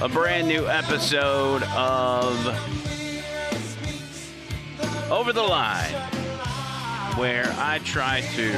A 0.00 0.08
brand 0.08 0.46
new 0.46 0.64
episode 0.68 1.64
of 1.74 2.32
Over 5.10 5.32
the 5.32 5.42
Line, 5.42 5.92
where 7.16 7.52
I 7.58 7.80
try 7.82 8.20
to 8.36 8.52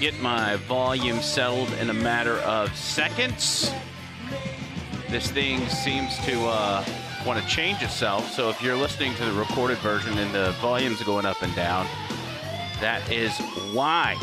get 0.00 0.20
my 0.20 0.56
volume 0.66 1.20
settled 1.20 1.72
in 1.74 1.90
a 1.90 1.94
matter 1.94 2.38
of 2.38 2.74
seconds. 2.74 3.72
This 5.08 5.30
thing 5.30 5.64
seems 5.68 6.18
to 6.24 6.40
uh, 6.46 6.84
want 7.24 7.40
to 7.40 7.46
change 7.48 7.82
itself, 7.82 8.32
so 8.32 8.50
if 8.50 8.60
you're 8.60 8.76
listening 8.76 9.14
to 9.14 9.24
the 9.24 9.32
recorded 9.32 9.78
version 9.78 10.18
and 10.18 10.34
the 10.34 10.50
volume's 10.60 11.00
going 11.04 11.24
up 11.24 11.40
and 11.40 11.54
down, 11.54 11.86
that 12.80 13.08
is 13.12 13.38
why. 13.72 14.16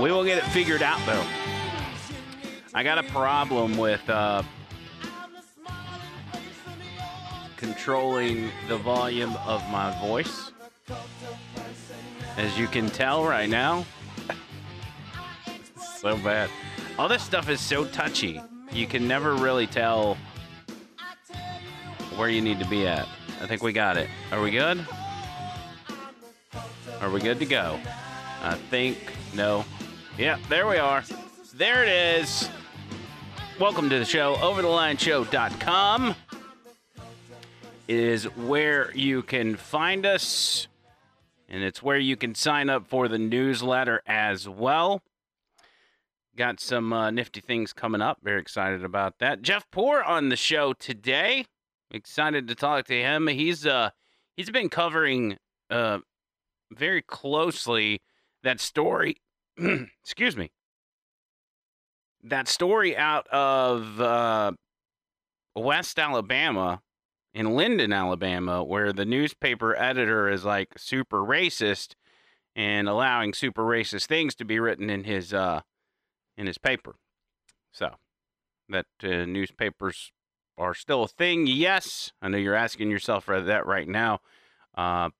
We 0.00 0.10
will 0.10 0.24
get 0.24 0.38
it 0.38 0.44
figured 0.44 0.82
out 0.82 0.98
though. 1.04 1.41
I 2.74 2.82
got 2.82 2.96
a 2.96 3.02
problem 3.02 3.76
with 3.76 4.08
uh, 4.08 4.42
controlling 7.58 8.50
the 8.66 8.78
volume 8.78 9.36
of 9.46 9.62
my 9.70 9.94
voice. 10.00 10.52
As 12.38 12.58
you 12.58 12.66
can 12.66 12.88
tell 12.88 13.24
right 13.24 13.48
now, 13.48 13.84
so 15.98 16.16
bad. 16.16 16.48
All 16.98 17.08
this 17.08 17.22
stuff 17.22 17.50
is 17.50 17.60
so 17.60 17.84
touchy. 17.84 18.40
You 18.72 18.86
can 18.86 19.06
never 19.06 19.34
really 19.34 19.66
tell 19.66 20.16
where 22.16 22.30
you 22.30 22.40
need 22.40 22.58
to 22.58 22.68
be 22.68 22.86
at. 22.86 23.06
I 23.42 23.46
think 23.46 23.62
we 23.62 23.74
got 23.74 23.98
it. 23.98 24.08
Are 24.30 24.40
we 24.40 24.50
good? 24.50 24.86
Are 27.02 27.10
we 27.10 27.20
good 27.20 27.38
to 27.38 27.46
go? 27.46 27.78
I 28.42 28.54
think 28.54 28.96
no. 29.34 29.66
Yeah, 30.16 30.38
there 30.48 30.66
we 30.66 30.78
are. 30.78 31.04
There 31.54 31.82
it 31.82 31.88
is. 31.90 32.48
Welcome 33.62 33.90
to 33.90 33.98
the 34.00 34.04
show, 34.04 34.34
overthelineshow.com. 34.34 36.16
is 37.86 38.24
where 38.24 38.92
you 38.92 39.22
can 39.22 39.54
find 39.54 40.04
us, 40.04 40.66
and 41.48 41.62
it's 41.62 41.80
where 41.80 41.96
you 41.96 42.16
can 42.16 42.34
sign 42.34 42.68
up 42.68 42.88
for 42.88 43.06
the 43.06 43.20
newsletter 43.20 44.02
as 44.04 44.48
well. 44.48 45.00
Got 46.34 46.58
some 46.58 46.92
uh, 46.92 47.12
nifty 47.12 47.40
things 47.40 47.72
coming 47.72 48.02
up. 48.02 48.18
Very 48.20 48.40
excited 48.40 48.82
about 48.82 49.20
that. 49.20 49.42
Jeff 49.42 49.70
Poor 49.70 50.02
on 50.02 50.28
the 50.28 50.34
show 50.34 50.72
today. 50.72 51.46
Excited 51.92 52.48
to 52.48 52.56
talk 52.56 52.86
to 52.86 53.00
him. 53.00 53.28
He's 53.28 53.64
uh 53.64 53.90
he's 54.36 54.50
been 54.50 54.70
covering 54.70 55.36
uh 55.70 55.98
very 56.72 57.00
closely 57.00 58.02
that 58.42 58.58
story. 58.58 59.18
excuse 60.02 60.36
me. 60.36 60.50
That 62.22 62.48
story 62.48 62.96
out 62.96 63.26
of 63.28 64.00
uh, 64.00 64.52
West 65.56 65.98
Alabama 65.98 66.80
in 67.34 67.54
Linden, 67.56 67.92
Alabama, 67.92 68.62
where 68.62 68.92
the 68.92 69.04
newspaper 69.04 69.74
editor 69.76 70.28
is 70.28 70.44
like 70.44 70.78
super 70.78 71.18
racist 71.18 71.94
and 72.54 72.88
allowing 72.88 73.32
super 73.32 73.62
racist 73.62 74.06
things 74.06 74.34
to 74.36 74.44
be 74.44 74.60
written 74.60 74.90
in 74.90 75.04
his 75.04 75.32
uh 75.32 75.62
in 76.36 76.46
his 76.46 76.58
paper. 76.58 76.96
So 77.72 77.94
that 78.68 78.86
uh, 79.02 79.24
newspapers 79.24 80.12
are 80.58 80.74
still 80.74 81.04
a 81.04 81.08
thing. 81.08 81.46
Yes, 81.46 82.12
I 82.20 82.28
know 82.28 82.38
you're 82.38 82.54
asking 82.54 82.90
yourself 82.90 83.26
that 83.26 83.66
right 83.66 83.88
now, 83.88 84.20
uh, 84.76 85.10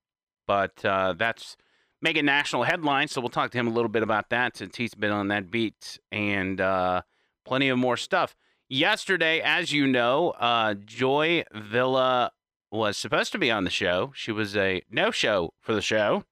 but 0.47 0.83
uh, 0.85 1.13
that's 1.13 1.57
making 2.03 2.25
national 2.25 2.63
headlines. 2.63 3.13
So 3.13 3.21
we'll 3.21 3.29
talk 3.29 3.51
to 3.51 3.57
him 3.57 3.67
a 3.67 3.71
little 3.71 3.89
bit 3.89 4.03
about 4.03 4.29
that 4.29 4.57
since 4.57 4.75
he's 4.75 4.93
been 4.93 5.11
on 5.11 5.29
that 5.29 5.49
beat 5.49 5.97
and 6.11 6.59
uh, 6.61 7.01
plenty 7.45 7.69
of 7.69 7.79
more 7.79 7.97
stuff. 7.97 8.35
Yesterday, 8.69 9.39
as 9.39 9.71
you 9.71 9.87
know, 9.87 10.31
uh, 10.31 10.73
Joy 10.73 11.45
Villa 11.53 12.31
was 12.71 12.97
supposed 12.97 13.31
to 13.31 13.37
be 13.37 13.49
on 13.49 13.63
the 13.63 13.69
show. 13.69 14.11
She 14.15 14.31
was 14.31 14.55
a 14.55 14.81
no 14.91 15.11
show 15.11 15.53
for 15.61 15.73
the 15.73 15.81
show. 15.81 16.25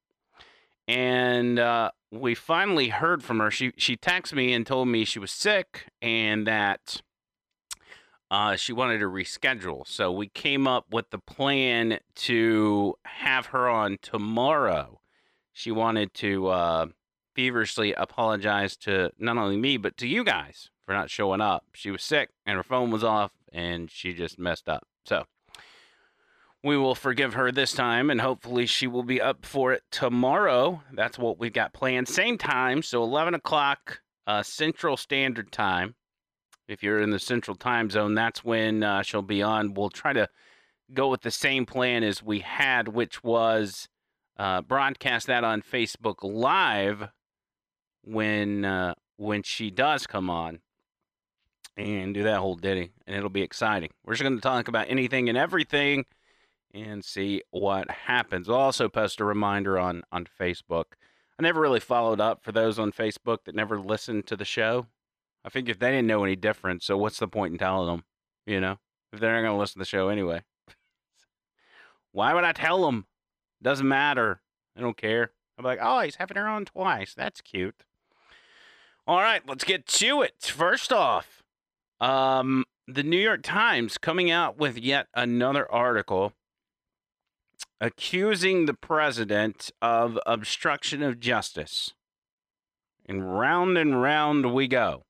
And 0.87 1.57
uh, 1.57 1.91
we 2.11 2.35
finally 2.35 2.89
heard 2.89 3.23
from 3.23 3.39
her. 3.39 3.49
She 3.49 3.71
she 3.77 3.95
texted 3.95 4.33
me 4.33 4.53
and 4.53 4.65
told 4.65 4.87
me 4.87 5.05
she 5.05 5.19
was 5.19 5.31
sick 5.31 5.85
and 6.01 6.45
that 6.47 7.01
uh, 8.29 8.55
she 8.55 8.73
wanted 8.73 8.99
to 8.99 9.05
reschedule. 9.05 9.87
So 9.87 10.11
we 10.11 10.27
came 10.27 10.67
up 10.67 10.85
with 10.91 11.11
the 11.11 11.19
plan 11.19 11.99
to 12.15 12.95
have 13.05 13.47
her 13.47 13.69
on 13.69 13.99
tomorrow. 14.01 15.00
She 15.53 15.71
wanted 15.71 16.13
to 16.15 16.47
uh, 16.47 16.85
feverishly 17.35 17.93
apologize 17.93 18.75
to 18.77 19.11
not 19.17 19.37
only 19.37 19.57
me 19.57 19.77
but 19.77 19.97
to 19.97 20.07
you 20.07 20.23
guys 20.23 20.69
for 20.85 20.93
not 20.93 21.09
showing 21.09 21.41
up. 21.41 21.65
She 21.73 21.91
was 21.91 22.03
sick 22.03 22.29
and 22.45 22.57
her 22.57 22.63
phone 22.63 22.91
was 22.91 23.03
off 23.03 23.31
and 23.51 23.89
she 23.89 24.13
just 24.13 24.39
messed 24.39 24.67
up. 24.69 24.87
So 25.05 25.25
we 26.63 26.77
will 26.77 26.95
forgive 26.95 27.33
her 27.33 27.51
this 27.51 27.73
time 27.73 28.09
and 28.09 28.21
hopefully 28.21 28.65
she 28.65 28.87
will 28.87 29.03
be 29.03 29.21
up 29.21 29.45
for 29.45 29.73
it 29.73 29.83
tomorrow. 29.91 30.83
That's 30.93 31.17
what 31.17 31.39
we've 31.39 31.53
got 31.53 31.73
planned. 31.73 32.07
Same 32.07 32.37
time, 32.37 32.83
so 32.83 33.03
11 33.03 33.33
o'clock 33.33 34.01
uh, 34.27 34.43
Central 34.43 34.97
Standard 34.97 35.51
Time. 35.51 35.95
If 36.67 36.83
you're 36.83 37.01
in 37.01 37.09
the 37.09 37.19
Central 37.19 37.55
Time 37.55 37.89
Zone, 37.89 38.13
that's 38.13 38.45
when 38.45 38.83
uh, 38.83 39.01
she'll 39.01 39.21
be 39.21 39.41
on. 39.41 39.73
We'll 39.73 39.89
try 39.89 40.13
to 40.13 40.29
go 40.93 41.09
with 41.09 41.21
the 41.21 41.31
same 41.31 41.65
plan 41.65 42.03
as 42.03 42.23
we 42.23 42.39
had, 42.39 42.87
which 42.89 43.23
was 43.23 43.89
uh, 44.37 44.61
broadcast 44.61 45.27
that 45.27 45.43
on 45.43 45.61
Facebook 45.61 46.17
Live 46.23 47.09
when 48.03 48.65
uh, 48.65 48.93
when 49.17 49.43
she 49.43 49.69
does 49.69 50.07
come 50.07 50.29
on 50.29 50.59
and 51.77 52.13
do 52.13 52.23
that 52.23 52.39
whole 52.39 52.55
ditty, 52.55 52.91
and 53.05 53.15
it'll 53.15 53.29
be 53.29 53.41
exciting. 53.41 53.89
We're 54.05 54.13
just 54.13 54.23
going 54.23 54.35
to 54.35 54.41
talk 54.41 54.67
about 54.67 54.87
anything 54.89 55.29
and 55.29 55.37
everything 55.37 56.05
and 56.73 57.03
see 57.03 57.41
what 57.51 57.89
happens. 57.89 58.49
I'll 58.49 58.55
also 58.55 58.89
post 58.89 59.19
a 59.19 59.25
reminder 59.25 59.77
on 59.77 60.03
on 60.11 60.27
Facebook. 60.39 60.85
I 61.39 61.43
never 61.43 61.61
really 61.61 61.79
followed 61.79 62.21
up 62.21 62.43
for 62.43 62.51
those 62.51 62.77
on 62.77 62.91
Facebook 62.91 63.39
that 63.45 63.55
never 63.55 63.79
listened 63.79 64.27
to 64.27 64.35
the 64.35 64.45
show. 64.45 64.87
I 65.43 65.49
figured 65.49 65.79
they 65.79 65.89
didn't 65.89 66.07
know 66.07 66.23
any 66.23 66.35
different, 66.35 66.83
so 66.83 66.97
what's 66.97 67.19
the 67.19 67.27
point 67.27 67.53
in 67.53 67.57
telling 67.57 67.87
them? 67.87 68.03
You 68.45 68.59
know, 68.59 68.77
if 69.11 69.19
they're 69.19 69.33
not 69.33 69.41
going 69.41 69.53
to 69.53 69.59
listen 69.59 69.73
to 69.73 69.79
the 69.79 69.85
show 69.85 70.09
anyway. 70.09 70.43
Why 72.11 72.33
would 72.33 72.43
I 72.43 72.51
tell 72.51 72.85
them? 72.85 73.05
Doesn't 73.61 73.87
matter. 73.87 74.41
I 74.75 74.81
don't 74.81 74.97
care. 74.97 75.31
I'm 75.57 75.65
like, 75.65 75.79
oh, 75.81 76.01
he's 76.01 76.15
having 76.15 76.37
her 76.37 76.47
on 76.47 76.65
twice. 76.65 77.13
That's 77.13 77.41
cute. 77.41 77.83
All 79.07 79.19
right, 79.19 79.41
let's 79.47 79.63
get 79.63 79.85
to 79.87 80.21
it. 80.21 80.35
First 80.41 80.93
off, 80.93 81.43
um, 81.99 82.65
the 82.87 83.03
New 83.03 83.19
York 83.19 83.41
Times 83.43 83.97
coming 83.97 84.31
out 84.31 84.57
with 84.57 84.77
yet 84.77 85.07
another 85.13 85.69
article 85.71 86.33
accusing 87.79 88.65
the 88.65 88.73
president 88.73 89.71
of 89.81 90.19
obstruction 90.25 91.01
of 91.01 91.19
justice. 91.19 91.93
And 93.05 93.37
round 93.37 93.77
and 93.77 94.01
round 94.01 94.53
we 94.53 94.67
go. 94.67 95.03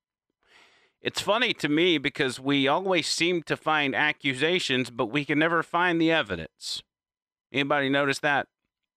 It's 1.02 1.22
funny 1.22 1.54
to 1.56 1.68
me 1.68 1.98
because 1.98 2.40
we 2.40 2.68
always 2.68 3.08
seem 3.08 3.44
to 3.44 3.58
find 3.58 3.96
accusations, 3.96 4.90
but 4.90 5.08
we 5.08 5.26
can 5.26 5.40
never 5.40 5.64
find 5.64 6.00
the 6.00 6.12
evidence. 6.12 6.82
Anybody 7.52 7.90
notice 7.90 8.20
that? 8.20 8.48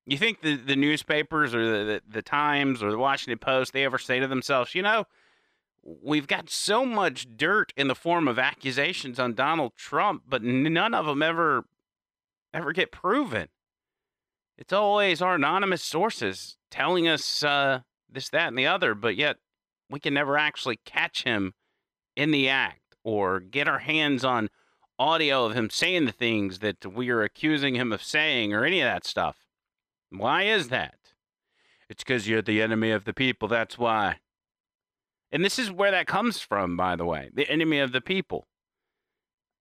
You 0.07 0.19
think 0.19 0.43
the, 0.43 0.57
the 0.57 0.77
newspapers 0.77 1.55
or 1.55 1.65
the, 1.65 1.85
the, 1.85 2.03
the 2.09 2.23
Times 2.23 2.83
or 2.83 2.91
the 2.91 2.99
Washington 2.99 3.39
Post, 3.39 3.73
they 3.73 3.85
ever 3.85 3.99
say 3.99 4.21
to 4.21 4.27
themselves, 4.27 4.75
you 4.75 4.83
know, 4.83 5.07
we've 5.83 6.27
got 6.27 6.51
so 6.51 6.85
much 6.85 7.27
dirt 7.37 7.73
in 7.77 7.89
the 7.89 7.95
form 7.95 8.29
of 8.29 8.39
accusations 8.39 9.19
on 9.19 9.35
Donald 9.35 9.73
Trump, 9.77 10.25
but 10.29 10.43
none 10.43 10.95
of 10.95 11.07
them 11.07 11.23
ever 11.23 11.65
ever 12.53 12.73
get 12.73 12.93
proven. 12.93 13.49
It's 14.57 14.73
always 14.73 15.21
our 15.21 15.35
anonymous 15.35 15.83
sources 15.83 16.57
telling 16.71 17.09
us 17.09 17.43
uh, 17.43 17.81
this, 18.09 18.29
that, 18.29 18.49
and 18.49 18.57
the 18.57 18.67
other, 18.67 18.95
but 18.95 19.17
yet 19.17 19.39
we 19.91 19.99
can 19.99 20.15
never 20.15 20.39
actually 20.39 20.79
catch 20.85 21.25
him 21.25 21.55
in 22.15 22.31
the 22.31 22.49
act 22.49 22.95
or 23.03 23.41
get 23.41 23.67
our 23.67 23.81
hands 23.81 24.25
on 24.25 24.49
audio 24.99 25.45
of 25.45 25.55
him 25.55 25.71
saying 25.71 26.05
the 26.05 26.13
things 26.13 26.61
that 26.61 26.87
we 26.87 27.11
are 27.11 27.23
accusing 27.23 27.75
him 27.75 27.93
of 27.93 28.03
saying 28.03 28.53
or 28.53 28.65
any 28.65 28.81
of 28.81 28.87
that 28.87 29.05
stuff. 29.05 29.37
Why 30.11 30.43
is 30.43 30.69
that? 30.69 30.95
It's 31.89 32.03
because 32.03 32.29
you're 32.29 32.43
the 32.43 32.63
enemy 32.63 32.91
of 32.91 33.05
the 33.05 33.13
people. 33.13 33.49
That's 33.49 33.79
why. 33.79 34.19
And 35.33 35.45
this 35.45 35.59
is 35.59 35.71
where 35.71 35.91
that 35.91 36.07
comes 36.07 36.39
from, 36.41 36.77
by 36.77 36.97
the 36.97 37.05
way 37.05 37.31
the 37.35 37.49
enemy 37.51 37.81
of 37.81 37.93
the 37.93 38.01
people. 38.01 38.47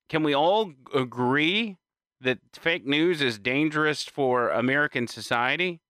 Can 0.10 0.24
we 0.24 0.36
all 0.36 0.74
agree 0.94 1.78
that 2.22 2.40
fake 2.54 2.86
news 2.86 3.22
is 3.22 3.40
dangerous 3.40 4.04
for 4.04 4.50
American 4.50 5.08
society? 5.08 5.82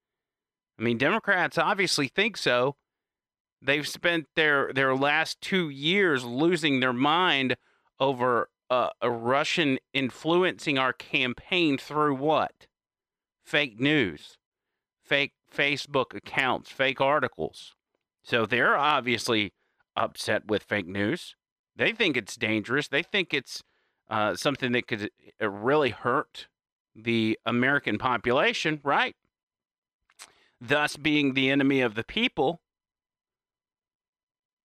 I 0.80 0.84
mean, 0.84 0.98
Democrats 0.98 1.58
obviously 1.58 2.08
think 2.08 2.38
so. 2.38 2.76
They've 3.62 3.88
spent 3.88 4.28
their, 4.36 4.72
their 4.74 4.96
last 4.96 5.42
two 5.42 5.70
years 5.70 6.24
losing 6.24 6.80
their 6.80 6.94
mind 6.94 7.56
over 8.00 8.50
uh, 8.74 8.90
a 9.02 9.12
Russian 9.12 9.78
influencing 9.94 10.80
our 10.80 10.94
campaign 10.94 11.78
through 11.78 12.16
what? 12.16 12.66
Fake 13.44 13.80
news, 13.80 14.38
fake 15.04 15.34
Facebook 15.56 16.16
accounts, 16.16 16.72
fake 16.72 17.00
articles. 17.00 17.76
So 18.24 18.48
they're 18.48 18.76
obviously 18.76 19.54
upset 19.96 20.48
with 20.48 20.64
fake 20.64 20.88
news. 20.88 21.36
They 21.76 21.92
think 21.92 22.18
it's 22.18 22.36
dangerous. 22.36 22.88
They 22.88 23.04
think 23.04 23.32
it's 23.32 23.62
uh, 24.10 24.36
something 24.36 24.72
that 24.72 24.88
could 24.88 25.12
uh, 25.40 25.50
really 25.50 25.92
hurt 25.92 26.48
the 26.96 27.38
American 27.46 28.00
population, 28.00 28.80
right? 28.84 29.16
Thus 30.60 30.98
being 30.98 31.34
the 31.34 31.52
enemy 31.52 31.82
of 31.82 31.94
the 31.94 32.04
people. 32.04 32.62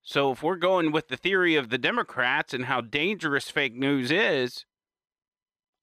So 0.09 0.31
if 0.31 0.41
we're 0.41 0.55
going 0.55 0.91
with 0.91 1.09
the 1.09 1.17
theory 1.17 1.53
of 1.53 1.69
the 1.69 1.77
Democrats 1.77 2.51
and 2.51 2.65
how 2.65 2.81
dangerous 2.81 3.51
fake 3.51 3.75
news 3.75 4.09
is, 4.09 4.65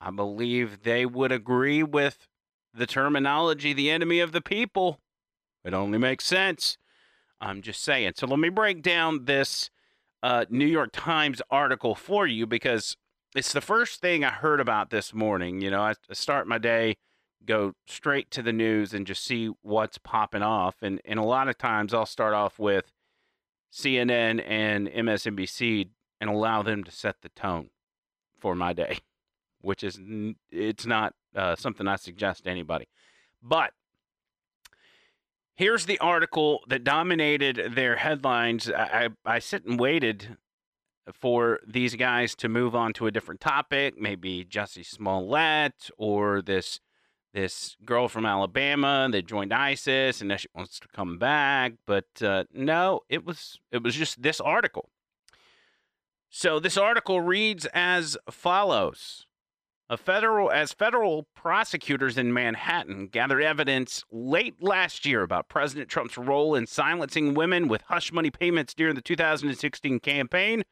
I 0.00 0.10
believe 0.10 0.82
they 0.82 1.06
would 1.06 1.30
agree 1.30 1.84
with 1.84 2.26
the 2.74 2.88
terminology 2.88 3.72
the 3.72 3.88
enemy 3.88 4.18
of 4.18 4.32
the 4.32 4.40
people. 4.40 4.98
It 5.64 5.74
only 5.74 5.98
makes 5.98 6.26
sense. 6.26 6.76
I'm 7.40 7.62
just 7.62 7.84
saying. 7.84 8.14
So 8.16 8.26
let 8.26 8.40
me 8.40 8.48
break 8.48 8.82
down 8.82 9.26
this 9.26 9.70
uh, 10.24 10.44
New 10.50 10.66
York 10.66 10.90
Times 10.92 11.40
article 11.48 11.94
for 11.94 12.26
you 12.26 12.48
because 12.48 12.96
it's 13.36 13.52
the 13.52 13.60
first 13.60 14.00
thing 14.00 14.24
I 14.24 14.30
heard 14.30 14.58
about 14.58 14.90
this 14.90 15.14
morning. 15.14 15.60
You 15.60 15.70
know, 15.70 15.82
I 15.82 15.94
start 16.10 16.48
my 16.48 16.58
day, 16.58 16.96
go 17.44 17.74
straight 17.86 18.32
to 18.32 18.42
the 18.42 18.52
news, 18.52 18.92
and 18.92 19.06
just 19.06 19.22
see 19.24 19.52
what's 19.62 19.98
popping 19.98 20.42
off. 20.42 20.82
And 20.82 21.00
and 21.04 21.20
a 21.20 21.24
lot 21.24 21.46
of 21.46 21.58
times 21.58 21.94
I'll 21.94 22.06
start 22.06 22.34
off 22.34 22.58
with 22.58 22.90
CNN 23.76 24.42
and 24.46 24.88
MSNBC 24.88 25.90
and 26.20 26.30
allow 26.30 26.62
them 26.62 26.82
to 26.84 26.90
set 26.90 27.16
the 27.22 27.28
tone 27.30 27.68
for 28.38 28.54
my 28.54 28.72
day, 28.72 28.98
which 29.60 29.84
is 29.84 30.00
it's 30.50 30.86
not 30.86 31.14
uh, 31.34 31.54
something 31.56 31.86
I 31.86 31.96
suggest 31.96 32.44
to 32.44 32.50
anybody. 32.50 32.88
But 33.42 33.72
here's 35.54 35.86
the 35.86 35.98
article 35.98 36.60
that 36.68 36.84
dominated 36.84 37.74
their 37.74 37.96
headlines. 37.96 38.70
I, 38.70 39.08
I, 39.26 39.34
I 39.34 39.38
sit 39.38 39.64
and 39.66 39.78
waited 39.78 40.36
for 41.12 41.60
these 41.66 41.94
guys 41.94 42.34
to 42.36 42.48
move 42.48 42.74
on 42.74 42.92
to 42.94 43.06
a 43.06 43.10
different 43.10 43.40
topic, 43.40 44.00
maybe 44.00 44.44
Jussie 44.44 44.84
Smollett 44.84 45.90
or 45.98 46.42
this 46.42 46.80
this 47.36 47.76
girl 47.84 48.08
from 48.08 48.24
Alabama 48.24 49.08
that 49.12 49.26
joined 49.26 49.52
ISIS 49.52 50.22
and 50.22 50.28
now 50.28 50.36
she 50.36 50.48
wants 50.54 50.80
to 50.80 50.88
come 50.88 51.18
back. 51.18 51.74
But 51.86 52.06
uh, 52.22 52.44
no, 52.52 53.00
it 53.10 53.26
was 53.26 53.60
it 53.70 53.82
was 53.82 53.94
just 53.94 54.22
this 54.22 54.40
article. 54.40 54.88
So 56.30 56.58
this 56.58 56.78
article 56.78 57.20
reads 57.20 57.66
as 57.74 58.16
follows: 58.30 59.26
A 59.90 59.98
federal 59.98 60.50
as 60.50 60.72
federal 60.72 61.28
prosecutors 61.34 62.16
in 62.16 62.32
Manhattan 62.32 63.08
gathered 63.08 63.42
evidence 63.42 64.02
late 64.10 64.62
last 64.62 65.04
year 65.04 65.22
about 65.22 65.50
President 65.50 65.90
Trump's 65.90 66.16
role 66.16 66.54
in 66.54 66.66
silencing 66.66 67.34
women 67.34 67.68
with 67.68 67.82
hush 67.82 68.12
money 68.12 68.30
payments 68.30 68.72
during 68.72 68.94
the 68.94 69.02
2016 69.02 70.00
campaign 70.00 70.62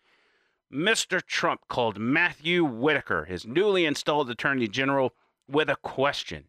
Mr. 0.72 1.24
Trump 1.24 1.60
called 1.68 1.98
Matthew 1.98 2.64
Whitaker, 2.64 3.26
his 3.26 3.46
newly 3.46 3.84
installed 3.84 4.28
Attorney 4.30 4.66
General, 4.66 5.14
with 5.46 5.68
a 5.68 5.76
question. 5.76 6.46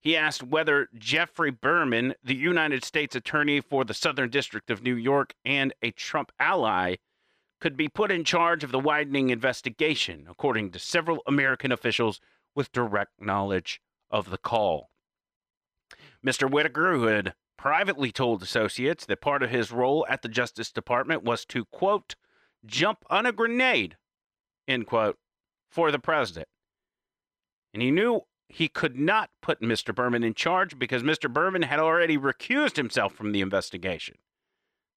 He 0.00 0.16
asked 0.16 0.42
whether 0.42 0.88
Geoffrey 0.96 1.50
Berman, 1.50 2.14
the 2.24 2.34
United 2.34 2.84
States 2.84 3.14
Attorney 3.14 3.60
for 3.60 3.84
the 3.84 3.94
Southern 3.94 4.30
District 4.30 4.70
of 4.70 4.82
New 4.82 4.96
York 4.96 5.34
and 5.44 5.74
a 5.82 5.90
Trump 5.90 6.32
ally, 6.38 6.96
could 7.60 7.76
be 7.76 7.88
put 7.88 8.10
in 8.10 8.24
charge 8.24 8.64
of 8.64 8.72
the 8.72 8.78
widening 8.78 9.28
investigation, 9.28 10.26
according 10.30 10.70
to 10.70 10.78
several 10.78 11.22
American 11.26 11.70
officials 11.70 12.18
with 12.54 12.72
direct 12.72 13.20
knowledge 13.20 13.82
of 14.10 14.30
the 14.30 14.38
call. 14.38 14.90
Mr. 16.24 16.50
Whitaker, 16.50 16.94
who 16.94 17.04
had 17.04 17.34
privately 17.58 18.10
told 18.10 18.42
associates 18.42 19.04
that 19.04 19.20
part 19.20 19.42
of 19.42 19.50
his 19.50 19.70
role 19.70 20.06
at 20.08 20.22
the 20.22 20.28
Justice 20.28 20.72
Department 20.72 21.22
was 21.22 21.44
to, 21.44 21.66
quote, 21.66 22.16
jump 22.64 23.04
on 23.10 23.26
a 23.26 23.32
grenade, 23.32 23.98
end 24.66 24.86
quote, 24.86 25.18
for 25.68 25.92
the 25.92 25.98
president. 25.98 26.48
And 27.74 27.82
he 27.82 27.90
knew 27.90 28.22
he 28.50 28.68
could 28.68 28.98
not 28.98 29.30
put 29.40 29.60
Mr. 29.60 29.94
Berman 29.94 30.24
in 30.24 30.34
charge 30.34 30.78
because 30.78 31.02
Mr. 31.02 31.32
Berman 31.32 31.62
had 31.62 31.78
already 31.78 32.18
recused 32.18 32.76
himself 32.76 33.14
from 33.14 33.32
the 33.32 33.40
investigation. 33.40 34.16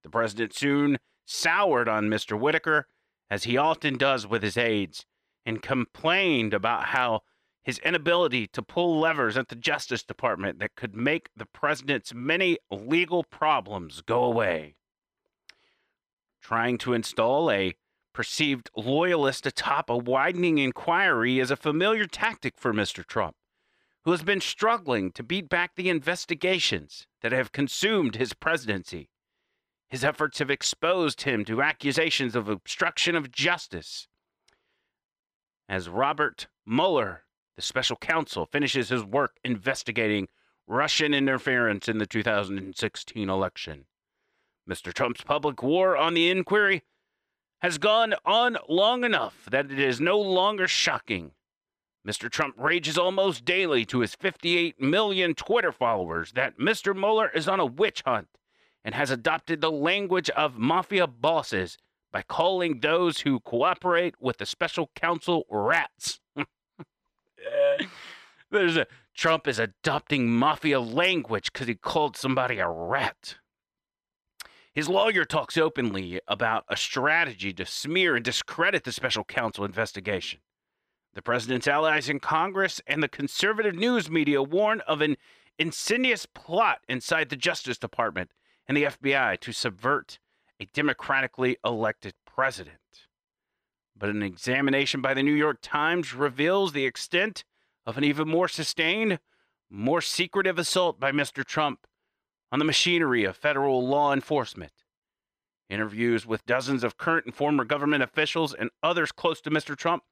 The 0.03 0.10
president 0.10 0.53
soon 0.53 0.98
soured 1.25 1.88
on 1.88 2.10
Mr. 2.10 2.38
Whitaker, 2.38 2.88
as 3.29 3.45
he 3.45 3.55
often 3.57 3.98
does 3.98 4.27
with 4.27 4.43
his 4.43 4.57
aides, 4.57 5.05
and 5.45 5.62
complained 5.62 6.53
about 6.53 6.86
how 6.86 7.22
his 7.62 7.79
inability 7.79 8.48
to 8.48 8.62
pull 8.62 9.00
levers 9.00 9.38
at 9.38 9.48
the 9.48 9.55
Justice 9.55 10.03
Department 10.03 10.60
that 10.60 10.75
could 10.75 10.95
make 10.95 11.29
the 11.36 11.45
president's 11.45 12.13
many 12.13 12.57
legal 12.69 13.24
problems 13.24 14.01
go 14.01 14.24
away 14.24 14.75
trying 16.43 16.77
to 16.77 16.93
install 16.93 17.50
a 17.50 17.74
perceived 18.13 18.69
loyalist 18.75 19.48
atop 19.48 19.89
a 19.89 19.98
widening 19.98 20.60
inquiry 20.60 21.39
is 21.39 21.50
a 21.50 21.55
familiar 21.55 22.05
tactic 22.05 22.53
for 22.57 22.74
Mr. 22.74 23.03
Trump, 23.03 23.36
who 24.05 24.12
has 24.12 24.24
been 24.24 24.41
struggling 24.41 25.12
to 25.12 25.24
beat 25.24 25.50
back 25.50 25.75
the 25.75 25.89
investigations 25.89 27.07
that 27.22 27.31
have 27.31 27.51
consumed 27.51 28.15
his 28.15 28.33
presidency. 28.33 29.10
His 29.89 30.03
efforts 30.03 30.39
have 30.39 30.50
exposed 30.50 31.22
him 31.22 31.45
to 31.45 31.62
accusations 31.62 32.36
of 32.36 32.50
obstruction 32.50 33.15
of 33.15 33.31
justice. 33.31 34.07
As 35.69 35.88
Robert 35.88 36.48
Mueller, 36.65 37.24
the 37.55 37.62
special 37.62 37.95
counsel, 37.95 38.45
finishes 38.45 38.89
his 38.89 39.03
work 39.03 39.38
investigating 39.43 40.27
Russian 40.67 41.13
interference 41.13 41.88
in 41.88 41.98
the 41.98 42.05
2016 42.05 43.29
election. 43.29 43.86
Mr. 44.69 44.93
Trump's 44.93 45.22
public 45.22 45.62
war 45.62 45.95
on 45.95 46.13
the 46.13 46.29
inquiry 46.29 46.83
has 47.62 47.77
gone 47.77 48.13
on 48.25 48.57
long 48.67 49.03
enough 49.03 49.48
that 49.50 49.72
it 49.72 49.79
is 49.79 50.01
no 50.01 50.19
longer 50.19 50.67
shocking. 50.67 51.31
Mr. 52.07 52.29
Trump 52.29 52.55
rages 52.57 52.98
almost 52.98 53.45
daily 53.45 53.86
to 53.86 54.00
his 54.00 54.13
58 54.15 54.81
million 54.81 55.33
Twitter 55.33 55.72
followers 55.72 56.33
that 56.33 56.60
Mr. 56.60 56.93
Mueller 56.95 57.29
is 57.33 57.48
on 57.48 57.62
a 57.62 57.65
witch 57.65 58.03
hunt 58.05 58.27
and 58.83 58.93
has 58.93 59.10
adopted 59.10 59.62
the 59.62 59.72
language 59.72 60.29
of 60.31 60.57
mafia 60.57 61.07
bosses 61.07 61.77
by 62.12 62.22
calling 62.22 62.81
those 62.81 63.22
who 63.22 63.39
cooperate 63.39 64.15
with 64.19 64.38
the 64.38 64.45
special 64.45 64.91
counsel 64.95 65.45
rats. 65.50 66.19
There's 68.51 68.77
a 68.77 68.88
Trump 69.15 69.48
is 69.48 69.60
adopting 69.60 70.29
mafia 70.29 70.79
language 70.79 71.53
because 71.53 71.67
he 71.67 71.75
called 71.75 72.17
somebody 72.17 72.60
a 72.60 72.67
rat. 72.67 73.36
His 74.74 74.89
lawyer 74.89 75.24
talks 75.24 75.55
openly 75.55 76.19
about 76.27 76.65
a 76.67 76.75
strategy 76.75 77.53
to 77.53 77.65
smear 77.65 78.15
and 78.15 78.25
discredit 78.25 78.83
the 78.83 78.91
special 78.91 79.24
counsel 79.24 79.65
investigation. 79.65 80.39
The 81.15 81.22
president's 81.22 81.67
allies 81.67 82.10
in 82.10 82.20
Congress 82.20 82.82
and 82.88 83.03
the 83.03 83.08
conservative 83.08 83.75
news 83.75 84.10
media 84.10 84.41
warn 84.41 84.82
of 84.82 85.01
an 85.01 85.17
insidious 85.60 86.25
plot 86.25 86.79
inside 86.88 87.29
the 87.29 87.36
Justice 87.36 87.77
Department 87.77 88.32
and 88.67 88.75
the 88.75 88.86
FBI 88.86 89.39
to 89.39 89.51
subvert 89.51 90.20
a 90.60 90.65
democratically 90.74 91.58
elected 91.63 92.13
president. 92.25 92.77
But 93.96 94.10
an 94.10 94.24
examination 94.24 95.01
by 95.01 95.13
the 95.13 95.22
New 95.22 95.34
York 95.34 95.60
Times 95.62 96.15
reveals 96.15 96.74
the 96.74 96.86
extent 96.86 97.43
of 97.86 97.98
an 97.98 98.03
even 98.03 98.27
more 98.27 98.48
sustained, 98.48 99.20
more 99.70 100.01
secretive 100.01 100.58
assault 100.58 101.00
by 101.00 101.12
Mr. 101.12 101.46
Trump 101.46 101.86
on 102.51 102.60
the 102.60 102.65
machinery 102.65 103.24
of 103.24 103.38
federal 103.38 103.88
law 103.88 104.13
enforcement. 104.13 104.72
Interviews 105.70 106.25
with 106.25 106.46
dozens 106.46 106.84
of 106.84 106.98
current 106.98 107.25
and 107.25 107.36
former 107.36 107.65
government 107.65 108.03
officials 108.03 108.53
and 108.53 108.70
others 108.82 109.12
close 109.12 109.41
to 109.41 109.51
Mr. 109.51 109.75
Trump, 109.75 110.03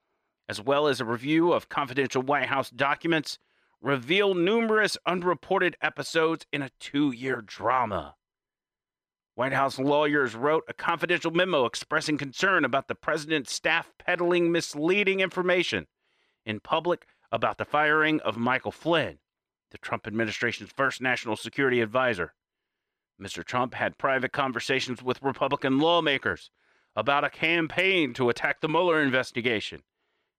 as 0.50 0.62
well 0.62 0.88
as 0.88 1.00
a 1.00 1.05
review 1.05 1.53
of 1.53 1.69
confidential 1.69 2.21
White 2.21 2.48
House 2.48 2.69
documents, 2.69 3.38
reveal 3.81 4.33
numerous 4.33 4.98
unreported 5.05 5.75
episodes 5.81 6.45
in 6.51 6.62
a 6.62 6.71
two 6.79 7.12
year 7.12 7.41
drama. 7.41 8.15
White 9.36 9.53
House 9.53 9.79
lawyers 9.79 10.36
wrote 10.36 10.63
a 10.67 10.74
confidential 10.74 11.31
memo 11.31 11.65
expressing 11.65 12.17
concern 12.17 12.65
about 12.65 12.88
the 12.88 12.95
president's 12.95 13.53
staff 13.53 13.91
peddling 13.98 14.51
misleading 14.51 15.19
information 15.19 15.88
in 16.45 16.60
public 16.60 17.07
about 17.31 17.57
the 17.57 17.65
firing 17.65 18.19
of 18.21 18.38
Michael 18.38 18.71
Flynn, 18.71 19.19
the 19.71 19.77
Trump 19.77 20.05
administration's 20.05 20.71
first 20.75 21.01
national 21.01 21.38
security 21.38 21.79
advisor. 21.79 22.33
Mr. 23.21 23.43
Trump 23.43 23.74
had 23.74 23.98
private 23.98 24.33
conversations 24.33 25.01
with 25.01 25.21
Republican 25.21 25.79
lawmakers 25.79 26.50
about 26.95 27.24
a 27.24 27.29
campaign 27.29 28.13
to 28.13 28.29
attack 28.29 28.60
the 28.60 28.67
Mueller 28.67 29.01
investigation. 29.01 29.81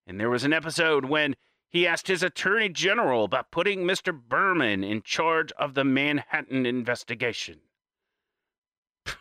And 0.07 0.19
there 0.19 0.31
was 0.31 0.45
an 0.45 0.53
episode 0.53 1.05
when 1.05 1.35
he 1.69 1.87
asked 1.87 2.09
his 2.09 2.23
attorney 2.23 2.69
general 2.69 3.25
about 3.25 3.51
putting 3.51 3.85
Mr. 3.85 4.13
Berman 4.13 4.85
in 4.85 5.03
charge 5.03 5.53
of 5.53 5.75
the 5.75 5.85
Manhattan 5.85 6.67
investigation. 6.67 7.61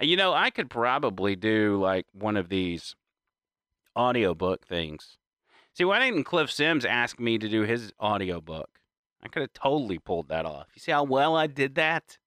you 0.00 0.16
know, 0.16 0.32
I 0.32 0.50
could 0.50 0.70
probably 0.70 1.36
do 1.36 1.80
like 1.80 2.06
one 2.12 2.36
of 2.36 2.48
these 2.48 2.94
audiobook 3.96 4.66
things 4.66 5.18
See, 5.74 5.84
why 5.84 5.98
didn't 5.98 6.22
Cliff 6.22 6.52
Sims 6.52 6.84
ask 6.84 7.18
me 7.18 7.36
to 7.36 7.48
do 7.48 7.62
his 7.62 7.92
audiobook? 8.00 8.78
I 9.20 9.26
could 9.26 9.42
have 9.42 9.52
totally 9.52 9.98
pulled 9.98 10.28
that 10.28 10.46
off. 10.46 10.68
You 10.74 10.80
see 10.80 10.92
how 10.92 11.02
well 11.02 11.34
I 11.34 11.48
did 11.48 11.74
that? 11.74 12.18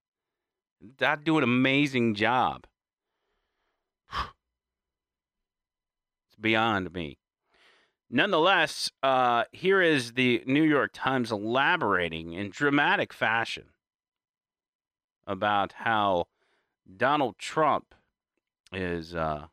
I'd 1.00 1.24
do 1.24 1.38
an 1.38 1.46
amazing 1.46 2.16
job. 2.16 2.68
Beyond 6.40 6.94
me. 6.94 7.18
Nonetheless, 8.10 8.92
uh, 9.04 9.44
here 9.52 9.82
is 9.82 10.14
the 10.14 10.42
New 10.46 10.64
York 10.64 10.92
Times 10.94 11.32
elaborating 11.32 12.34
in 12.34 12.50
dramatic 12.50 13.12
fashion 13.12 13.66
about 15.26 15.74
how 15.74 16.28
Donald 16.96 17.38
Trump 17.38 17.94
is 18.72 19.14
uh, 19.14 19.48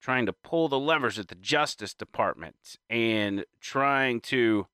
trying 0.00 0.24
to 0.26 0.32
pull 0.32 0.68
the 0.68 0.78
levers 0.78 1.18
at 1.18 1.28
the 1.28 1.34
Justice 1.34 1.92
Department 1.92 2.76
and 2.88 3.44
trying 3.60 4.20
to 4.20 4.66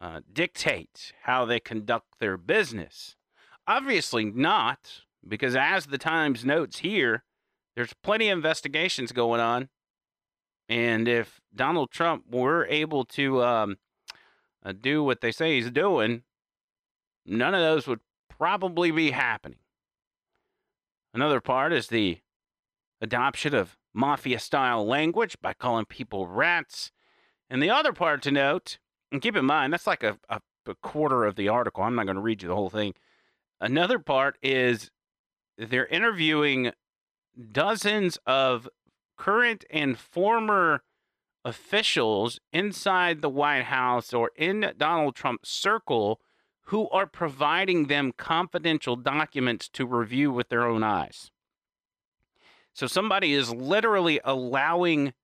uh, 0.00 0.20
dictate 0.32 1.12
how 1.22 1.44
they 1.44 1.60
conduct 1.60 2.18
their 2.18 2.36
business. 2.36 3.14
Obviously 3.66 4.24
not, 4.24 5.02
because 5.26 5.54
as 5.54 5.86
the 5.86 5.98
Times 5.98 6.44
notes 6.44 6.78
here, 6.78 7.24
there's 7.74 7.92
plenty 8.02 8.28
of 8.30 8.38
investigations 8.38 9.12
going 9.12 9.40
on. 9.40 9.68
And 10.68 11.06
if 11.06 11.40
Donald 11.54 11.90
Trump 11.90 12.24
were 12.30 12.66
able 12.66 13.04
to 13.04 13.42
um, 13.42 13.76
uh, 14.64 14.72
do 14.72 15.02
what 15.02 15.20
they 15.20 15.30
say 15.32 15.54
he's 15.54 15.70
doing, 15.70 16.22
none 17.24 17.54
of 17.54 17.60
those 17.60 17.86
would 17.86 18.00
probably 18.28 18.90
be 18.90 19.12
happening. 19.12 19.58
Another 21.14 21.40
part 21.40 21.72
is 21.72 21.86
the 21.86 22.18
adoption 23.00 23.54
of 23.54 23.76
mafia 23.94 24.38
style 24.38 24.86
language 24.86 25.36
by 25.40 25.54
calling 25.54 25.86
people 25.86 26.26
rats. 26.26 26.90
And 27.48 27.62
the 27.62 27.70
other 27.70 27.92
part 27.92 28.22
to 28.22 28.30
note, 28.30 28.78
and 29.10 29.22
keep 29.22 29.36
in 29.36 29.44
mind, 29.44 29.72
that's 29.72 29.86
like 29.86 30.02
a, 30.02 30.18
a, 30.28 30.40
a 30.66 30.74
quarter 30.74 31.24
of 31.24 31.36
the 31.36 31.48
article. 31.48 31.84
I'm 31.84 31.94
not 31.94 32.06
going 32.06 32.16
to 32.16 32.22
read 32.22 32.42
you 32.42 32.48
the 32.48 32.54
whole 32.54 32.70
thing. 32.70 32.94
Another 33.60 33.98
part 33.98 34.36
is 34.42 34.90
they're 35.56 35.86
interviewing 35.86 36.72
dozens 37.52 38.18
of 38.26 38.68
current 39.16 39.64
and 39.70 39.98
former 39.98 40.82
officials 41.44 42.40
inside 42.52 43.22
the 43.22 43.28
White 43.28 43.64
House 43.64 44.12
or 44.12 44.30
in 44.36 44.72
Donald 44.76 45.14
Trump's 45.14 45.48
circle 45.48 46.20
who 46.66 46.88
are 46.90 47.06
providing 47.06 47.86
them 47.86 48.12
confidential 48.16 48.96
documents 48.96 49.68
to 49.68 49.86
review 49.86 50.32
with 50.32 50.48
their 50.48 50.66
own 50.66 50.82
eyes. 50.82 51.30
So 52.72 52.86
somebody 52.86 53.32
is 53.32 53.54
literally 53.54 54.20
allowing 54.24 55.14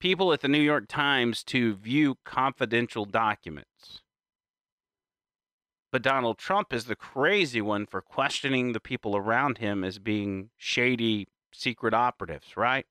people 0.00 0.32
at 0.32 0.40
the 0.40 0.48
New 0.48 0.60
York 0.60 0.86
Times 0.88 1.44
to 1.44 1.74
view 1.74 2.16
confidential 2.24 3.04
documents. 3.04 4.00
But 5.92 6.02
Donald 6.02 6.38
Trump 6.38 6.72
is 6.72 6.86
the 6.86 6.96
crazy 6.96 7.60
one 7.60 7.84
for 7.84 8.00
questioning 8.00 8.72
the 8.72 8.80
people 8.80 9.14
around 9.14 9.58
him 9.58 9.84
as 9.84 9.98
being 9.98 10.48
shady 10.56 11.28
secret 11.52 11.94
operatives, 11.94 12.56
right? 12.56 12.86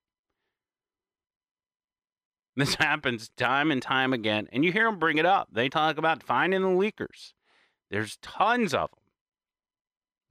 This 2.56 2.76
happens 2.80 3.30
time 3.38 3.72
and 3.72 3.82
time 3.82 4.14
again, 4.14 4.48
and 4.52 4.64
you 4.64 4.72
hear 4.72 4.86
them 4.86 5.00
bring 5.00 5.18
it 5.18 5.26
up. 5.26 5.50
They 5.52 5.70
talk 5.70 5.98
about 5.98 6.24
finding 6.24 6.62
the 6.62 6.68
leakers. 6.68 7.34
There's 7.90 8.18
tons 8.22 8.74
of 8.74 8.90
them. 8.92 9.00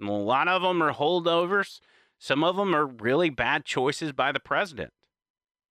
And 0.00 0.08
a 0.08 0.12
lot 0.12 0.48
of 0.48 0.62
them 0.62 0.82
are 0.82 0.94
holdovers 0.94 1.80
some 2.20 2.44
of 2.44 2.54
them 2.56 2.76
are 2.76 2.86
really 2.86 3.30
bad 3.30 3.64
choices 3.64 4.12
by 4.12 4.30
the 4.30 4.40
president. 4.40 4.92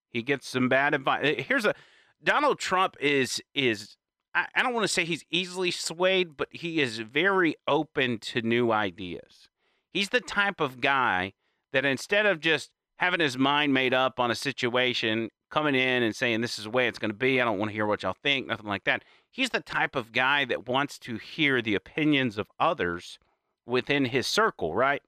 He 0.09 0.23
gets 0.23 0.47
some 0.47 0.67
bad 0.67 0.95
advice. 0.95 1.21
Eh, 1.23 1.43
here's 1.43 1.65
a 1.65 1.75
Donald 2.21 2.57
Trump 2.57 2.95
is 2.99 3.39
is 3.53 3.97
I, 4.33 4.47
I 4.55 4.63
don't 4.63 4.73
want 4.73 4.83
to 4.83 4.91
say 4.91 5.05
he's 5.05 5.23
easily 5.29 5.69
swayed, 5.69 6.35
but 6.35 6.49
he 6.51 6.81
is 6.81 6.99
very 6.99 7.55
open 7.67 8.17
to 8.17 8.41
new 8.41 8.71
ideas. 8.71 9.47
He's 9.93 10.09
the 10.09 10.21
type 10.21 10.59
of 10.59 10.81
guy 10.81 11.33
that 11.73 11.85
instead 11.85 12.25
of 12.25 12.39
just 12.39 12.69
having 12.97 13.19
his 13.19 13.37
mind 13.37 13.73
made 13.73 13.93
up 13.93 14.19
on 14.19 14.31
a 14.31 14.35
situation, 14.35 15.29
coming 15.49 15.75
in 15.75 16.03
and 16.03 16.15
saying 16.15 16.41
this 16.41 16.59
is 16.59 16.65
the 16.65 16.69
way 16.69 16.87
it's 16.87 16.99
going 16.99 17.11
to 17.11 17.17
be, 17.17 17.41
I 17.41 17.45
don't 17.45 17.57
want 17.57 17.69
to 17.69 17.73
hear 17.73 17.85
what 17.85 18.03
y'all 18.03 18.15
think, 18.21 18.47
nothing 18.47 18.67
like 18.67 18.83
that. 18.83 19.03
He's 19.31 19.49
the 19.49 19.61
type 19.61 19.95
of 19.95 20.11
guy 20.11 20.45
that 20.45 20.67
wants 20.67 20.99
to 20.99 21.17
hear 21.17 21.61
the 21.61 21.75
opinions 21.75 22.37
of 22.37 22.47
others 22.59 23.17
within 23.65 24.05
his 24.05 24.27
circle, 24.27 24.73
right? 24.73 25.01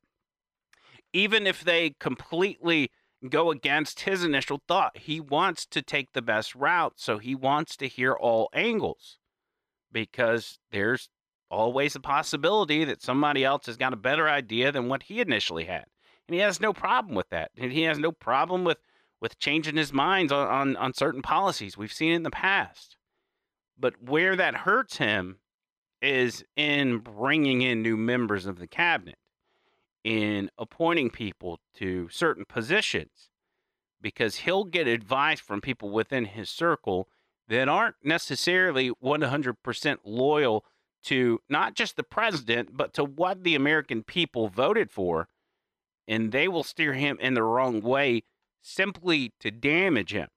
even 1.13 1.45
if 1.47 1.63
they 1.63 1.91
completely 1.99 2.91
go 3.29 3.51
against 3.51 4.01
his 4.01 4.23
initial 4.23 4.61
thought. 4.67 4.97
He 4.97 5.19
wants 5.19 5.65
to 5.67 5.81
take 5.81 6.13
the 6.13 6.21
best 6.21 6.55
route, 6.55 6.93
so 6.95 7.17
he 7.17 7.35
wants 7.35 7.75
to 7.77 7.87
hear 7.87 8.13
all 8.13 8.49
angles 8.53 9.17
because 9.91 10.59
there's 10.71 11.09
always 11.49 11.95
a 11.95 11.99
possibility 11.99 12.85
that 12.85 13.01
somebody 13.01 13.43
else 13.43 13.65
has 13.65 13.77
got 13.77 13.93
a 13.93 13.97
better 13.97 14.27
idea 14.27 14.71
than 14.71 14.87
what 14.87 15.03
he 15.03 15.19
initially 15.19 15.65
had. 15.65 15.85
And 16.27 16.35
he 16.35 16.41
has 16.41 16.59
no 16.59 16.73
problem 16.73 17.15
with 17.15 17.29
that. 17.29 17.51
And 17.57 17.71
he 17.71 17.83
has 17.83 17.97
no 17.97 18.11
problem 18.11 18.63
with, 18.63 18.77
with 19.19 19.39
changing 19.39 19.77
his 19.77 19.91
minds 19.91 20.31
on, 20.31 20.47
on, 20.47 20.75
on 20.77 20.93
certain 20.93 21.21
policies. 21.21 21.77
We've 21.77 21.91
seen 21.91 22.13
it 22.13 22.17
in 22.17 22.23
the 22.23 22.31
past. 22.31 22.97
But 23.77 24.01
where 24.01 24.35
that 24.35 24.57
hurts 24.57 24.97
him 24.97 25.37
is 26.01 26.43
in 26.55 26.99
bringing 26.99 27.61
in 27.61 27.81
new 27.81 27.97
members 27.97 28.45
of 28.45 28.59
the 28.59 28.67
cabinet 28.67 29.17
in 30.03 30.49
appointing 30.57 31.09
people 31.09 31.59
to 31.75 32.09
certain 32.09 32.45
positions 32.45 33.29
because 34.01 34.37
he'll 34.37 34.63
get 34.63 34.87
advice 34.87 35.39
from 35.39 35.61
people 35.61 35.91
within 35.91 36.25
his 36.25 36.49
circle 36.49 37.07
that 37.47 37.69
aren't 37.69 37.95
necessarily 38.03 38.91
100% 39.03 39.97
loyal 40.03 40.65
to 41.03 41.39
not 41.49 41.75
just 41.75 41.95
the 41.95 42.03
president, 42.03 42.69
but 42.75 42.93
to 42.93 43.03
what 43.03 43.43
the 43.43 43.55
American 43.55 44.03
people 44.03 44.47
voted 44.47 44.91
for. 44.91 45.27
And 46.07 46.31
they 46.31 46.47
will 46.47 46.63
steer 46.63 46.93
him 46.93 47.17
in 47.19 47.33
the 47.33 47.43
wrong 47.43 47.81
way 47.81 48.23
simply 48.61 49.33
to 49.39 49.51
damage 49.51 50.13
him. 50.13 50.27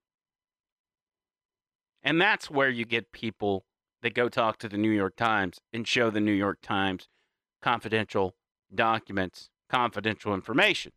And 2.02 2.20
that's 2.20 2.50
where 2.50 2.68
you 2.68 2.84
get 2.84 3.12
people 3.12 3.64
that 4.02 4.14
go 4.14 4.28
talk 4.28 4.58
to 4.58 4.68
the 4.68 4.76
New 4.76 4.90
York 4.90 5.16
Times 5.16 5.60
and 5.72 5.88
show 5.88 6.10
the 6.10 6.20
New 6.20 6.32
York 6.32 6.58
Times 6.62 7.08
confidential 7.62 8.34
documents, 8.72 9.48
confidential 9.70 10.34
information. 10.34 10.92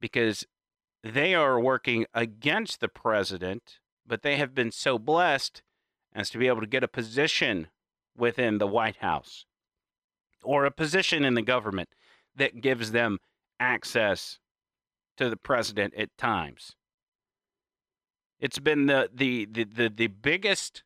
Because 0.00 0.46
they 1.02 1.34
are 1.34 1.58
working 1.58 2.06
against 2.14 2.80
the 2.80 2.88
president, 2.88 3.80
but 4.06 4.22
they 4.22 4.36
have 4.36 4.54
been 4.54 4.70
so 4.70 4.98
blessed 4.98 5.62
as 6.14 6.30
to 6.30 6.38
be 6.38 6.46
able 6.46 6.60
to 6.60 6.66
get 6.66 6.84
a 6.84 6.88
position 6.88 7.66
within 8.16 8.58
the 8.58 8.66
White 8.66 8.96
House 8.96 9.44
or 10.44 10.64
a 10.64 10.70
position 10.70 11.24
in 11.24 11.34
the 11.34 11.42
government 11.42 11.88
that 12.36 12.60
gives 12.60 12.92
them 12.92 13.18
access 13.60 14.38
to 15.16 15.30
the 15.30 15.36
president 15.36 15.94
at 15.94 16.16
times. 16.18 16.74
It's 18.40 18.58
been 18.58 18.86
the 18.86 19.08
the 19.12 19.46
the 19.46 19.64
the, 19.64 19.88
the 19.88 20.06
biggest 20.08 20.82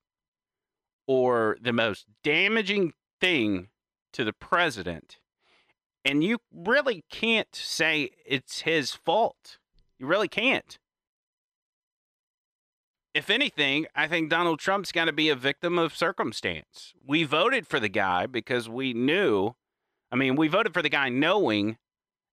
or 1.07 1.57
the 1.61 1.73
most 1.73 2.07
damaging 2.23 2.93
thing 3.21 3.69
to 4.13 4.25
the 4.25 4.33
president. 4.33 5.19
And 6.05 6.23
you 6.23 6.39
really 6.53 7.05
can't 7.11 7.55
say 7.55 8.11
it's 8.25 8.61
his 8.61 8.93
fault. 8.93 9.59
You 9.99 10.07
really 10.07 10.29
can't. 10.29 10.79
If 13.15 13.31
anything, 13.31 13.87
I 13.97 14.07
think 14.07 14.31
Donald 14.31 14.61
Trump's 14.61 14.93
got 14.93 15.07
to 15.07 15.13
be 15.13 15.29
a 15.29 15.35
victim 15.35 15.79
of 15.79 15.97
circumstance. 15.97 16.95
We 17.05 17.25
voted 17.25 17.67
for 17.67 17.81
the 17.81 17.89
guy 17.89 18.27
because 18.27 18.69
we 18.69 18.93
knew, 18.93 19.55
I 20.11 20.17
mean, 20.17 20.37
we 20.37 20.49
voted 20.49 20.73
for 20.73 20.83
the 20.83 20.89
guy 20.89 21.09
knowing 21.09 21.77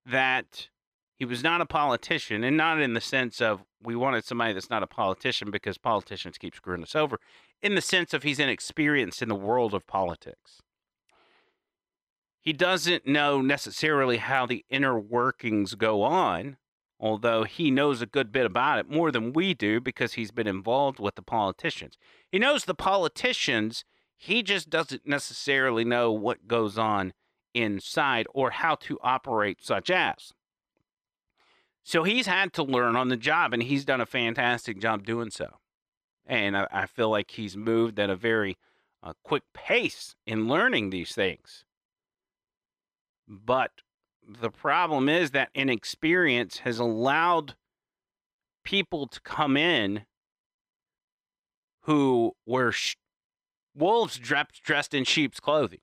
that 0.06 0.70
he 1.16 1.26
was 1.26 1.44
not 1.44 1.62
a 1.62 1.66
politician, 1.66 2.44
and 2.44 2.58
not 2.58 2.82
in 2.82 2.94
the 2.94 3.02
sense 3.02 3.42
of 3.42 3.64
we 3.82 3.96
wanted 3.96 4.26
somebody 4.26 4.54
that's 4.54 4.70
not 4.70 4.84
a 4.84 4.88
politician 4.88 5.50
because 5.50 5.78
politicians 5.78 6.38
keep 6.38 6.56
screwing 6.56 6.84
us 6.84 6.96
over, 6.96 7.20
in 7.62 7.76
the 7.76 7.82
sense 7.82 8.14
of 8.14 8.24
he's 8.24 8.40
inexperienced 8.40 9.22
in 9.22 9.30
the 9.30 9.36
world 9.36 9.74
of 9.74 9.88
politics. 9.88 10.62
He 12.42 12.54
doesn't 12.54 13.08
know 13.08 13.42
necessarily 13.42 14.18
how 14.18 14.46
the 14.46 14.66
inner 14.70 15.00
workings 15.00 15.76
go 15.76 16.04
on, 16.04 16.58
although 17.00 17.44
he 17.44 17.72
knows 17.72 18.02
a 18.02 18.06
good 18.06 18.32
bit 18.32 18.46
about 18.46 18.80
it 18.80 18.90
more 18.90 19.12
than 19.12 19.34
we 19.34 19.54
do 19.54 19.80
because 19.80 20.14
he's 20.14 20.32
been 20.32 20.48
involved 20.48 21.00
with 21.00 21.16
the 21.16 21.22
politicians. 21.22 21.98
He 22.30 22.40
knows 22.40 22.66
the 22.66 22.76
politicians, 22.76 23.86
he 24.18 24.44
just 24.44 24.70
doesn't 24.70 25.08
necessarily 25.08 25.86
know 25.86 26.12
what 26.12 26.48
goes 26.48 26.78
on 26.78 27.14
inside 27.56 28.28
or 28.34 28.52
how 28.52 28.76
to 28.76 29.00
operate 29.02 29.64
such 29.64 29.90
as. 29.90 30.34
So 31.84 32.04
he's 32.04 32.26
had 32.26 32.52
to 32.54 32.64
learn 32.64 32.96
on 32.96 33.10
the 33.10 33.18
job, 33.18 33.54
and 33.54 33.62
he's 33.64 33.86
done 33.86 34.02
a 34.02 34.06
fantastic 34.06 34.80
job 34.80 35.06
doing 35.06 35.30
so. 35.30 35.60
And 36.26 36.58
I, 36.58 36.68
I 36.72 36.86
feel 36.88 37.10
like 37.10 37.32
he's 37.32 37.56
moved 37.56 38.00
at 38.00 38.10
a 38.10 38.16
very 38.16 38.58
uh, 39.04 39.14
quick 39.24 39.44
pace 39.54 40.16
in 40.26 40.48
learning 40.48 40.90
these 40.90 41.14
things. 41.14 41.64
But 43.28 43.72
the 44.28 44.50
problem 44.50 45.08
is 45.08 45.32
that 45.32 45.50
inexperience 45.54 46.60
has 46.60 46.80
allowed 46.80 47.54
people 48.64 49.06
to 49.08 49.22
come 49.22 49.56
in 49.56 50.06
who 51.82 52.34
were 52.48 52.72
sh- 52.72 52.96
wolves 53.76 54.18
dressed, 54.18 54.64
dressed 54.64 54.96
in 54.96 55.04
sheep's 55.04 55.40
clothing. 55.40 55.82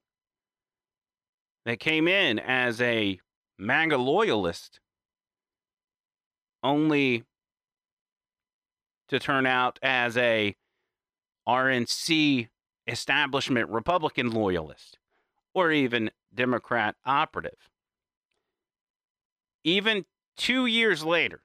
They 1.65 1.77
came 1.77 2.09
in 2.09 2.39
as 2.39 2.81
a 2.81 3.21
MAGA 3.59 3.97
loyalist 3.97 4.81
only 6.63 7.25
to 9.09 9.19
turn 9.19 9.47
out 9.47 9.79
as 9.83 10.17
a 10.17 10.57
RNC 11.47 12.49
establishment 12.87 13.69
Republican 13.69 14.31
loyalist 14.31 14.99
or 15.55 15.71
even 15.71 16.11
Democrat 16.35 16.97
operative. 17.05 17.71
Even 19.65 20.05
two 20.37 20.67
years 20.67 21.05
later, 21.05 21.43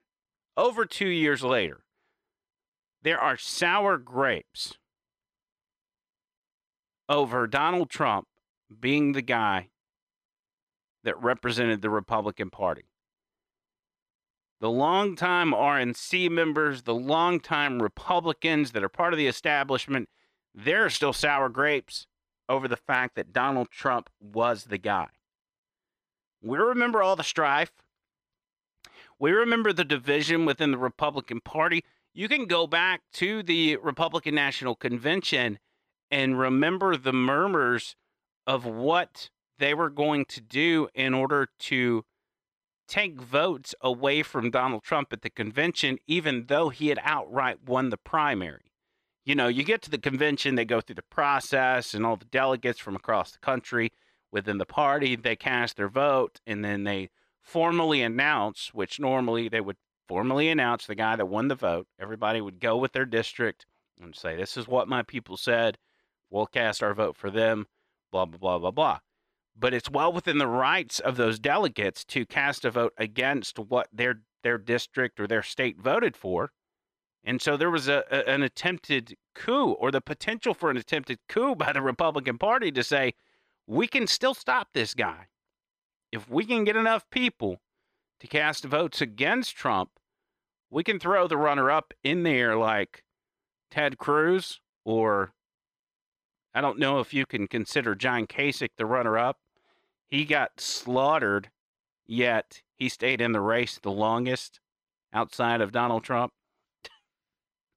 over 0.56 0.84
two 0.84 1.08
years 1.08 1.42
later, 1.42 1.84
there 3.02 3.20
are 3.20 3.36
sour 3.36 3.96
grapes 3.98 4.74
over 7.08 7.46
Donald 7.46 7.90
Trump 7.90 8.26
being 8.80 9.12
the 9.12 9.22
guy 9.22 9.68
that 11.08 11.20
represented 11.22 11.82
the 11.82 11.90
Republican 11.90 12.50
Party 12.50 12.84
the 14.60 14.70
longtime 14.70 15.52
RNC 15.52 16.30
members, 16.30 16.82
the 16.82 16.94
longtime 16.94 17.80
Republicans 17.80 18.72
that 18.72 18.82
are 18.82 18.88
part 18.88 19.12
of 19.12 19.18
the 19.18 19.26
establishment, 19.26 20.08
they're 20.54 20.90
still 20.90 21.12
sour 21.12 21.48
grapes 21.48 22.06
over 22.48 22.66
the 22.66 22.76
fact 22.76 23.14
that 23.14 23.32
Donald 23.32 23.70
Trump 23.70 24.10
was 24.20 24.64
the 24.64 24.78
guy. 24.78 25.08
We 26.42 26.58
remember 26.58 27.02
all 27.02 27.16
the 27.16 27.22
strife. 27.22 27.72
We 29.18 29.32
remember 29.32 29.72
the 29.72 29.84
division 29.84 30.44
within 30.44 30.70
the 30.70 30.78
Republican 30.78 31.40
Party. 31.40 31.84
You 32.14 32.28
can 32.28 32.46
go 32.46 32.66
back 32.66 33.02
to 33.14 33.42
the 33.42 33.76
Republican 33.76 34.34
National 34.34 34.74
Convention 34.74 35.58
and 36.10 36.38
remember 36.38 36.96
the 36.96 37.12
murmurs 37.12 37.94
of 38.46 38.64
what 38.64 39.30
they 39.58 39.74
were 39.74 39.90
going 39.90 40.24
to 40.26 40.40
do 40.40 40.88
in 40.94 41.14
order 41.14 41.48
to 41.58 42.04
take 42.88 43.20
votes 43.20 43.74
away 43.80 44.22
from 44.22 44.50
Donald 44.50 44.82
Trump 44.82 45.12
at 45.12 45.22
the 45.22 45.30
convention, 45.30 45.98
even 46.06 46.46
though 46.46 46.70
he 46.70 46.88
had 46.88 46.98
outright 47.02 47.58
won 47.66 47.90
the 47.90 47.98
primary. 47.98 48.72
You 49.24 49.34
know, 49.34 49.48
you 49.48 49.62
get 49.62 49.82
to 49.82 49.90
the 49.90 49.98
convention, 49.98 50.54
they 50.54 50.64
go 50.64 50.80
through 50.80 50.94
the 50.94 51.02
process, 51.02 51.92
and 51.92 52.06
all 52.06 52.16
the 52.16 52.24
delegates 52.24 52.80
from 52.80 52.96
across 52.96 53.30
the 53.30 53.38
country 53.38 53.92
within 54.32 54.56
the 54.56 54.64
party, 54.64 55.16
they 55.16 55.36
cast 55.36 55.76
their 55.76 55.88
vote, 55.88 56.40
and 56.46 56.64
then 56.64 56.84
they 56.84 57.10
formally 57.42 58.00
announce, 58.00 58.72
which 58.72 58.98
normally 58.98 59.48
they 59.48 59.60
would 59.60 59.76
formally 60.06 60.48
announce 60.48 60.86
the 60.86 60.94
guy 60.94 61.14
that 61.16 61.26
won 61.26 61.48
the 61.48 61.54
vote. 61.54 61.86
Everybody 62.00 62.40
would 62.40 62.58
go 62.58 62.78
with 62.78 62.92
their 62.92 63.04
district 63.04 63.66
and 64.00 64.16
say, 64.16 64.34
This 64.34 64.56
is 64.56 64.66
what 64.66 64.88
my 64.88 65.02
people 65.02 65.36
said. 65.36 65.76
We'll 66.30 66.46
cast 66.46 66.82
our 66.82 66.94
vote 66.94 67.16
for 67.16 67.30
them, 67.30 67.66
blah, 68.10 68.24
blah, 68.24 68.38
blah, 68.38 68.58
blah, 68.58 68.70
blah 68.70 68.98
but 69.58 69.74
it's 69.74 69.90
well 69.90 70.12
within 70.12 70.38
the 70.38 70.46
rights 70.46 71.00
of 71.00 71.16
those 71.16 71.38
delegates 71.38 72.04
to 72.04 72.24
cast 72.24 72.64
a 72.64 72.70
vote 72.70 72.92
against 72.96 73.58
what 73.58 73.88
their 73.92 74.20
their 74.44 74.58
district 74.58 75.18
or 75.18 75.26
their 75.26 75.42
state 75.42 75.80
voted 75.80 76.16
for. 76.16 76.52
And 77.24 77.42
so 77.42 77.56
there 77.56 77.70
was 77.70 77.88
a, 77.88 78.04
a, 78.10 78.28
an 78.30 78.42
attempted 78.42 79.16
coup 79.34 79.72
or 79.72 79.90
the 79.90 80.00
potential 80.00 80.54
for 80.54 80.70
an 80.70 80.76
attempted 80.76 81.18
coup 81.28 81.56
by 81.56 81.72
the 81.72 81.82
Republican 81.82 82.38
Party 82.38 82.70
to 82.70 82.84
say, 82.84 83.14
we 83.66 83.88
can 83.88 84.06
still 84.06 84.34
stop 84.34 84.68
this 84.72 84.94
guy. 84.94 85.26
If 86.12 86.30
we 86.30 86.44
can 86.44 86.64
get 86.64 86.76
enough 86.76 87.10
people 87.10 87.60
to 88.20 88.28
cast 88.28 88.64
votes 88.64 89.00
against 89.00 89.56
Trump, 89.56 89.90
we 90.70 90.84
can 90.84 91.00
throw 91.00 91.26
the 91.26 91.36
runner 91.36 91.70
up 91.70 91.92
in 92.04 92.22
there 92.22 92.56
like 92.56 93.02
Ted 93.70 93.98
Cruz 93.98 94.60
or 94.84 95.32
I 96.54 96.60
don't 96.60 96.78
know 96.78 97.00
if 97.00 97.12
you 97.12 97.26
can 97.26 97.46
consider 97.46 97.94
John 97.94 98.26
Kasich 98.26 98.70
the 98.78 98.86
runner 98.86 99.18
up 99.18 99.38
he 100.08 100.24
got 100.24 100.60
slaughtered, 100.60 101.50
yet 102.06 102.62
he 102.76 102.88
stayed 102.88 103.20
in 103.20 103.32
the 103.32 103.40
race 103.40 103.78
the 103.78 103.90
longest 103.90 104.60
outside 105.12 105.60
of 105.60 105.72
Donald 105.72 106.02
Trump. 106.02 106.32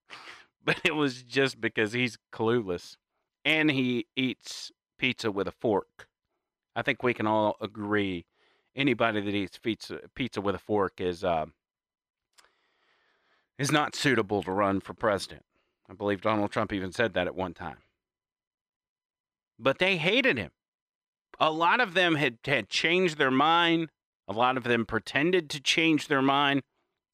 but 0.63 0.79
it 0.83 0.95
was 0.95 1.23
just 1.23 1.59
because 1.59 1.93
he's 1.93 2.17
clueless 2.31 2.95
and 3.43 3.71
he 3.71 4.07
eats 4.15 4.71
pizza 4.97 5.31
with 5.31 5.47
a 5.47 5.51
fork. 5.51 6.07
I 6.75 6.81
think 6.81 7.03
we 7.03 7.13
can 7.13 7.27
all 7.27 7.57
agree 7.59 8.25
anybody 8.75 9.19
that 9.19 9.35
eats 9.35 9.59
pizza 9.59 9.99
pizza 10.15 10.39
with 10.39 10.55
a 10.55 10.59
fork 10.59 11.01
is 11.01 11.23
uh, 11.23 11.45
is 13.57 13.71
not 13.71 13.95
suitable 13.95 14.41
to 14.43 14.51
run 14.51 14.79
for 14.79 14.93
president. 14.93 15.43
I 15.89 15.93
believe 15.93 16.21
Donald 16.21 16.51
Trump 16.51 16.71
even 16.71 16.93
said 16.93 17.13
that 17.13 17.27
at 17.27 17.35
one 17.35 17.53
time. 17.53 17.79
But 19.59 19.79
they 19.79 19.97
hated 19.97 20.37
him 20.37 20.51
a 21.39 21.51
lot 21.51 21.79
of 21.79 21.93
them 21.93 22.15
had, 22.15 22.37
had 22.45 22.69
changed 22.69 23.17
their 23.17 23.31
mind. 23.31 23.89
A 24.27 24.33
lot 24.33 24.57
of 24.57 24.63
them 24.63 24.85
pretended 24.85 25.49
to 25.51 25.61
change 25.61 26.07
their 26.07 26.21
mind. 26.21 26.61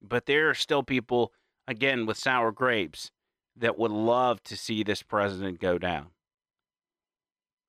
But 0.01 0.25
there 0.25 0.49
are 0.49 0.53
still 0.53 0.83
people, 0.83 1.31
again, 1.67 2.05
with 2.05 2.17
sour 2.17 2.51
grapes 2.51 3.11
that 3.55 3.77
would 3.77 3.91
love 3.91 4.43
to 4.43 4.55
see 4.55 4.83
this 4.83 5.01
president 5.01 5.59
go 5.59 5.77
down. 5.77 6.07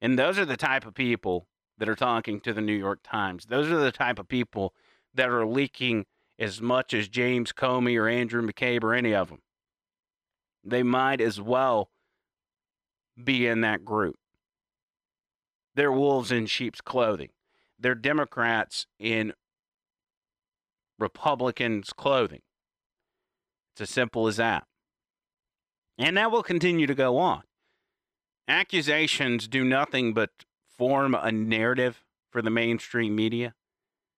And 0.00 0.18
those 0.18 0.38
are 0.38 0.44
the 0.44 0.56
type 0.56 0.86
of 0.86 0.94
people 0.94 1.46
that 1.78 1.88
are 1.88 1.94
talking 1.94 2.40
to 2.40 2.52
the 2.52 2.60
New 2.60 2.74
York 2.74 3.00
Times. 3.02 3.46
Those 3.46 3.70
are 3.70 3.78
the 3.78 3.92
type 3.92 4.18
of 4.18 4.28
people 4.28 4.74
that 5.14 5.28
are 5.28 5.46
leaking 5.46 6.06
as 6.38 6.60
much 6.60 6.94
as 6.94 7.08
James 7.08 7.52
Comey 7.52 7.98
or 7.98 8.08
Andrew 8.08 8.42
McCabe 8.42 8.84
or 8.84 8.94
any 8.94 9.14
of 9.14 9.28
them. 9.28 9.40
They 10.64 10.82
might 10.82 11.20
as 11.20 11.40
well 11.40 11.90
be 13.22 13.46
in 13.46 13.62
that 13.62 13.84
group. 13.84 14.16
They're 15.78 15.92
wolves 15.92 16.32
in 16.32 16.46
sheep's 16.46 16.80
clothing. 16.80 17.28
They're 17.78 17.94
Democrats 17.94 18.88
in 18.98 19.32
Republicans' 20.98 21.92
clothing. 21.92 22.40
It's 23.72 23.82
as 23.82 23.90
simple 23.90 24.26
as 24.26 24.38
that. 24.38 24.64
And 25.96 26.16
that 26.16 26.32
will 26.32 26.42
continue 26.42 26.88
to 26.88 26.96
go 26.96 27.18
on. 27.18 27.42
Accusations 28.48 29.46
do 29.46 29.62
nothing 29.62 30.14
but 30.14 30.30
form 30.76 31.14
a 31.14 31.30
narrative 31.30 32.02
for 32.32 32.42
the 32.42 32.50
mainstream 32.50 33.14
media. 33.14 33.54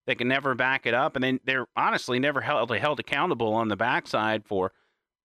They 0.06 0.14
can 0.14 0.28
never 0.28 0.54
back 0.54 0.86
it 0.86 0.94
up, 0.94 1.14
and 1.14 1.22
then 1.22 1.40
they're 1.44 1.66
honestly 1.76 2.18
never 2.18 2.40
held, 2.40 2.74
held 2.74 3.00
accountable 3.00 3.52
on 3.52 3.68
the 3.68 3.76
backside 3.76 4.46
for 4.46 4.72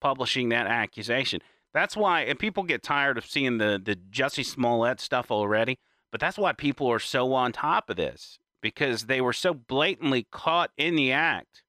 publishing 0.02 0.50
that 0.50 0.68
accusation. 0.68 1.40
That's 1.74 1.96
why 1.96 2.22
and 2.22 2.38
people 2.38 2.64
get 2.64 2.84
tired 2.84 3.18
of 3.18 3.26
seeing 3.26 3.58
the 3.58 3.82
the 3.84 3.96
Jussie 3.96 4.46
Smollett 4.46 5.00
stuff 5.00 5.32
already, 5.32 5.80
but 6.16 6.22
that's 6.22 6.38
why 6.38 6.54
people 6.54 6.90
are 6.90 6.98
so 6.98 7.34
on 7.34 7.52
top 7.52 7.90
of 7.90 7.98
this 7.98 8.40
because 8.62 9.08
they 9.08 9.20
were 9.20 9.34
so 9.34 9.54
blatantly 9.54 10.26
caught 10.32 10.72
in 10.78 10.96
the 10.96 11.12
act 11.12 11.62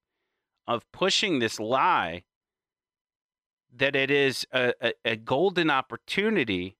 of 0.65 0.89
pushing 0.93 1.39
this 1.39 1.59
lie 1.59 2.23
that 3.75 3.93
it 3.93 4.09
is 4.09 4.47
a, 4.53 4.71
a, 4.81 4.93
a 5.03 5.15
golden 5.17 5.69
opportunity 5.69 6.77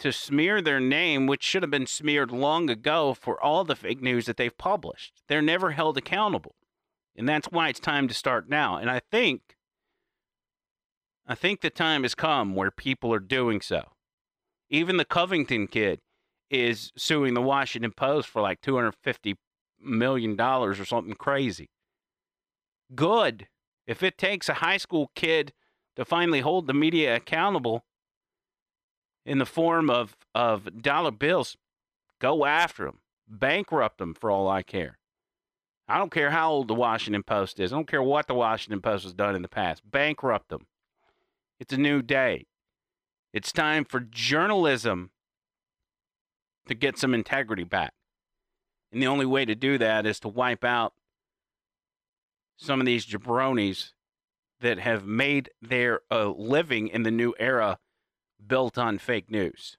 to 0.00 0.10
smear 0.10 0.60
their 0.60 0.80
name, 0.80 1.28
which 1.28 1.44
should 1.44 1.62
have 1.62 1.70
been 1.70 1.86
smeared 1.86 2.32
long 2.32 2.68
ago 2.68 3.14
for 3.14 3.40
all 3.40 3.62
the 3.62 3.76
fake 3.76 4.02
news 4.02 4.26
that 4.26 4.36
they've 4.36 4.58
published. 4.58 5.22
They're 5.28 5.40
never 5.40 5.70
held 5.70 5.96
accountable. 5.96 6.56
And 7.14 7.28
that's 7.28 7.46
why 7.52 7.68
it's 7.68 7.78
time 7.78 8.08
to 8.08 8.14
start 8.14 8.48
now. 8.48 8.76
And 8.76 8.90
I 8.90 9.02
think 9.12 9.54
I 11.28 11.36
think 11.36 11.60
the 11.60 11.70
time 11.70 12.02
has 12.02 12.16
come 12.16 12.56
where 12.56 12.72
people 12.72 13.14
are 13.14 13.20
doing 13.20 13.60
so. 13.60 13.92
Even 14.68 14.98
the 14.98 15.04
Covington 15.04 15.66
kid 15.66 16.00
is 16.50 16.92
suing 16.96 17.34
the 17.34 17.42
Washington 17.42 17.92
Post 17.92 18.28
for 18.28 18.42
like 18.42 18.60
250 18.60 19.36
million 19.80 20.36
dollars 20.36 20.80
or 20.80 20.84
something 20.84 21.14
crazy. 21.14 21.70
Good. 22.94 23.48
If 23.86 24.02
it 24.02 24.18
takes 24.18 24.48
a 24.48 24.54
high 24.54 24.76
school 24.76 25.10
kid 25.14 25.52
to 25.96 26.04
finally 26.04 26.40
hold 26.40 26.66
the 26.66 26.74
media 26.74 27.16
accountable 27.16 27.84
in 29.24 29.38
the 29.38 29.46
form 29.46 29.90
of, 29.90 30.16
of 30.34 30.82
dollar 30.82 31.10
bills, 31.10 31.56
go 32.20 32.44
after 32.44 32.84
them. 32.84 33.00
Bankrupt 33.26 33.98
them 33.98 34.14
for 34.14 34.30
all 34.30 34.48
I 34.48 34.62
care. 34.62 34.98
I 35.86 35.98
don't 35.98 36.12
care 36.12 36.30
how 36.30 36.50
old 36.50 36.68
the 36.68 36.74
Washington 36.74 37.22
Post 37.22 37.60
is. 37.60 37.72
I 37.72 37.76
don't 37.76 37.88
care 37.88 38.02
what 38.02 38.26
the 38.26 38.34
Washington 38.34 38.80
Post 38.80 39.04
has 39.04 39.14
done 39.14 39.34
in 39.34 39.42
the 39.42 39.48
past. 39.48 39.82
Bankrupt 39.90 40.48
them. 40.48 40.66
It's 41.60 41.72
a 41.72 41.78
new 41.78 42.02
day. 42.02 42.46
It's 43.32 43.52
time 43.52 43.84
for 43.84 44.00
journalism 44.00 45.10
to 46.68 46.74
get 46.74 46.98
some 46.98 47.14
integrity 47.14 47.64
back. 47.64 47.92
And 48.92 49.02
the 49.02 49.06
only 49.06 49.26
way 49.26 49.44
to 49.44 49.54
do 49.54 49.78
that 49.78 50.06
is 50.06 50.20
to 50.20 50.28
wipe 50.28 50.64
out 50.64 50.94
some 52.56 52.80
of 52.80 52.86
these 52.86 53.06
jabronis 53.06 53.92
that 54.60 54.78
have 54.78 55.04
made 55.06 55.50
their 55.62 56.00
uh, 56.10 56.28
living 56.30 56.88
in 56.88 57.02
the 57.02 57.10
new 57.10 57.34
era 57.38 57.78
built 58.44 58.78
on 58.78 58.98
fake 58.98 59.30
news. 59.30 59.76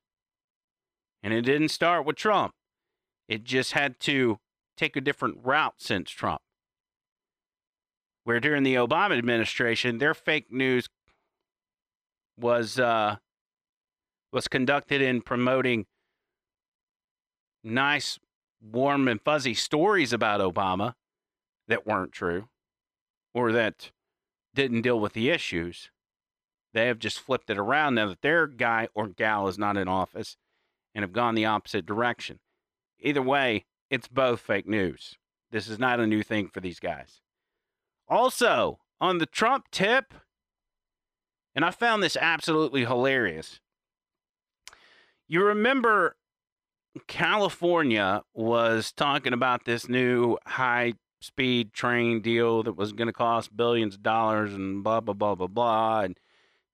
And 1.21 1.33
it 1.33 1.41
didn't 1.41 1.69
start 1.69 2.05
with 2.05 2.15
Trump, 2.15 2.53
it 3.27 3.43
just 3.43 3.73
had 3.73 3.99
to 4.01 4.39
take 4.77 4.95
a 4.95 5.01
different 5.01 5.37
route 5.43 5.75
since 5.77 6.09
Trump. 6.09 6.41
Where 8.23 8.39
during 8.39 8.63
the 8.63 8.75
Obama 8.75 9.17
administration, 9.17 9.97
their 9.97 10.13
fake 10.13 10.51
news 10.51 10.87
was 12.37 12.79
uh, 12.79 13.17
was 14.31 14.47
conducted 14.47 15.01
in 15.01 15.21
promoting 15.21 15.85
nice, 17.63 18.19
warm, 18.61 19.07
and 19.07 19.21
fuzzy 19.21 19.53
stories 19.53 20.13
about 20.13 20.41
Obama 20.41 20.95
that 21.67 21.87
weren't 21.87 22.11
true 22.11 22.49
or 23.33 23.51
that 23.51 23.91
didn't 24.53 24.81
deal 24.81 24.99
with 24.99 25.13
the 25.13 25.29
issues. 25.29 25.91
They 26.73 26.87
have 26.87 26.99
just 26.99 27.19
flipped 27.19 27.49
it 27.49 27.57
around 27.57 27.95
now 27.95 28.07
that 28.07 28.21
their 28.21 28.47
guy 28.47 28.87
or 28.93 29.07
gal 29.07 29.47
is 29.47 29.57
not 29.57 29.77
in 29.77 29.87
office 29.87 30.37
and 30.93 31.03
have 31.03 31.13
gone 31.13 31.35
the 31.35 31.45
opposite 31.45 31.85
direction. 31.85 32.39
Either 32.99 33.21
way, 33.21 33.65
it's 33.89 34.07
both 34.07 34.39
fake 34.39 34.67
news. 34.67 35.15
This 35.51 35.67
is 35.67 35.79
not 35.79 35.99
a 35.99 36.07
new 36.07 36.21
thing 36.21 36.47
for 36.47 36.59
these 36.59 36.79
guys. 36.79 37.21
Also, 38.07 38.79
on 39.01 39.17
the 39.17 39.25
Trump 39.25 39.65
tip, 39.71 40.13
and 41.55 41.65
I 41.65 41.71
found 41.71 42.03
this 42.03 42.17
absolutely 42.19 42.85
hilarious. 42.85 43.59
You 45.27 45.43
remember 45.43 46.15
California 47.07 48.23
was 48.33 48.91
talking 48.91 49.33
about 49.33 49.65
this 49.65 49.87
new 49.87 50.37
high 50.45 50.93
speed 51.21 51.73
train 51.73 52.21
deal 52.21 52.63
that 52.63 52.77
was 52.77 52.93
going 52.93 53.07
to 53.07 53.13
cost 53.13 53.55
billions 53.55 53.95
of 53.95 54.03
dollars 54.03 54.53
and 54.53 54.83
blah, 54.83 54.99
blah, 54.99 55.13
blah, 55.13 55.35
blah, 55.35 55.47
blah. 55.47 56.01
And 56.01 56.17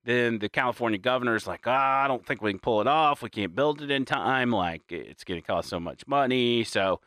then 0.03 0.39
the 0.39 0.49
California 0.49 0.99
governor's 0.99 1.47
like, 1.47 1.61
ah, 1.65 2.03
I 2.03 2.07
don't 2.07 2.25
think 2.25 2.41
we 2.41 2.51
can 2.51 2.59
pull 2.59 2.81
it 2.81 2.87
off. 2.87 3.21
We 3.21 3.29
can't 3.29 3.55
build 3.55 3.81
it 3.81 3.91
in 3.91 4.05
time. 4.05 4.51
Like, 4.51 4.83
it's 4.89 5.23
going 5.23 5.41
to 5.41 5.45
cost 5.45 5.69
so 5.69 5.79
much 5.79 6.07
money. 6.07 6.63
So 6.63 7.01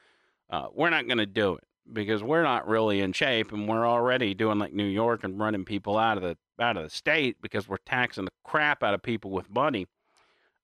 uh, 0.50 0.66
we're 0.74 0.90
not 0.90 1.06
going 1.06 1.18
to 1.18 1.26
do 1.26 1.54
it 1.54 1.64
because 1.92 2.22
we're 2.22 2.42
not 2.42 2.68
really 2.68 3.00
in 3.00 3.12
shape 3.12 3.52
and 3.52 3.68
we're 3.68 3.86
already 3.86 4.34
doing 4.34 4.58
like 4.58 4.72
New 4.72 4.84
York 4.84 5.24
and 5.24 5.38
running 5.38 5.64
people 5.64 5.96
out 5.96 6.18
of 6.18 6.22
the 6.22 6.36
out 6.60 6.76
of 6.76 6.82
the 6.82 6.90
state 6.90 7.36
because 7.40 7.68
we're 7.68 7.76
taxing 7.86 8.24
the 8.24 8.30
crap 8.44 8.82
out 8.82 8.92
of 8.92 9.02
people 9.02 9.30
with 9.30 9.48
money. 9.48 9.86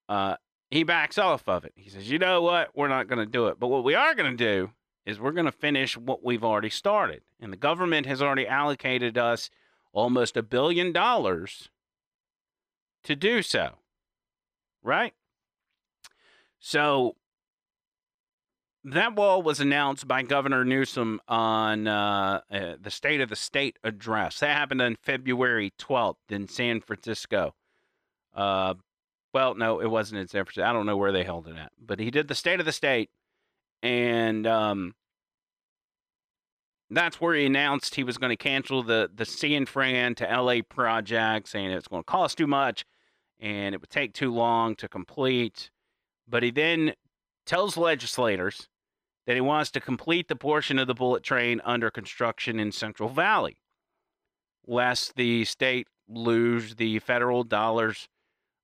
Uh, 0.09 0.35
he 0.75 0.83
backs 0.83 1.19
off 1.19 1.49
of 1.49 1.65
it. 1.65 1.73
He 1.77 1.89
says, 1.89 2.11
"You 2.11 2.19
know 2.19 2.43
what? 2.43 2.77
We're 2.77 2.89
not 2.89 3.07
going 3.07 3.21
to 3.21 3.27
do 3.27 3.47
it. 3.47 3.61
But 3.61 3.69
what 3.69 3.85
we 3.85 3.95
are 3.95 4.13
going 4.13 4.37
to 4.37 4.45
do 4.45 4.73
is 5.07 5.21
we're 5.21 5.31
going 5.31 5.45
to 5.45 5.53
finish 5.53 5.97
what 5.97 6.25
we've 6.25 6.43
already 6.43 6.69
started. 6.69 7.23
And 7.41 7.53
the 7.53 7.57
government 7.57 8.07
has 8.07 8.21
already 8.21 8.49
allocated 8.49 9.17
us 9.17 9.51
almost 9.93 10.37
a 10.37 10.43
billion 10.43 10.91
dollars 10.91 11.69
to 13.05 13.15
do 13.15 13.41
so. 13.41 13.75
Right? 14.83 15.15
So 16.59 17.15
that 18.83 19.15
wall 19.15 19.43
was 19.43 19.61
announced 19.61 20.09
by 20.09 20.23
Governor 20.23 20.65
Newsom 20.65 21.21
on 21.29 21.87
uh, 21.87 22.41
uh, 22.51 22.75
the 22.81 22.91
State 22.91 23.21
of 23.21 23.29
the 23.29 23.37
State 23.37 23.79
address. 23.85 24.41
That 24.41 24.57
happened 24.57 24.83
on 24.83 24.97
February 24.97 25.73
12th 25.79 26.17
in 26.31 26.49
San 26.49 26.81
Francisco. 26.81 27.55
Uh, 28.35 28.75
well, 29.35 29.55
no, 29.55 29.81
it 29.81 29.90
wasn't 29.90 30.20
in 30.20 30.29
San 30.29 30.44
Francisco. 30.44 30.68
I 30.68 30.73
don't 30.73 30.87
know 30.87 30.97
where 30.97 31.12
they 31.12 31.25
held 31.25 31.49
it 31.49 31.57
at, 31.57 31.73
but 31.79 31.99
he 31.99 32.11
did 32.11 32.29
the 32.29 32.35
State 32.35 32.61
of 32.61 32.66
the 32.66 32.73
State, 32.73 33.11
and 33.83 34.47
um, 34.47 34.94
that's 36.88 37.20
where 37.20 37.35
he 37.35 37.44
announced 37.44 37.97
he 37.97 38.05
was 38.05 38.16
going 38.16 38.31
to 38.31 38.37
cancel 38.37 38.83
the 38.83 39.11
the 39.14 39.27
San 39.27 39.66
Fran 39.66 40.14
to 40.16 40.25
LA 40.25 40.62
project, 40.66 41.49
saying 41.49 41.70
it's 41.70 41.88
going 41.88 42.03
to 42.03 42.11
cost 42.11 42.38
too 42.38 42.47
much 42.47 42.85
and 43.40 43.75
it 43.75 43.81
would 43.81 43.90
take 43.90 44.14
too 44.14 44.33
long 44.33 44.75
to 44.77 44.88
complete. 44.88 45.70
But 46.27 46.42
he 46.42 46.51
then 46.51 46.94
tells 47.44 47.77
legislators 47.77 48.68
that 49.27 49.35
he 49.35 49.40
wants 49.40 49.70
to 49.73 49.81
complete 49.81 50.29
the 50.29 50.37
portion 50.37 50.79
of 50.79 50.87
the 50.87 50.94
bullet 50.94 51.23
train 51.23 51.61
under 51.64 51.90
construction 51.90 52.59
in 52.59 52.73
Central 52.73 53.09
Valley, 53.09 53.59
lest 54.66 55.16
the 55.16 55.44
state 55.44 55.88
lose 56.09 56.77
the 56.77 56.99
federal 57.01 57.44
dollars 57.44 58.09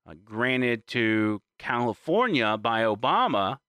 uh, 0.07 0.13
granted 0.23 0.87
to 0.87 1.41
California 1.59 2.57
by 2.57 2.81
Obama 2.83 3.59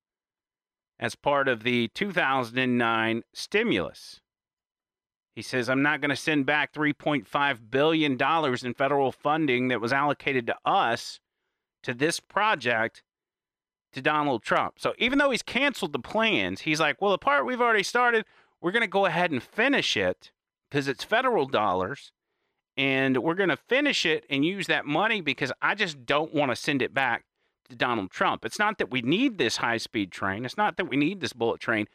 as 0.98 1.14
part 1.14 1.48
of 1.48 1.62
the 1.62 1.88
2009 1.88 3.22
stimulus. 3.32 4.20
He 5.34 5.42
says, 5.42 5.68
I'm 5.68 5.82
not 5.82 6.00
going 6.00 6.10
to 6.10 6.16
send 6.16 6.46
back 6.46 6.72
$3.5 6.72 7.58
billion 7.70 8.18
in 8.64 8.74
federal 8.74 9.12
funding 9.12 9.68
that 9.68 9.80
was 9.80 9.92
allocated 9.92 10.46
to 10.46 10.56
us 10.64 11.20
to 11.82 11.94
this 11.94 12.20
project 12.20 13.02
to 13.92 14.02
Donald 14.02 14.42
Trump. 14.42 14.74
So 14.78 14.94
even 14.98 15.18
though 15.18 15.30
he's 15.30 15.42
canceled 15.42 15.92
the 15.92 15.98
plans, 15.98 16.62
he's 16.62 16.80
like, 16.80 17.00
well, 17.00 17.12
the 17.12 17.18
part 17.18 17.46
we've 17.46 17.60
already 17.60 17.82
started, 17.82 18.24
we're 18.60 18.72
going 18.72 18.82
to 18.82 18.86
go 18.86 19.06
ahead 19.06 19.30
and 19.30 19.42
finish 19.42 19.96
it 19.96 20.32
because 20.70 20.86
it's 20.86 21.04
federal 21.04 21.46
dollars. 21.46 22.12
And 22.76 23.18
we're 23.18 23.34
going 23.34 23.50
to 23.50 23.56
finish 23.56 24.06
it 24.06 24.24
and 24.30 24.44
use 24.44 24.66
that 24.66 24.86
money 24.86 25.20
because 25.20 25.52
I 25.60 25.74
just 25.74 26.06
don't 26.06 26.32
want 26.34 26.50
to 26.50 26.56
send 26.56 26.80
it 26.80 26.94
back 26.94 27.24
to 27.68 27.76
Donald 27.76 28.10
Trump. 28.10 28.44
It's 28.44 28.58
not 28.58 28.78
that 28.78 28.90
we 28.90 29.02
need 29.02 29.38
this 29.38 29.58
high 29.58 29.76
speed 29.76 30.10
train, 30.10 30.44
it's 30.44 30.56
not 30.56 30.76
that 30.76 30.88
we 30.88 30.96
need 30.96 31.20
this 31.20 31.32
bullet 31.32 31.60
train. 31.60 31.86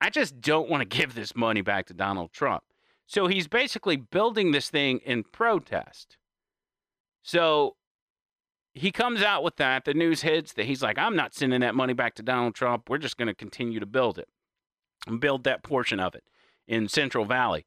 I 0.00 0.10
just 0.10 0.40
don't 0.40 0.68
want 0.68 0.80
to 0.80 0.96
give 0.98 1.14
this 1.14 1.36
money 1.36 1.60
back 1.60 1.86
to 1.86 1.94
Donald 1.94 2.32
Trump. 2.32 2.64
So 3.06 3.26
he's 3.26 3.46
basically 3.46 3.96
building 3.96 4.52
this 4.52 4.70
thing 4.70 4.98
in 5.04 5.24
protest. 5.24 6.16
So 7.22 7.76
he 8.74 8.90
comes 8.90 9.22
out 9.22 9.42
with 9.42 9.56
that. 9.56 9.84
The 9.84 9.94
news 9.94 10.22
hits 10.22 10.54
that 10.54 10.66
he's 10.66 10.82
like, 10.82 10.98
I'm 10.98 11.14
not 11.16 11.34
sending 11.34 11.60
that 11.60 11.74
money 11.74 11.92
back 11.92 12.14
to 12.16 12.22
Donald 12.22 12.54
Trump. 12.54 12.88
We're 12.88 12.98
just 12.98 13.16
going 13.16 13.28
to 13.28 13.34
continue 13.34 13.80
to 13.80 13.86
build 13.86 14.18
it 14.18 14.28
and 15.06 15.20
build 15.20 15.44
that 15.44 15.62
portion 15.62 16.00
of 16.00 16.14
it 16.14 16.24
in 16.66 16.88
Central 16.88 17.24
Valley. 17.24 17.66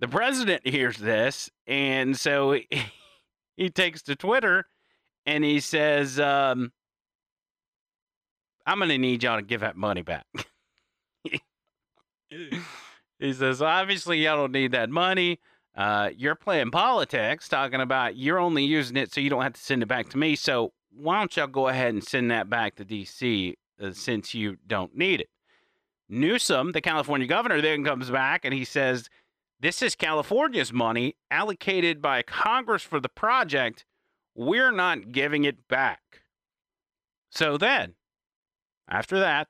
The 0.00 0.08
president 0.08 0.66
hears 0.66 0.96
this, 0.96 1.50
and 1.66 2.16
so 2.18 2.52
he, 2.52 2.68
he 3.56 3.70
takes 3.70 4.02
to 4.02 4.16
Twitter 4.16 4.66
and 5.26 5.44
he 5.44 5.60
says, 5.60 6.20
um, 6.20 6.72
I'm 8.66 8.78
going 8.78 8.90
to 8.90 8.98
need 8.98 9.22
y'all 9.22 9.36
to 9.36 9.42
give 9.42 9.60
that 9.60 9.76
money 9.76 10.02
back. 10.02 10.26
he 12.28 13.32
says, 13.32 13.62
obviously, 13.62 14.18
y'all 14.18 14.36
don't 14.36 14.52
need 14.52 14.72
that 14.72 14.90
money. 14.90 15.40
Uh, 15.76 16.10
you're 16.16 16.34
playing 16.34 16.70
politics, 16.70 17.48
talking 17.48 17.80
about 17.80 18.16
you're 18.16 18.38
only 18.38 18.64
using 18.64 18.96
it 18.96 19.12
so 19.12 19.20
you 19.20 19.30
don't 19.30 19.42
have 19.42 19.54
to 19.54 19.60
send 19.60 19.82
it 19.82 19.86
back 19.86 20.08
to 20.10 20.18
me. 20.18 20.36
So 20.36 20.72
why 20.92 21.18
don't 21.18 21.36
y'all 21.36 21.46
go 21.46 21.68
ahead 21.68 21.92
and 21.92 22.04
send 22.04 22.30
that 22.30 22.48
back 22.48 22.76
to 22.76 22.84
D.C. 22.84 23.56
Uh, 23.82 23.92
since 23.92 24.34
you 24.34 24.56
don't 24.66 24.96
need 24.96 25.20
it? 25.20 25.28
Newsom, 26.08 26.72
the 26.72 26.80
California 26.80 27.26
governor, 27.26 27.60
then 27.60 27.84
comes 27.84 28.10
back 28.10 28.44
and 28.44 28.54
he 28.54 28.64
says, 28.64 29.08
This 29.64 29.80
is 29.80 29.94
California's 29.94 30.74
money 30.74 31.16
allocated 31.30 32.02
by 32.02 32.20
Congress 32.20 32.82
for 32.82 33.00
the 33.00 33.08
project. 33.08 33.86
We're 34.34 34.70
not 34.70 35.10
giving 35.10 35.44
it 35.44 35.68
back. 35.68 36.20
So 37.30 37.56
then, 37.56 37.94
after 38.90 39.18
that, 39.18 39.48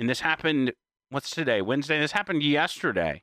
and 0.00 0.10
this 0.10 0.18
happened, 0.18 0.72
what's 1.08 1.30
today? 1.30 1.62
Wednesday? 1.62 2.00
This 2.00 2.10
happened 2.10 2.42
yesterday. 2.42 3.22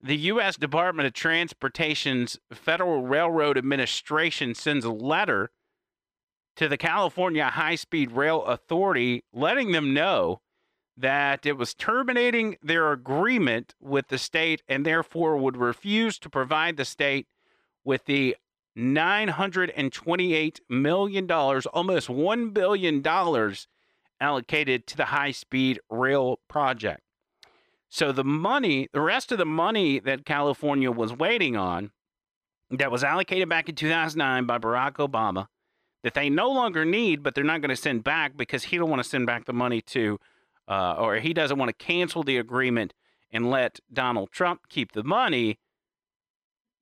The 0.00 0.16
U.S. 0.18 0.56
Department 0.56 1.08
of 1.08 1.12
Transportation's 1.12 2.38
Federal 2.52 3.02
Railroad 3.02 3.58
Administration 3.58 4.54
sends 4.54 4.84
a 4.84 4.92
letter 4.92 5.50
to 6.54 6.68
the 6.68 6.76
California 6.76 7.46
High 7.46 7.74
Speed 7.74 8.12
Rail 8.12 8.44
Authority 8.44 9.24
letting 9.32 9.72
them 9.72 9.92
know 9.92 10.42
that 10.96 11.44
it 11.44 11.56
was 11.56 11.74
terminating 11.74 12.56
their 12.62 12.92
agreement 12.92 13.74
with 13.80 14.08
the 14.08 14.18
state 14.18 14.62
and 14.68 14.86
therefore 14.86 15.36
would 15.36 15.56
refuse 15.56 16.18
to 16.18 16.30
provide 16.30 16.76
the 16.76 16.84
state 16.84 17.26
with 17.84 18.04
the 18.06 18.36
$928 18.76 20.60
million, 20.68 21.30
almost 21.30 22.08
$1 22.08 22.54
billion 22.54 23.56
allocated 24.20 24.86
to 24.86 24.96
the 24.96 25.06
high 25.06 25.30
speed 25.30 25.80
rail 25.90 26.40
project. 26.48 27.02
So 27.88 28.12
the 28.12 28.24
money, 28.24 28.88
the 28.92 29.00
rest 29.00 29.32
of 29.32 29.38
the 29.38 29.46
money 29.46 30.00
that 30.00 30.24
California 30.24 30.90
was 30.90 31.12
waiting 31.12 31.56
on, 31.56 31.92
that 32.70 32.90
was 32.90 33.04
allocated 33.04 33.48
back 33.48 33.68
in 33.68 33.74
2009 33.74 34.44
by 34.44 34.58
Barack 34.58 34.94
Obama, 34.94 35.46
that 36.02 36.14
they 36.14 36.28
no 36.28 36.50
longer 36.50 36.84
need, 36.84 37.22
but 37.22 37.34
they're 37.34 37.44
not 37.44 37.60
going 37.60 37.70
to 37.70 37.76
send 37.76 38.02
back 38.02 38.36
because 38.36 38.64
he 38.64 38.76
don't 38.76 38.90
want 38.90 39.02
to 39.02 39.08
send 39.08 39.26
back 39.26 39.44
the 39.44 39.52
money 39.52 39.80
to, 39.80 40.18
uh, 40.68 40.94
or 40.98 41.16
he 41.16 41.32
doesn't 41.32 41.58
want 41.58 41.68
to 41.68 41.84
cancel 41.84 42.22
the 42.22 42.36
agreement 42.36 42.92
and 43.30 43.50
let 43.50 43.80
Donald 43.92 44.30
Trump 44.30 44.62
keep 44.68 44.92
the 44.92 45.04
money. 45.04 45.58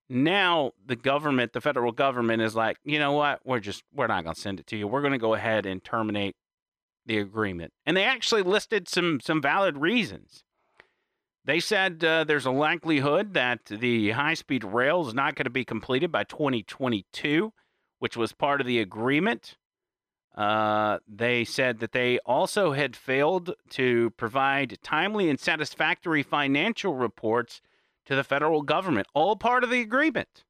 Now 0.09 0.73
the 0.85 0.97
government, 0.97 1.53
the 1.53 1.61
federal 1.61 1.93
government, 1.93 2.43
is 2.43 2.55
like, 2.55 2.77
you 2.85 2.99
know 2.99 3.13
what? 3.13 3.41
We're 3.45 3.61
just 3.61 3.83
we're 3.95 4.07
not 4.07 4.25
going 4.25 4.35
to 4.35 4.41
send 4.41 4.61
it 4.61 4.67
to 4.69 4.77
you. 4.77 4.87
We're 4.87 5.01
going 5.01 5.13
to 5.13 5.19
go 5.19 5.35
ahead 5.35 5.67
and 5.67 5.83
terminate 5.83 6.37
the 7.07 7.19
agreement. 7.19 7.73
And 7.87 7.97
they 7.97 8.05
actually 8.05 8.43
listed 8.43 8.89
some 8.89 9.21
some 9.21 9.41
valid 9.41 9.79
reasons. 9.79 10.45
They 11.45 11.61
said 11.61 12.03
uh, 12.03 12.25
there's 12.25 12.47
a 12.47 12.51
likelihood 12.51 13.35
that 13.35 13.67
the 13.67 14.11
high 14.11 14.35
speed 14.35 14.65
rail 14.65 15.07
is 15.07 15.15
not 15.15 15.35
going 15.35 15.45
to 15.45 15.51
be 15.51 15.65
completed 15.65 16.11
by 16.11 16.25
2022, 16.25 17.53
which 17.99 18.17
was 18.17 18.33
part 18.33 18.61
of 18.63 18.67
the 18.67 18.81
agreement. 18.81 19.57
Uh, 20.35 20.99
they 21.07 21.45
said 21.45 21.79
that 21.79 21.93
they 21.93 22.19
also 22.21 22.73
had 22.73 22.97
failed 22.97 23.55
to 23.71 24.11
provide 24.11 24.79
timely 24.83 25.31
and 25.31 25.39
satisfactory 25.39 26.25
financial 26.25 26.95
reports 26.95 27.61
to 28.05 28.17
the 28.17 28.25
federal 28.25 28.63
government, 28.63 29.07
all 29.15 29.37
part 29.37 29.63
of 29.63 29.71
the 29.71 29.81
agreement. 29.81 30.45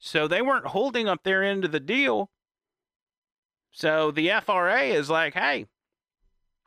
So 0.00 0.26
they 0.26 0.42
weren't 0.42 0.66
holding 0.66 1.08
up 1.08 1.22
their 1.22 1.44
end 1.44 1.64
of 1.64 1.72
the 1.72 1.80
deal. 1.80 2.30
So 3.70 4.10
the 4.10 4.30
FRA 4.44 4.82
is 4.82 5.08
like, 5.08 5.34
hey, 5.34 5.66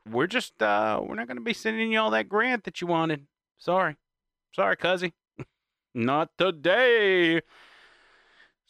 we're 0.10 0.28
just 0.28 0.62
uh, 0.62 1.02
we're 1.04 1.16
not 1.16 1.28
going 1.28 1.38
to 1.38 1.44
be 1.44 1.54
sending 1.54 1.92
you 1.92 2.00
all 2.00 2.12
that 2.12 2.30
grant 2.30 2.64
that 2.64 2.82
you 2.82 2.88
wanted. 2.88 3.28
Sorry. 3.58 3.98
Sorry, 4.54 4.76
cuzzy. 4.76 5.14
Not 5.94 6.30
today. 6.38 7.42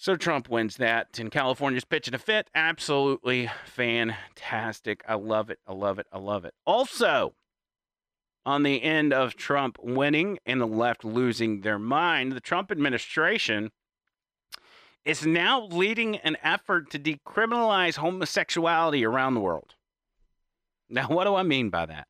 So 0.02 0.16
Trump 0.16 0.50
wins 0.50 0.78
that, 0.78 1.20
and 1.20 1.30
California's 1.30 1.86
pitching 1.86 2.16
a 2.16 2.18
fit. 2.18 2.50
Absolutely 2.56 3.52
fantastic. 3.68 5.04
I 5.08 5.14
love 5.14 5.52
it. 5.52 5.60
I 5.68 5.74
love 5.74 6.00
it. 6.00 6.08
I 6.12 6.18
love 6.18 6.44
it. 6.44 6.56
Also, 6.66 7.36
on 8.44 8.64
the 8.64 8.82
end 8.82 9.14
of 9.14 9.36
Trump 9.36 9.78
winning 9.80 10.40
and 10.44 10.60
the 10.60 10.66
left 10.66 11.06
losing 11.06 11.62
their 11.62 11.78
mind, 11.78 12.32
the 12.32 12.40
Trump 12.40 12.72
administration 12.72 13.70
is 15.06 15.24
now 15.24 15.68
leading 15.68 16.16
an 16.16 16.36
effort 16.42 16.90
to 16.90 16.98
decriminalize 16.98 17.98
homosexuality 17.98 19.06
around 19.06 19.36
the 19.36 19.40
world. 19.40 19.76
Now, 20.90 21.10
what 21.10 21.26
do 21.26 21.36
I 21.36 21.44
mean 21.44 21.70
by 21.70 21.86
that? 21.86 22.08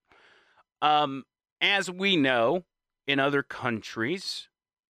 Um, 0.82 1.26
as 1.60 1.92
we 1.92 2.16
know, 2.16 2.64
in 3.06 3.20
other 3.20 3.44
countries, 3.44 4.48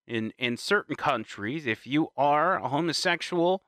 in 0.08 0.34
in 0.38 0.58
certain 0.58 0.96
countries, 0.96 1.66
if 1.66 1.86
you 1.88 2.10
are 2.18 2.58
a 2.58 2.68
homosexual, 2.68 3.64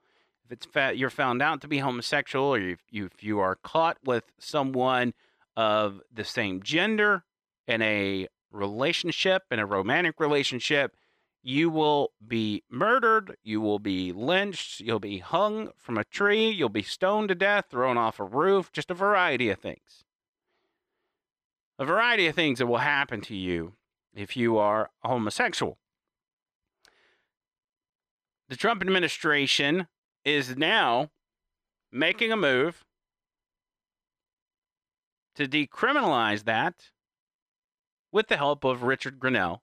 if 0.45 0.51
it's 0.51 0.65
fa- 0.65 0.93
you're 0.95 1.09
found 1.09 1.41
out 1.41 1.61
to 1.61 1.67
be 1.67 1.79
homosexual, 1.79 2.55
or 2.55 2.59
if 2.59 2.79
you, 2.89 3.05
if 3.05 3.23
you 3.23 3.39
are 3.39 3.55
caught 3.55 3.97
with 4.03 4.31
someone 4.39 5.13
of 5.55 6.01
the 6.11 6.23
same 6.23 6.61
gender 6.61 7.23
in 7.67 7.81
a 7.81 8.27
relationship, 8.51 9.43
in 9.51 9.59
a 9.59 9.65
romantic 9.65 10.19
relationship, 10.19 10.95
you 11.41 11.69
will 11.69 12.11
be 12.25 12.63
murdered, 12.69 13.35
you 13.43 13.59
will 13.59 13.79
be 13.79 14.11
lynched, 14.13 14.79
you'll 14.79 14.99
be 14.99 15.19
hung 15.19 15.71
from 15.77 15.97
a 15.97 16.05
tree, 16.05 16.49
you'll 16.49 16.69
be 16.69 16.83
stoned 16.83 17.27
to 17.27 17.35
death, 17.35 17.65
thrown 17.69 17.97
off 17.97 18.19
a 18.19 18.23
roof, 18.23 18.71
just 18.71 18.89
a 18.89 18.93
variety 18.95 19.49
of 19.49 19.59
things. 19.59 20.05
A 21.77 21.85
variety 21.85 22.27
of 22.27 22.35
things 22.35 22.59
that 22.59 22.67
will 22.67 22.77
happen 22.77 23.19
to 23.21 23.35
you 23.35 23.73
if 24.15 24.37
you 24.37 24.57
are 24.57 24.91
homosexual. 25.03 25.77
The 28.53 28.57
Trump 28.57 28.83
administration 28.83 29.87
is 30.23 30.55
now 30.55 31.09
making 31.91 32.31
a 32.31 32.37
move 32.37 32.85
to 35.33 35.47
decriminalize 35.47 36.43
that 36.43 36.91
with 38.11 38.27
the 38.27 38.37
help 38.37 38.63
of 38.63 38.83
Richard 38.83 39.19
Grenell, 39.19 39.61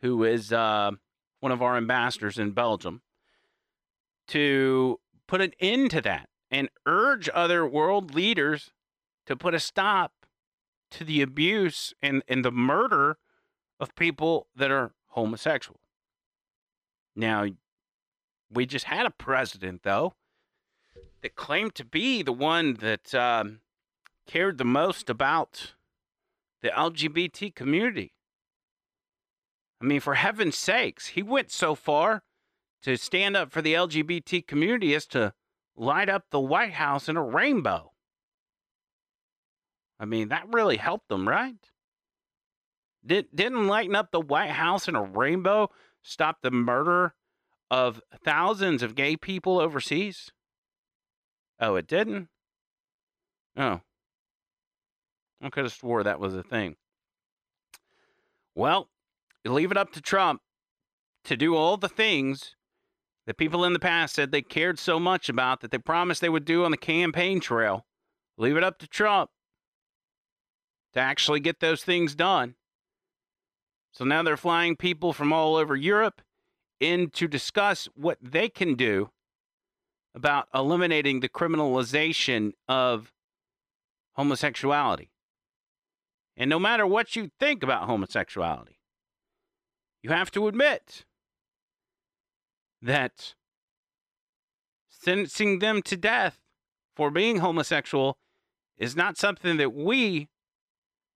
who 0.00 0.24
is 0.24 0.54
uh, 0.54 0.92
one 1.40 1.52
of 1.52 1.60
our 1.60 1.76
ambassadors 1.76 2.38
in 2.38 2.52
Belgium, 2.52 3.02
to 4.28 5.00
put 5.26 5.42
an 5.42 5.52
end 5.60 5.90
to 5.90 6.00
that 6.00 6.30
and 6.50 6.70
urge 6.86 7.28
other 7.34 7.66
world 7.66 8.14
leaders 8.14 8.70
to 9.26 9.36
put 9.36 9.52
a 9.52 9.60
stop 9.60 10.24
to 10.92 11.04
the 11.04 11.20
abuse 11.20 11.92
and, 12.00 12.22
and 12.26 12.42
the 12.42 12.50
murder 12.50 13.18
of 13.78 13.94
people 13.94 14.46
that 14.56 14.70
are 14.70 14.92
homosexual. 15.08 15.78
Now, 17.14 17.44
we 18.50 18.66
just 18.66 18.86
had 18.86 19.06
a 19.06 19.10
president, 19.10 19.82
though, 19.82 20.14
that 21.22 21.36
claimed 21.36 21.74
to 21.76 21.84
be 21.84 22.22
the 22.22 22.32
one 22.32 22.74
that 22.74 23.14
um, 23.14 23.60
cared 24.26 24.58
the 24.58 24.64
most 24.64 25.10
about 25.10 25.74
the 26.62 26.70
LGBT 26.70 27.54
community. 27.54 28.14
I 29.80 29.84
mean, 29.84 30.00
for 30.00 30.14
heaven's 30.14 30.56
sakes, 30.56 31.08
he 31.08 31.22
went 31.22 31.50
so 31.50 31.74
far 31.74 32.22
to 32.82 32.96
stand 32.96 33.36
up 33.36 33.50
for 33.50 33.62
the 33.62 33.74
LGBT 33.74 34.46
community 34.46 34.94
as 34.94 35.06
to 35.08 35.32
light 35.76 36.08
up 36.08 36.24
the 36.30 36.40
White 36.40 36.74
House 36.74 37.08
in 37.08 37.16
a 37.16 37.22
rainbow. 37.22 37.92
I 39.98 40.04
mean, 40.04 40.28
that 40.28 40.52
really 40.52 40.76
helped 40.76 41.08
them, 41.08 41.28
right? 41.28 41.56
Did, 43.04 43.26
didn't 43.34 43.66
lighting 43.66 43.94
up 43.94 44.10
the 44.10 44.20
White 44.20 44.50
House 44.50 44.88
in 44.88 44.94
a 44.94 45.02
rainbow 45.02 45.70
stop 46.02 46.42
the 46.42 46.50
murder 46.50 47.14
of 47.74 48.00
thousands 48.24 48.84
of 48.84 48.94
gay 48.94 49.16
people 49.16 49.58
overseas? 49.58 50.30
Oh, 51.58 51.74
it 51.74 51.88
didn't? 51.88 52.28
Oh. 53.56 53.80
I 55.42 55.50
could 55.50 55.64
have 55.64 55.72
swore 55.72 56.04
that 56.04 56.20
was 56.20 56.36
a 56.36 56.44
thing. 56.44 56.76
Well, 58.54 58.90
leave 59.44 59.72
it 59.72 59.76
up 59.76 59.90
to 59.94 60.00
Trump 60.00 60.40
to 61.24 61.36
do 61.36 61.56
all 61.56 61.76
the 61.76 61.88
things 61.88 62.54
that 63.26 63.38
people 63.38 63.64
in 63.64 63.72
the 63.72 63.80
past 63.80 64.14
said 64.14 64.30
they 64.30 64.42
cared 64.42 64.78
so 64.78 65.00
much 65.00 65.28
about 65.28 65.60
that 65.60 65.72
they 65.72 65.78
promised 65.78 66.20
they 66.20 66.28
would 66.28 66.44
do 66.44 66.64
on 66.64 66.70
the 66.70 66.76
campaign 66.76 67.40
trail. 67.40 67.86
Leave 68.38 68.56
it 68.56 68.62
up 68.62 68.78
to 68.78 68.86
Trump 68.86 69.30
to 70.92 71.00
actually 71.00 71.40
get 71.40 71.58
those 71.58 71.82
things 71.82 72.14
done. 72.14 72.54
So 73.90 74.04
now 74.04 74.22
they're 74.22 74.36
flying 74.36 74.76
people 74.76 75.12
from 75.12 75.32
all 75.32 75.56
over 75.56 75.74
Europe 75.74 76.22
in 76.80 77.10
to 77.10 77.28
discuss 77.28 77.88
what 77.94 78.18
they 78.20 78.48
can 78.48 78.74
do 78.74 79.10
about 80.14 80.48
eliminating 80.54 81.20
the 81.20 81.28
criminalization 81.28 82.52
of 82.68 83.12
homosexuality. 84.14 85.10
And 86.36 86.50
no 86.50 86.58
matter 86.58 86.86
what 86.86 87.16
you 87.16 87.30
think 87.38 87.62
about 87.62 87.84
homosexuality, 87.84 88.78
you 90.02 90.10
have 90.10 90.30
to 90.32 90.48
admit 90.48 91.04
that 92.82 93.34
sentencing 94.88 95.58
them 95.58 95.82
to 95.82 95.96
death 95.96 96.38
for 96.94 97.10
being 97.10 97.38
homosexual 97.38 98.16
is 98.76 98.96
not 98.96 99.16
something 99.16 99.56
that 99.56 99.72
we, 99.72 100.28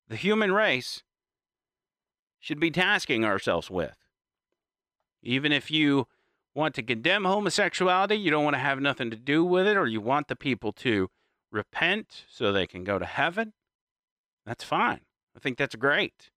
the 0.09 0.16
human 0.16 0.53
race, 0.53 1.03
should 2.40 2.61
be 2.61 2.71
tasking 2.71 3.25
ourselves 3.25 3.71
with. 3.71 3.97
Even 5.22 5.52
if 5.52 5.70
you 5.70 6.07
want 6.54 6.74
to 6.74 6.83
condemn 6.83 7.24
homosexuality, 7.24 8.16
you 8.16 8.31
don't 8.31 8.44
want 8.44 8.54
to 8.54 8.61
have 8.61 8.81
nothing 8.81 9.11
to 9.11 9.16
do 9.16 9.44
with 9.44 9.66
it, 9.66 9.76
or 9.76 9.87
you 9.87 10.00
want 10.00 10.28
the 10.28 10.37
people 10.37 10.72
to 10.72 11.09
repent 11.50 12.24
so 12.28 12.52
they 12.52 12.66
can 12.66 12.85
go 12.85 12.98
to 12.98 13.07
heaven, 13.07 13.52
that's 14.44 14.64
fine. 14.64 15.00
I 15.37 15.40
think 15.40 15.59
that's 15.59 15.76
great. 15.76 16.31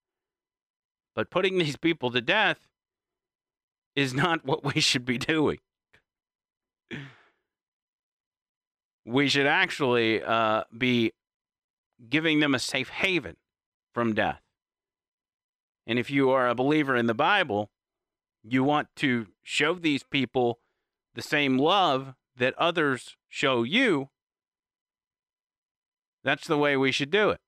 But 1.15 1.29
putting 1.29 1.57
these 1.59 1.77
people 1.77 2.11
to 2.11 2.21
death 2.21 2.67
is 3.95 4.13
not 4.13 4.45
what 4.45 4.63
we 4.63 4.81
should 4.81 5.05
be 5.05 5.17
doing. 5.17 5.59
We 9.05 9.27
should 9.27 9.47
actually 9.47 10.21
uh, 10.21 10.63
be 10.77 11.13
giving 12.09 12.39
them 12.39 12.53
a 12.53 12.59
safe 12.59 12.89
haven 12.89 13.37
from 13.93 14.13
death. 14.13 14.41
And 15.87 15.97
if 15.97 16.11
you 16.11 16.29
are 16.29 16.47
a 16.47 16.55
believer 16.55 16.95
in 16.95 17.07
the 17.07 17.13
Bible, 17.13 17.69
you 18.43 18.63
want 18.63 18.87
to 18.97 19.27
show 19.43 19.75
these 19.75 20.03
people 20.03 20.59
the 21.13 21.21
same 21.21 21.57
love 21.57 22.15
that 22.37 22.53
others 22.57 23.15
show 23.29 23.63
you. 23.63 24.09
That's 26.23 26.47
the 26.47 26.57
way 26.57 26.77
we 26.77 26.91
should 26.91 27.11
do 27.11 27.29
it. 27.29 27.39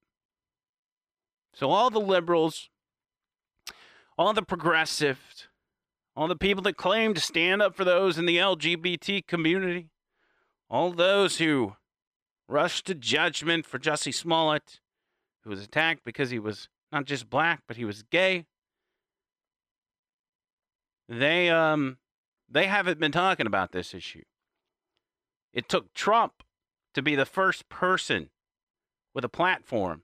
So, 1.53 1.69
all 1.69 1.89
the 1.89 1.99
liberals, 1.99 2.69
all 4.17 4.33
the 4.33 4.41
progressives, 4.41 5.47
all 6.15 6.27
the 6.27 6.35
people 6.35 6.63
that 6.63 6.77
claim 6.77 7.13
to 7.13 7.21
stand 7.21 7.61
up 7.61 7.75
for 7.75 7.83
those 7.83 8.17
in 8.17 8.25
the 8.25 8.37
LGBT 8.37 9.25
community, 9.27 9.89
all 10.69 10.91
those 10.91 11.37
who 11.37 11.75
rushed 12.47 12.85
to 12.87 12.95
judgment 12.95 13.65
for 13.65 13.79
Jussie 13.79 14.13
Smollett, 14.13 14.79
who 15.43 15.49
was 15.49 15.63
attacked 15.63 16.03
because 16.03 16.31
he 16.31 16.39
was 16.39 16.69
not 16.91 17.05
just 17.05 17.29
black, 17.29 17.61
but 17.67 17.77
he 17.77 17.85
was 17.85 18.03
gay. 18.03 18.45
They 21.19 21.49
um 21.49 21.97
they 22.49 22.67
haven't 22.67 22.99
been 22.99 23.11
talking 23.11 23.47
about 23.47 23.71
this 23.71 23.93
issue. 23.93 24.23
It 25.53 25.69
took 25.69 25.93
Trump 25.93 26.43
to 26.93 27.01
be 27.01 27.15
the 27.15 27.25
first 27.25 27.69
person 27.69 28.29
with 29.13 29.23
a 29.23 29.29
platform 29.29 30.03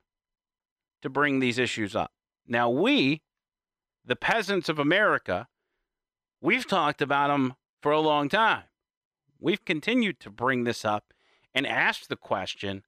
to 1.01 1.09
bring 1.09 1.39
these 1.39 1.57
issues 1.57 1.95
up. 1.95 2.11
Now 2.47 2.69
we, 2.69 3.21
the 4.05 4.15
peasants 4.15 4.69
of 4.69 4.79
America, 4.79 5.47
we've 6.41 6.67
talked 6.67 7.01
about 7.01 7.27
them 7.27 7.55
for 7.81 7.91
a 7.91 7.99
long 7.99 8.29
time. 8.29 8.63
We've 9.39 9.63
continued 9.63 10.19
to 10.21 10.29
bring 10.29 10.63
this 10.63 10.83
up 10.83 11.13
and 11.53 11.65
ask 11.65 12.07
the 12.07 12.15
question 12.15 12.83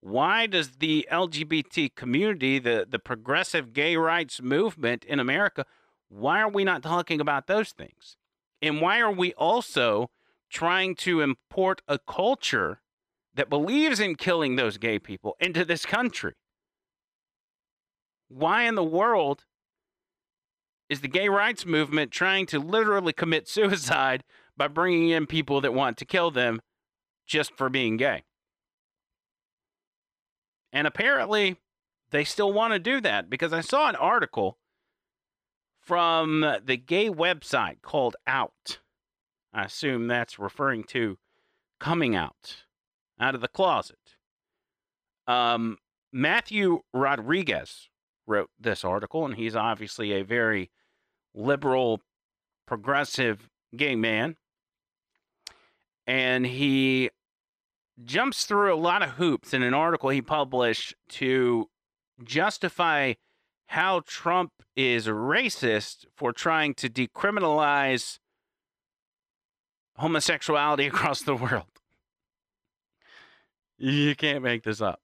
why 0.00 0.46
does 0.46 0.78
the 0.78 1.06
LGBT 1.12 1.94
community, 1.94 2.58
the, 2.58 2.84
the 2.88 2.98
progressive 2.98 3.72
gay 3.72 3.96
rights 3.96 4.42
movement 4.42 5.04
in 5.04 5.20
America, 5.20 5.64
why 6.12 6.40
are 6.42 6.50
we 6.50 6.62
not 6.62 6.82
talking 6.82 7.20
about 7.20 7.46
those 7.46 7.70
things? 7.70 8.16
And 8.60 8.80
why 8.82 9.00
are 9.00 9.10
we 9.10 9.32
also 9.34 10.10
trying 10.50 10.94
to 10.96 11.22
import 11.22 11.80
a 11.88 11.98
culture 11.98 12.82
that 13.34 13.48
believes 13.48 13.98
in 13.98 14.16
killing 14.16 14.56
those 14.56 14.76
gay 14.76 14.98
people 14.98 15.36
into 15.40 15.64
this 15.64 15.86
country? 15.86 16.34
Why 18.28 18.64
in 18.64 18.74
the 18.74 18.84
world 18.84 19.46
is 20.90 21.00
the 21.00 21.08
gay 21.08 21.30
rights 21.30 21.64
movement 21.64 22.10
trying 22.10 22.44
to 22.46 22.58
literally 22.58 23.14
commit 23.14 23.48
suicide 23.48 24.22
by 24.54 24.68
bringing 24.68 25.08
in 25.08 25.26
people 25.26 25.62
that 25.62 25.72
want 25.72 25.96
to 25.96 26.04
kill 26.04 26.30
them 26.30 26.60
just 27.26 27.56
for 27.56 27.70
being 27.70 27.96
gay? 27.96 28.24
And 30.74 30.86
apparently, 30.86 31.56
they 32.10 32.24
still 32.24 32.52
want 32.52 32.74
to 32.74 32.78
do 32.78 33.00
that 33.00 33.30
because 33.30 33.54
I 33.54 33.62
saw 33.62 33.88
an 33.88 33.96
article 33.96 34.58
from 35.82 36.40
the 36.64 36.76
gay 36.76 37.10
website 37.10 37.82
called 37.82 38.16
Out. 38.26 38.78
I 39.52 39.64
assume 39.64 40.06
that's 40.06 40.38
referring 40.38 40.84
to 40.84 41.18
coming 41.80 42.14
out, 42.14 42.64
out 43.20 43.34
of 43.34 43.40
the 43.40 43.48
closet. 43.48 43.98
Um, 45.26 45.78
Matthew 46.12 46.80
Rodriguez 46.94 47.88
wrote 48.26 48.50
this 48.58 48.84
article, 48.84 49.24
and 49.24 49.34
he's 49.34 49.56
obviously 49.56 50.12
a 50.12 50.22
very 50.22 50.70
liberal, 51.34 52.00
progressive 52.66 53.50
gay 53.76 53.96
man. 53.96 54.36
And 56.06 56.46
he 56.46 57.10
jumps 58.04 58.44
through 58.44 58.72
a 58.72 58.76
lot 58.76 59.02
of 59.02 59.10
hoops 59.10 59.52
in 59.52 59.62
an 59.62 59.74
article 59.74 60.10
he 60.10 60.22
published 60.22 60.94
to 61.08 61.68
justify 62.24 63.14
how 63.72 64.02
Trump 64.06 64.52
is 64.76 65.06
racist 65.06 66.04
for 66.14 66.30
trying 66.30 66.74
to 66.74 66.90
decriminalize 66.90 68.18
homosexuality 69.96 70.86
across 70.88 71.22
the 71.22 71.34
world. 71.34 71.64
You 73.78 74.14
can't 74.14 74.42
make 74.42 74.64
this 74.64 74.82
up. 74.82 75.00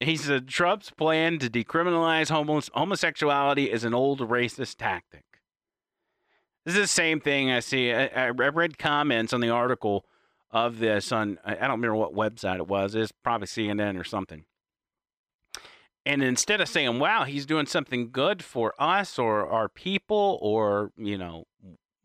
He 0.00 0.16
said 0.16 0.48
Trump's 0.48 0.90
plan 0.90 1.38
to 1.40 1.50
decriminalize 1.50 2.30
homos- 2.30 2.70
homosexuality 2.72 3.70
is 3.70 3.84
an 3.84 3.92
old 3.92 4.20
racist 4.20 4.76
tactic. 4.78 5.24
This 6.64 6.76
is 6.76 6.80
the 6.80 6.86
same 6.86 7.20
thing 7.20 7.50
I 7.50 7.60
see. 7.60 7.92
I, 7.92 8.06
I 8.06 8.28
read 8.30 8.78
comments 8.78 9.34
on 9.34 9.42
the 9.42 9.50
article 9.50 10.06
of 10.50 10.78
this 10.78 11.12
on 11.12 11.38
I 11.44 11.56
don't 11.56 11.82
remember 11.82 11.96
what 11.96 12.14
website 12.14 12.56
it 12.56 12.68
was. 12.68 12.94
It's 12.94 13.12
probably 13.22 13.48
CNN 13.48 14.00
or 14.00 14.04
something. 14.04 14.46
And 16.10 16.24
instead 16.24 16.60
of 16.60 16.68
saying, 16.68 16.98
"Wow, 16.98 17.22
he's 17.22 17.46
doing 17.46 17.66
something 17.66 18.10
good 18.10 18.42
for 18.42 18.74
us 18.80 19.16
or 19.16 19.48
our 19.48 19.68
people 19.68 20.40
or, 20.42 20.90
you 20.96 21.16
know, 21.16 21.44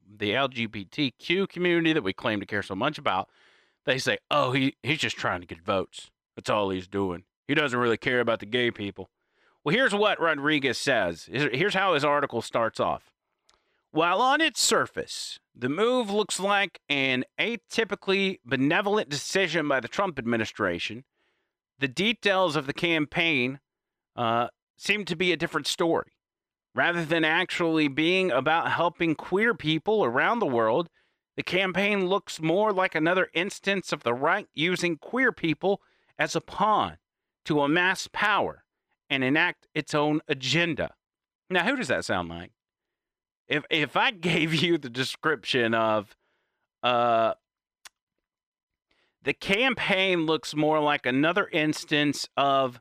the 0.07 0.35
LGBTQ 0.35 1.47
community 1.47 1.91
that 1.91 2.03
we 2.03 2.13
claim 2.13 2.39
to 2.39 2.45
care 2.45 2.61
so 2.61 2.75
much 2.75 2.99
about," 2.99 3.31
they 3.85 3.97
say, 3.97 4.19
"Oh, 4.29 4.51
he 4.51 4.75
he's 4.83 4.99
just 4.99 5.17
trying 5.17 5.41
to 5.41 5.47
get 5.47 5.59
votes. 5.59 6.11
That's 6.35 6.51
all 6.51 6.69
he's 6.69 6.87
doing. 6.87 7.23
He 7.47 7.55
doesn't 7.55 7.79
really 7.79 7.97
care 7.97 8.19
about 8.19 8.41
the 8.41 8.45
gay 8.45 8.69
people." 8.69 9.09
Well, 9.63 9.73
here's 9.73 9.95
what 9.95 10.19
Rodriguez 10.19 10.77
says. 10.77 11.25
Here's 11.25 11.73
how 11.73 11.95
his 11.95 12.05
article 12.05 12.43
starts 12.43 12.79
off. 12.79 13.11
While 13.89 14.21
on 14.21 14.39
its 14.39 14.61
surface, 14.61 15.39
the 15.55 15.69
move 15.69 16.11
looks 16.11 16.39
like 16.39 16.79
an 16.89 17.25
atypically 17.39 18.37
benevolent 18.45 19.09
decision 19.09 19.67
by 19.67 19.79
the 19.79 19.87
Trump 19.87 20.19
administration, 20.19 21.05
the 21.79 21.87
details 21.87 22.55
of 22.55 22.67
the 22.67 22.73
campaign 22.73 23.59
uh, 24.15 24.47
seem 24.77 25.05
to 25.05 25.15
be 25.15 25.31
a 25.31 25.37
different 25.37 25.67
story. 25.67 26.11
Rather 26.73 27.05
than 27.05 27.23
actually 27.23 27.87
being 27.87 28.31
about 28.31 28.71
helping 28.71 29.15
queer 29.15 29.53
people 29.53 30.03
around 30.03 30.39
the 30.39 30.45
world, 30.45 30.89
the 31.37 31.43
campaign 31.43 32.07
looks 32.07 32.41
more 32.41 32.73
like 32.73 32.95
another 32.95 33.29
instance 33.33 33.93
of 33.93 34.03
the 34.03 34.13
right 34.13 34.47
using 34.53 34.97
queer 34.97 35.31
people 35.31 35.81
as 36.19 36.35
a 36.35 36.41
pawn 36.41 36.97
to 37.45 37.61
amass 37.61 38.09
power 38.11 38.63
and 39.09 39.23
enact 39.23 39.67
its 39.73 39.93
own 39.93 40.21
agenda. 40.27 40.93
Now, 41.49 41.63
who 41.65 41.75
does 41.75 41.87
that 41.87 42.05
sound 42.05 42.29
like? 42.29 42.51
if 43.47 43.63
if 43.69 43.95
I 43.95 44.11
gave 44.31 44.53
you 44.53 44.77
the 44.77 44.89
description 44.89 45.73
of 45.73 46.15
uh 46.83 47.33
the 49.23 49.33
campaign 49.33 50.25
looks 50.27 50.55
more 50.55 50.79
like 50.79 51.05
another 51.05 51.49
instance 51.51 52.27
of 52.37 52.79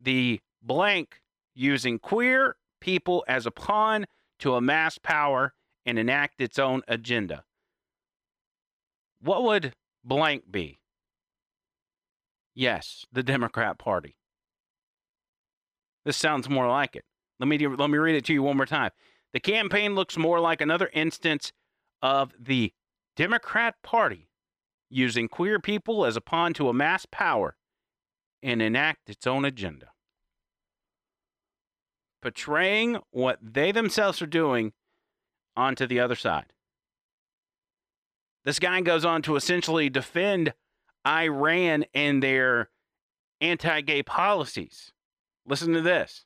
the 0.00 0.40
blank 0.62 1.20
using 1.54 1.98
queer 1.98 2.56
people 2.80 3.24
as 3.28 3.46
a 3.46 3.50
pawn 3.50 4.06
to 4.38 4.54
amass 4.54 4.98
power 4.98 5.54
and 5.84 5.98
enact 5.98 6.40
its 6.40 6.58
own 6.58 6.82
agenda. 6.88 7.44
What 9.20 9.44
would 9.44 9.74
blank 10.04 10.50
be? 10.50 10.80
Yes, 12.54 13.06
the 13.12 13.22
Democrat 13.22 13.78
Party. 13.78 14.16
This 16.04 16.16
sounds 16.16 16.48
more 16.48 16.68
like 16.68 16.96
it. 16.96 17.04
Let 17.38 17.48
me 17.48 17.58
let 17.66 17.90
me 17.90 17.98
read 17.98 18.16
it 18.16 18.24
to 18.26 18.32
you 18.32 18.42
one 18.42 18.56
more 18.56 18.66
time. 18.66 18.90
The 19.32 19.40
campaign 19.40 19.94
looks 19.94 20.16
more 20.16 20.40
like 20.40 20.60
another 20.60 20.90
instance 20.92 21.52
of 22.02 22.32
the 22.38 22.72
Democrat 23.16 23.76
Party 23.82 24.28
using 24.90 25.28
queer 25.28 25.58
people 25.58 26.04
as 26.04 26.16
a 26.16 26.20
pawn 26.20 26.52
to 26.54 26.68
amass 26.68 27.06
power 27.10 27.56
and 28.42 28.60
enact 28.60 29.08
its 29.08 29.26
own 29.26 29.44
agenda. 29.44 29.91
Portraying 32.22 32.98
what 33.10 33.38
they 33.42 33.72
themselves 33.72 34.22
are 34.22 34.26
doing 34.26 34.72
onto 35.56 35.86
the 35.86 36.00
other 36.00 36.14
side. 36.14 36.52
This 38.44 38.58
guy 38.58 38.80
goes 38.80 39.04
on 39.04 39.22
to 39.22 39.36
essentially 39.36 39.90
defend 39.90 40.54
Iran 41.06 41.84
and 41.94 42.22
their 42.22 42.70
anti 43.40 43.80
gay 43.80 44.02
policies. 44.02 44.92
Listen 45.46 45.72
to 45.74 45.80
this. 45.80 46.24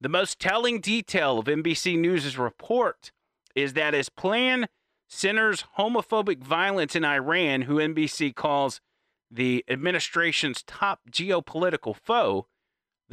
The 0.00 0.08
most 0.08 0.40
telling 0.40 0.80
detail 0.80 1.38
of 1.38 1.46
NBC 1.46 1.96
News' 1.96 2.36
report 2.36 3.12
is 3.54 3.74
that 3.74 3.94
his 3.94 4.08
plan 4.08 4.66
centers 5.08 5.64
homophobic 5.78 6.42
violence 6.42 6.96
in 6.96 7.04
Iran, 7.04 7.62
who 7.62 7.76
NBC 7.76 8.34
calls 8.34 8.80
the 9.30 9.64
administration's 9.68 10.62
top 10.64 11.00
geopolitical 11.10 11.94
foe, 11.94 12.46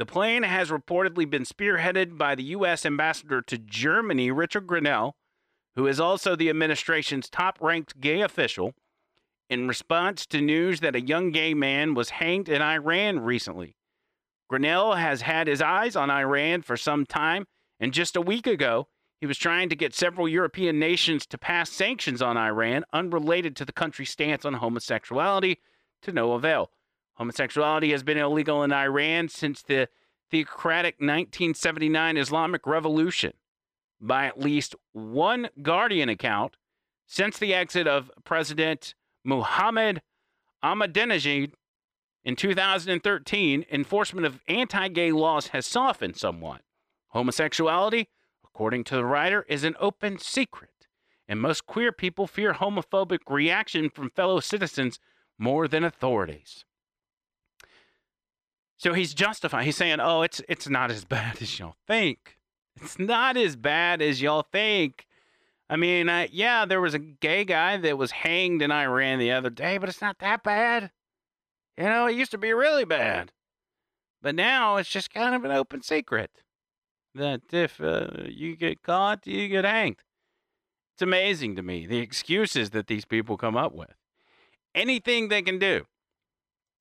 the 0.00 0.06
plan 0.06 0.44
has 0.44 0.70
reportedly 0.70 1.28
been 1.28 1.42
spearheaded 1.42 2.16
by 2.16 2.34
the 2.34 2.42
U.S. 2.44 2.86
ambassador 2.86 3.42
to 3.42 3.58
Germany, 3.58 4.30
Richard 4.30 4.66
Grenell, 4.66 5.12
who 5.76 5.86
is 5.86 6.00
also 6.00 6.34
the 6.34 6.48
administration's 6.48 7.28
top 7.28 7.58
ranked 7.60 8.00
gay 8.00 8.22
official, 8.22 8.72
in 9.50 9.68
response 9.68 10.24
to 10.24 10.40
news 10.40 10.80
that 10.80 10.96
a 10.96 11.02
young 11.02 11.32
gay 11.32 11.52
man 11.52 11.92
was 11.92 12.08
hanged 12.08 12.48
in 12.48 12.62
Iran 12.62 13.20
recently. 13.20 13.76
Grenell 14.50 14.96
has 14.96 15.20
had 15.20 15.46
his 15.46 15.60
eyes 15.60 15.96
on 15.96 16.10
Iran 16.10 16.62
for 16.62 16.78
some 16.78 17.04
time, 17.04 17.44
and 17.78 17.92
just 17.92 18.16
a 18.16 18.22
week 18.22 18.46
ago, 18.46 18.88
he 19.20 19.26
was 19.26 19.36
trying 19.36 19.68
to 19.68 19.76
get 19.76 19.94
several 19.94 20.26
European 20.26 20.78
nations 20.78 21.26
to 21.26 21.36
pass 21.36 21.68
sanctions 21.68 22.22
on 22.22 22.38
Iran 22.38 22.84
unrelated 22.94 23.54
to 23.56 23.66
the 23.66 23.72
country's 23.74 24.08
stance 24.08 24.46
on 24.46 24.54
homosexuality 24.54 25.58
to 26.00 26.10
no 26.10 26.32
avail. 26.32 26.70
Homosexuality 27.20 27.90
has 27.90 28.02
been 28.02 28.16
illegal 28.16 28.62
in 28.62 28.72
Iran 28.72 29.28
since 29.28 29.60
the 29.60 29.90
theocratic 30.30 30.94
1979 30.94 32.16
Islamic 32.16 32.66
Revolution. 32.66 33.34
By 34.00 34.24
at 34.24 34.40
least 34.40 34.74
one 34.92 35.50
Guardian 35.60 36.08
account, 36.08 36.56
since 37.06 37.36
the 37.36 37.52
exit 37.52 37.86
of 37.86 38.10
President 38.24 38.94
Mohammed 39.22 40.00
Ahmadinejad 40.64 41.52
in 42.24 42.36
2013, 42.36 43.66
enforcement 43.70 44.26
of 44.26 44.40
anti 44.48 44.88
gay 44.88 45.12
laws 45.12 45.48
has 45.48 45.66
softened 45.66 46.16
somewhat. 46.16 46.62
Homosexuality, 47.08 48.08
according 48.42 48.82
to 48.84 48.94
the 48.94 49.04
writer, 49.04 49.44
is 49.46 49.62
an 49.62 49.76
open 49.78 50.18
secret, 50.18 50.86
and 51.28 51.38
most 51.38 51.66
queer 51.66 51.92
people 51.92 52.26
fear 52.26 52.54
homophobic 52.54 53.18
reaction 53.28 53.90
from 53.90 54.08
fellow 54.08 54.40
citizens 54.40 54.98
more 55.36 55.68
than 55.68 55.84
authorities. 55.84 56.64
So 58.80 58.94
he's 58.94 59.12
justifying. 59.12 59.66
He's 59.66 59.76
saying, 59.76 60.00
"Oh, 60.00 60.22
it's 60.22 60.40
it's 60.48 60.66
not 60.66 60.90
as 60.90 61.04
bad 61.04 61.42
as 61.42 61.58
y'all 61.58 61.76
think. 61.86 62.38
It's 62.80 62.98
not 62.98 63.36
as 63.36 63.54
bad 63.54 64.00
as 64.00 64.22
y'all 64.22 64.46
think." 64.50 65.06
I 65.68 65.76
mean, 65.76 66.10
yeah, 66.32 66.64
there 66.64 66.80
was 66.80 66.94
a 66.94 66.98
gay 66.98 67.44
guy 67.44 67.76
that 67.76 67.98
was 67.98 68.10
hanged 68.10 68.62
in 68.62 68.72
Iran 68.72 69.18
the 69.18 69.32
other 69.32 69.50
day, 69.50 69.76
but 69.76 69.90
it's 69.90 70.00
not 70.00 70.18
that 70.20 70.42
bad. 70.42 70.92
You 71.76 71.84
know, 71.84 72.06
it 72.06 72.16
used 72.16 72.30
to 72.30 72.38
be 72.38 72.54
really 72.54 72.86
bad, 72.86 73.32
but 74.22 74.34
now 74.34 74.76
it's 74.78 74.88
just 74.88 75.12
kind 75.12 75.34
of 75.34 75.44
an 75.44 75.50
open 75.50 75.82
secret 75.82 76.30
that 77.14 77.42
if 77.52 77.82
uh, 77.82 78.08
you 78.28 78.56
get 78.56 78.82
caught, 78.82 79.26
you 79.26 79.46
get 79.48 79.66
hanged. 79.66 80.02
It's 80.94 81.02
amazing 81.02 81.54
to 81.56 81.62
me 81.62 81.84
the 81.84 81.98
excuses 81.98 82.70
that 82.70 82.86
these 82.86 83.04
people 83.04 83.36
come 83.36 83.58
up 83.58 83.74
with. 83.74 83.94
Anything 84.74 85.28
they 85.28 85.42
can 85.42 85.58
do 85.58 85.84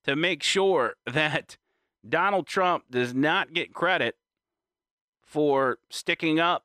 to 0.05 0.15
make 0.15 0.43
sure 0.43 0.93
that 1.05 1.57
Donald 2.07 2.47
Trump 2.47 2.85
does 2.89 3.13
not 3.13 3.53
get 3.53 3.73
credit 3.73 4.15
for 5.23 5.77
sticking 5.89 6.39
up 6.39 6.63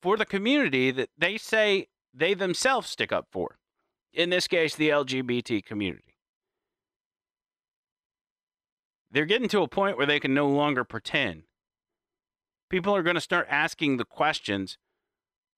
for 0.00 0.16
the 0.16 0.24
community 0.24 0.90
that 0.90 1.10
they 1.18 1.36
say 1.36 1.88
they 2.14 2.34
themselves 2.34 2.88
stick 2.88 3.12
up 3.12 3.26
for. 3.30 3.58
In 4.12 4.30
this 4.30 4.46
case, 4.48 4.74
the 4.74 4.88
LGBT 4.88 5.64
community. 5.64 6.14
They're 9.10 9.26
getting 9.26 9.48
to 9.48 9.62
a 9.62 9.68
point 9.68 9.96
where 9.96 10.06
they 10.06 10.20
can 10.20 10.34
no 10.34 10.48
longer 10.48 10.84
pretend. 10.84 11.44
People 12.68 12.94
are 12.94 13.02
going 13.02 13.14
to 13.14 13.20
start 13.20 13.46
asking 13.50 13.96
the 13.96 14.04
questions 14.04 14.78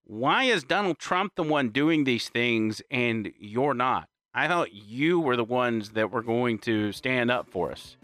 why 0.05 0.45
is 0.45 0.65
Donald 0.65 0.99
Trump 0.99 1.35
the 1.37 1.43
one 1.45 1.69
doing 1.69 2.03
these 2.03 2.29
things 2.29 2.83
and 2.91 3.33
you're 3.39 3.75
not? 3.75 4.09
I 4.35 4.49
thought 4.49 4.73
you 4.73 5.21
were 5.21 5.37
the 5.37 5.45
ones 5.45 5.91
that 5.91 6.11
were 6.11 6.23
going 6.23 6.59
to 6.61 6.91
stand 6.91 7.31
up 7.31 7.49
for 7.49 7.71
us, 7.71 7.97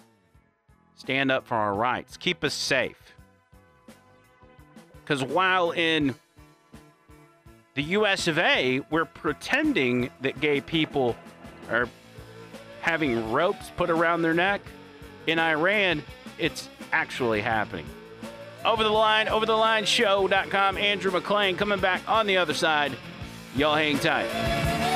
stand 0.96 1.30
up 1.30 1.46
for 1.46 1.54
our 1.54 1.74
rights, 1.74 2.16
keep 2.16 2.42
us 2.42 2.54
safe. 2.54 3.14
Because 5.04 5.22
while 5.22 5.70
in 5.70 6.14
the 7.74 7.82
US 7.82 8.26
of 8.26 8.38
A, 8.38 8.80
we're 8.90 9.04
pretending 9.04 10.10
that 10.22 10.40
gay 10.40 10.60
people 10.60 11.14
are 11.70 11.88
having 12.80 13.32
ropes 13.32 13.70
put 13.76 13.90
around 13.90 14.22
their 14.22 14.34
neck. 14.34 14.60
In 15.26 15.38
Iran, 15.38 16.02
it's 16.38 16.68
actually 16.92 17.40
happening. 17.40 17.86
Over 18.64 18.82
the 18.82 18.90
line, 18.90 19.28
over 19.28 19.46
the 19.46 19.56
line 19.56 19.84
show.com. 19.84 20.76
Andrew 20.76 21.12
McLean 21.12 21.56
coming 21.56 21.78
back 21.78 22.02
on 22.08 22.26
the 22.26 22.38
other 22.38 22.54
side. 22.54 22.92
Y'all 23.54 23.76
hang 23.76 23.98
tight. 23.98 24.95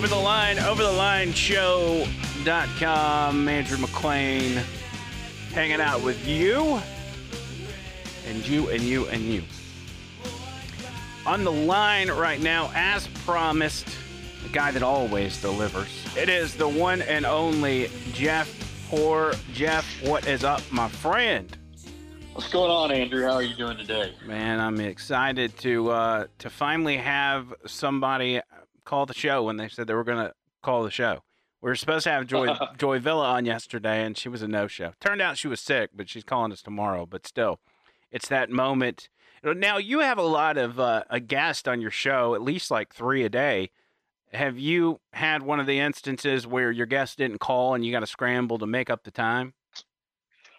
Over 0.00 0.08
the 0.08 0.16
line, 0.16 0.58
over 0.58 0.82
the 0.82 0.90
line 0.90 1.34
show.com. 1.34 2.08
Andrew 3.46 3.76
McLean 3.76 4.58
hanging 5.52 5.82
out 5.82 6.02
with 6.02 6.26
you 6.26 6.80
and 8.26 8.48
you 8.48 8.70
and 8.70 8.80
you 8.80 9.08
and 9.08 9.20
you. 9.20 9.42
On 11.26 11.44
the 11.44 11.52
line 11.52 12.10
right 12.10 12.40
now, 12.40 12.70
as 12.74 13.08
promised, 13.26 13.94
the 14.42 14.48
guy 14.48 14.70
that 14.70 14.82
always 14.82 15.38
delivers. 15.42 16.02
It 16.16 16.30
is 16.30 16.54
the 16.54 16.66
one 16.66 17.02
and 17.02 17.26
only 17.26 17.90
Jeff 18.14 18.48
Poor. 18.88 19.34
Jeff, 19.52 19.84
what 20.02 20.26
is 20.26 20.44
up, 20.44 20.62
my 20.72 20.88
friend? 20.88 21.54
What's 22.32 22.50
going 22.50 22.70
on, 22.70 22.90
Andrew? 22.90 23.24
How 23.24 23.34
are 23.34 23.42
you 23.42 23.54
doing 23.54 23.76
today? 23.76 24.14
Man, 24.24 24.60
I'm 24.60 24.80
excited 24.80 25.58
to 25.58 25.90
uh, 25.90 26.26
to 26.38 26.48
finally 26.48 26.96
have 26.96 27.52
somebody 27.66 28.40
call 28.90 29.06
the 29.06 29.14
show 29.14 29.44
when 29.44 29.56
they 29.56 29.68
said 29.68 29.86
they 29.86 29.94
were 29.94 30.04
going 30.04 30.26
to 30.26 30.32
call 30.62 30.82
the 30.82 30.90
show. 30.90 31.22
We 31.62 31.70
were 31.70 31.76
supposed 31.76 32.04
to 32.04 32.10
have 32.10 32.26
Joy 32.26 32.48
Joy 32.78 32.98
Villa 32.98 33.28
on 33.30 33.44
yesterday, 33.44 34.04
and 34.04 34.18
she 34.18 34.28
was 34.28 34.42
a 34.42 34.48
no 34.48 34.66
show. 34.66 34.92
Turned 35.00 35.22
out 35.22 35.38
she 35.38 35.48
was 35.48 35.60
sick, 35.60 35.90
but 35.94 36.08
she's 36.08 36.24
calling 36.24 36.52
us 36.52 36.60
tomorrow. 36.60 37.06
But 37.06 37.26
still, 37.26 37.60
it's 38.10 38.28
that 38.28 38.50
moment. 38.50 39.08
Now 39.44 39.78
you 39.78 40.00
have 40.00 40.18
a 40.18 40.22
lot 40.22 40.58
of 40.58 40.80
uh, 40.80 41.04
a 41.08 41.20
guest 41.20 41.68
on 41.68 41.80
your 41.80 41.92
show, 41.92 42.34
at 42.34 42.42
least 42.42 42.70
like 42.70 42.92
three 42.92 43.24
a 43.24 43.28
day. 43.28 43.70
Have 44.32 44.58
you 44.58 45.00
had 45.12 45.42
one 45.42 45.60
of 45.60 45.66
the 45.66 45.78
instances 45.78 46.46
where 46.46 46.70
your 46.70 46.86
guest 46.86 47.18
didn't 47.18 47.38
call 47.38 47.74
and 47.74 47.84
you 47.84 47.92
got 47.92 48.00
to 48.00 48.06
scramble 48.06 48.58
to 48.58 48.66
make 48.66 48.90
up 48.90 49.04
the 49.04 49.10
time? 49.10 49.54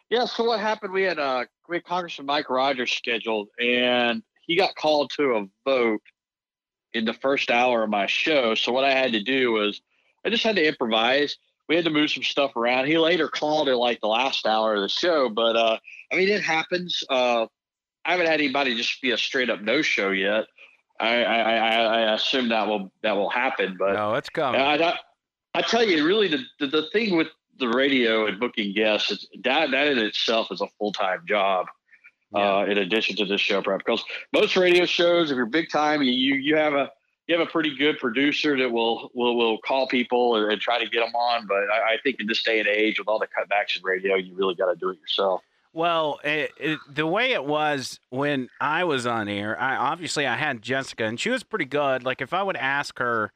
Yeah. 0.09 0.25
So 0.25 0.43
what 0.43 0.59
happened? 0.59 0.93
We 0.93 1.03
had 1.03 1.19
uh, 1.19 1.45
we 1.67 1.77
had 1.77 1.83
Congressman 1.83 2.27
Mike 2.27 2.49
Rogers 2.49 2.91
scheduled, 2.91 3.49
and 3.59 4.23
he 4.45 4.55
got 4.55 4.75
called 4.75 5.11
to 5.17 5.35
a 5.35 5.45
vote 5.65 6.01
in 6.93 7.05
the 7.05 7.13
first 7.13 7.51
hour 7.51 7.83
of 7.83 7.89
my 7.89 8.05
show. 8.07 8.55
So 8.55 8.71
what 8.71 8.83
I 8.83 8.91
had 8.91 9.13
to 9.13 9.23
do 9.23 9.51
was 9.51 9.81
I 10.25 10.29
just 10.29 10.43
had 10.43 10.55
to 10.55 10.65
improvise. 10.65 11.37
We 11.67 11.75
had 11.75 11.85
to 11.85 11.91
move 11.91 12.11
some 12.11 12.23
stuff 12.23 12.55
around. 12.55 12.87
He 12.87 12.97
later 12.97 13.27
called 13.27 13.69
it 13.69 13.77
like 13.77 14.01
the 14.01 14.07
last 14.07 14.45
hour 14.45 14.75
of 14.75 14.81
the 14.81 14.89
show, 14.89 15.29
but 15.29 15.55
uh, 15.55 15.77
I 16.11 16.15
mean 16.15 16.29
it 16.29 16.43
happens. 16.43 17.03
Uh, 17.09 17.47
I 18.03 18.11
haven't 18.11 18.27
had 18.27 18.39
anybody 18.39 18.75
just 18.75 19.01
be 19.01 19.11
a 19.11 19.17
straight 19.17 19.49
up 19.49 19.61
no 19.61 19.81
show 19.81 20.09
yet. 20.09 20.45
I, 20.99 21.23
I, 21.23 21.39
I, 21.39 21.83
I 21.83 22.13
assume 22.13 22.49
that 22.49 22.67
will 22.67 22.91
that 23.01 23.13
will 23.13 23.29
happen, 23.29 23.75
but 23.77 23.93
No, 23.93 24.13
it's 24.13 24.29
coming. 24.29 24.61
I, 24.61 24.75
I, 24.75 24.97
I 25.53 25.61
tell 25.61 25.83
you, 25.83 26.05
really, 26.05 26.27
the, 26.27 26.43
the, 26.59 26.67
the 26.67 26.89
thing 26.93 27.17
with 27.17 27.27
the 27.59 27.67
radio 27.67 28.27
and 28.27 28.39
booking 28.39 28.73
guests, 28.73 29.27
that 29.43 29.71
that 29.71 29.87
in 29.87 29.97
itself 29.97 30.51
is 30.51 30.61
a 30.61 30.67
full 30.77 30.91
time 30.91 31.23
job. 31.27 31.67
Uh, 32.33 32.65
in 32.69 32.77
addition 32.77 33.15
to 33.17 33.25
this 33.25 33.41
show 33.41 33.61
prep, 33.61 33.79
because 33.79 34.03
most 34.31 34.55
radio 34.55 34.85
shows, 34.85 35.31
if 35.31 35.35
you're 35.35 35.45
big 35.45 35.69
time, 35.69 36.01
you 36.01 36.11
you 36.11 36.55
have 36.55 36.73
a 36.73 36.89
you 37.27 37.37
have 37.37 37.45
a 37.45 37.51
pretty 37.51 37.75
good 37.75 37.99
producer 37.99 38.57
that 38.57 38.71
will 38.71 39.11
will 39.13 39.35
will 39.35 39.57
call 39.59 39.87
people 39.87 40.37
and, 40.37 40.51
and 40.51 40.61
try 40.61 40.79
to 40.79 40.89
get 40.89 41.01
them 41.01 41.13
on. 41.13 41.45
But 41.45 41.63
I, 41.69 41.93
I 41.93 41.97
think 42.03 42.21
in 42.21 42.27
this 42.27 42.41
day 42.41 42.59
and 42.59 42.67
age, 42.67 42.99
with 42.99 43.09
all 43.09 43.19
the 43.19 43.27
cutbacks 43.27 43.75
in 43.77 43.83
radio, 43.83 44.15
you 44.15 44.33
really 44.35 44.55
got 44.55 44.71
to 44.71 44.75
do 44.75 44.89
it 44.89 44.99
yourself. 44.99 45.41
Well, 45.73 46.19
it, 46.23 46.51
it, 46.57 46.79
the 46.89 47.07
way 47.07 47.31
it 47.31 47.45
was 47.45 47.99
when 48.09 48.49
I 48.59 48.83
was 48.83 49.05
on 49.05 49.29
air, 49.29 49.59
I 49.59 49.77
obviously 49.77 50.27
I 50.27 50.35
had 50.35 50.61
Jessica, 50.61 51.05
and 51.05 51.19
she 51.19 51.29
was 51.29 51.43
pretty 51.43 51.65
good. 51.65 52.03
Like 52.03 52.21
if 52.21 52.33
I 52.33 52.43
would 52.43 52.57
ask 52.57 52.99
her 52.99 53.31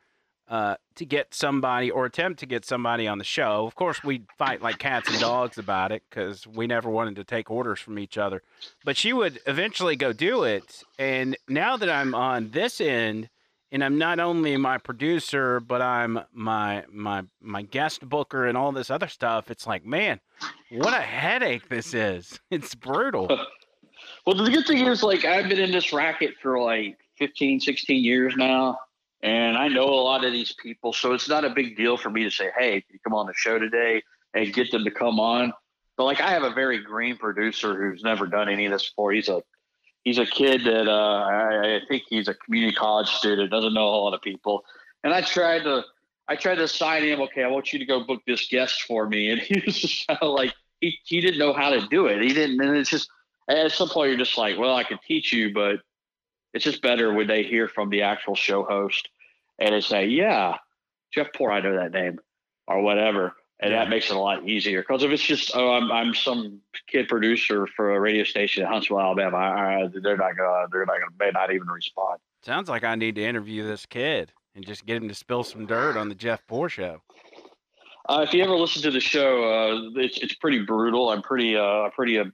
uh, 0.48 0.76
to 0.96 1.06
get 1.06 1.34
somebody 1.34 1.90
or 1.90 2.06
attempt 2.06 2.40
to 2.40 2.46
get 2.46 2.66
somebody 2.66 3.08
on 3.08 3.18
the 3.18 3.24
show, 3.24 3.66
of 3.66 3.76
course 3.76 4.04
we'd 4.04 4.26
fight 4.38 4.62
like 4.62 4.78
cats 4.78 5.10
and 5.10 5.20
dogs 5.20 5.58
about 5.58 5.92
it 5.92 6.04
because 6.10 6.46
we 6.46 6.68
never 6.68 6.90
wanted 6.90 7.16
to 7.16 7.24
take 7.24 7.50
orders 7.50 7.80
from 7.80 7.98
each 7.98 8.18
other. 8.18 8.42
But 8.84 8.98
she 8.98 9.14
would 9.14 9.40
eventually 9.48 9.96
go 9.96 10.14
do 10.14 10.44
it, 10.44 10.84
and 11.00 11.38
now 11.48 11.78
that 11.78 11.90
I'm 11.90 12.14
on 12.14 12.52
this 12.52 12.80
end, 12.80 13.30
and 13.72 13.84
I'm 13.84 13.98
not 13.98 14.20
only 14.20 14.56
my 14.58 14.78
producer, 14.78 15.60
but 15.60 15.82
I'm 15.82 16.20
my 16.32 16.86
my 16.92 17.24
my 17.42 17.64
guest 17.64 18.08
booker 18.08 18.46
and 18.46 18.58
all 18.58 18.72
this 18.72 18.90
other 18.90 19.08
stuff. 19.08 19.52
It's 19.52 19.68
like, 19.68 19.86
man, 19.86 20.22
what 20.72 20.94
a 20.94 21.02
headache 21.02 21.68
this 21.70 21.94
is. 21.94 22.40
It's 22.52 22.76
brutal. 22.76 23.28
Well, 24.26 24.36
the 24.36 24.50
good 24.50 24.66
thing 24.66 24.86
is, 24.88 25.04
like, 25.04 25.24
I've 25.24 25.50
been 25.50 25.60
in 25.60 25.72
this 25.72 25.94
racket 25.94 26.34
for 26.42 26.60
like 26.60 26.98
15, 27.18 27.60
16 27.60 28.04
years 28.04 28.36
now, 28.36 28.78
and 29.26 29.58
I 29.58 29.70
know 29.70 29.86
a 29.86 30.04
lot 30.04 30.24
of 30.24 30.32
these 30.32 30.54
people. 30.54 30.94
So 30.94 31.14
it's 31.14 31.28
not 31.28 31.44
a 31.44 31.50
big 31.50 31.76
deal 31.76 31.98
for 31.98 32.12
me 32.12 32.24
to 32.26 32.30
say, 32.30 32.52
hey, 32.56 32.82
can 32.82 32.94
you 32.94 33.00
come 33.04 33.16
on 33.16 33.26
the 33.26 33.34
show 33.36 33.58
today 33.58 34.04
and 34.36 34.54
get 34.54 34.72
them 34.72 34.84
to 34.84 34.92
come 34.92 35.20
on? 35.20 35.52
But 35.98 36.04
like, 36.04 36.22
I 36.22 36.30
have 36.30 36.44
a 36.44 36.52
very 36.52 36.84
green 36.84 37.18
producer 37.18 37.76
who's 37.76 38.04
never 38.04 38.28
done 38.28 38.50
any 38.50 38.68
of 38.68 38.72
this 38.72 38.88
before. 38.88 39.14
He's 39.14 39.28
a 39.28 39.42
he's 40.04 40.20
a 40.20 40.28
kid 40.28 40.66
that 40.66 40.88
uh, 40.88 41.24
I, 41.26 41.78
I 41.78 41.80
think 41.88 42.04
he's 42.08 42.28
a 42.28 42.36
community 42.36 42.76
college 42.76 43.10
student, 43.10 43.50
doesn't 43.50 43.74
know 43.74 43.88
a 43.88 43.98
lot 43.98 44.14
of 44.14 44.22
people. 44.22 44.64
And 45.04 45.12
I 45.12 45.22
tried 45.22 45.64
to 45.64 45.84
I 46.28 46.36
tried 46.36 46.56
to 46.56 46.68
sign 46.68 47.02
him. 47.02 47.20
Okay, 47.22 47.42
I 47.42 47.48
want 47.48 47.74
you 47.74 47.80
to 47.80 47.86
go 47.86 48.04
book 48.04 48.22
this 48.28 48.48
guest 48.48 48.84
for 48.84 49.10
me, 49.10 49.32
and 49.32 49.42
he 49.42 49.60
was 49.66 49.80
just 49.80 50.06
kind 50.08 50.20
of 50.22 50.36
like 50.36 50.54
he 50.82 51.00
he 51.04 51.20
didn't 51.20 51.40
know 51.40 51.54
how 51.54 51.72
to 51.72 51.88
do 51.88 52.06
it. 52.06 52.22
He 52.22 52.32
didn't, 52.32 52.62
and 52.62 52.78
it's 52.78 52.92
just 52.92 53.10
at 53.50 53.72
some 53.72 53.90
point 53.90 54.10
you're 54.10 54.20
just 54.20 54.38
like, 54.38 54.60
well, 54.60 54.76
I 54.76 54.84
could 54.84 55.00
teach 55.08 55.34
you, 55.34 55.52
but 55.52 55.78
it's 56.54 56.64
just 56.64 56.84
better 56.84 57.12
when 57.12 57.26
they 57.26 57.42
hear 57.42 57.68
from 57.68 57.90
the 57.90 58.04
actual 58.04 58.36
show 58.36 58.64
host 58.64 59.10
and 59.60 59.74
they 59.74 59.82
say, 59.82 60.06
yeah, 60.08 60.58
Jeff 61.14 61.28
Poor, 61.34 61.52
I 61.52 61.62
know 61.62 61.76
that 61.76 61.92
name, 61.92 62.20
or 62.68 62.82
whatever. 62.82 63.36
And 63.60 63.72
Yeah. 63.72 63.84
that 63.84 63.90
makes 63.90 64.10
it 64.10 64.18
a 64.18 64.20
lot 64.20 64.48
easier. 64.48 64.82
Because 64.82 65.04
if 65.04 65.12
it's 65.12 65.24
just, 65.24 65.52
oh, 65.56 65.72
I'm, 65.74 65.90
I'm 65.92 66.14
some 66.14 66.60
kid 66.88 67.08
producer 67.08 67.66
for 67.68 67.96
a 67.96 68.00
radio 68.00 68.26
station 68.26 68.64
in 68.64 68.70
Huntsville, 68.70 69.00
Alabama, 69.00 69.38
I, 69.38 69.84
I, 69.84 69.88
they're 69.88 70.18
not 70.18 70.36
gonna, 70.36 70.68
they're 70.72 70.86
not 70.86 71.00
gonna, 71.00 71.12
may 71.18 71.32
not 71.32 71.54
even 71.54 71.68
respond. 71.68 72.20
Sounds 72.44 72.68
like 72.68 72.84
I 72.84 72.96
need 72.96 73.16
to 73.16 73.24
interview 73.24 73.66
this 73.66 73.86
kid 73.86 74.34
and 74.56 74.66
just 74.66 74.86
get 74.86 74.98
him 74.98 75.08
to 75.08 75.16
spill 75.16 75.44
some 75.44 75.66
dirt 75.66 75.96
on 75.96 76.10
the 76.10 76.16
Jeff 76.16 76.46
Poor 76.48 76.68
show. 76.68 77.02
Uh, 78.08 78.24
if 78.28 78.34
you 78.34 78.44
ever 78.44 78.56
listen 78.56 78.82
to 78.84 78.92
the 78.92 79.00
show, 79.00 79.44
uh, 79.44 80.00
it's 80.00 80.20
it's 80.20 80.36
pretty 80.36 80.60
brutal. 80.64 81.10
I'm 81.10 81.24
pretty 81.24 81.56
uh 81.58 81.90
pretty 81.90 82.20
uh, 82.20 82.26
I 82.26 82.30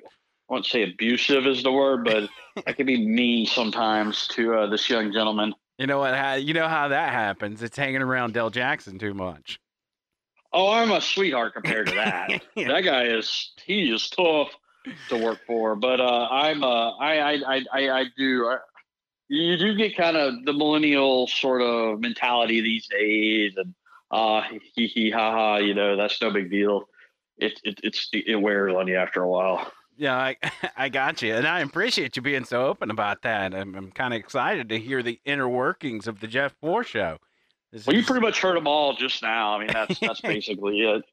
won't 0.49 0.65
say 0.65 0.83
abusive 0.83 1.47
is 1.47 1.63
the 1.63 1.71
word, 1.71 2.03
but 2.03 2.29
I 2.67 2.73
can 2.73 2.85
be 2.85 3.05
mean 3.07 3.45
sometimes 3.45 4.27
to 4.29 4.53
uh, 4.55 4.67
this 4.67 4.89
young 4.89 5.13
gentleman. 5.13 5.53
You 5.81 5.87
know 5.87 5.97
what? 5.97 6.13
How, 6.13 6.35
you 6.35 6.53
know 6.53 6.67
how 6.67 6.89
that 6.89 7.11
happens. 7.11 7.63
It's 7.63 7.75
hanging 7.75 8.03
around 8.03 8.35
Dale 8.35 8.51
Jackson 8.51 8.99
too 8.99 9.15
much. 9.15 9.59
Oh, 10.53 10.71
I'm 10.71 10.91
a 10.91 11.01
sweetheart 11.01 11.55
compared 11.55 11.87
to 11.87 11.95
that. 11.95 12.29
Yeah. 12.55 12.67
That 12.67 12.81
guy 12.81 13.05
is 13.05 13.51
he 13.65 13.91
is 13.91 14.07
tough 14.07 14.49
to 15.09 15.17
work 15.17 15.39
for, 15.47 15.75
but 15.75 15.99
uh, 15.99 16.27
I'm 16.29 16.63
uh, 16.63 16.91
I, 16.97 17.17
I 17.17 17.31
I 17.33 17.65
I 17.73 17.89
I 17.99 18.05
do. 18.15 18.45
I, 18.45 18.57
you 19.27 19.57
do 19.57 19.73
get 19.75 19.97
kind 19.97 20.15
of 20.15 20.45
the 20.45 20.53
millennial 20.53 21.25
sort 21.25 21.63
of 21.63 21.99
mentality 21.99 22.61
these 22.61 22.85
days, 22.85 23.53
and 23.57 23.73
uh, 24.11 24.43
hee 24.75 24.85
hee 24.85 25.09
ha 25.09 25.31
ha. 25.31 25.57
You 25.57 25.73
know, 25.73 25.97
that's 25.97 26.21
no 26.21 26.29
big 26.29 26.51
deal. 26.51 26.89
It, 27.39 27.59
it 27.63 27.79
it's 27.83 28.07
it 28.13 28.39
wears 28.39 28.75
on 28.75 28.87
you 28.87 28.97
after 28.97 29.23
a 29.23 29.27
while. 29.27 29.71
Yeah, 30.01 30.17
I, 30.17 30.35
I 30.75 30.89
got 30.89 31.21
you, 31.21 31.35
and 31.35 31.47
I 31.47 31.59
appreciate 31.59 32.15
you 32.15 32.23
being 32.23 32.43
so 32.43 32.65
open 32.65 32.89
about 32.89 33.21
that. 33.21 33.53
I'm, 33.53 33.75
I'm 33.75 33.91
kind 33.91 34.15
of 34.15 34.19
excited 34.19 34.67
to 34.69 34.79
hear 34.79 35.03
the 35.03 35.19
inner 35.25 35.47
workings 35.47 36.07
of 36.07 36.21
the 36.21 36.27
Jeff 36.27 36.55
Poor 36.59 36.83
show. 36.83 37.19
This 37.71 37.85
Well, 37.85 37.95
you 37.95 38.03
pretty 38.03 38.21
much 38.21 38.41
heard 38.41 38.57
them 38.57 38.65
all 38.65 38.95
just 38.95 39.21
now. 39.21 39.53
I 39.53 39.59
mean, 39.59 39.67
that's 39.71 39.99
that's 39.99 40.21
basically 40.21 40.81
it. 40.81 41.03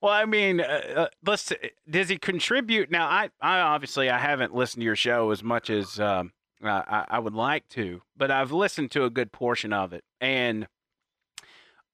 Well, 0.00 0.12
I 0.12 0.26
mean, 0.26 0.60
uh, 0.60 0.64
uh, 0.96 1.08
let's. 1.26 1.52
Does 1.90 2.08
he 2.08 2.18
contribute? 2.18 2.88
Now, 2.88 3.08
I, 3.08 3.30
I 3.40 3.58
obviously 3.58 4.08
I 4.08 4.18
haven't 4.18 4.54
listened 4.54 4.82
to 4.82 4.84
your 4.84 4.96
show 4.96 5.32
as 5.32 5.42
much 5.42 5.68
as 5.68 5.98
um, 5.98 6.30
I, 6.62 7.04
I 7.08 7.18
would 7.18 7.34
like 7.34 7.68
to, 7.70 8.00
but 8.16 8.30
I've 8.30 8.52
listened 8.52 8.92
to 8.92 9.04
a 9.06 9.10
good 9.10 9.32
portion 9.32 9.72
of 9.72 9.92
it. 9.92 10.04
And 10.20 10.68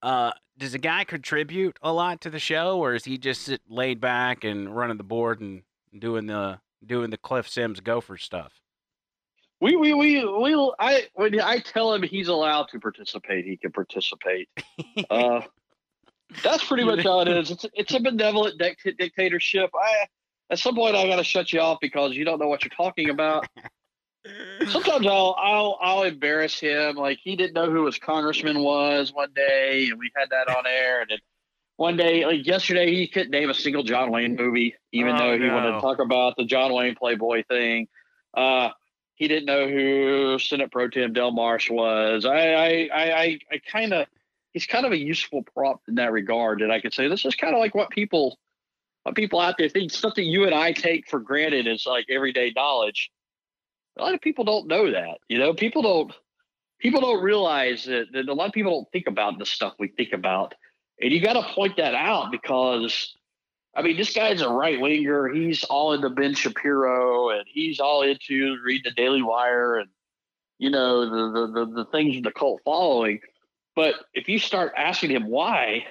uh, 0.03 0.33
does 0.55 0.73
the 0.73 0.77
guy 0.77 1.03
contribute 1.03 1.79
a 1.81 1.91
lot 1.91 2.21
to 2.21 2.29
the 2.29 2.39
show, 2.39 2.77
or 2.77 2.93
is 2.93 3.05
he 3.05 3.17
just 3.17 3.41
sit 3.41 3.61
laid 3.67 3.99
back 3.99 4.43
and 4.43 4.75
running 4.75 4.97
the 4.97 5.03
board 5.03 5.41
and 5.41 5.63
doing 5.99 6.27
the 6.27 6.59
doing 6.85 7.09
the 7.09 7.17
Cliff 7.17 7.47
Sims 7.47 7.79
Gopher 7.79 8.17
stuff? 8.17 8.53
We 9.59 9.75
we 9.75 9.93
we 9.93 10.23
we 10.23 10.71
I 10.79 11.07
when 11.15 11.39
I 11.41 11.59
tell 11.59 11.93
him 11.93 12.03
he's 12.03 12.27
allowed 12.27 12.67
to 12.69 12.79
participate, 12.79 13.45
he 13.45 13.57
can 13.57 13.71
participate. 13.71 14.49
Uh, 15.09 15.41
that's 16.43 16.63
pretty 16.63 16.83
much 16.83 17.03
how 17.03 17.21
it 17.21 17.27
is. 17.27 17.51
It's 17.51 17.65
it's 17.73 17.93
a 17.93 17.99
benevolent 17.99 18.59
dict- 18.59 18.97
dictatorship. 18.97 19.71
I 19.73 20.05
at 20.51 20.59
some 20.59 20.75
point 20.75 20.95
I 20.95 21.07
got 21.07 21.17
to 21.17 21.23
shut 21.23 21.51
you 21.51 21.59
off 21.59 21.79
because 21.81 22.13
you 22.13 22.23
don't 22.23 22.39
know 22.39 22.47
what 22.47 22.63
you're 22.63 22.69
talking 22.69 23.09
about. 23.09 23.47
Sometimes 24.67 25.07
I'll 25.07 25.35
I'll 25.39 25.77
I'll 25.81 26.03
embarrass 26.03 26.59
him. 26.59 26.95
Like 26.95 27.19
he 27.23 27.35
didn't 27.35 27.53
know 27.53 27.71
who 27.71 27.85
his 27.85 27.97
congressman 27.97 28.59
was 28.61 29.11
one 29.11 29.31
day, 29.35 29.87
and 29.89 29.97
we 29.97 30.11
had 30.15 30.29
that 30.29 30.55
on 30.55 30.65
air. 30.67 31.01
And 31.01 31.09
then 31.09 31.19
one 31.77 31.95
day, 31.95 32.25
like 32.25 32.45
yesterday, 32.45 32.93
he 32.93 33.07
couldn't 33.07 33.31
name 33.31 33.49
a 33.49 33.53
single 33.53 33.83
John 33.83 34.11
Wayne 34.11 34.35
movie, 34.35 34.75
even 34.91 35.15
Oh, 35.15 35.17
though 35.17 35.37
he 35.39 35.49
wanted 35.49 35.73
to 35.73 35.79
talk 35.81 35.99
about 35.99 36.35
the 36.35 36.43
John 36.43 36.73
Wayne 36.73 36.95
Playboy 36.95 37.43
thing. 37.47 37.87
Uh, 38.35 38.69
he 39.15 39.27
didn't 39.27 39.45
know 39.45 39.67
who 39.67 40.37
Senate 40.39 40.71
Pro 40.71 40.89
Tem 40.89 41.13
Del 41.13 41.31
Marsh 41.31 41.69
was. 41.69 42.25
I 42.25 42.31
I 42.37 42.89
I 42.93 43.21
I, 43.21 43.39
I 43.51 43.61
kind 43.71 43.93
of 43.93 44.07
he's 44.53 44.65
kind 44.65 44.85
of 44.85 44.91
a 44.91 44.97
useful 44.97 45.43
prop 45.43 45.81
in 45.87 45.95
that 45.95 46.11
regard. 46.11 46.61
That 46.61 46.71
I 46.71 46.81
could 46.81 46.93
say 46.93 47.07
this 47.07 47.25
is 47.25 47.35
kind 47.35 47.53
of 47.53 47.59
like 47.59 47.75
what 47.75 47.91
people 47.91 48.37
what 49.03 49.15
people 49.15 49.39
out 49.39 49.55
there 49.57 49.69
think 49.69 49.91
something 49.91 50.25
you 50.25 50.45
and 50.45 50.53
I 50.53 50.71
take 50.71 51.07
for 51.07 51.19
granted 51.19 51.67
is 51.67 51.85
like 51.85 52.07
everyday 52.09 52.51
knowledge. 52.55 53.11
A 53.97 54.01
lot 54.03 54.13
of 54.13 54.21
people 54.21 54.45
don't 54.45 54.67
know 54.67 54.91
that. 54.91 55.19
You 55.29 55.37
know, 55.37 55.53
people 55.53 55.81
don't 55.83 56.13
people 56.79 57.01
don't 57.01 57.23
realize 57.23 57.85
that, 57.85 58.05
that 58.13 58.29
a 58.29 58.33
lot 58.33 58.47
of 58.47 58.53
people 58.53 58.71
don't 58.71 58.91
think 58.91 59.07
about 59.07 59.39
the 59.39 59.45
stuff 59.45 59.73
we 59.79 59.87
think 59.89 60.13
about, 60.13 60.53
and 61.01 61.11
you 61.11 61.21
got 61.21 61.33
to 61.33 61.43
point 61.53 61.77
that 61.77 61.93
out 61.93 62.31
because. 62.31 63.13
I 63.75 63.83
mean, 63.83 63.95
this 63.95 64.11
guy's 64.11 64.41
a 64.41 64.49
right 64.49 64.81
winger. 64.81 65.27
He's 65.27 65.63
all 65.65 65.93
into 65.93 66.09
Ben 66.09 66.33
Shapiro, 66.33 67.29
and 67.29 67.43
he's 67.45 67.79
all 67.79 68.01
into 68.01 68.57
reading 68.65 68.81
the 68.85 68.91
Daily 68.99 69.21
Wire, 69.21 69.75
and 69.75 69.87
you 70.57 70.71
know 70.71 71.05
the 71.05 71.31
the 71.31 71.47
the, 71.65 71.71
the 71.83 71.85
things 71.91 72.15
in 72.15 72.23
the 72.23 72.31
cult 72.31 72.61
following. 72.65 73.19
But 73.75 73.93
if 74.15 74.27
you 74.27 74.39
start 74.39 74.73
asking 74.75 75.11
him 75.11 75.27
why, 75.27 75.85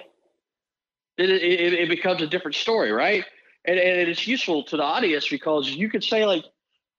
then 1.17 1.29
it, 1.29 1.41
it, 1.41 1.73
it 1.73 1.89
becomes 1.89 2.21
a 2.21 2.27
different 2.27 2.55
story, 2.55 2.91
right? 2.91 3.23
And, 3.63 3.79
and 3.79 4.09
it's 4.09 4.27
useful 4.27 4.63
to 4.65 4.75
the 4.75 4.83
audience 4.83 5.27
because 5.29 5.69
you 5.69 5.89
could 5.89 6.03
say 6.03 6.25
like, 6.25 6.43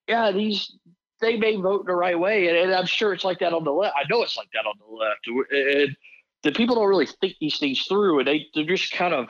yeah, 0.09 0.33
these 0.33 0.75
they 1.21 1.37
may 1.37 1.57
vote 1.57 1.85
the 1.85 1.95
right 1.95 2.19
way, 2.19 2.49
and, 2.49 2.57
and 2.57 2.75
I'm 2.75 2.87
sure 2.87 3.13
it's 3.13 3.25
like 3.25 3.41
that 3.41 3.53
on 3.53 3.65
the 3.65 3.73
left. 3.73 3.95
I 3.97 4.09
know 4.09 4.23
it's 4.23 4.39
like 4.39 4.49
that 4.55 4.67
on 4.67 4.77
the 4.79 4.95
left, 4.95 5.27
and 5.51 5.97
the 6.43 6.53
people 6.53 6.76
don't 6.76 6.89
really 6.89 7.07
think 7.07 7.34
these 7.41 7.59
things 7.59 7.84
through, 7.86 8.20
and 8.20 8.28
they 8.28 8.47
they're 8.55 8.64
just 8.64 8.93
kind 8.93 9.14
of 9.14 9.28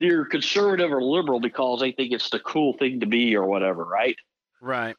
they're 0.00 0.24
conservative 0.26 0.92
or 0.92 1.02
liberal 1.02 1.40
because 1.40 1.80
they 1.80 1.92
think 1.92 2.12
it's 2.12 2.30
the 2.30 2.40
cool 2.40 2.74
thing 2.74 3.00
to 3.00 3.06
be 3.06 3.34
or 3.34 3.46
whatever, 3.46 3.84
right? 3.84 4.16
Right. 4.60 4.96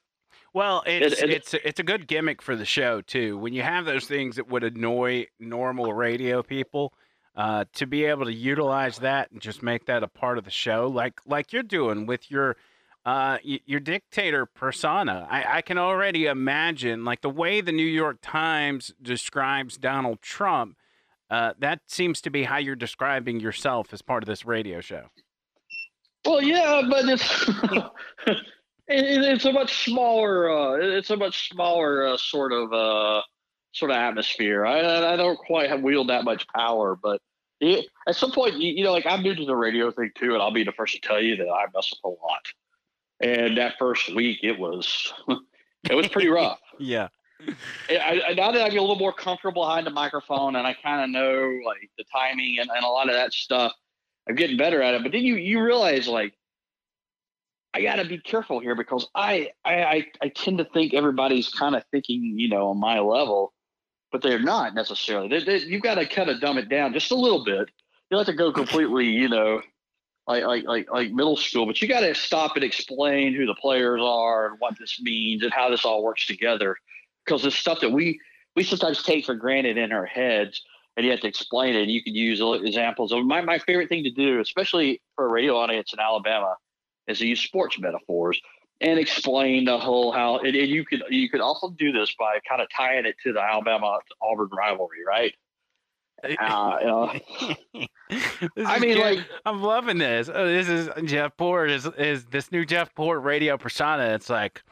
Well, 0.53 0.83
it's 0.85 1.21
and- 1.21 1.31
it's 1.31 1.53
it's 1.53 1.79
a 1.79 1.83
good 1.83 2.07
gimmick 2.07 2.41
for 2.41 2.55
the 2.55 2.65
show 2.65 3.01
too. 3.01 3.37
When 3.37 3.53
you 3.53 3.61
have 3.61 3.85
those 3.85 4.05
things 4.05 4.37
that 4.37 4.49
would 4.49 4.63
annoy 4.63 5.27
normal 5.39 5.93
radio 5.93 6.41
people, 6.41 6.93
uh, 7.35 7.65
to 7.73 7.85
be 7.85 8.05
able 8.05 8.25
to 8.25 8.33
utilize 8.33 8.97
that 8.99 9.31
and 9.31 9.39
just 9.39 9.61
make 9.61 9.85
that 9.85 10.01
a 10.01 10.07
part 10.07 10.39
of 10.39 10.45
the 10.45 10.51
show, 10.51 10.87
like 10.87 11.19
like 11.27 11.53
you're 11.53 11.63
doing 11.63 12.07
with 12.07 12.31
your 12.31 12.57
uh, 13.05 13.37
your 13.43 13.79
dictator 13.79 14.45
persona. 14.45 15.27
I, 15.29 15.57
I 15.57 15.61
can 15.61 15.77
already 15.77 16.25
imagine 16.25 17.05
like 17.05 17.21
the 17.21 17.29
way 17.29 17.61
the 17.61 17.71
New 17.71 17.85
York 17.85 18.17
Times 18.21 18.93
describes 19.01 19.77
Donald 19.77 20.21
Trump. 20.21 20.75
Uh, 21.29 21.53
that 21.59 21.81
seems 21.87 22.21
to 22.21 22.29
be 22.29 22.43
how 22.43 22.57
you're 22.57 22.75
describing 22.75 23.39
yourself 23.39 23.93
as 23.93 24.01
part 24.01 24.23
of 24.23 24.27
this 24.27 24.45
radio 24.45 24.79
show. 24.79 25.03
Well, 26.25 26.41
yeah, 26.41 26.81
but 26.89 27.05
it's 27.05 27.47
it, 28.27 28.43
it's 28.87 29.45
a 29.45 29.51
much 29.51 29.85
smaller. 29.85 30.49
Uh, 30.49 30.97
it's 30.97 31.09
a 31.09 31.17
much 31.17 31.49
smaller 31.49 32.05
uh, 32.07 32.17
sort 32.17 32.51
of 32.53 32.71
uh, 32.73 33.21
sort 33.73 33.91
of 33.91 33.97
atmosphere. 33.97 34.65
I, 34.65 35.13
I 35.13 35.15
don't 35.15 35.37
quite 35.37 35.69
have 35.69 35.81
wield 35.81 36.09
that 36.09 36.23
much 36.23 36.47
power, 36.55 36.97
but 37.01 37.21
it, 37.59 37.87
at 38.07 38.15
some 38.15 38.31
point, 38.31 38.55
you, 38.55 38.71
you 38.71 38.83
know, 38.83 38.91
like 38.91 39.05
I'm 39.05 39.21
new 39.21 39.35
to 39.35 39.45
the 39.45 39.55
radio 39.55 39.91
thing 39.91 40.11
too, 40.15 40.33
and 40.33 40.41
I'll 40.41 40.51
be 40.51 40.63
the 40.63 40.71
first 40.71 40.95
to 40.95 41.01
tell 41.01 41.21
you 41.21 41.35
that 41.37 41.49
I 41.49 41.65
mess 41.73 41.93
up 41.93 42.03
a 42.03 42.09
lot. 42.09 42.45
And 43.19 43.57
that 43.57 43.75
first 43.79 44.13
week, 44.13 44.39
it 44.43 44.57
was 44.57 45.13
it 45.89 45.95
was 45.95 46.07
pretty 46.07 46.29
rough. 46.29 46.59
Yeah. 46.79 47.07
I, 47.89 48.33
now 48.35 48.51
that 48.51 48.61
I 48.61 48.69
get 48.69 48.77
a 48.77 48.81
little 48.81 48.97
more 48.97 49.13
comfortable 49.13 49.63
behind 49.63 49.85
the 49.85 49.91
microphone 49.91 50.55
and 50.55 50.65
I 50.65 50.73
kind 50.73 51.03
of 51.03 51.09
know 51.09 51.59
like 51.65 51.89
the 51.97 52.03
timing 52.11 52.57
and, 52.59 52.69
and 52.73 52.83
a 52.83 52.87
lot 52.87 53.09
of 53.09 53.15
that 53.15 53.33
stuff, 53.33 53.73
I'm 54.27 54.35
getting 54.35 54.57
better 54.57 54.81
at 54.81 54.95
it. 54.95 55.03
But 55.03 55.11
then 55.11 55.23
you 55.23 55.35
you 55.35 55.61
realize 55.61 56.07
like 56.07 56.33
I 57.73 57.81
got 57.81 57.97
to 57.97 58.05
be 58.05 58.17
careful 58.17 58.59
here 58.59 58.75
because 58.75 59.07
I, 59.13 59.51
I 59.63 59.83
I 59.83 60.05
I 60.21 60.29
tend 60.29 60.57
to 60.57 60.65
think 60.65 60.93
everybody's 60.93 61.49
kind 61.49 61.75
of 61.75 61.83
thinking 61.91 62.33
you 62.37 62.49
know 62.49 62.69
on 62.69 62.79
my 62.79 62.99
level, 62.99 63.53
but 64.11 64.21
they're 64.21 64.39
not 64.39 64.73
necessarily. 64.73 65.27
They, 65.27 65.43
they, 65.43 65.57
you've 65.59 65.83
got 65.83 65.95
to 65.95 66.07
kind 66.07 66.29
of 66.29 66.41
dumb 66.41 66.57
it 66.57 66.69
down 66.69 66.93
just 66.93 67.11
a 67.11 67.15
little 67.15 67.43
bit. 67.45 67.69
You 68.09 68.17
don't 68.17 68.19
have 68.19 68.27
to 68.27 68.33
go 68.33 68.51
completely 68.51 69.05
you 69.05 69.29
know 69.29 69.61
like 70.27 70.43
like 70.43 70.65
like 70.65 70.91
like 70.91 71.11
middle 71.11 71.37
school, 71.37 71.67
but 71.67 71.81
you 71.81 71.87
got 71.87 72.01
to 72.01 72.15
stop 72.15 72.55
and 72.55 72.63
explain 72.63 73.33
who 73.33 73.45
the 73.45 73.55
players 73.55 74.01
are 74.03 74.47
and 74.47 74.55
what 74.59 74.77
this 74.79 74.99
means 74.99 75.43
and 75.43 75.53
how 75.53 75.69
this 75.69 75.85
all 75.85 76.03
works 76.03 76.25
together 76.25 76.75
because 77.27 77.45
it's 77.45 77.55
stuff 77.55 77.79
that 77.81 77.91
we 77.91 78.19
we 78.55 78.63
sometimes 78.63 79.03
take 79.03 79.25
for 79.25 79.35
granted 79.35 79.77
in 79.77 79.91
our 79.91 80.05
heads 80.05 80.63
and 80.95 81.05
you 81.05 81.11
have 81.11 81.21
to 81.21 81.27
explain 81.27 81.75
it 81.75 81.83
and 81.83 81.91
you 81.91 82.03
can 82.03 82.15
use 82.15 82.41
examples 82.63 83.11
of 83.11 83.23
my, 83.25 83.41
my 83.41 83.59
favorite 83.59 83.89
thing 83.89 84.03
to 84.03 84.11
do 84.11 84.39
especially 84.39 85.01
for 85.15 85.25
a 85.25 85.29
radio 85.29 85.55
audience 85.55 85.93
in 85.93 85.99
alabama 85.99 86.55
is 87.07 87.19
to 87.19 87.27
use 87.27 87.41
sports 87.41 87.77
metaphors 87.79 88.39
and 88.81 88.99
explain 88.99 89.65
the 89.65 89.77
whole 89.77 90.11
how 90.11 90.37
and, 90.39 90.55
and 90.55 90.69
you 90.69 90.85
could 90.85 91.03
you 91.09 91.29
could 91.29 91.41
also 91.41 91.69
do 91.71 91.91
this 91.91 92.13
by 92.17 92.39
kind 92.47 92.61
of 92.61 92.67
tying 92.75 93.05
it 93.05 93.15
to 93.21 93.33
the 93.33 93.41
alabama 93.41 93.99
auburn 94.21 94.49
rivalry 94.57 94.99
right 95.05 95.33
uh, 96.23 96.77
you 96.81 96.87
know, 96.87 97.13
I 98.65 98.79
mean, 98.79 98.95
good. 98.95 99.17
like- 99.17 99.27
I'm 99.45 99.61
loving 99.61 99.99
this. 99.99 100.31
Oh, 100.33 100.47
this 100.47 100.67
is 100.67 100.89
Jeff 101.03 101.37
Poor 101.37 101.67
is 101.67 101.85
is 101.97 102.25
this 102.25 102.51
new 102.51 102.65
Jeff 102.65 102.91
Poor 102.95 103.19
radio 103.19 103.55
persona. 103.55 104.05
It's 104.15 104.27
like 104.27 104.63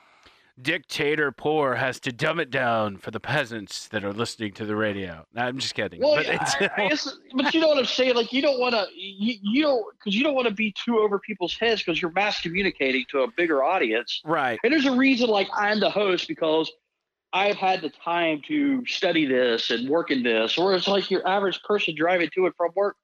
dictator 0.61 1.31
poor 1.31 1.75
has 1.75 1.99
to 1.99 2.11
dumb 2.11 2.39
it 2.39 2.49
down 2.49 2.97
for 2.97 3.11
the 3.11 3.19
peasants 3.19 3.87
that 3.89 4.03
are 4.03 4.13
listening 4.13 4.53
to 4.53 4.65
the 4.65 4.75
radio. 4.75 5.25
No, 5.33 5.41
I'm 5.41 5.57
just 5.57 5.75
kidding. 5.75 6.01
Well, 6.01 6.15
but 6.15 6.27
it's, 6.27 6.55
I, 6.55 6.69
I 6.77 6.87
guess, 6.89 7.17
but 7.33 7.53
you 7.53 7.59
know 7.59 7.67
what 7.67 7.77
I'm 7.77 7.85
saying. 7.85 8.15
Like, 8.15 8.31
you 8.31 8.41
don't 8.41 8.59
want 8.59 8.73
to, 8.73 8.87
you, 8.95 9.35
you 9.41 9.63
don't, 9.63 9.85
because 9.97 10.15
you 10.15 10.23
don't 10.23 10.35
want 10.35 10.47
to 10.47 10.53
be 10.53 10.73
too 10.83 10.99
over 10.99 11.19
people's 11.19 11.57
heads 11.57 11.81
because 11.83 12.01
you're 12.01 12.11
mass 12.11 12.41
communicating 12.41 13.05
to 13.09 13.23
a 13.23 13.27
bigger 13.35 13.63
audience. 13.63 14.21
right. 14.23 14.59
And 14.63 14.71
there's 14.71 14.85
a 14.85 14.95
reason, 14.95 15.29
like, 15.29 15.49
I'm 15.53 15.79
the 15.79 15.89
host 15.89 16.27
because 16.27 16.71
I've 17.33 17.57
had 17.57 17.81
the 17.81 17.89
time 17.89 18.41
to 18.47 18.85
study 18.85 19.25
this 19.25 19.69
and 19.69 19.89
work 19.89 20.09
in 20.09 20.23
this. 20.23 20.57
Or 20.57 20.73
it's 20.73 20.87
like 20.87 21.11
your 21.11 21.27
average 21.27 21.61
person 21.63 21.95
driving 21.95 22.29
to 22.33 22.45
and 22.45 22.55
from 22.55 22.71
work, 22.75 22.95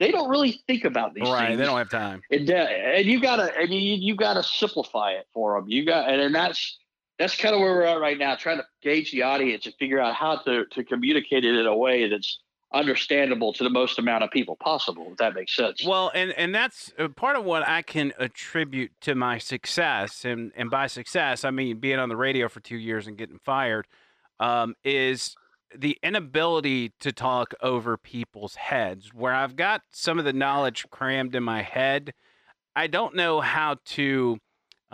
they 0.00 0.10
don't 0.10 0.30
really 0.30 0.60
think 0.66 0.84
about 0.84 1.12
these 1.12 1.24
things. 1.24 1.34
Right. 1.34 1.48
things. 1.48 1.58
They 1.58 1.66
don't 1.66 1.76
have 1.76 1.90
time. 1.90 2.22
And, 2.30 2.50
uh, 2.50 2.54
and 2.54 3.04
you 3.04 3.20
gotta, 3.20 3.54
and 3.56 3.68
you 3.70 3.78
you 3.78 4.16
gotta 4.16 4.42
simplify 4.42 5.12
it 5.12 5.26
for 5.34 5.60
them. 5.60 5.68
You 5.68 5.84
got, 5.84 6.08
and, 6.08 6.20
and 6.20 6.34
that's 6.34 6.78
that's 7.18 7.36
kind 7.36 7.54
of 7.54 7.60
where 7.60 7.74
we're 7.74 7.82
at 7.82 8.00
right 8.00 8.18
now, 8.18 8.34
trying 8.34 8.58
to 8.58 8.64
gauge 8.82 9.12
the 9.12 9.22
audience 9.22 9.66
and 9.66 9.74
figure 9.76 10.00
out 10.00 10.14
how 10.14 10.36
to 10.36 10.64
to 10.66 10.84
communicate 10.84 11.44
it 11.44 11.54
in 11.54 11.66
a 11.66 11.76
way 11.76 12.08
that's 12.08 12.40
understandable 12.72 13.52
to 13.52 13.62
the 13.62 13.70
most 13.70 14.00
amount 14.00 14.24
of 14.24 14.30
people 14.30 14.56
possible. 14.56 15.06
If 15.12 15.18
that 15.18 15.34
makes 15.34 15.54
sense. 15.54 15.84
Well, 15.86 16.10
and 16.14 16.32
and 16.32 16.54
that's 16.54 16.92
uh, 16.98 17.08
part 17.08 17.36
of 17.36 17.44
what 17.44 17.66
I 17.66 17.82
can 17.82 18.12
attribute 18.18 18.92
to 19.02 19.14
my 19.14 19.38
success, 19.38 20.24
and 20.24 20.52
and 20.56 20.70
by 20.70 20.88
success 20.88 21.44
I 21.44 21.50
mean 21.50 21.78
being 21.78 21.98
on 21.98 22.08
the 22.08 22.16
radio 22.16 22.48
for 22.48 22.60
two 22.60 22.76
years 22.76 23.06
and 23.06 23.16
getting 23.16 23.38
fired, 23.38 23.86
um, 24.40 24.74
is 24.84 25.36
the 25.76 25.96
inability 26.02 26.92
to 27.00 27.12
talk 27.12 27.54
over 27.62 27.96
people's 27.96 28.56
heads. 28.56 29.14
Where 29.14 29.34
I've 29.34 29.56
got 29.56 29.82
some 29.90 30.18
of 30.18 30.24
the 30.24 30.32
knowledge 30.32 30.84
crammed 30.90 31.34
in 31.36 31.44
my 31.44 31.62
head, 31.62 32.12
I 32.74 32.88
don't 32.88 33.14
know 33.14 33.40
how 33.40 33.76
to 33.84 34.38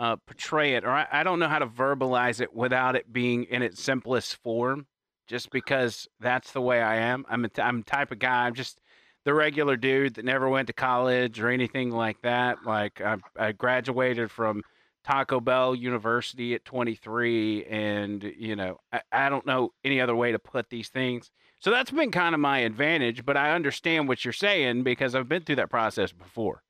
uh, 0.01 0.15
portray 0.25 0.73
it, 0.73 0.83
or 0.83 0.89
I, 0.89 1.05
I 1.11 1.23
don't 1.23 1.37
know 1.37 1.47
how 1.47 1.59
to 1.59 1.67
verbalize 1.67 2.41
it 2.41 2.55
without 2.55 2.95
it 2.95 3.13
being 3.13 3.43
in 3.43 3.61
its 3.61 3.81
simplest 3.81 4.35
form. 4.37 4.87
Just 5.27 5.51
because 5.51 6.09
that's 6.19 6.51
the 6.51 6.59
way 6.59 6.81
I 6.81 6.95
am. 6.95 7.23
I'm 7.29 7.45
a 7.45 7.47
t- 7.47 7.61
I'm 7.61 7.83
type 7.83 8.11
of 8.11 8.19
guy. 8.19 8.47
I'm 8.47 8.55
just 8.55 8.81
the 9.23 9.33
regular 9.33 9.77
dude 9.77 10.15
that 10.15 10.25
never 10.25 10.49
went 10.49 10.67
to 10.67 10.73
college 10.73 11.39
or 11.39 11.49
anything 11.49 11.91
like 11.91 12.19
that. 12.23 12.65
Like 12.65 12.99
I, 12.99 13.17
I 13.37 13.51
graduated 13.53 14.31
from 14.31 14.63
Taco 15.05 15.39
Bell 15.39 15.75
University 15.75 16.55
at 16.55 16.65
23, 16.65 17.65
and 17.65 18.23
you 18.35 18.55
know 18.55 18.79
I, 18.91 19.01
I 19.11 19.29
don't 19.29 19.45
know 19.45 19.71
any 19.85 20.01
other 20.01 20.15
way 20.15 20.31
to 20.31 20.39
put 20.39 20.69
these 20.69 20.89
things. 20.89 21.29
So 21.59 21.69
that's 21.69 21.91
been 21.91 22.11
kind 22.11 22.33
of 22.33 22.41
my 22.41 22.59
advantage. 22.59 23.23
But 23.23 23.37
I 23.37 23.51
understand 23.51 24.07
what 24.07 24.25
you're 24.25 24.33
saying 24.33 24.81
because 24.81 25.13
I've 25.13 25.29
been 25.29 25.43
through 25.43 25.57
that 25.57 25.69
process 25.69 26.11
before. 26.11 26.63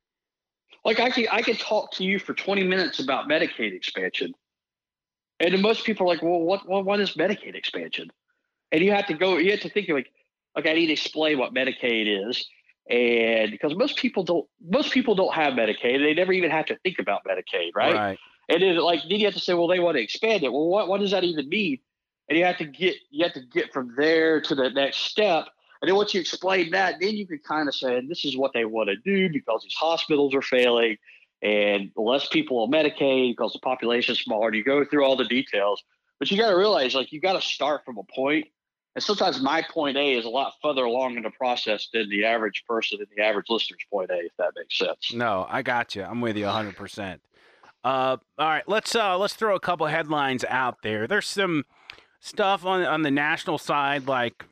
Like 0.84 1.00
I 1.00 1.10
can 1.10 1.28
I 1.32 1.42
can 1.42 1.56
talk 1.56 1.92
to 1.94 2.04
you 2.04 2.20
for 2.20 2.34
20 2.34 2.64
minutes 2.64 3.00
about 3.00 3.28
Medicaid 3.28 3.74
expansion, 3.74 4.34
and 5.40 5.62
most 5.62 5.86
people 5.86 6.06
are 6.06 6.14
like, 6.14 6.22
well, 6.22 6.40
what 6.40 6.68
what, 6.68 6.86
what 6.86 7.00
is 7.00 7.14
Medicaid 7.14 7.56
expansion? 7.56 8.12
And 8.72 8.82
you 8.82 8.92
have 8.92 9.08
to 9.08 9.14
go, 9.14 9.38
you 9.38 9.52
have 9.52 9.60
to 9.62 9.70
think 9.70 9.90
like, 9.90 10.12
okay, 10.58 10.72
I 10.72 10.74
need 10.74 10.88
to 10.88 10.94
explain 10.94 11.38
what 11.38 11.54
Medicaid 11.54 12.30
is, 12.30 12.48
and 12.90 13.52
because 13.52 13.76
most 13.76 13.98
people 13.98 14.24
don't 14.24 14.48
most 14.62 14.92
people 14.92 15.16
don't 15.16 15.34
have 15.34 15.54
Medicaid, 15.54 16.00
they 16.00 16.14
never 16.14 16.34
even 16.34 16.52
have 16.52 16.66
to 16.66 16.78
think 16.78 17.00
about 17.00 17.22
Medicaid, 17.26 17.72
right? 17.76 17.96
And 18.50 18.62
then 18.62 18.78
like 18.78 19.02
then 19.04 19.20
you 19.20 19.26
have 19.26 19.36
to 19.36 19.40
say, 19.40 19.54
well, 19.54 19.68
they 19.68 19.80
want 19.80 19.98
to 19.98 20.04
expand 20.04 20.44
it. 20.44 20.52
Well, 20.52 20.68
what 20.68 20.88
what 20.88 21.00
does 21.00 21.12
that 21.12 21.24
even 21.24 21.48
mean? 21.48 21.80
And 22.28 22.38
you 22.38 22.46
have 22.46 22.58
to 22.58 22.66
get 22.66 22.96
you 23.10 23.24
have 23.24 23.34
to 23.34 23.42
get 23.42 23.72
from 23.72 23.94
there 23.98 24.42
to 24.42 24.56
the 24.56 24.70
next 24.70 24.98
step. 24.98 25.46
And 25.82 25.90
then 25.90 25.96
once 25.96 26.14
you 26.14 26.22
explain 26.22 26.72
that, 26.72 27.00
then 27.00 27.16
you 27.16 27.26
can 27.26 27.40
kind 27.40 27.68
of 27.68 27.74
say, 27.74 28.02
this 28.08 28.24
is 28.24 28.38
what 28.38 28.54
they 28.54 28.66
want 28.66 28.90
to 28.90 28.96
do 28.98 29.32
because 29.34 29.64
these 29.64 29.74
hospitals 29.74 30.36
are 30.36 30.42
failing 30.42 30.98
and 31.42 31.90
less 31.96 32.28
people 32.28 32.60
on 32.60 32.72
Medicaid 32.72 33.32
because 33.32 33.54
the 33.54 33.60
population's 33.60 34.20
smaller. 34.20 34.50
And 34.50 34.58
you 34.58 34.64
go 34.64 34.86
through 34.86 35.04
all 35.04 35.16
the 35.16 35.26
details. 35.26 35.84
But 36.20 36.30
you 36.30 36.38
got 36.38 36.52
to 36.52 36.56
realize, 36.56 36.94
like, 36.94 37.12
you 37.12 37.20
got 37.20 37.34
to 37.34 37.42
start 37.42 37.84
from 37.84 37.98
a 37.98 38.04
point. 38.04 38.46
And 38.94 39.04
sometimes 39.04 39.42
my 39.42 39.64
point 39.72 39.98
A 39.98 40.14
is 40.14 40.26
a 40.26 40.30
lot 40.30 40.54
further 40.62 40.84
along 40.84 41.16
in 41.18 41.24
the 41.24 41.32
process 41.32 41.88
than 41.92 42.10
the 42.10 42.26
average 42.26 42.64
person 42.68 43.00
and 43.00 43.08
the 43.16 43.24
average 43.24 43.48
listener's 43.50 43.80
point 43.92 44.12
A, 44.12 44.18
if 44.18 44.34
that 44.38 44.52
makes 44.56 44.78
sense. 44.78 45.14
No, 45.14 45.48
I 45.50 45.64
got 45.64 45.96
you. 45.96 46.04
I'm 46.04 46.22
with 46.22 46.38
you 46.38 46.46
100. 46.46 46.76
percent 46.76 47.22
Uh, 47.84 48.18
all 48.38 48.48
right, 48.48 48.68
let's 48.68 48.94
uh, 48.94 49.18
let's 49.18 49.34
throw 49.34 49.56
a 49.56 49.60
couple 49.60 49.88
headlines 49.88 50.46
out 50.48 50.84
there. 50.84 51.08
There's 51.08 51.28
some 51.28 51.64
stuff 52.20 52.66
on 52.66 52.84
on 52.84 53.02
the 53.02 53.12
national 53.12 53.58
side, 53.58 54.08
like 54.08 54.46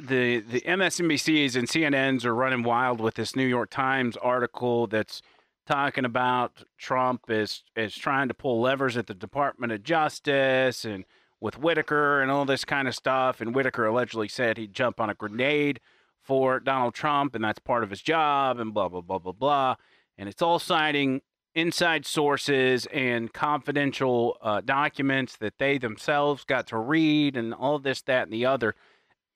the 0.00 0.40
the 0.40 0.60
MSNBCs 0.62 1.56
and 1.56 1.68
CNNs 1.68 2.24
are 2.24 2.34
running 2.34 2.62
wild 2.62 3.00
with 3.00 3.14
this 3.14 3.36
New 3.36 3.46
York 3.46 3.70
Times 3.70 4.16
article 4.16 4.86
that's 4.86 5.22
talking 5.66 6.04
about 6.04 6.64
Trump 6.78 7.22
is 7.28 7.62
is 7.76 7.94
trying 7.94 8.28
to 8.28 8.34
pull 8.34 8.60
levers 8.60 8.96
at 8.96 9.06
the 9.06 9.14
Department 9.14 9.72
of 9.72 9.82
Justice 9.82 10.84
and 10.84 11.04
with 11.40 11.58
Whitaker 11.58 12.20
and 12.20 12.30
all 12.30 12.44
this 12.44 12.64
kind 12.64 12.86
of 12.86 12.94
stuff. 12.94 13.40
And 13.40 13.54
Whitaker 13.54 13.86
allegedly 13.86 14.28
said 14.28 14.58
he'd 14.58 14.74
jump 14.74 15.00
on 15.00 15.10
a 15.10 15.14
grenade 15.14 15.80
for 16.22 16.60
Donald 16.60 16.94
Trump, 16.94 17.34
and 17.34 17.42
that's 17.42 17.58
part 17.58 17.82
of 17.82 17.90
his 17.90 18.02
job, 18.02 18.60
and 18.60 18.74
blah, 18.74 18.88
blah, 18.88 19.00
blah, 19.00 19.18
blah, 19.18 19.32
blah. 19.32 19.74
And 20.18 20.28
it's 20.28 20.42
all 20.42 20.58
citing 20.58 21.22
inside 21.54 22.06
sources 22.06 22.86
and 22.86 23.32
confidential 23.32 24.36
uh, 24.42 24.60
documents 24.60 25.36
that 25.38 25.58
they 25.58 25.78
themselves 25.78 26.44
got 26.44 26.66
to 26.68 26.78
read, 26.78 27.36
and 27.36 27.54
all 27.54 27.78
this, 27.78 28.02
that, 28.02 28.24
and 28.24 28.32
the 28.32 28.46
other. 28.46 28.74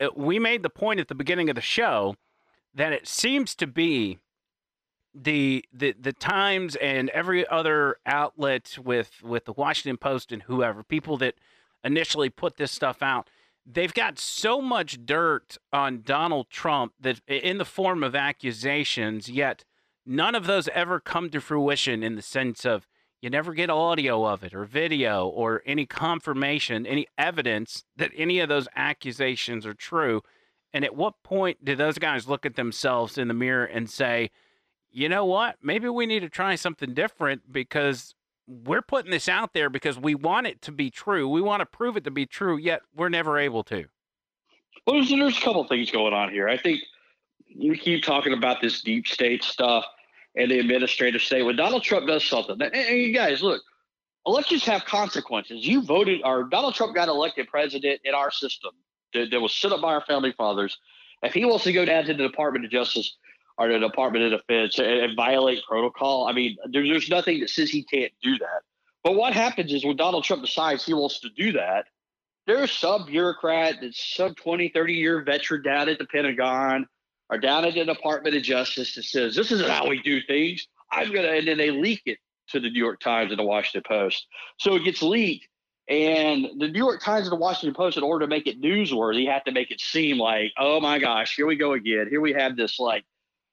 Uh, 0.01 0.09
we 0.17 0.39
made 0.39 0.63
the 0.63 0.71
point 0.71 1.01
at 1.01 1.09
the 1.09 1.15
beginning 1.15 1.49
of 1.49 1.55
the 1.55 1.61
show 1.61 2.17
that 2.75 2.93
it 2.93 3.07
seems 3.07 3.55
to 3.55 3.67
be 3.67 4.19
the 5.15 5.65
the 5.73 5.95
the 5.99 6.13
Times 6.13 6.75
and 6.77 7.09
every 7.11 7.47
other 7.47 7.97
outlet 8.05 8.77
with 8.83 9.23
with 9.23 9.45
the 9.45 9.53
Washington 9.53 9.97
Post 9.97 10.33
and 10.33 10.43
whoever 10.43 10.83
people 10.83 11.17
that 11.19 11.35
initially 11.85 12.31
put 12.31 12.57
this 12.57 12.73
stuff 12.73 13.03
out 13.03 13.29
they've 13.67 13.95
got 13.95 14.19
so 14.19 14.61
much 14.61 15.05
dirt 15.07 15.57
on 15.73 16.03
Donald 16.03 16.51
Trump 16.51 16.93
that 17.01 17.21
in 17.27 17.59
the 17.59 17.65
form 17.65 18.03
of 18.03 18.15
accusations 18.15 19.29
yet 19.29 19.65
none 20.05 20.35
of 20.35 20.47
those 20.47 20.69
ever 20.69 21.01
come 21.01 21.31
to 21.31 21.41
fruition 21.41 22.03
in 22.03 22.17
the 22.17 22.23
sense 22.23 22.65
of 22.65 22.87
you 23.25 23.31
never 23.31 23.55
get 23.55 23.71
audio 23.71 24.27
of 24.27 24.45
it 24.45 24.55
or 24.55 24.65
video 24.65 25.27
or 25.27 25.63
any 25.67 25.87
confirmation 25.87 26.87
any 26.87 27.07
evidence 27.19 27.85
that 27.97 28.11
any 28.17 28.39
of 28.39 28.49
those 28.49 28.69
accusations 28.77 29.67
are 29.67 29.75
true 29.75 30.23
and 30.73 30.85
at 30.85 30.95
what 30.95 31.15
point 31.23 31.65
do 31.65 31.75
those 31.75 31.99
guys 31.99 32.29
look 32.29 32.45
at 32.47 32.57
themselves 32.57 33.19
in 33.19 33.29
the 33.29 33.35
mirror 33.35 33.65
and 33.65 33.91
say 33.91 34.31
you 34.95 35.09
know 35.09 35.25
what? 35.25 35.57
Maybe 35.61 35.89
we 35.89 36.07
need 36.07 36.21
to 36.21 36.29
try 36.29 36.55
something 36.55 36.95
different 36.95 37.53
because 37.53 38.15
we're 38.47 38.81
putting 38.81 39.11
this 39.11 39.29
out 39.29 39.53
there 39.53 39.69
because 39.69 39.99
we 39.99 40.15
want 40.15 40.47
it 40.47 40.63
to 40.63 40.73
be 40.73 40.89
true. 40.89 41.29
We 41.29 41.43
want 41.43 41.61
to 41.61 41.67
prove 41.67 41.97
it 41.97 42.05
to 42.05 42.13
be 42.13 42.27
true, 42.27 42.57
yet 42.57 42.83
we're 42.95 43.09
never 43.09 43.37
able 43.37 43.65
to. 43.65 43.87
Well, 44.87 44.97
there's, 44.97 45.11
there's 45.11 45.37
a 45.37 45.41
couple 45.41 45.67
things 45.67 45.91
going 45.91 46.15
on 46.15 46.31
here. 46.31 46.49
I 46.49 46.57
think 46.57 46.81
you 47.49 47.77
keep 47.77 48.05
talking 48.05 48.33
about 48.33 48.61
this 48.61 48.83
deep 48.83 49.09
state 49.09 49.43
stuff 49.43 49.85
and 50.37 50.51
the 50.51 50.59
administrative 50.59 51.23
state. 51.23 51.43
When 51.43 51.57
Donald 51.57 51.83
Trump 51.83 52.07
does 52.07 52.25
something, 52.25 52.61
and, 52.61 52.75
and 52.75 52.99
you 52.99 53.13
guys, 53.13 53.43
look, 53.43 53.63
elections 54.27 54.65
have 54.65 54.85
consequences. 54.85 55.67
You 55.67 55.83
voted, 55.83 56.21
or 56.25 56.45
Donald 56.45 56.75
Trump 56.75 56.95
got 56.95 57.09
elected 57.09 57.49
president 57.49 58.01
in 58.05 58.15
our 58.15 58.31
system 58.31 58.73
that, 59.13 59.31
that 59.31 59.41
was 59.41 59.53
set 59.53 59.73
up 59.73 59.81
by 59.81 59.95
our 59.95 60.05
founding 60.07 60.33
fathers. 60.33 60.79
If 61.23 61.33
he 61.33 61.45
wants 61.45 61.65
to 61.65 61.73
go 61.73 61.85
down 61.85 62.05
to 62.05 62.15
the 62.15 62.27
Department 62.27 62.65
of 62.65 62.71
Justice 62.71 63.17
or 63.57 63.69
the 63.69 63.79
Department 63.79 64.33
of 64.33 64.41
Defense 64.41 64.79
and, 64.79 64.87
and 64.87 65.17
violate 65.17 65.63
protocol. 65.67 66.27
I 66.27 66.33
mean, 66.33 66.57
there, 66.71 66.83
there's 66.87 67.09
nothing 67.09 67.41
that 67.41 67.51
says 67.51 67.71
he 67.71 67.85
can't 67.85 68.13
do 68.23 68.39
that. 68.39 68.63
But 69.03 69.15
what 69.15 69.33
happens 69.33 69.73
is 69.73 69.85
when 69.85 69.97
Donald 69.97 70.25
Trump 70.25 70.43
decides 70.43 70.85
he 70.85 70.95
wants 70.95 71.21
to 71.21 71.29
do 71.31 71.53
that, 71.53 71.87
there's 72.47 72.73
some 72.73 73.07
bureaucrat 73.07 73.77
that's 73.81 74.15
some 74.17 74.35
20, 74.35 74.69
30 74.69 74.93
year 74.95 75.23
veteran 75.23 75.63
down 75.63 75.89
at 75.89 75.99
the 75.99 76.07
Pentagon 76.07 76.87
or 77.31 77.39
down 77.39 77.65
at 77.65 77.75
the 77.75 77.85
Department 77.85 78.37
of 78.37 78.43
Justice 78.43 78.95
that 78.95 79.05
says, 79.05 79.35
this 79.35 79.51
isn't 79.51 79.71
how 79.71 79.89
we 79.89 80.03
do 80.03 80.21
things. 80.23 80.67
I'm 80.91 81.11
to, 81.13 81.31
and 81.31 81.49
then 81.49 81.59
they 81.59 81.71
leak 81.71 82.03
it 82.07 82.19
to 82.49 82.61
the 82.61 82.71
New 82.71 82.79
York 82.79 83.01
Times 83.01 83.31
and 83.31 83.39
the 83.39 83.45
Washington 83.45 83.83
Post. 83.87 84.27
So 84.59 84.75
it 84.75 84.85
gets 84.85 85.03
leaked. 85.03 85.49
And 85.87 86.47
the 86.59 86.69
New 86.69 86.79
York 86.79 87.03
Times 87.03 87.27
and 87.27 87.33
the 87.33 87.41
Washington 87.41 87.75
Post, 87.75 87.99
in 87.99 88.03
order 88.03 88.25
to 88.25 88.31
make 88.31 88.47
it 88.47 88.61
newsworthy, 88.61 89.31
have 89.31 89.45
to 89.45 89.53
make 89.53 89.71
it 89.71 89.81
seem 89.81 90.19
like, 90.19 90.53
oh 90.59 90.81
my 90.81 90.99
gosh, 90.99 91.37
here 91.37 91.47
we 91.47 91.57
go 91.57 91.75
again. 91.75 92.07
Here 92.09 92.23
we 92.23 92.33
have 92.33 92.57
this 92.57 92.79
like 92.79 93.05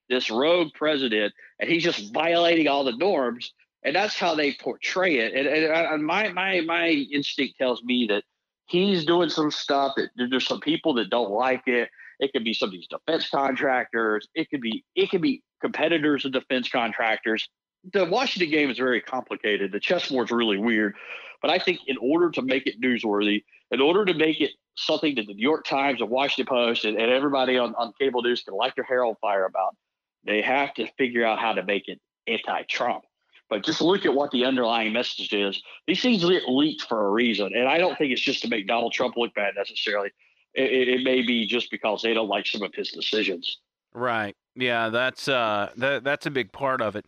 this 0.10 0.30
rogue 0.30 0.70
president, 0.74 1.34
and 1.60 1.70
he's 1.70 1.84
just 1.84 2.14
violating 2.14 2.70
all 2.70 2.86
the 2.86 2.96
norms. 2.96 3.54
And 3.84 3.96
that's 3.96 4.18
how 4.18 4.36
they 4.36 4.54
portray 4.54 5.18
it. 5.18 5.34
And, 5.34 5.48
and, 5.48 5.66
and 5.66 6.06
my 6.06 6.30
my 6.30 6.62
my 6.62 6.88
instinct 6.88 7.58
tells 7.58 7.84
me 7.84 8.06
that 8.10 8.24
he's 8.66 9.04
doing 9.04 9.30
some 9.30 9.52
stuff 9.52 9.94
that 9.98 10.10
there's 10.16 10.48
some 10.48 10.62
people 10.62 10.94
that 10.96 11.10
don't 11.10 11.32
like 11.32 11.64
it. 11.68 11.90
It 12.22 12.32
could 12.32 12.44
be 12.44 12.54
some 12.54 12.70
of 12.70 12.74
these 12.74 12.88
defense 12.88 13.30
contractors. 13.30 14.28
It 14.36 14.50
could 14.50 14.62
be 14.62 14.86
it 14.96 15.10
could 15.10 15.22
be 15.22 15.44
competitors 15.60 16.24
of 16.24 16.32
defense 16.32 16.70
contractors. 16.70 17.50
The 17.94 18.06
Washington 18.06 18.52
game 18.52 18.70
is 18.70 18.78
very 18.78 19.02
complicated. 19.02 19.72
The 19.72 19.80
chessboard's 19.80 20.32
really 20.32 20.58
weird. 20.58 20.96
But 21.42 21.50
I 21.50 21.58
think 21.58 21.80
in 21.88 21.98
order 21.98 22.30
to 22.32 22.44
make 22.44 22.68
it 22.68 22.80
newsworthy, 22.80 23.44
in 23.72 23.82
order 23.82 24.06
to 24.06 24.14
make 24.14 24.40
it 24.40 24.52
something 24.76 25.16
that 25.16 25.26
the 25.26 25.34
New 25.34 25.42
York 25.42 25.66
Times, 25.66 26.00
and 26.00 26.10
Washington 26.10 26.46
Post, 26.46 26.86
and, 26.86 26.96
and 26.98 27.12
everybody 27.12 27.58
on, 27.58 27.74
on 27.76 27.92
cable 28.00 28.22
news 28.22 28.44
can 28.44 28.54
light 28.54 28.74
their 28.76 28.86
hair 28.86 29.04
on 29.04 29.16
fire 29.20 29.46
about, 29.46 29.76
they 30.24 30.42
have 30.42 30.74
to 30.76 30.88
figure 30.98 31.26
out 31.26 31.40
how 31.40 31.54
to 31.54 31.64
make 31.64 31.88
it 31.88 32.00
anti-Trump. 32.28 33.04
But 33.50 33.66
just 33.66 33.82
look 33.82 34.06
at 34.06 34.14
what 34.14 34.32
the 34.32 34.46
underlying 34.46 34.94
message 34.94 35.34
is. 35.34 35.62
These 35.88 36.02
things 36.02 36.24
get 36.24 36.48
leaked 36.48 36.84
for 36.84 37.06
a 37.06 37.10
reason, 37.10 37.52
and 37.54 37.68
I 37.68 37.80
don't 37.80 37.98
think 37.98 38.12
it's 38.14 38.22
just 38.22 38.44
to 38.44 38.48
make 38.48 38.68
Donald 38.68 38.94
Trump 38.94 39.18
look 39.18 39.34
bad 39.34 39.56
necessarily. 39.58 40.12
It, 40.54 40.90
it, 40.90 41.04
may 41.04 41.22
be 41.22 41.46
just 41.46 41.72
because 41.72 42.02
they 42.02 42.14
don't 42.14 42.28
like 42.28 42.46
some 42.46 42.62
of 42.62 42.74
his 42.74 42.92
decisions. 42.92 43.60
Right. 43.94 44.36
Yeah, 44.56 44.90
that's 44.90 45.28
uh, 45.28 45.70
that, 45.78 46.04
that's 46.04 46.26
a 46.26 46.32
big 46.32 46.52
part 46.52 46.82
of 46.82 46.96
it. 46.96 47.06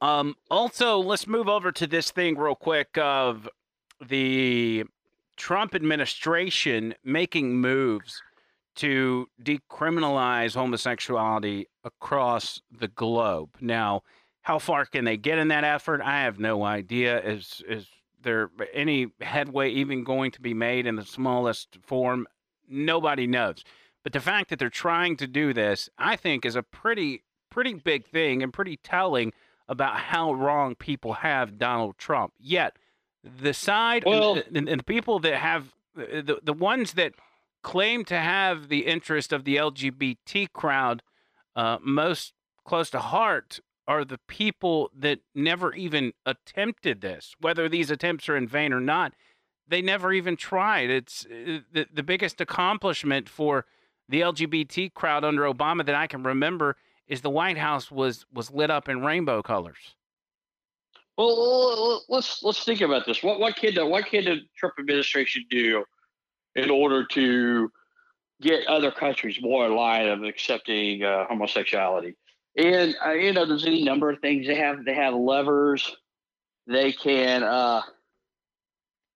Um, 0.00 0.34
also, 0.50 0.98
let's 0.98 1.26
move 1.26 1.48
over 1.48 1.72
to 1.72 1.86
this 1.86 2.10
thing 2.10 2.36
real 2.36 2.54
quick 2.54 2.96
of 2.98 3.48
the 4.06 4.84
Trump 5.36 5.74
administration 5.74 6.94
making 7.02 7.56
moves 7.56 8.22
to 8.76 9.28
decriminalize 9.42 10.54
homosexuality 10.54 11.66
across 11.84 12.60
the 12.70 12.88
globe. 12.88 13.50
Now, 13.60 14.02
how 14.42 14.58
far 14.58 14.84
can 14.84 15.04
they 15.04 15.16
get 15.16 15.38
in 15.38 15.48
that 15.48 15.64
effort? 15.64 16.00
I 16.02 16.22
have 16.22 16.38
no 16.38 16.64
idea. 16.64 17.20
Is 17.22 17.62
is 17.68 17.86
there 18.22 18.50
any 18.72 19.08
headway 19.20 19.70
even 19.70 20.04
going 20.04 20.30
to 20.32 20.40
be 20.40 20.54
made 20.54 20.86
in 20.86 20.96
the 20.96 21.04
smallest 21.04 21.78
form? 21.82 22.26
Nobody 22.68 23.26
knows. 23.26 23.64
But 24.02 24.12
the 24.12 24.20
fact 24.20 24.50
that 24.50 24.58
they're 24.58 24.68
trying 24.70 25.16
to 25.16 25.26
do 25.26 25.52
this, 25.52 25.88
I 25.98 26.16
think, 26.16 26.44
is 26.44 26.56
a 26.56 26.62
pretty 26.62 27.22
pretty 27.50 27.74
big 27.74 28.06
thing 28.06 28.42
and 28.42 28.52
pretty 28.52 28.76
telling 28.76 29.32
about 29.68 29.96
how 29.96 30.34
wrong 30.34 30.74
people 30.74 31.14
have 31.14 31.58
Donald 31.58 31.96
Trump. 31.96 32.32
Yet, 32.38 32.76
the 33.22 33.54
side 33.54 34.04
well, 34.04 34.34
and, 34.34 34.56
and, 34.56 34.68
and 34.68 34.80
the 34.80 34.84
people 34.84 35.18
that 35.20 35.36
have 35.36 35.74
the 35.94 36.40
the 36.42 36.52
ones 36.52 36.92
that 36.94 37.14
claim 37.62 38.04
to 38.04 38.18
have 38.18 38.68
the 38.68 38.86
interest 38.86 39.32
of 39.32 39.44
the 39.44 39.56
LGBT 39.56 40.52
crowd 40.52 41.02
uh, 41.56 41.78
most 41.82 42.34
close 42.64 42.90
to 42.90 42.98
heart 42.98 43.60
are 43.86 44.04
the 44.04 44.18
people 44.28 44.90
that 44.96 45.20
never 45.34 45.74
even 45.74 46.12
attempted 46.24 47.00
this. 47.00 47.34
Whether 47.40 47.68
these 47.68 47.90
attempts 47.90 48.28
are 48.28 48.36
in 48.36 48.48
vain 48.48 48.72
or 48.72 48.80
not, 48.80 49.14
they 49.68 49.82
never 49.82 50.12
even 50.12 50.36
tried. 50.36 50.90
It's 50.90 51.26
uh, 51.26 51.60
the, 51.72 51.86
the 51.92 52.02
biggest 52.02 52.40
accomplishment 52.40 53.28
for 53.28 53.66
the 54.08 54.20
LGBT 54.20 54.92
crowd 54.94 55.24
under 55.24 55.42
Obama 55.42 55.84
that 55.86 55.94
I 55.94 56.06
can 56.06 56.22
remember 56.22 56.76
is 57.08 57.20
the 57.20 57.30
White 57.30 57.58
House 57.58 57.90
was 57.90 58.26
was 58.32 58.50
lit 58.50 58.70
up 58.70 58.88
in 58.88 59.02
rainbow 59.02 59.42
colors. 59.42 59.94
Well, 61.16 62.02
let's 62.08 62.42
let's 62.42 62.64
think 62.64 62.80
about 62.80 63.06
this. 63.06 63.22
What 63.22 63.40
what 63.40 63.56
kid 63.56 63.78
what 63.80 64.06
kid 64.06 64.22
did 64.22 64.40
Trump 64.56 64.74
administration 64.78 65.44
do 65.50 65.84
in 66.56 66.70
order 66.70 67.04
to 67.04 67.70
get 68.40 68.66
other 68.66 68.90
countries 68.90 69.38
more 69.40 69.66
in 69.66 69.74
line 69.74 70.08
of 70.08 70.22
accepting 70.22 71.02
uh, 71.02 71.24
homosexuality. 71.26 72.14
And 72.56 72.94
uh, 73.04 73.12
you 73.12 73.32
know, 73.32 73.46
there's 73.46 73.66
any 73.66 73.82
number 73.82 74.10
of 74.10 74.20
things 74.20 74.46
they 74.46 74.54
have. 74.56 74.84
They 74.84 74.94
have 74.94 75.14
levers. 75.14 75.96
They 76.66 76.92
can, 76.92 77.42
uh, 77.42 77.82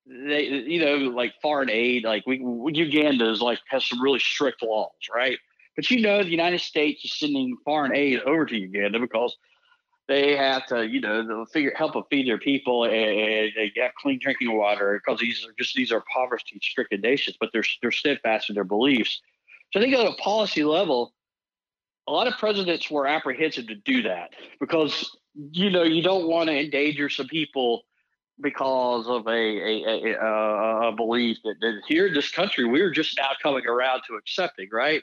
they 0.08 0.44
you 0.44 0.84
know, 0.84 0.96
like 1.10 1.34
foreign 1.42 1.70
aid. 1.70 2.04
Like 2.04 2.26
we, 2.26 2.40
Uganda 2.74 3.30
is 3.30 3.40
like 3.40 3.58
has 3.68 3.86
some 3.86 4.02
really 4.02 4.18
strict 4.18 4.62
laws, 4.62 4.90
right? 5.14 5.38
But 5.76 5.90
you 5.90 6.00
know, 6.00 6.22
the 6.22 6.30
United 6.30 6.60
States 6.60 7.04
is 7.04 7.18
sending 7.18 7.56
foreign 7.64 7.94
aid 7.94 8.20
over 8.20 8.46
to 8.46 8.56
Uganda 8.56 8.98
because 8.98 9.36
they 10.08 10.34
have 10.36 10.66
to, 10.66 10.86
you 10.86 11.00
know, 11.00 11.44
figure 11.52 11.72
help 11.76 11.92
them 11.92 12.04
feed 12.10 12.26
their 12.26 12.38
people 12.38 12.84
and, 12.84 12.94
and 12.94 13.52
they 13.54 13.72
have 13.76 13.92
clean 14.00 14.18
drinking 14.20 14.56
water 14.56 15.00
because 15.04 15.20
these 15.20 15.44
are 15.44 15.52
just 15.58 15.74
these 15.74 15.92
are 15.92 16.02
poverty-stricken 16.12 17.00
nations, 17.00 17.36
but 17.38 17.50
they're 17.52 17.64
they're 17.82 17.92
steadfast 17.92 18.48
in 18.48 18.54
their 18.54 18.64
beliefs. 18.64 19.20
So 19.72 19.80
I 19.80 19.82
think 19.82 19.94
at 19.94 20.06
a 20.06 20.14
policy 20.14 20.64
level, 20.64 21.12
a 22.06 22.12
lot 22.12 22.26
of 22.26 22.34
presidents 22.38 22.90
were 22.90 23.06
apprehensive 23.06 23.66
to 23.66 23.74
do 23.74 24.02
that 24.02 24.30
because 24.58 25.14
you 25.52 25.70
know 25.70 25.82
you 25.82 26.02
don't 26.02 26.26
want 26.26 26.48
to 26.48 26.58
endanger 26.58 27.10
some 27.10 27.28
people 27.28 27.82
because 28.40 29.06
of 29.08 29.26
a 29.26 29.30
a, 29.30 30.14
a, 30.14 30.88
a 30.88 30.92
belief 30.92 31.38
that, 31.44 31.56
that 31.60 31.80
here 31.86 32.06
in 32.06 32.14
this 32.14 32.30
country 32.30 32.64
we're 32.64 32.90
just 32.90 33.16
now 33.18 33.30
coming 33.42 33.66
around 33.66 34.02
to 34.08 34.14
accepting, 34.14 34.68
right? 34.72 35.02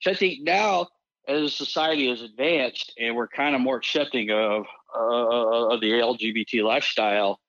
So 0.00 0.10
I 0.10 0.14
think 0.14 0.42
now 0.42 0.88
as 1.28 1.54
society 1.54 2.08
has 2.08 2.22
advanced 2.22 2.92
and 2.98 3.14
we're 3.14 3.28
kind 3.28 3.54
of 3.54 3.60
more 3.60 3.76
accepting 3.76 4.30
of 4.30 4.64
uh, 4.94 5.74
of 5.74 5.80
the 5.80 5.90
LGBT 5.90 6.64
lifestyle, 6.64 7.40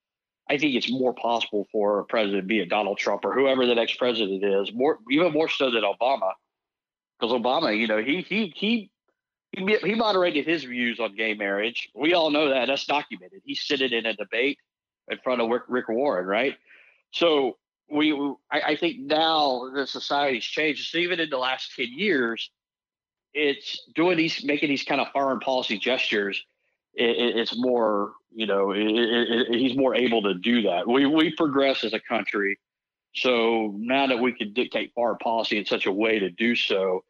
I 0.49 0.57
think 0.57 0.75
it's 0.75 0.91
more 0.91 1.13
possible 1.13 1.67
for 1.71 1.99
a 1.99 2.05
president, 2.05 2.47
be 2.47 2.59
it 2.59 2.69
Donald 2.69 2.97
Trump 2.97 3.25
or 3.25 3.33
whoever 3.33 3.65
the 3.65 3.75
next 3.75 3.97
president 3.97 4.43
is, 4.43 4.73
more 4.73 4.99
even 5.09 5.31
more 5.31 5.49
so 5.49 5.71
than 5.71 5.83
Obama, 5.83 6.33
because 7.19 7.33
Obama, 7.33 7.77
you 7.77 7.87
know, 7.87 7.97
he 7.97 8.21
he 8.21 8.53
he 8.55 8.91
he 9.53 9.95
moderated 9.95 10.45
his 10.45 10.63
views 10.63 10.99
on 10.99 11.15
gay 11.15 11.33
marriage. 11.33 11.89
We 11.95 12.13
all 12.13 12.31
know 12.31 12.49
that. 12.49 12.67
That's 12.67 12.85
documented. 12.85 13.41
He 13.43 13.55
said 13.55 13.81
it 13.81 13.93
in 13.93 14.05
a 14.05 14.13
debate 14.13 14.57
in 15.11 15.19
front 15.23 15.41
of 15.41 15.49
Rick, 15.67 15.89
Warren, 15.89 16.25
right? 16.25 16.55
So 17.11 17.57
we, 17.91 18.13
we 18.13 18.33
I, 18.51 18.61
I 18.61 18.75
think 18.75 18.99
now 18.99 19.69
the 19.75 19.85
society's 19.85 20.45
changed. 20.45 20.89
So 20.89 20.97
even 20.97 21.19
in 21.19 21.29
the 21.29 21.37
last 21.37 21.75
ten 21.75 21.89
years, 21.91 22.49
it's 23.33 23.87
doing 23.93 24.17
these, 24.17 24.43
making 24.43 24.69
these 24.69 24.83
kind 24.83 25.01
of 25.01 25.07
foreign 25.13 25.39
policy 25.39 25.77
gestures. 25.77 26.43
It, 26.93 27.17
it, 27.17 27.37
it's 27.37 27.55
more, 27.57 28.13
you 28.33 28.47
know, 28.47 28.71
it, 28.71 29.47
he's 29.49 29.77
more 29.77 29.95
able 29.95 30.23
to 30.23 30.33
do 30.33 30.63
that. 30.63 30.87
We 30.87 31.05
we 31.05 31.33
progress 31.35 31.83
as 31.83 31.93
a 31.93 31.99
country, 31.99 32.59
so 33.15 33.73
now 33.77 34.07
that 34.07 34.19
we 34.19 34.33
can 34.33 34.53
dictate 34.53 34.91
foreign 34.93 35.17
policy 35.17 35.57
in 35.57 35.65
such 35.65 35.85
a 35.85 35.91
way 35.91 36.19
to 36.19 36.29
do 36.29 36.55
so, 36.55 37.03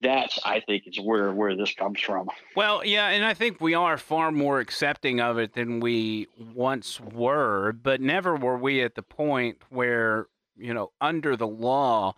that's 0.00 0.38
I 0.44 0.60
think 0.60 0.84
is 0.86 0.98
where 1.00 1.32
where 1.32 1.56
this 1.56 1.74
comes 1.74 2.00
from. 2.00 2.28
Well, 2.54 2.84
yeah, 2.84 3.08
and 3.08 3.24
I 3.24 3.34
think 3.34 3.60
we 3.60 3.74
are 3.74 3.96
far 3.96 4.30
more 4.30 4.60
accepting 4.60 5.20
of 5.20 5.38
it 5.38 5.54
than 5.54 5.80
we 5.80 6.28
once 6.54 7.00
were, 7.00 7.72
but 7.72 8.00
never 8.00 8.36
were 8.36 8.58
we 8.58 8.82
at 8.82 8.94
the 8.94 9.02
point 9.02 9.58
where, 9.70 10.26
you 10.56 10.72
know, 10.72 10.92
under 11.00 11.36
the 11.36 11.48
law 11.48 12.14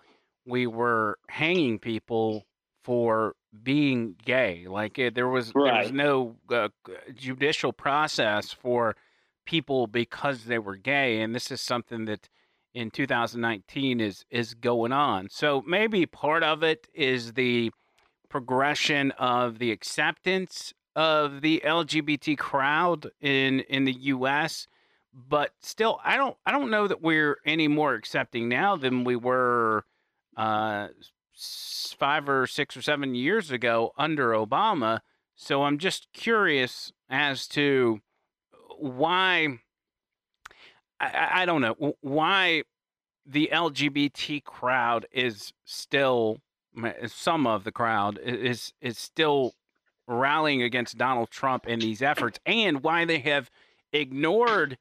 we 0.47 0.67
were 0.67 1.19
hanging 1.29 1.79
people 1.79 2.47
for 2.83 3.35
being 3.63 4.17
gay. 4.25 4.67
Like 4.69 4.99
it, 4.99 5.15
there 5.15 5.29
was 5.29 5.53
there 5.53 5.63
was 5.63 5.93
no 5.93 6.37
uh, 6.51 6.69
judicial 7.15 7.73
process 7.73 8.53
for 8.53 8.97
people 9.47 9.87
because 9.87 10.45
they 10.45 10.59
were 10.59 10.77
gay, 10.77 11.21
and 11.21 11.35
this 11.35 11.51
is 11.51 11.61
something 11.61 12.05
that 12.07 12.29
in 12.75 12.91
2019 12.91 14.01
is 14.01 14.25
is 14.31 14.55
going 14.55 14.93
on. 14.93 15.29
So 15.31 15.63
maybe 15.67 16.07
part 16.07 16.43
of 16.43 16.63
it 16.63 16.89
is 16.95 17.33
the 17.33 17.71
progression 18.29 19.11
of 19.13 19.59
the 19.59 19.73
acceptance 19.73 20.73
of 20.97 21.41
the 21.41 21.63
LGBT 21.65 22.39
crowd 22.39 23.11
in 23.21 23.61
in 23.61 23.85
the 23.85 23.93
U.S. 23.93 24.67
But 25.13 25.51
still, 25.61 26.01
I 26.05 26.17
don't 26.17 26.37
I 26.47 26.53
don't 26.53 26.71
know 26.71 26.87
that 26.87 27.03
we're 27.03 27.39
any 27.45 27.69
more 27.69 27.95
accepting 27.95 28.49
now 28.49 28.77
than 28.77 29.05
we 29.05 29.17
were 29.17 29.85
uh, 30.37 30.89
five 31.99 32.29
or 32.29 32.47
six 32.47 32.77
or 32.77 32.83
seven 32.83 33.15
years 33.15 33.51
ago 33.51 33.93
under 33.99 34.31
Obama. 34.31 35.01
So 35.35 35.63
I'm 35.65 35.79
just 35.79 36.09
curious 36.13 36.93
as 37.09 37.47
to 37.49 38.01
why. 38.79 39.59
I, 41.01 41.43
I- 41.43 41.47
don't 41.47 41.61
know 41.61 41.95
why 42.01 42.63
the 43.27 43.51
LGBT 43.53 44.43
crowd 44.45 45.07
is 45.13 45.53
still 45.65 46.39
some 47.07 47.47
of 47.47 47.65
the 47.65 47.73
crowd 47.73 48.19
is 48.23 48.73
is 48.81 48.99
still 48.99 49.55
rallying 50.07 50.63
against 50.63 50.99
Donald 50.99 51.31
Trump 51.31 51.67
in 51.67 51.79
these 51.81 52.03
efforts, 52.03 52.39
and 52.47 52.83
why 52.83 53.05
they 53.05 53.19
have 53.21 53.51
ignored 53.93 54.79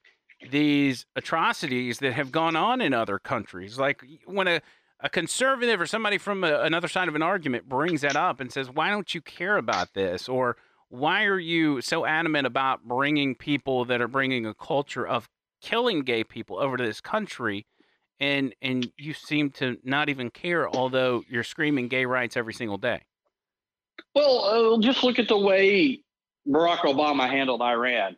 these 0.52 1.06
atrocities 1.16 2.00
that 2.00 2.14
have 2.14 2.32
gone 2.32 2.56
on 2.56 2.80
in 2.82 2.94
other 2.94 3.20
countries. 3.20 3.78
Like 3.78 4.04
when 4.26 4.48
a 4.48 4.62
a 5.02 5.10
conservative 5.10 5.80
or 5.80 5.86
somebody 5.86 6.18
from 6.18 6.44
a, 6.44 6.60
another 6.62 6.90
side 6.90 7.08
of 7.08 7.16
an 7.16 7.22
argument 7.22 7.70
brings 7.70 8.02
that 8.02 8.16
up 8.18 8.40
and 8.40 8.52
says, 8.52 8.70
"Why 8.70 8.90
don't 8.90 9.14
you 9.16 9.22
care 9.22 9.58
about 9.58 9.94
this?" 9.94 10.28
or 10.30 10.58
"Why 10.90 11.24
are 11.26 11.40
you 11.40 11.82
so 11.82 12.06
adamant 12.06 12.46
about 12.48 12.84
bringing 12.84 13.36
people 13.36 13.86
that 13.86 14.02
are 14.02 14.08
bringing 14.08 14.46
a 14.46 14.54
culture 14.54 15.08
of 15.08 15.30
killing 15.62 16.02
gay 16.02 16.24
people 16.24 16.58
over 16.60 16.78
to 16.78 16.86
this 16.86 17.02
country?" 17.02 17.66
and 18.20 18.54
and 18.62 18.92
you 18.98 19.14
seem 19.14 19.50
to 19.52 19.78
not 19.84 20.10
even 20.10 20.30
care, 20.30 20.70
although 20.70 21.24
you're 21.30 21.44
screaming 21.44 21.88
gay 21.88 22.06
rights 22.06 22.36
every 22.36 22.54
single 22.54 22.78
day. 22.78 23.02
Well, 24.14 24.76
uh, 24.76 24.82
just 24.82 25.04
look 25.04 25.20
at 25.20 25.28
the 25.28 25.38
way 25.38 26.04
Barack 26.48 26.80
Obama 26.80 27.30
handled 27.30 27.62
Iran. 27.62 28.18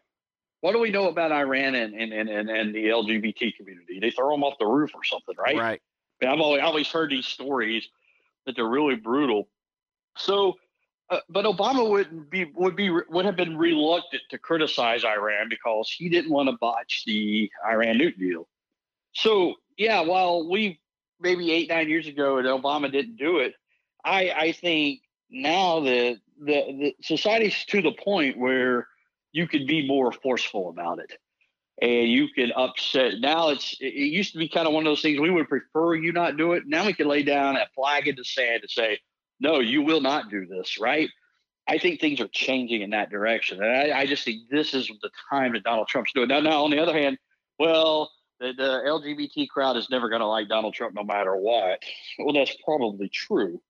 What 0.62 0.74
do 0.74 0.80
we 0.80 0.92
know 0.92 1.10
about 1.10 1.32
Iran 1.32 1.76
and 1.76 1.94
and, 1.94 2.14
and, 2.14 2.30
and, 2.30 2.50
and 2.50 2.76
the 2.76 2.86
LGBT 2.86 3.56
community? 3.56 4.00
They 4.00 4.12
throw 4.12 4.32
them 4.32 4.44
off 4.44 4.58
the 4.60 4.66
roof 4.66 4.92
or 4.96 5.04
something, 5.04 5.36
right? 5.38 5.58
Right. 5.58 5.82
And 6.22 6.30
I've 6.30 6.40
always, 6.40 6.62
always 6.62 6.88
heard 6.88 7.10
these 7.10 7.26
stories 7.26 7.88
that 8.46 8.56
they're 8.56 8.68
really 8.68 8.96
brutal. 8.96 9.48
So, 10.18 10.58
uh, 11.12 11.20
but 11.30 11.44
Obama 11.44 11.88
would 11.90 12.30
be 12.30 12.46
would 12.56 12.76
be 12.76 12.90
would 12.90 13.26
have 13.26 13.36
been 13.36 13.58
reluctant 13.58 14.24
to 14.30 14.38
criticize 14.38 15.04
Iran 15.04 15.50
because 15.50 15.94
he 15.96 16.08
didn't 16.08 16.32
want 16.32 16.50
to 16.50 16.56
botch 16.58 17.04
the 17.06 17.52
Iran 17.68 18.00
nuke 18.00 18.18
deal. 18.18 18.48
So, 19.14 19.56
yeah, 19.78 20.00
while 20.02 20.50
we 20.50 20.80
maybe 21.20 21.52
eight 21.52 21.68
nine 21.68 21.90
years 21.90 22.08
ago 22.08 22.38
and 22.38 22.48
Obama 22.48 22.90
didn't 22.90 23.18
do 23.18 23.40
it, 23.40 23.56
I 24.06 24.32
I 24.32 24.52
think 24.54 25.02
now 25.30 25.82
that 25.82 26.18
the, 26.40 26.46
the 26.46 26.96
society's 27.02 27.66
to 27.66 27.82
the 27.82 27.92
point 27.92 28.38
where 28.38 28.88
you 29.34 29.48
could 29.48 29.68
be 29.68 29.86
more 29.86 30.14
forceful 30.14 30.70
about 30.70 31.00
it 31.00 31.12
and 31.82 32.10
you 32.10 32.28
can 32.30 32.52
upset 32.54 33.20
now 33.20 33.50
it's 33.50 33.76
it 33.80 33.94
it 33.94 34.08
used 34.08 34.34
to 34.34 34.40
be 34.40 34.50
kind 34.50 34.68
of 34.68 34.74
one 34.74 34.86
of 34.86 34.92
those 34.92 35.02
things 35.02 35.20
we 35.20 35.30
would 35.30 35.48
prefer 35.48 35.96
you 35.96 36.12
not 36.12 36.36
do 36.36 36.52
it 36.52 36.64
now 36.68 36.86
we 36.86 36.94
can 36.94 37.08
lay 37.08 37.24
down 37.24 37.56
a 37.56 37.66
flag 37.74 38.08
in 38.10 38.16
the 38.16 38.26
sand 38.26 38.62
and 38.62 38.70
say 38.70 39.00
no 39.42 39.60
you 39.60 39.82
will 39.82 40.02
not 40.02 40.30
do 40.30 40.46
this 40.46 40.80
right? 40.80 41.10
I 41.68 41.78
think 41.78 42.00
things 42.00 42.20
are 42.20 42.28
changing 42.28 42.82
in 42.82 42.90
that 42.92 43.10
direction. 43.10 43.62
And 43.62 43.94
i, 43.94 44.00
I 44.02 44.06
just 44.06 44.24
think 44.24 44.50
this 44.50 44.74
is 44.74 44.88
the 45.02 45.10
time 45.30 45.54
that 45.54 45.64
donald 45.64 45.88
trump's 45.88 46.14
doing. 46.14 46.30
Now 46.30 46.40
now 46.40 46.64
on 46.64 46.72
the 46.72 46.80
other 46.80 46.94
hand 46.94 47.18
well 47.60 48.12
the, 48.40 48.54
the 48.58 48.82
lgbt 48.88 49.50
crowd 49.50 49.78
is 49.78 49.90
never 49.90 50.10
going 50.10 50.22
to 50.22 50.28
like 50.28 50.48
donald 50.48 50.74
trump 50.74 50.96
no 50.96 51.04
matter 51.04 51.36
what. 51.36 51.80
Well 52.20 52.34
that's 52.34 52.56
probably 52.64 53.10
true. 53.10 53.62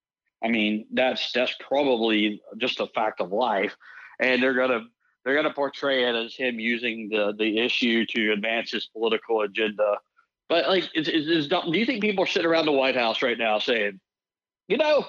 I 0.44 0.50
mean 0.50 0.86
that's 0.94 1.32
that's 1.32 1.56
probably 1.60 2.42
just 2.58 2.80
a 2.80 2.88
fact 2.88 3.22
of 3.22 3.32
life. 3.32 3.76
And 4.20 4.44
they're 4.44 4.54
going 4.54 4.70
to 4.70 4.86
they're 5.24 5.42
to 5.42 5.54
portray 5.54 6.08
it 6.08 6.16
as 6.16 6.36
him 6.36 6.60
using 6.60 7.10
the 7.10 7.34
the 7.38 7.60
issue 7.60 8.06
to 8.08 8.32
advance 8.32 8.72
his 8.72 8.88
political 8.88 9.42
agenda. 9.42 9.98
But 10.50 10.68
like, 10.68 10.90
is, 10.96 11.08
is, 11.08 11.28
is, 11.28 11.48
do 11.48 11.78
you 11.78 11.86
think 11.86 12.02
people 12.02 12.24
are 12.24 12.28
sitting 12.28 12.50
around 12.50 12.66
the 12.66 12.74
White 12.74 12.96
House 12.96 13.22
right 13.22 13.38
now 13.38 13.60
saying, 13.60 14.02
you 14.68 14.78
know, 14.78 15.06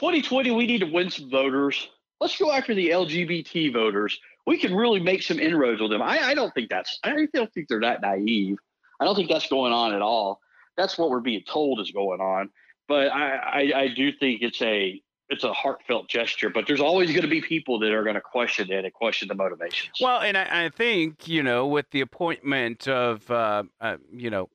2020 0.00 0.50
we 0.52 0.66
need 0.66 0.78
to 0.78 0.86
win 0.86 1.10
some 1.10 1.28
voters. 1.28 1.88
Let's 2.20 2.38
go 2.38 2.50
after 2.50 2.74
the 2.74 2.88
LGBT 2.88 3.70
voters. 3.72 4.18
We 4.46 4.56
can 4.56 4.74
really 4.74 4.98
make 4.98 5.22
some 5.22 5.38
inroads 5.38 5.82
with 5.82 5.90
them. 5.90 6.00
I, 6.00 6.18
I 6.20 6.34
don't 6.34 6.52
think 6.54 6.70
that's. 6.70 6.98
I 7.04 7.26
don't 7.32 7.52
think 7.52 7.68
they're 7.68 7.80
that 7.80 8.00
naive. 8.00 8.56
I 8.98 9.04
don't 9.04 9.14
think 9.14 9.28
that's 9.28 9.48
going 9.48 9.74
on 9.74 9.94
at 9.94 10.00
all. 10.00 10.40
That's 10.76 10.96
what 10.96 11.10
we're 11.10 11.20
being 11.20 11.42
told 11.46 11.80
is 11.80 11.90
going 11.90 12.20
on. 12.20 12.48
But 12.88 13.12
I, 13.12 13.36
I, 13.36 13.72
I 13.80 13.88
do 13.88 14.10
think 14.10 14.40
it's 14.40 14.62
a 14.62 15.02
it's 15.28 15.44
a 15.44 15.52
heartfelt 15.52 16.08
gesture, 16.08 16.48
but 16.48 16.66
there's 16.66 16.80
always 16.80 17.10
going 17.10 17.22
to 17.22 17.28
be 17.28 17.42
people 17.42 17.78
that 17.80 17.92
are 17.92 18.02
going 18.02 18.16
to 18.16 18.22
question 18.22 18.72
it 18.72 18.84
and 18.84 18.92
question 18.94 19.28
the 19.28 19.34
motivations. 19.34 19.98
Well, 20.00 20.20
and 20.20 20.36
I, 20.36 20.64
I 20.64 20.68
think 20.70 21.28
you 21.28 21.42
know, 21.42 21.66
with 21.66 21.90
the 21.90 22.00
appointment 22.00 22.88
of 22.88 23.30
uh, 23.30 23.64
uh, 23.82 23.98
you 24.10 24.30
know 24.30 24.48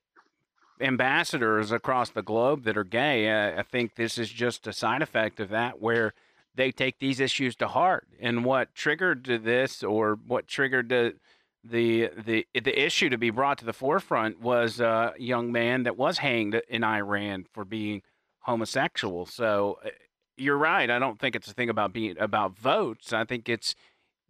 ambassadors 0.80 1.72
across 1.72 2.10
the 2.10 2.22
globe 2.22 2.64
that 2.64 2.78
are 2.78 2.84
gay, 2.84 3.30
uh, 3.30 3.60
I 3.60 3.64
think 3.64 3.96
this 3.96 4.18
is 4.18 4.30
just 4.30 4.68
a 4.68 4.74
side 4.74 5.02
effect 5.02 5.40
of 5.40 5.50
that, 5.50 5.82
where 5.82 6.14
they 6.56 6.72
take 6.72 7.00
these 7.00 7.20
issues 7.20 7.56
to 7.58 7.68
heart. 7.68 8.08
And 8.20 8.46
what 8.46 8.74
triggered 8.74 9.26
this, 9.26 9.84
or 9.84 10.18
what 10.26 10.48
triggered 10.48 10.90
the 10.90 11.16
the 11.64 12.10
the 12.16 12.46
the 12.54 12.86
issue 12.86 13.10
to 13.10 13.18
be 13.18 13.30
brought 13.30 13.58
to 13.60 13.66
the 13.66 13.74
forefront, 13.74 14.40
was 14.40 14.80
a 14.80 15.14
young 15.18 15.52
man 15.52 15.84
that 15.84 15.98
was 15.98 16.20
hanged 16.20 16.62
in 16.70 16.84
Iran 16.84 17.46
for 17.52 17.66
being 17.66 18.02
homosexual. 18.42 19.26
So 19.26 19.80
uh, 19.84 19.90
you're 20.38 20.58
right. 20.58 20.90
I 20.90 21.00
don't 21.00 21.20
think 21.20 21.36
it's 21.36 21.48
a 21.48 21.54
thing 21.54 21.70
about 21.70 21.94
being 21.94 22.18
about 22.20 22.58
votes. 22.58 23.14
I 23.14 23.26
think 23.26 23.50
it's 23.50 23.76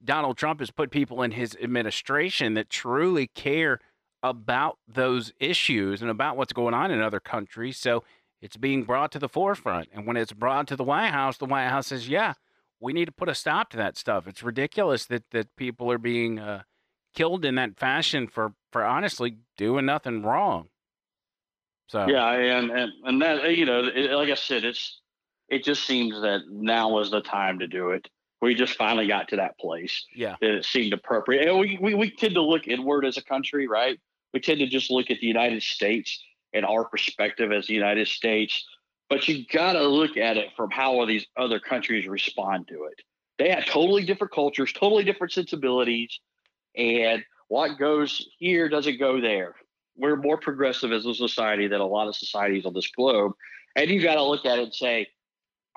Donald 0.03 0.37
Trump 0.37 0.59
has 0.59 0.71
put 0.71 0.91
people 0.91 1.21
in 1.23 1.31
his 1.31 1.57
administration 1.61 2.53
that 2.53 2.69
truly 2.69 3.27
care 3.27 3.79
about 4.29 4.77
those 4.87 5.33
issues 5.39 6.01
and 6.01 6.11
about 6.11 6.37
what's 6.37 6.53
going 6.53 6.73
on 6.73 6.91
in 6.91 7.01
other 7.01 7.19
countries. 7.19 7.77
So 7.77 8.03
it's 8.41 8.57
being 8.57 8.83
brought 8.83 9.11
to 9.13 9.19
the 9.19 9.29
forefront. 9.29 9.89
And 9.93 10.05
when 10.05 10.17
it's 10.17 10.33
brought 10.33 10.67
to 10.67 10.75
the 10.75 10.83
White 10.83 11.11
House, 11.11 11.37
the 11.37 11.45
White 11.45 11.69
House 11.69 11.87
says, 11.87 12.07
yeah, 12.07 12.33
we 12.79 12.93
need 12.93 13.05
to 13.05 13.11
put 13.11 13.29
a 13.29 13.35
stop 13.35 13.69
to 13.71 13.77
that 13.77 13.97
stuff. 13.97 14.27
It's 14.27 14.43
ridiculous 14.43 15.05
that, 15.05 15.23
that 15.31 15.55
people 15.55 15.91
are 15.91 15.97
being 15.97 16.39
uh, 16.39 16.63
killed 17.13 17.45
in 17.45 17.55
that 17.55 17.77
fashion 17.77 18.27
for, 18.27 18.53
for 18.71 18.83
honestly 18.83 19.37
doing 19.57 19.85
nothing 19.85 20.23
wrong. 20.23 20.69
So, 21.87 22.07
Yeah, 22.07 22.31
and 22.31 22.71
and 22.71 22.91
and 23.03 23.21
that 23.21 23.55
you 23.55 23.65
know, 23.65 23.83
it, 23.93 24.11
like 24.11 24.29
I 24.29 24.35
said, 24.35 24.63
it's 24.63 25.01
it 25.49 25.63
just 25.63 25.85
seems 25.85 26.19
that 26.21 26.41
now 26.49 26.89
was 26.89 27.11
the 27.11 27.21
time 27.21 27.59
to 27.59 27.67
do 27.67 27.91
it. 27.91 28.07
We 28.41 28.55
just 28.55 28.75
finally 28.75 29.07
got 29.07 29.29
to 29.29 29.37
that 29.37 29.57
place 29.59 30.05
yeah. 30.15 30.35
that 30.41 30.51
it 30.51 30.65
seemed 30.65 30.93
appropriate. 30.93 31.47
And 31.47 31.59
we, 31.59 31.77
we 31.81 31.93
we 31.93 32.11
tend 32.11 32.35
to 32.35 32.41
look 32.41 32.67
inward 32.67 33.05
as 33.05 33.17
a 33.17 33.23
country, 33.23 33.67
right? 33.67 33.99
We 34.35 34.41
tend 34.41 34.59
to 34.59 34.67
just 34.67 34.91
look 34.91 35.09
at 35.09 35.21
the 35.21 35.27
United 35.27 35.63
States 35.63 36.21
and 36.53 36.65
our 36.65 36.83
perspective 36.83 37.53
as 37.53 37.67
the 37.67 37.73
United 37.73 38.09
States. 38.09 38.65
But 39.09 39.25
you 39.29 39.45
got 39.49 39.73
to 39.73 39.87
look 39.87 40.17
at 40.17 40.35
it 40.35 40.49
from 40.57 40.71
how 40.71 40.91
all 40.91 41.05
these 41.05 41.25
other 41.37 41.57
countries 41.57 42.05
respond 42.05 42.67
to 42.67 42.83
it. 42.83 43.01
They 43.39 43.49
have 43.49 43.65
totally 43.65 44.03
different 44.03 44.33
cultures, 44.33 44.73
totally 44.73 45.05
different 45.05 45.31
sensibilities, 45.31 46.19
and 46.75 47.23
what 47.47 47.79
goes 47.79 48.27
here 48.37 48.67
doesn't 48.67 48.99
go 48.99 49.21
there. 49.21 49.55
We're 49.95 50.17
more 50.17 50.37
progressive 50.37 50.91
as 50.91 51.05
a 51.05 51.15
society 51.15 51.67
than 51.67 51.79
a 51.79 51.87
lot 51.87 52.09
of 52.09 52.15
societies 52.17 52.65
on 52.65 52.73
this 52.73 52.91
globe, 52.91 53.31
and 53.77 53.89
you 53.89 54.01
got 54.01 54.15
to 54.15 54.23
look 54.23 54.45
at 54.45 54.59
it 54.59 54.63
and 54.63 54.73
say, 54.73 55.07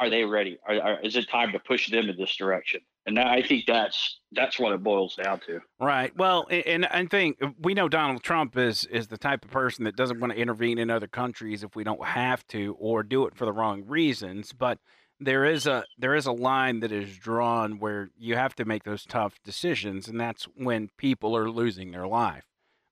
are 0.00 0.10
they 0.10 0.24
ready? 0.24 0.58
Are, 0.66 0.80
are, 0.80 1.00
is 1.00 1.14
it 1.14 1.28
time 1.28 1.52
to 1.52 1.60
push 1.60 1.90
them 1.90 2.08
in 2.08 2.16
this 2.16 2.34
direction? 2.34 2.80
And 3.08 3.18
I 3.18 3.40
think 3.40 3.64
that's 3.66 4.20
that's 4.32 4.58
what 4.58 4.74
it 4.74 4.82
boils 4.82 5.16
down 5.16 5.40
to. 5.46 5.60
Right. 5.80 6.14
Well, 6.14 6.46
and 6.50 6.84
I 6.84 7.06
think 7.06 7.38
we 7.58 7.72
know 7.72 7.88
Donald 7.88 8.22
Trump 8.22 8.56
is 8.58 8.84
is 8.84 9.08
the 9.08 9.16
type 9.16 9.46
of 9.46 9.50
person 9.50 9.84
that 9.84 9.96
doesn't 9.96 10.20
want 10.20 10.34
to 10.34 10.38
intervene 10.38 10.76
in 10.76 10.90
other 10.90 11.06
countries 11.06 11.64
if 11.64 11.74
we 11.74 11.84
don't 11.84 12.04
have 12.04 12.46
to 12.48 12.76
or 12.78 13.02
do 13.02 13.24
it 13.24 13.34
for 13.34 13.46
the 13.46 13.52
wrong 13.52 13.82
reasons. 13.86 14.52
But 14.52 14.78
there 15.18 15.46
is 15.46 15.66
a 15.66 15.84
there 15.96 16.14
is 16.14 16.26
a 16.26 16.32
line 16.32 16.80
that 16.80 16.92
is 16.92 17.16
drawn 17.16 17.78
where 17.78 18.10
you 18.18 18.36
have 18.36 18.54
to 18.56 18.66
make 18.66 18.84
those 18.84 19.06
tough 19.06 19.40
decisions, 19.42 20.06
and 20.06 20.20
that's 20.20 20.44
when 20.54 20.90
people 20.98 21.34
are 21.34 21.50
losing 21.50 21.90
their 21.92 22.06
life. 22.06 22.44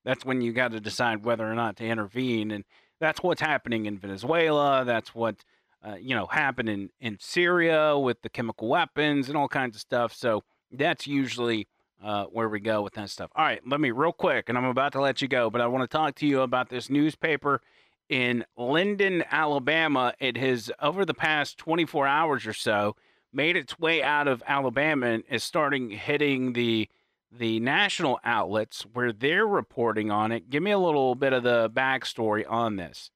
That's 0.02 0.24
when 0.24 0.40
you 0.40 0.54
got 0.54 0.72
to 0.72 0.80
decide 0.80 1.26
whether 1.26 1.46
or 1.46 1.54
not 1.54 1.76
to 1.76 1.84
intervene, 1.84 2.50
and 2.50 2.64
that's 3.00 3.22
what's 3.22 3.42
happening 3.42 3.84
in 3.84 3.98
Venezuela. 3.98 4.82
That's 4.82 5.14
what 5.14 5.44
uh, 5.86 5.96
you 5.96 6.14
know 6.14 6.26
happen 6.26 6.68
in 6.68 6.90
in 7.00 7.18
Syria 7.20 7.98
with 7.98 8.22
the 8.22 8.28
chemical 8.28 8.68
weapons 8.68 9.28
and 9.28 9.36
all 9.36 9.48
kinds 9.48 9.76
of 9.76 9.80
stuff. 9.80 10.12
So 10.14 10.42
that's 10.70 11.06
usually 11.06 11.68
uh, 12.02 12.24
where 12.24 12.48
we 12.48 12.60
go 12.60 12.82
with 12.82 12.94
that 12.94 13.10
stuff. 13.10 13.30
All 13.36 13.44
right, 13.44 13.60
let 13.66 13.80
me 13.80 13.90
real 13.90 14.12
quick, 14.12 14.48
and 14.48 14.58
I'm 14.58 14.64
about 14.64 14.92
to 14.92 15.00
let 15.00 15.22
you 15.22 15.28
go, 15.28 15.50
but 15.50 15.60
I 15.60 15.66
want 15.66 15.88
to 15.88 15.96
talk 15.96 16.14
to 16.16 16.26
you 16.26 16.40
about 16.40 16.68
this 16.68 16.90
newspaper 16.90 17.60
in 18.08 18.44
Linden, 18.56 19.24
Alabama. 19.30 20.14
It 20.20 20.36
has, 20.36 20.70
over 20.80 21.04
the 21.04 21.14
past 21.14 21.58
24 21.58 22.06
hours 22.06 22.46
or 22.46 22.52
so, 22.52 22.96
made 23.32 23.56
its 23.56 23.78
way 23.78 24.02
out 24.02 24.28
of 24.28 24.42
Alabama 24.46 25.06
and 25.06 25.24
is 25.30 25.44
starting 25.44 25.90
hitting 25.90 26.52
the 26.52 26.88
the 27.32 27.60
national 27.60 28.18
outlets 28.24 28.86
where 28.92 29.12
they're 29.12 29.46
reporting 29.46 30.10
on 30.10 30.32
it. 30.32 30.48
Give 30.48 30.62
me 30.62 30.70
a 30.70 30.78
little 30.78 31.14
bit 31.14 31.32
of 31.32 31.42
the 31.42 31.68
backstory 31.68 32.44
on 32.48 32.76
this. 32.76 33.10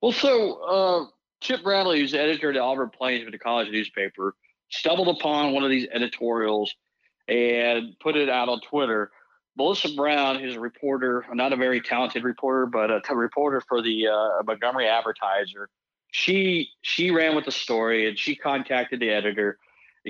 Well, 0.00 0.10
so 0.10 0.54
uh, 0.62 1.06
Chip 1.44 1.62
Bradley, 1.62 2.00
who's 2.00 2.14
editor 2.14 2.48
of 2.48 2.54
the 2.54 2.60
Auburn 2.60 2.90
Plainsman 2.90 3.30
the 3.30 3.38
College 3.38 3.70
newspaper, 3.70 4.34
stumbled 4.70 5.08
upon 5.08 5.52
one 5.52 5.62
of 5.62 5.70
these 5.70 5.86
editorials 5.92 6.74
and 7.28 7.98
put 8.00 8.16
it 8.16 8.28
out 8.28 8.48
on 8.48 8.60
Twitter 8.60 9.10
Melissa 9.56 9.94
Brown, 9.94 10.40
who's 10.40 10.56
a 10.56 10.60
reporter, 10.60 11.24
not 11.32 11.52
a 11.52 11.56
very 11.56 11.80
talented 11.80 12.24
reporter, 12.24 12.66
but 12.66 12.90
a 12.90 13.00
t- 13.00 13.14
reporter 13.14 13.60
for 13.60 13.82
the 13.82 14.08
uh, 14.08 14.42
Montgomery 14.44 14.88
Advertiser, 14.88 15.68
she 16.10 16.70
she 16.82 17.10
ran 17.10 17.36
with 17.36 17.44
the 17.44 17.52
story 17.52 18.08
and 18.08 18.18
she 18.18 18.34
contacted 18.34 19.00
the 19.00 19.10
editor, 19.10 19.58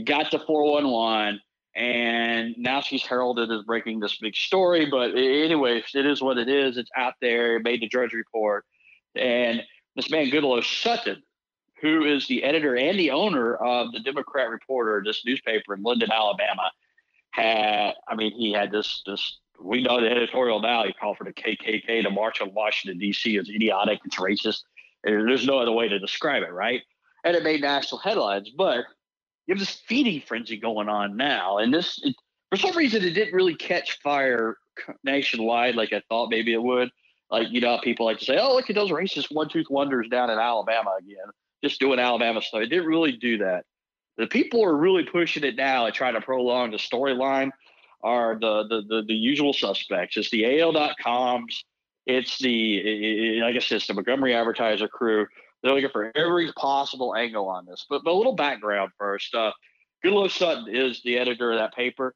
got 0.04 0.30
the 0.30 0.38
411, 0.38 1.40
and 1.76 2.54
now 2.56 2.80
she's 2.80 3.04
heralded 3.04 3.50
as 3.50 3.62
breaking 3.62 4.00
this 4.00 4.16
big 4.16 4.34
story. 4.34 4.86
But 4.90 5.10
anyway, 5.10 5.82
it 5.94 6.06
is 6.06 6.22
what 6.22 6.38
it 6.38 6.48
is. 6.48 6.78
It's 6.78 6.90
out 6.96 7.14
there. 7.20 7.56
It 7.56 7.64
made 7.64 7.82
the 7.82 7.88
Drudge 7.88 8.12
Report, 8.14 8.64
and 9.14 9.62
this 9.96 10.10
man 10.10 10.30
Goodloe 10.30 10.64
Sutton, 10.64 11.22
who 11.80 12.04
is 12.04 12.26
the 12.26 12.44
editor 12.44 12.76
and 12.76 12.98
the 12.98 13.10
owner 13.10 13.54
of 13.56 13.92
the 13.92 14.00
Democrat 14.00 14.48
Reporter, 14.48 15.02
this 15.04 15.24
newspaper 15.24 15.74
in 15.74 15.82
Linden, 15.82 16.10
Alabama 16.10 16.70
had, 17.30 17.94
I 18.08 18.14
mean, 18.14 18.32
he 18.32 18.52
had 18.52 18.70
this, 18.70 19.02
this, 19.06 19.38
we 19.60 19.82
know 19.82 20.00
the 20.00 20.10
editorial 20.10 20.60
now, 20.60 20.84
he 20.84 20.92
called 20.92 21.18
for 21.18 21.24
the 21.24 21.32
KKK 21.32 22.02
to 22.02 22.10
march 22.10 22.40
on 22.40 22.54
Washington, 22.54 22.98
D.C. 22.98 23.36
It's 23.36 23.50
idiotic, 23.50 24.00
it's 24.04 24.16
racist. 24.16 24.62
And 25.04 25.28
there's 25.28 25.46
no 25.46 25.58
other 25.58 25.72
way 25.72 25.88
to 25.88 25.98
describe 25.98 26.42
it, 26.42 26.52
right? 26.52 26.82
And 27.24 27.36
it 27.36 27.42
made 27.42 27.60
national 27.60 28.00
headlines. 28.00 28.50
But 28.50 28.84
you 29.46 29.54
have 29.54 29.58
this 29.58 29.82
feeding 29.86 30.22
frenzy 30.26 30.56
going 30.56 30.88
on 30.88 31.16
now. 31.16 31.58
And 31.58 31.72
this, 31.72 32.00
it, 32.02 32.16
for 32.50 32.56
some 32.56 32.76
reason, 32.76 33.02
it 33.04 33.10
didn't 33.10 33.34
really 33.34 33.54
catch 33.54 34.00
fire 34.00 34.56
nationwide 35.02 35.74
like 35.74 35.92
I 35.92 36.02
thought 36.08 36.30
maybe 36.30 36.52
it 36.52 36.62
would. 36.62 36.90
Like, 37.34 37.48
you 37.50 37.60
know, 37.60 37.80
people 37.82 38.06
like 38.06 38.20
to 38.20 38.24
say, 38.24 38.38
oh, 38.38 38.54
look 38.54 38.70
at 38.70 38.76
those 38.76 38.92
racist 38.92 39.34
one 39.34 39.48
tooth 39.48 39.66
wonders 39.68 40.06
down 40.08 40.30
in 40.30 40.38
Alabama 40.38 40.94
again, 41.00 41.26
just 41.64 41.80
doing 41.80 41.98
Alabama 41.98 42.40
stuff. 42.40 42.62
It 42.62 42.68
didn't 42.68 42.86
really 42.86 43.10
do 43.10 43.38
that. 43.38 43.64
The 44.18 44.28
people 44.28 44.64
are 44.64 44.76
really 44.76 45.02
pushing 45.02 45.42
it 45.42 45.56
now 45.56 45.86
and 45.86 45.92
trying 45.92 46.14
to 46.14 46.20
prolong 46.20 46.70
the 46.70 46.76
storyline 46.76 47.50
are 48.04 48.38
the, 48.38 48.68
the 48.68 48.82
the 48.82 49.02
the, 49.08 49.14
usual 49.14 49.52
suspects. 49.52 50.16
It's 50.16 50.30
the 50.30 50.60
AL.coms. 50.60 51.64
It's 52.06 52.38
the 52.38 53.42
I 53.44 53.50
guess 53.50 53.72
it's 53.72 53.88
the 53.88 53.94
Montgomery 53.94 54.32
Advertiser 54.32 54.86
crew. 54.86 55.26
They're 55.62 55.74
looking 55.74 55.90
for 55.90 56.12
every 56.14 56.52
possible 56.52 57.16
angle 57.16 57.48
on 57.48 57.66
this. 57.66 57.84
But, 57.90 58.04
but 58.04 58.12
a 58.12 58.14
little 58.14 58.36
background 58.36 58.92
first. 58.96 59.34
Uh, 59.34 59.50
Goodloe 60.04 60.30
Sutton 60.30 60.72
is 60.72 61.02
the 61.02 61.18
editor 61.18 61.50
of 61.50 61.58
that 61.58 61.74
paper. 61.74 62.14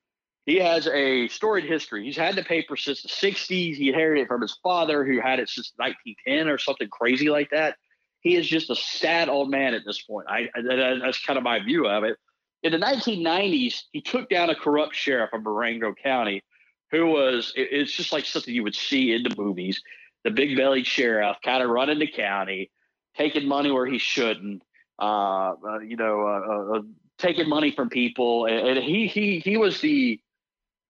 He 0.49 0.57
has 0.61 0.87
a 0.89 1.29
storied 1.29 1.67
history. 1.67 2.05
He's 2.05 2.17
had 2.17 2.35
the 2.35 2.43
paper 2.43 2.77
since 2.77 3.03
the 3.03 3.09
60s. 3.09 3.77
He 3.77 3.89
inherited 3.89 4.23
it 4.23 4.29
from 4.29 4.41
his 4.41 4.57
father, 4.63 5.05
who 5.05 5.21
had 5.21 5.41
it 5.41 5.49
since 5.49 5.73
1910 5.77 6.49
or 6.49 6.59
something 6.59 6.89
crazy 6.89 7.29
like 7.29 7.51
that 7.51 7.77
he 8.21 8.37
is 8.37 8.49
just 8.49 8.71
a 8.71 8.77
sad 8.77 9.29
old 9.29 9.51
man 9.51 9.75
at 9.75 9.85
this 9.85 10.03
point. 10.03 10.27
I, 10.29 10.49
I 10.57 10.99
that's 11.03 11.25
kind 11.25 11.37
of 11.37 11.43
my 11.43 11.61
view 11.61 11.87
of 11.87 12.05
it. 12.05 12.17
In 12.63 12.73
the 12.73 12.79
1990s, 12.79 13.83
he 13.93 14.01
took 14.01 14.29
down 14.29 14.51
a 14.51 14.55
corrupt 14.55 14.95
sheriff 14.95 15.31
of 15.33 15.43
Marengo 15.43 15.95
County, 15.95 16.43
who 16.91 17.07
was 17.07 17.53
it, 17.57 17.69
it's 17.71 17.93
just 17.93 18.13
like 18.13 18.25
something 18.25 18.53
you 18.53 18.65
would 18.65 18.75
see 18.75 19.13
in 19.13 19.23
the 19.23 19.35
movies. 19.39 19.81
The 20.25 20.31
big 20.31 20.57
bellied 20.57 20.87
sheriff 20.87 21.37
kind 21.45 21.63
of 21.63 21.71
running 21.71 22.01
the 22.01 22.09
county, 22.09 22.71
taking 23.17 23.47
money 23.47 23.71
where 23.71 23.87
he 23.87 23.99
shouldn't. 23.99 24.63
Uh, 25.01 25.53
uh, 25.65 25.79
you 25.79 25.97
know, 25.97 26.23
uh, 26.23 26.53
uh, 26.75 26.79
uh 26.79 26.83
taking 27.19 27.49
money 27.49 27.71
from 27.71 27.89
people, 27.89 28.47
and, 28.47 28.67
and 28.67 28.85
he 28.85 29.07
he 29.07 29.39
he 29.39 29.57
was 29.57 29.81
the 29.81 30.21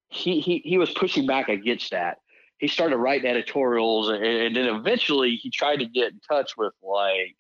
he 0.09 0.41
he 0.41 0.63
he 0.65 0.79
was 0.79 0.91
pushing 0.91 1.27
back 1.27 1.49
against 1.49 1.91
that 1.91 2.19
he 2.59 2.67
started 2.67 2.97
writing 2.97 3.31
editorials, 3.31 4.09
and, 4.09 4.25
and, 4.25 4.57
then 4.57 4.67
eventually 4.67 5.37
he 5.37 5.51
tried 5.51 5.77
to 5.77 5.87
get 5.87 6.13
in 6.13 6.21
touch 6.29 6.57
with 6.57 6.73
like 6.83 7.37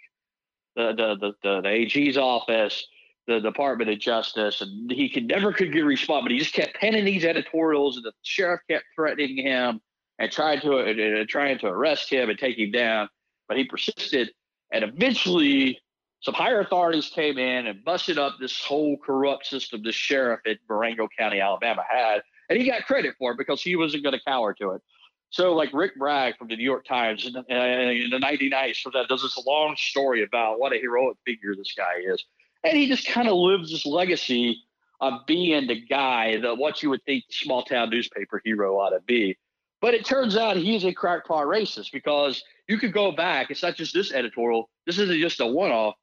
the 0.77 0.95
the 0.95 1.17
the, 1.17 1.33
the, 1.43 1.61
the 1.63 1.69
AG's 1.69 2.17
office, 2.17 2.87
the 3.27 3.41
Department 3.41 3.91
of 3.91 3.99
Justice, 3.99 4.61
and 4.61 4.91
he 4.91 5.09
could 5.09 5.27
never 5.27 5.53
could 5.53 5.73
get 5.73 5.83
a 5.83 5.87
response. 5.87 6.23
But 6.23 6.33
he 6.33 6.39
just 6.39 6.55
kept 6.55 6.77
penning 6.77 7.05
these 7.05 7.25
editorials, 7.25 7.97
and 7.97 8.05
the 8.05 8.13
sheriff 8.23 8.61
kept 8.71 8.85
threatening 8.95 9.37
him 9.37 9.81
and 10.21 10.31
trying 10.31 10.61
to 10.61 10.79
uh, 10.79 11.25
trying 11.29 11.59
to 11.59 11.67
arrest 11.67 12.11
him 12.11 12.31
and 12.31 12.39
take 12.39 12.59
him 12.59 12.71
down. 12.71 13.09
But 13.49 13.57
he 13.57 13.65
persisted, 13.65 14.31
and 14.73 14.85
eventually 14.85 15.81
some 16.21 16.35
higher 16.35 16.61
authorities 16.61 17.11
came 17.13 17.39
in 17.39 17.67
and 17.67 17.85
busted 17.85 18.19
up 18.19 18.37
this 18.41 18.63
whole 18.63 18.97
corrupt 18.99 19.47
system 19.47 19.83
the 19.83 19.93
sheriff 19.93 20.41
at 20.47 20.59
Marengo 20.69 21.09
County, 21.19 21.41
Alabama 21.41 21.83
had. 21.89 22.23
And 22.49 22.59
he 22.59 22.69
got 22.69 22.87
credit 22.87 23.15
for 23.19 23.33
it 23.33 23.39
because 23.39 23.63
he 23.63 23.77
wasn't 23.77 24.03
going 24.03 24.15
to 24.15 24.25
cower 24.25 24.55
to 24.55 24.71
it. 24.71 24.83
So, 25.31 25.55
like 25.55 25.71
Rick 25.75 25.99
Bragg 25.99 26.39
from 26.39 26.49
the 26.49 26.57
New 26.57 26.65
York 26.65 26.87
Times 26.87 27.27
in, 27.27 27.37
uh, 27.37 27.43
in 27.49 28.11
the 28.11 28.19
99 28.19 28.75
so 28.75 28.91
that 28.95 29.09
does 29.09 29.23
this 29.23 29.39
long 29.47 29.77
story 29.77 30.23
about 30.23 30.59
what 30.59 30.73
a 30.73 30.79
heroic 30.79 31.19
figure 31.27 31.55
this 31.55 31.75
guy 31.77 31.97
is. 32.11 32.25
And 32.65 32.77
he 32.77 32.89
just 32.89 33.07
kind 33.07 33.29
of 33.29 33.35
lives 33.35 33.71
this 33.71 33.85
legacy 33.85 34.63
of 35.01 35.27
being 35.27 35.67
the 35.67 35.81
guy 35.81 36.39
that 36.41 36.57
what 36.57 36.83
you 36.83 36.91
would 36.91 37.05
think 37.05 37.25
the 37.29 37.35
small 37.35 37.63
town 37.63 37.91
newspaper 37.91 38.41
hero 38.45 38.79
ought 38.79 38.91
to 38.91 39.01
be. 39.01 39.37
But 39.81 39.95
it 39.95 40.05
turns 40.05 40.37
out 40.37 40.57
he's 40.57 40.85
a 40.85 40.93
crackpot 40.93 41.47
racist 41.47 41.93
because 41.93 42.43
you 42.67 42.79
could 42.79 42.93
go 42.93 43.13
back. 43.13 43.51
It's 43.51 43.63
not 43.63 43.77
just 43.77 43.95
this 43.95 44.13
editorial. 44.13 44.71
This 44.87 44.99
isn't 44.99 45.21
just 45.21 45.41
a 45.41 45.47
one 45.47 45.71
off. 45.71 45.95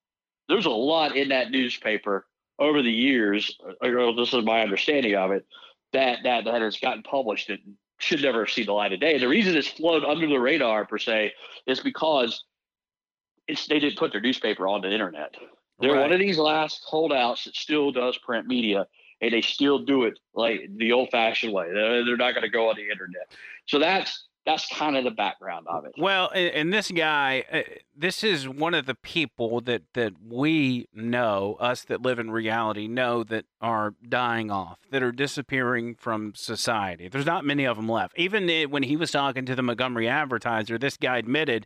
There's 0.47 0.65
a 0.65 0.69
lot 0.69 1.17
in 1.17 1.29
that 1.29 1.51
newspaper 1.51 2.25
over 2.57 2.81
the 2.81 2.91
years, 2.91 3.57
or 3.81 4.15
this 4.15 4.33
is 4.33 4.45
my 4.45 4.61
understanding 4.61 5.15
of 5.15 5.31
it, 5.31 5.45
that 5.95 6.19
that, 6.23 6.45
that 6.45 6.61
has 6.61 6.77
gotten 6.77 7.03
published 7.03 7.49
and 7.49 7.59
should 7.97 8.21
never 8.21 8.45
see 8.45 8.63
the 8.63 8.73
light 8.73 8.93
of 8.93 8.99
day. 8.99 9.17
The 9.17 9.27
reason 9.27 9.55
it's 9.55 9.67
flown 9.67 10.05
under 10.05 10.27
the 10.27 10.39
radar 10.39 10.85
per 10.85 10.97
se 10.97 11.33
is 11.65 11.79
because 11.79 12.43
it's 13.47 13.67
they 13.67 13.79
didn't 13.79 13.97
put 13.97 14.11
their 14.11 14.21
newspaper 14.21 14.67
on 14.67 14.81
the 14.81 14.91
internet. 14.91 15.35
They're 15.79 15.93
right. 15.93 16.01
one 16.01 16.13
of 16.13 16.19
these 16.19 16.37
last 16.37 16.83
holdouts 16.85 17.45
that 17.45 17.55
still 17.55 17.91
does 17.91 18.17
print 18.17 18.47
media, 18.47 18.87
and 19.21 19.33
they 19.33 19.41
still 19.41 19.79
do 19.79 20.03
it 20.03 20.19
like 20.33 20.69
the 20.77 20.93
old-fashioned 20.93 21.51
way. 21.51 21.71
They're, 21.73 22.05
they're 22.05 22.17
not 22.17 22.33
going 22.33 22.43
to 22.43 22.49
go 22.49 22.69
on 22.69 22.75
the 22.75 22.89
internet. 22.89 23.35
So 23.65 23.79
that's 23.79 24.27
that's 24.45 24.67
kind 24.67 24.95
of 24.95 25.03
the 25.03 25.11
background 25.11 25.65
of 25.67 25.85
it. 25.85 25.93
Well, 25.97 26.29
and 26.33 26.71
this 26.71 26.91
guy, 26.91 27.43
uh, 27.51 27.61
this 27.95 28.23
is 28.23 28.47
one 28.47 28.73
of 28.73 28.85
the 28.85 28.95
people 28.95 29.59
that 29.61 29.81
that 29.93 30.13
we 30.23 30.87
know, 30.93 31.57
us 31.59 31.83
that 31.85 32.01
live 32.01 32.19
in 32.19 32.29
reality, 32.31 32.87
know 32.87 33.23
that 33.23 33.45
are 33.59 33.95
dying 34.07 34.51
off, 34.51 34.79
that 34.91 35.01
are 35.01 35.11
disappearing 35.11 35.95
from 35.95 36.33
society. 36.35 37.07
There's 37.07 37.25
not 37.25 37.43
many 37.45 37.65
of 37.65 37.77
them 37.77 37.89
left. 37.89 38.17
Even 38.17 38.49
when 38.69 38.83
he 38.83 38.95
was 38.95 39.11
talking 39.11 39.45
to 39.45 39.55
the 39.55 39.63
Montgomery 39.63 40.07
Advertiser, 40.07 40.77
this 40.77 40.97
guy 40.97 41.17
admitted 41.17 41.65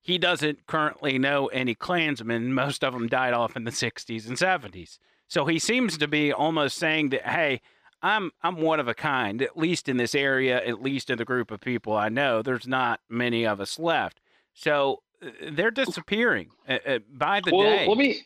he 0.00 0.18
doesn't 0.18 0.66
currently 0.66 1.18
know 1.18 1.46
any 1.46 1.74
Klansmen. 1.74 2.52
Most 2.52 2.84
of 2.84 2.92
them 2.92 3.06
died 3.06 3.32
off 3.32 3.56
in 3.56 3.64
the 3.64 3.70
60s 3.70 4.28
and 4.28 4.36
70s. 4.36 4.98
So 5.28 5.46
he 5.46 5.58
seems 5.58 5.96
to 5.98 6.06
be 6.06 6.32
almost 6.32 6.76
saying 6.76 7.08
that, 7.10 7.26
hey, 7.26 7.62
I'm 8.04 8.32
I'm 8.42 8.56
one 8.60 8.80
of 8.80 8.86
a 8.86 8.94
kind, 8.94 9.40
at 9.40 9.56
least 9.56 9.88
in 9.88 9.96
this 9.96 10.14
area, 10.14 10.62
at 10.64 10.82
least 10.82 11.08
in 11.08 11.16
the 11.16 11.24
group 11.24 11.50
of 11.50 11.60
people 11.60 11.96
I 11.96 12.10
know. 12.10 12.42
There's 12.42 12.66
not 12.66 13.00
many 13.08 13.46
of 13.46 13.60
us 13.60 13.78
left, 13.78 14.20
so 14.52 15.02
uh, 15.22 15.30
they're 15.52 15.70
disappearing 15.70 16.50
uh, 16.68 16.78
uh, 16.86 16.98
by 17.10 17.40
the 17.40 17.54
well, 17.54 17.62
day. 17.70 17.88
Let 17.88 17.96
me 17.96 18.20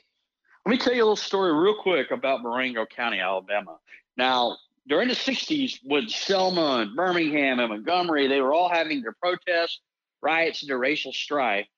let 0.67 0.73
me 0.73 0.79
tell 0.79 0.93
you 0.93 1.03
a 1.03 1.05
little 1.05 1.17
story 1.17 1.53
real 1.53 1.81
quick 1.81 2.11
about 2.11 2.43
Marengo 2.43 2.87
County, 2.87 3.21
Alabama. 3.21 3.79
Now, 4.17 4.57
during 4.89 5.07
the 5.07 5.15
'60s, 5.15 5.79
when 5.85 6.09
Selma 6.09 6.81
and 6.81 6.97
Birmingham 6.97 7.61
and 7.61 7.69
Montgomery, 7.69 8.27
they 8.27 8.41
were 8.41 8.53
all 8.53 8.69
having 8.69 9.01
their 9.01 9.15
protests, 9.23 9.79
riots, 10.21 10.63
and 10.63 10.71
their 10.71 10.79
racial 10.79 11.13
strife. 11.13 11.69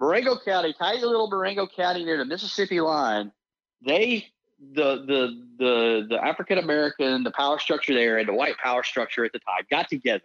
Marengo 0.00 0.38
County, 0.44 0.72
tiny 0.78 1.00
little 1.00 1.28
Marengo 1.28 1.66
County 1.66 2.04
near 2.04 2.18
the 2.18 2.24
Mississippi 2.24 2.80
line, 2.80 3.32
they 3.84 4.28
the 4.74 4.96
the 5.06 5.46
the 5.58 6.06
the 6.10 6.24
African 6.24 6.58
American, 6.58 7.22
the 7.22 7.30
power 7.30 7.58
structure 7.58 7.94
there, 7.94 8.18
and 8.18 8.28
the 8.28 8.34
white 8.34 8.56
power 8.58 8.82
structure 8.82 9.24
at 9.24 9.32
the 9.32 9.38
time 9.38 9.64
got 9.70 9.88
together, 9.88 10.24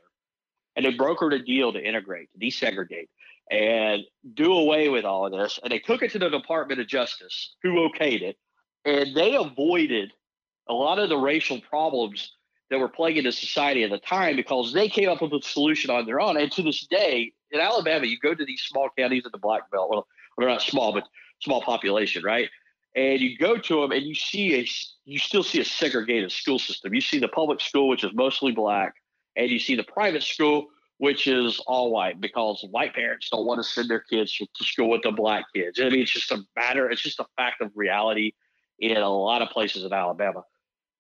and 0.76 0.86
they 0.86 0.94
brokered 0.94 1.34
a 1.34 1.44
deal 1.44 1.72
to 1.74 1.80
integrate, 1.80 2.30
to 2.34 2.40
desegregate, 2.40 3.10
and 3.52 4.04
do 4.34 4.54
away 4.54 4.90
with 4.90 5.06
all 5.06 5.26
of 5.26 5.32
this. 5.32 5.60
And 5.64 5.72
they 5.72 5.80
took 5.80 6.02
it 6.02 6.12
to 6.12 6.20
the 6.20 6.30
Department 6.30 6.80
of 6.80 6.88
Justice, 6.88 7.56
who 7.62 7.90
okayed 7.90 8.22
it, 8.22 8.38
and 8.86 9.16
they 9.16 9.36
avoided 9.36 10.12
a 10.68 10.74
lot 10.74 11.00
of 11.00 11.10
the 11.10 11.18
racial 11.18 11.60
problems 11.62 12.34
that 12.70 12.80
were 12.80 12.90
plaguing 12.90 13.26
the 13.26 13.32
society 13.32 13.84
at 13.84 13.92
the 13.92 14.00
time 14.00 14.36
because 14.36 14.74
they 14.74 14.90
came 14.90 15.10
up 15.10 15.22
with 15.22 15.34
a 15.34 15.42
solution 15.42 15.92
on 15.92 16.06
their 16.06 16.20
own. 16.20 16.38
And 16.38 16.52
to 16.54 16.64
this 16.64 16.88
day, 16.88 17.32
in 17.52 17.60
Alabama, 17.60 18.08
you 18.08 18.18
go 18.18 18.34
to 18.34 18.46
these 18.46 18.62
small 18.62 18.90
counties 18.98 19.26
in 19.26 19.32
the 19.32 19.38
Black 19.38 19.70
Belt. 19.70 19.90
Well, 19.90 20.08
they're 20.38 20.50
not 20.50 20.62
small, 20.62 20.92
but 20.92 21.08
small 21.40 21.62
population, 21.62 22.24
right? 22.24 22.50
And 22.96 23.20
you 23.20 23.38
go 23.38 23.58
to 23.58 23.82
them, 23.82 23.92
and 23.92 24.04
you 24.04 24.14
see 24.14 24.56
a 24.60 24.68
you 25.06 25.18
still 25.20 25.44
see 25.44 25.60
a 25.60 25.66
segregated 25.66 26.32
school 26.32 26.60
system. 26.60 26.94
You 26.94 27.02
see 27.02 27.20
the 27.20 27.28
public 27.28 27.60
school, 27.60 27.88
which 27.88 28.04
is 28.04 28.12
mostly 28.14 28.52
black, 28.52 28.96
and 29.36 29.50
you 29.50 29.60
see 29.60 29.76
the 29.76 29.84
private 29.84 30.24
school, 30.24 30.68
which 30.98 31.26
is 31.26 31.60
all 31.66 31.92
white, 31.92 32.22
because 32.22 32.64
white 32.70 32.94
parents 32.94 33.30
don't 33.30 33.46
want 33.46 33.60
to 33.60 33.64
send 33.64 33.90
their 33.90 34.02
kids 34.02 34.38
to 34.38 34.64
school 34.64 34.90
with 34.90 35.02
the 35.02 35.12
black 35.12 35.46
kids. 35.56 35.80
I 35.80 35.90
mean, 35.90 36.02
it's 36.02 36.14
just 36.14 36.32
a 36.32 36.44
matter. 36.56 36.90
It's 36.90 37.02
just 37.02 37.20
a 37.20 37.26
fact 37.36 37.62
of 37.62 37.72
reality 37.76 38.34
in 38.80 38.98
a 38.98 39.10
lot 39.10 39.42
of 39.42 39.50
places 39.50 39.84
in 39.84 39.94
Alabama. 39.94 40.44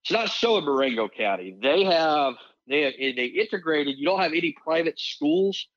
It's 0.04 0.12
not 0.12 0.30
so 0.30 0.58
in 0.58 0.66
Marengo 0.66 1.08
County. 1.08 1.56
They 1.62 1.84
have 1.84 2.36
they 2.68 3.14
they 3.16 3.26
integrated. 3.26 3.98
You 3.98 4.06
don't 4.06 4.20
have 4.20 4.34
any 4.34 4.56
private 4.64 5.00
schools. 5.00 5.68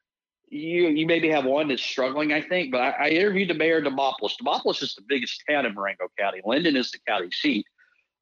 You 0.49 0.89
you 0.89 1.07
maybe 1.07 1.29
have 1.31 1.45
one 1.45 1.69
that's 1.69 1.83
struggling, 1.83 2.33
I 2.33 2.41
think. 2.41 2.71
But 2.71 2.81
I, 2.81 2.91
I 2.91 3.09
interviewed 3.09 3.51
the 3.51 3.55
mayor 3.55 3.79
of 3.79 3.85
Demopolis. 3.85 4.37
Demopolis 4.41 4.83
is 4.83 4.95
the 4.95 5.03
biggest 5.07 5.43
town 5.49 5.67
in 5.67 5.75
Marengo 5.75 6.07
County. 6.19 6.41
Linden 6.45 6.77
is 6.77 6.91
the 6.91 6.99
county 7.07 7.31
seat. 7.31 7.67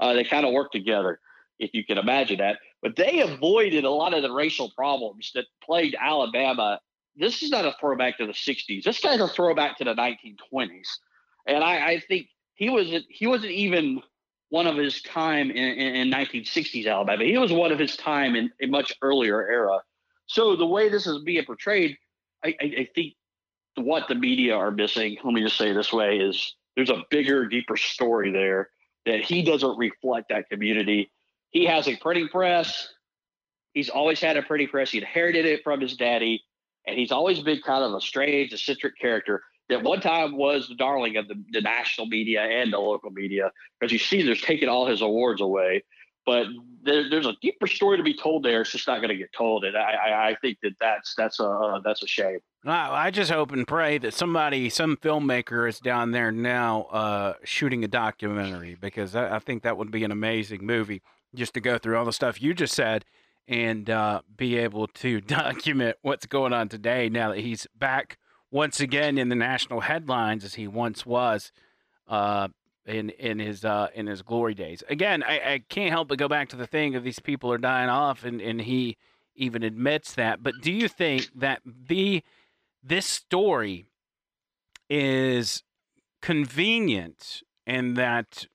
Uh, 0.00 0.14
they 0.14 0.24
kind 0.24 0.46
of 0.46 0.52
work 0.52 0.72
together, 0.72 1.20
if 1.58 1.70
you 1.74 1.84
can 1.84 1.98
imagine 1.98 2.38
that. 2.38 2.58
But 2.82 2.96
they 2.96 3.20
avoided 3.20 3.84
a 3.84 3.90
lot 3.90 4.14
of 4.14 4.22
the 4.22 4.32
racial 4.32 4.70
problems 4.70 5.32
that 5.34 5.44
plagued 5.62 5.96
Alabama. 6.00 6.80
This 7.16 7.42
is 7.42 7.50
not 7.50 7.64
a 7.64 7.76
throwback 7.78 8.18
to 8.18 8.26
the 8.26 8.32
'60s. 8.32 8.84
This 8.84 9.00
guy's 9.00 9.20
a 9.20 9.28
throwback 9.28 9.76
to 9.78 9.84
the 9.84 9.94
1920s, 9.94 10.88
and 11.46 11.62
I, 11.62 11.92
I 11.92 12.00
think 12.00 12.28
he 12.54 12.70
wasn't 12.70 13.04
he 13.08 13.26
wasn't 13.26 13.52
even 13.52 14.02
one 14.48 14.66
of 14.66 14.76
his 14.76 15.02
time 15.02 15.50
in, 15.50 15.56
in, 15.56 15.94
in 15.96 16.10
1960s 16.10 16.86
Alabama. 16.86 17.24
He 17.24 17.36
was 17.38 17.52
one 17.52 17.72
of 17.72 17.78
his 17.78 17.96
time 17.96 18.36
in 18.36 18.50
a 18.62 18.66
much 18.66 18.92
earlier 19.02 19.42
era. 19.50 19.80
So 20.26 20.54
the 20.56 20.66
way 20.66 20.88
this 20.88 21.06
is 21.06 21.22
being 21.24 21.44
portrayed, 21.44 21.96
I, 22.44 22.54
I, 22.60 22.88
think 22.94 23.14
what 23.76 24.08
the 24.08 24.14
media 24.14 24.54
are 24.54 24.70
missing, 24.70 25.16
let 25.24 25.32
me 25.32 25.42
just 25.42 25.56
say 25.56 25.72
this 25.72 25.92
way, 25.92 26.18
is 26.18 26.54
there's 26.76 26.90
a 26.90 27.04
bigger, 27.10 27.46
deeper 27.46 27.76
story 27.76 28.30
there 28.32 28.70
that 29.06 29.20
he 29.20 29.42
doesn't 29.42 29.78
reflect 29.78 30.28
that 30.28 30.48
community. 30.48 31.10
He 31.50 31.64
has 31.66 31.88
a 31.88 31.96
printing 31.96 32.28
press. 32.28 32.88
He's 33.72 33.88
always 33.88 34.20
had 34.20 34.36
a 34.36 34.42
printing 34.42 34.68
press. 34.68 34.90
He 34.90 34.98
inherited 34.98 35.46
it 35.46 35.62
from 35.64 35.80
his 35.80 35.96
daddy, 35.96 36.42
and 36.86 36.98
he's 36.98 37.12
always 37.12 37.40
been 37.40 37.60
kind 37.62 37.82
of 37.82 37.94
a 37.94 38.00
strange, 38.00 38.52
eccentric 38.52 38.98
character 38.98 39.42
that 39.68 39.82
one 39.82 40.00
time 40.00 40.36
was 40.36 40.68
the 40.68 40.74
darling 40.74 41.16
of 41.16 41.28
the, 41.28 41.42
the 41.50 41.60
national 41.60 42.06
media 42.06 42.42
and 42.42 42.72
the 42.72 42.78
local 42.78 43.10
media 43.10 43.50
because 43.80 43.92
you 43.92 43.98
see 43.98 44.22
there's 44.22 44.42
taking 44.42 44.68
all 44.68 44.86
his 44.86 45.00
awards 45.00 45.40
away 45.40 45.82
but 46.26 46.46
there, 46.82 47.08
there's 47.08 47.26
a 47.26 47.34
deeper 47.40 47.66
story 47.66 47.96
to 47.96 48.02
be 48.02 48.16
told 48.16 48.44
there. 48.44 48.62
It's 48.62 48.72
just 48.72 48.86
not 48.86 48.98
going 48.98 49.10
to 49.10 49.16
get 49.16 49.32
told. 49.32 49.64
And 49.64 49.76
I, 49.76 49.92
I, 49.92 50.28
I 50.28 50.36
think 50.40 50.58
that 50.62 50.74
that's 50.80 51.14
that's 51.14 51.40
a 51.40 51.44
uh, 51.44 51.80
that's 51.80 52.02
a 52.02 52.06
shame. 52.06 52.38
I 52.66 53.10
just 53.10 53.30
hope 53.30 53.52
and 53.52 53.66
pray 53.66 53.98
that 53.98 54.14
somebody, 54.14 54.70
some 54.70 54.96
filmmaker, 54.96 55.68
is 55.68 55.80
down 55.80 56.12
there 56.12 56.32
now 56.32 56.82
uh, 56.84 57.34
shooting 57.44 57.84
a 57.84 57.88
documentary 57.88 58.76
because 58.80 59.14
I, 59.14 59.36
I, 59.36 59.38
think 59.38 59.62
that 59.64 59.76
would 59.76 59.90
be 59.90 60.02
an 60.02 60.10
amazing 60.10 60.64
movie 60.64 61.02
just 61.34 61.52
to 61.54 61.60
go 61.60 61.76
through 61.76 61.98
all 61.98 62.06
the 62.06 62.12
stuff 62.12 62.40
you 62.40 62.54
just 62.54 62.74
said 62.74 63.04
and 63.46 63.90
uh, 63.90 64.22
be 64.36 64.56
able 64.56 64.86
to 64.86 65.20
document 65.20 65.98
what's 66.00 66.24
going 66.24 66.54
on 66.54 66.68
today 66.68 67.10
now 67.10 67.30
that 67.30 67.40
he's 67.40 67.66
back 67.78 68.16
once 68.50 68.80
again 68.80 69.18
in 69.18 69.28
the 69.28 69.34
national 69.34 69.80
headlines 69.80 70.44
as 70.44 70.54
he 70.54 70.66
once 70.66 71.04
was 71.04 71.52
uh, 72.08 72.48
in 72.86 73.10
in 73.10 73.38
his 73.38 73.64
uh, 73.64 73.88
in 73.94 74.06
his 74.06 74.22
glory 74.22 74.54
days. 74.54 74.82
Again, 74.88 75.22
I, 75.22 75.54
I 75.54 75.62
can't 75.68 75.90
help 75.90 76.08
but 76.08 76.18
go 76.18 76.28
back 76.28 76.48
to 76.50 76.56
the 76.56 76.66
thing 76.66 76.94
of 76.94 77.04
these 77.04 77.18
people 77.18 77.50
are 77.52 77.58
dying 77.58 77.88
off, 77.88 78.24
and, 78.24 78.40
and 78.40 78.60
he 78.60 78.96
even 79.34 79.62
admits 79.62 80.14
that. 80.14 80.42
But 80.42 80.54
do 80.60 80.72
you 80.72 80.88
think 80.88 81.28
that 81.34 81.60
the 81.64 82.22
this 82.82 83.06
story 83.06 83.86
is 84.90 85.62
convenient 86.20 87.42
and 87.66 87.96
that 87.96 88.46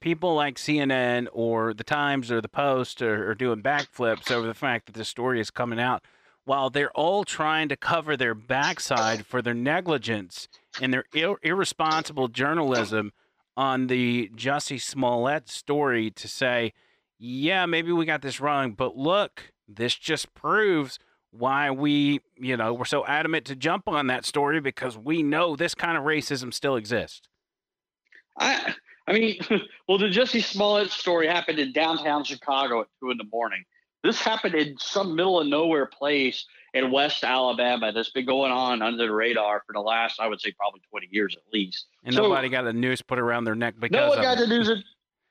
people 0.00 0.34
like 0.34 0.56
CNN 0.56 1.28
or 1.32 1.74
the 1.74 1.84
Times 1.84 2.30
or 2.30 2.40
the 2.40 2.48
Post 2.48 3.02
are, 3.02 3.30
are 3.30 3.34
doing 3.34 3.62
backflips 3.62 4.30
over 4.30 4.46
the 4.46 4.54
fact 4.54 4.86
that 4.86 4.94
this 4.94 5.08
story 5.08 5.40
is 5.40 5.50
coming 5.50 5.80
out 5.80 6.02
while 6.44 6.68
they're 6.70 6.92
all 6.92 7.24
trying 7.24 7.68
to 7.70 7.76
cover 7.76 8.16
their 8.16 8.34
backside 8.34 9.26
for 9.26 9.40
their 9.40 9.54
negligence 9.54 10.48
and 10.80 10.92
their 10.92 11.04
ir- 11.14 11.38
irresponsible 11.42 12.28
journalism 12.28 13.12
on 13.56 13.86
the 13.86 14.30
Jussie 14.34 14.80
Smollett 14.80 15.48
story 15.48 16.10
to 16.10 16.28
say, 16.28 16.72
yeah, 17.18 17.66
maybe 17.66 17.92
we 17.92 18.04
got 18.04 18.22
this 18.22 18.40
wrong, 18.40 18.72
but 18.72 18.96
look, 18.96 19.52
this 19.68 19.94
just 19.94 20.34
proves 20.34 20.98
why 21.30 21.70
we, 21.70 22.20
you 22.36 22.56
know, 22.56 22.72
we're 22.74 22.84
so 22.84 23.04
adamant 23.06 23.44
to 23.46 23.56
jump 23.56 23.88
on 23.88 24.06
that 24.06 24.24
story 24.24 24.60
because 24.60 24.96
we 24.96 25.22
know 25.22 25.56
this 25.56 25.74
kind 25.74 25.96
of 25.96 26.04
racism 26.04 26.52
still 26.52 26.76
exists. 26.76 27.28
I, 28.38 28.74
I 29.06 29.12
mean, 29.12 29.38
well, 29.88 29.98
the 29.98 30.06
Jussie 30.06 30.42
Smollett 30.42 30.90
story 30.90 31.26
happened 31.26 31.58
in 31.58 31.72
downtown 31.72 32.24
Chicago 32.24 32.82
at 32.82 32.86
two 33.00 33.10
in 33.10 33.18
the 33.18 33.26
morning. 33.32 33.64
This 34.02 34.20
happened 34.20 34.54
in 34.54 34.76
some 34.78 35.16
middle 35.16 35.40
of 35.40 35.46
nowhere 35.46 35.86
place 35.86 36.46
in 36.74 36.90
West 36.90 37.24
Alabama 37.24 37.92
that's 37.92 38.10
been 38.10 38.26
going 38.26 38.52
on 38.52 38.82
under 38.82 39.06
the 39.06 39.12
radar 39.12 39.62
for 39.66 39.72
the 39.72 39.80
last, 39.80 40.20
I 40.20 40.26
would 40.26 40.40
say, 40.40 40.52
probably 40.52 40.80
20 40.90 41.08
years 41.10 41.36
at 41.36 41.42
least. 41.52 41.86
And 42.04 42.14
so, 42.14 42.22
nobody 42.22 42.48
got 42.48 42.66
a 42.66 42.72
noose 42.72 43.00
put 43.00 43.18
around 43.18 43.44
their 43.44 43.54
neck 43.54 43.76
because 43.78 43.94
no 43.94 44.08
one 44.08 44.20
got 44.20 44.38
the 44.38 44.46
news. 44.46 44.70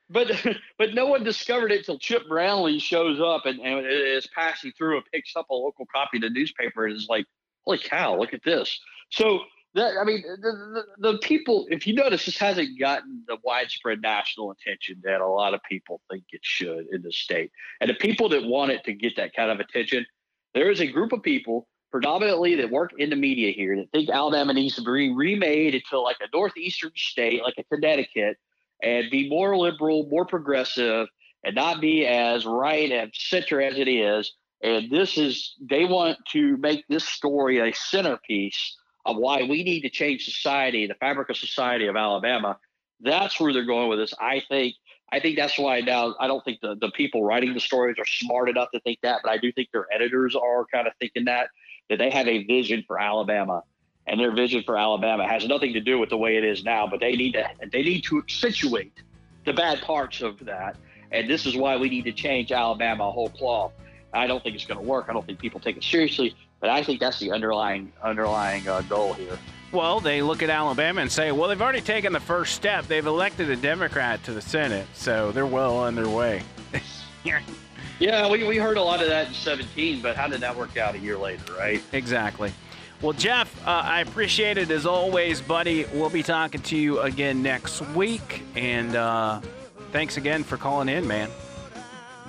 But 0.08 0.32
but 0.78 0.94
no 0.94 1.06
one 1.06 1.22
discovered 1.22 1.70
it 1.70 1.84
till 1.84 1.98
Chip 1.98 2.28
Brownlee 2.28 2.78
shows 2.78 3.20
up 3.20 3.46
and, 3.46 3.60
and 3.60 3.86
is 3.86 4.26
passing 4.34 4.72
through 4.76 4.96
and 4.96 5.06
picks 5.12 5.36
up 5.36 5.50
a 5.50 5.54
local 5.54 5.86
copy 5.86 6.16
of 6.16 6.22
the 6.22 6.30
newspaper 6.30 6.86
and 6.86 6.96
is 6.96 7.06
like, 7.08 7.26
"Holy 7.64 7.78
cow! 7.78 8.18
Look 8.18 8.32
at 8.34 8.42
this!" 8.42 8.80
So 9.10 9.40
that 9.74 9.94
I 10.00 10.04
mean, 10.04 10.22
the, 10.22 10.84
the, 10.98 11.12
the, 11.12 11.18
people, 11.18 11.66
if 11.68 11.86
you 11.86 11.94
notice, 11.94 12.26
this 12.26 12.38
hasn't 12.38 12.78
gotten 12.78 13.24
the 13.26 13.36
widespread 13.42 14.00
national 14.00 14.52
attention 14.52 15.00
that 15.02 15.20
a 15.20 15.26
lot 15.26 15.52
of 15.52 15.60
people 15.68 16.00
think 16.10 16.24
it 16.30 16.40
should 16.42 16.86
in 16.92 17.02
the 17.02 17.10
state. 17.10 17.50
And 17.80 17.90
the 17.90 17.94
people 17.94 18.28
that 18.30 18.44
want 18.44 18.70
it 18.70 18.84
to 18.84 18.92
get 18.92 19.16
that 19.16 19.34
kind 19.34 19.50
of 19.50 19.58
attention, 19.58 20.06
there 20.54 20.70
is 20.70 20.80
a 20.80 20.86
group 20.86 21.12
of 21.12 21.22
people, 21.22 21.68
predominantly 21.90 22.54
that 22.56 22.70
work 22.70 22.92
in 22.98 23.10
the 23.10 23.16
media 23.16 23.52
here, 23.52 23.76
that 23.76 23.90
think 23.92 24.08
Alabama 24.08 24.52
needs 24.52 24.76
to 24.76 24.82
be 24.82 25.12
remade 25.12 25.74
into 25.74 26.00
like 26.00 26.16
a 26.20 26.36
northeastern 26.36 26.92
state, 26.96 27.42
like 27.42 27.54
a 27.58 27.64
Connecticut, 27.64 28.36
and 28.82 29.10
be 29.10 29.28
more 29.28 29.56
liberal, 29.56 30.06
more 30.10 30.24
progressive, 30.24 31.08
and 31.44 31.54
not 31.54 31.80
be 31.80 32.06
as 32.06 32.46
right 32.46 32.90
and 32.90 33.12
center 33.14 33.60
as 33.60 33.78
it 33.78 33.88
is. 33.88 34.32
And 34.62 34.90
this 34.90 35.18
is, 35.18 35.54
they 35.60 35.84
want 35.84 36.18
to 36.32 36.56
make 36.56 36.84
this 36.88 37.06
story 37.06 37.58
a 37.58 37.74
centerpiece 37.74 38.76
of 39.04 39.16
why 39.16 39.42
we 39.42 39.62
need 39.62 39.82
to 39.82 39.90
change 39.90 40.24
society, 40.24 40.86
the 40.86 40.94
fabric 40.94 41.28
of 41.28 41.36
society 41.36 41.86
of 41.86 41.96
Alabama. 41.96 42.58
That's 43.00 43.38
where 43.38 43.52
they're 43.52 43.66
going 43.66 43.88
with 43.88 43.98
this. 43.98 44.14
I 44.18 44.42
think. 44.48 44.74
I 45.12 45.20
think 45.20 45.36
that's 45.36 45.58
why 45.58 45.80
now 45.80 46.14
I 46.18 46.26
don't 46.26 46.44
think 46.44 46.60
the, 46.60 46.76
the 46.80 46.90
people 46.90 47.24
writing 47.24 47.54
the 47.54 47.60
stories 47.60 47.96
are 47.98 48.06
smart 48.06 48.48
enough 48.48 48.70
to 48.72 48.80
think 48.80 48.98
that, 49.02 49.20
but 49.22 49.30
I 49.30 49.38
do 49.38 49.52
think 49.52 49.68
their 49.72 49.86
editors 49.92 50.34
are 50.34 50.64
kind 50.66 50.86
of 50.86 50.94
thinking 50.98 51.26
that 51.26 51.48
that 51.90 51.98
they 51.98 52.10
have 52.10 52.26
a 52.26 52.44
vision 52.44 52.82
for 52.86 52.98
Alabama, 52.98 53.62
and 54.06 54.18
their 54.18 54.34
vision 54.34 54.62
for 54.64 54.78
Alabama 54.78 55.28
has 55.28 55.46
nothing 55.46 55.74
to 55.74 55.80
do 55.80 55.98
with 55.98 56.08
the 56.08 56.16
way 56.16 56.36
it 56.36 56.44
is 56.44 56.64
now. 56.64 56.86
But 56.86 57.00
they 57.00 57.14
need 57.14 57.32
to 57.32 57.48
they 57.72 57.82
need 57.82 58.02
to 58.04 58.18
accentuate 58.18 59.02
the 59.44 59.52
bad 59.52 59.82
parts 59.82 60.22
of 60.22 60.38
that, 60.46 60.76
and 61.12 61.28
this 61.28 61.46
is 61.46 61.56
why 61.56 61.76
we 61.76 61.88
need 61.88 62.04
to 62.04 62.12
change 62.12 62.50
Alabama 62.50 63.08
a 63.08 63.10
whole 63.10 63.28
cloth. 63.28 63.72
I 64.12 64.26
don't 64.26 64.42
think 64.42 64.54
it's 64.54 64.64
going 64.64 64.80
to 64.80 64.86
work. 64.86 65.06
I 65.08 65.12
don't 65.12 65.26
think 65.26 65.38
people 65.40 65.60
take 65.60 65.76
it 65.76 65.84
seriously. 65.84 66.36
But 66.60 66.70
I 66.70 66.82
think 66.82 66.98
that's 66.98 67.18
the 67.18 67.30
underlying 67.30 67.92
underlying 68.02 68.66
uh, 68.66 68.80
goal 68.82 69.12
here. 69.12 69.38
Well, 69.74 69.98
they 69.98 70.22
look 70.22 70.44
at 70.44 70.50
Alabama 70.50 71.00
and 71.00 71.10
say, 71.10 71.32
well, 71.32 71.48
they've 71.48 71.60
already 71.60 71.80
taken 71.80 72.12
the 72.12 72.20
first 72.20 72.54
step. 72.54 72.86
They've 72.86 73.04
elected 73.04 73.50
a 73.50 73.56
Democrat 73.56 74.22
to 74.22 74.32
the 74.32 74.40
Senate, 74.40 74.86
so 74.94 75.32
they're 75.32 75.44
well 75.44 75.76
on 75.76 75.96
their 75.96 76.08
way. 76.08 76.42
yeah, 77.98 78.30
we, 78.30 78.44
we 78.44 78.56
heard 78.56 78.76
a 78.76 78.82
lot 78.82 79.02
of 79.02 79.08
that 79.08 79.26
in 79.26 79.34
17, 79.34 80.00
but 80.00 80.14
how 80.14 80.28
did 80.28 80.42
that 80.42 80.56
work 80.56 80.76
out 80.76 80.94
a 80.94 80.98
year 80.98 81.18
later, 81.18 81.52
right? 81.58 81.82
Exactly. 81.90 82.52
Well, 83.02 83.14
Jeff, 83.14 83.66
uh, 83.66 83.82
I 83.84 84.02
appreciate 84.02 84.58
it 84.58 84.70
as 84.70 84.86
always, 84.86 85.40
buddy. 85.40 85.86
We'll 85.92 86.08
be 86.08 86.22
talking 86.22 86.62
to 86.62 86.76
you 86.76 87.00
again 87.00 87.42
next 87.42 87.80
week, 87.96 88.44
and 88.54 88.94
uh, 88.94 89.40
thanks 89.90 90.16
again 90.16 90.44
for 90.44 90.56
calling 90.56 90.88
in, 90.88 91.08
man. 91.08 91.28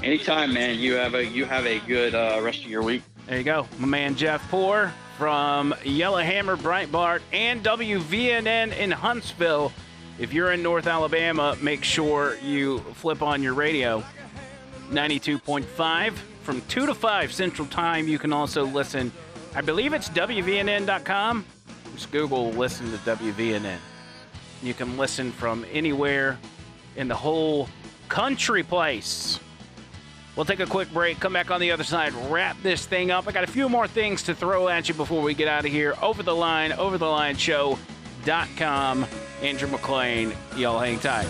Anytime, 0.01 0.51
man. 0.51 0.79
You 0.79 0.95
have 0.95 1.13
a 1.13 1.23
you 1.23 1.45
have 1.45 1.67
a 1.67 1.79
good 1.81 2.15
uh, 2.15 2.39
rest 2.41 2.65
of 2.65 2.71
your 2.71 2.81
week. 2.81 3.03
There 3.27 3.37
you 3.37 3.43
go. 3.43 3.67
My 3.77 3.87
man 3.87 4.15
Jeff 4.15 4.49
Poor 4.49 4.91
from 5.17 5.73
Yellowhammer, 5.83 6.57
Breitbart, 6.57 7.21
and 7.31 7.63
WVNN 7.63 8.75
in 8.77 8.91
Huntsville. 8.91 9.71
If 10.19 10.33
you're 10.33 10.51
in 10.51 10.61
North 10.61 10.87
Alabama, 10.87 11.57
make 11.61 11.83
sure 11.83 12.37
you 12.43 12.79
flip 12.95 13.21
on 13.21 13.41
your 13.41 13.53
radio 13.53 14.03
92.5 14.89 16.13
from 16.43 16.61
2 16.61 16.85
to 16.85 16.93
5 16.93 17.33
Central 17.33 17.67
Time. 17.67 18.07
You 18.07 18.19
can 18.19 18.33
also 18.33 18.65
listen, 18.65 19.11
I 19.55 19.61
believe 19.61 19.93
it's 19.93 20.09
WVNN.com. 20.09 21.45
Just 21.93 22.11
Google 22.11 22.51
listen 22.51 22.91
to 22.91 22.97
WVNN. 22.97 23.77
You 24.61 24.73
can 24.73 24.97
listen 24.97 25.31
from 25.31 25.65
anywhere 25.71 26.37
in 26.95 27.07
the 27.07 27.15
whole 27.15 27.69
country 28.09 28.63
place. 28.63 29.39
We'll 30.35 30.45
take 30.45 30.59
a 30.59 30.65
quick 30.65 30.91
break, 30.91 31.19
come 31.19 31.33
back 31.33 31.49
on 31.49 31.61
the 31.61 31.71
other 31.71 31.83
side, 31.83 32.13
wrap 32.29 32.61
this 32.61 32.85
thing 32.85 33.09
up. 33.09 33.27
I 33.27 33.31
got 33.31 33.45
a 33.45 33.47
few 33.47 33.69
more 33.69 33.87
things 33.87 34.23
to 34.23 34.35
throw 34.35 34.67
at 34.67 34.89
you 34.89 34.93
before 34.93 35.21
we 35.21 35.33
get 35.33 35.47
out 35.47 35.65
of 35.65 35.71
here. 35.71 35.95
Over 36.01 36.23
the 36.23 36.35
line, 36.35 36.73
over 36.73 36.97
the 36.97 37.07
line 37.07 37.37
show.com. 37.37 39.05
Andrew 39.41 39.69
McLean, 39.69 40.33
y'all 40.57 40.79
hang 40.79 40.99
tight. 40.99 41.27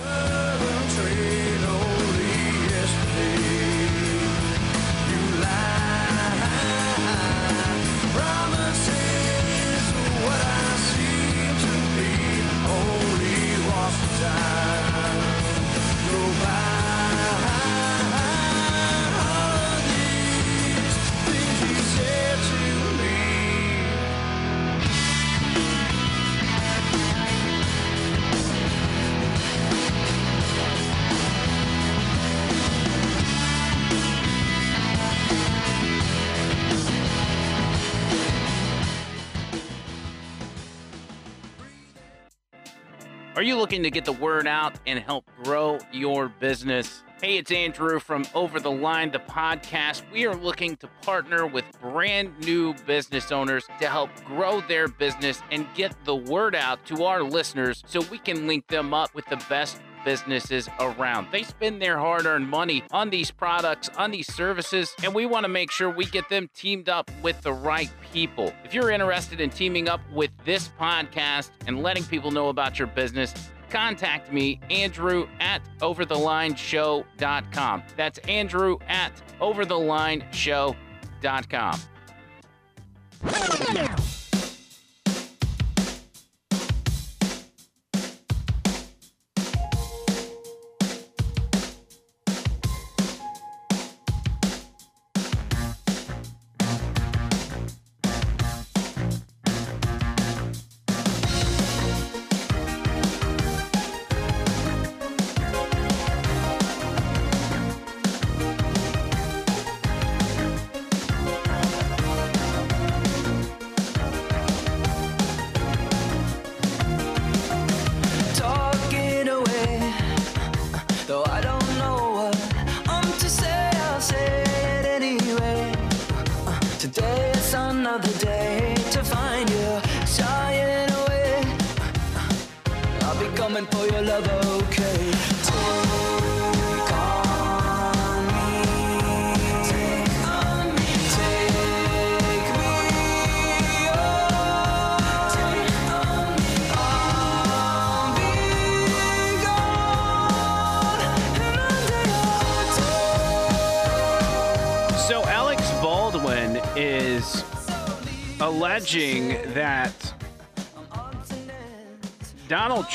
Are 43.35 43.43
you 43.43 43.57
looking 43.57 43.83
to 43.83 43.91
get 43.91 44.05
the 44.05 44.13
word 44.13 44.47
out 44.47 44.79
and 44.87 44.97
help 44.97 45.29
grow 45.43 45.77
your 45.91 46.29
business? 46.29 47.03
Hey, 47.21 47.35
it's 47.35 47.51
Andrew 47.51 47.99
from 47.99 48.25
Over 48.33 48.61
the 48.61 48.71
Line, 48.71 49.11
the 49.11 49.19
podcast. 49.19 50.09
We 50.09 50.25
are 50.25 50.35
looking 50.35 50.77
to 50.77 50.87
partner 51.01 51.45
with 51.45 51.65
brand 51.81 52.39
new 52.45 52.73
business 52.85 53.33
owners 53.33 53.65
to 53.81 53.89
help 53.89 54.09
grow 54.23 54.61
their 54.61 54.87
business 54.87 55.41
and 55.51 55.67
get 55.75 55.93
the 56.05 56.15
word 56.15 56.55
out 56.55 56.85
to 56.85 57.03
our 57.03 57.23
listeners 57.23 57.83
so 57.85 57.99
we 58.09 58.19
can 58.19 58.47
link 58.47 58.67
them 58.67 58.93
up 58.93 59.13
with 59.13 59.25
the 59.25 59.43
best 59.49 59.81
businesses 60.05 60.69
around. 60.79 61.27
They 61.31 61.43
spend 61.43 61.81
their 61.81 61.97
hard 61.97 62.25
earned 62.25 62.47
money 62.47 62.83
on 62.91 63.09
these 63.09 63.31
products, 63.31 63.89
on 63.97 64.11
these 64.11 64.33
services, 64.33 64.95
and 65.03 65.13
we 65.13 65.25
want 65.25 65.43
to 65.43 65.49
make 65.49 65.69
sure 65.71 65.89
we 65.89 66.05
get 66.05 66.29
them 66.29 66.49
teamed 66.53 66.87
up 66.87 67.11
with 67.21 67.41
the 67.41 67.51
right 67.51 67.91
people. 68.13 68.53
If 68.63 68.73
you're 68.73 68.91
interested 68.91 69.41
in 69.41 69.49
teaming 69.49 69.89
up 69.89 69.99
with 70.13 70.31
this 70.45 70.69
podcast 70.79 71.49
and 71.67 71.83
letting 71.83 72.05
people 72.05 72.31
know 72.31 72.47
about 72.49 72.77
your 72.79 72.87
business, 72.87 73.33
contact 73.69 74.31
me, 74.31 74.61
Andrew 74.69 75.27
at 75.39 75.61
overthelineshow.com. 75.79 77.83
That's 77.97 78.19
Andrew 78.19 78.77
at 78.87 79.11
overthelineshow.com. 79.41 81.79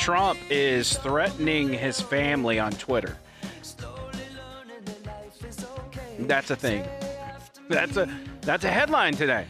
Trump 0.01 0.39
is 0.49 0.97
threatening 0.97 1.71
his 1.71 2.01
family 2.01 2.59
on 2.59 2.71
Twitter. 2.71 3.19
That's 6.17 6.49
a 6.49 6.55
thing. 6.55 6.87
That's 7.69 7.97
a 7.97 8.09
that's 8.41 8.63
a 8.63 8.71
headline 8.71 9.13
today. 9.13 9.45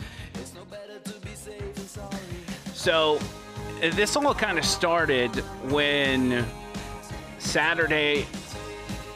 So 2.73 3.17
this 3.79 4.17
all 4.17 4.35
kind 4.35 4.59
of 4.59 4.65
started 4.65 5.33
when 5.71 6.45
Saturday 7.39 8.27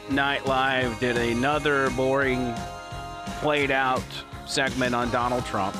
Night 0.08 0.46
Live 0.46 0.98
did 1.00 1.18
another 1.18 1.90
boring 1.90 2.54
played 3.40 3.70
out 3.70 4.02
segment 4.46 4.94
on 4.94 5.10
Donald 5.10 5.44
Trump. 5.44 5.76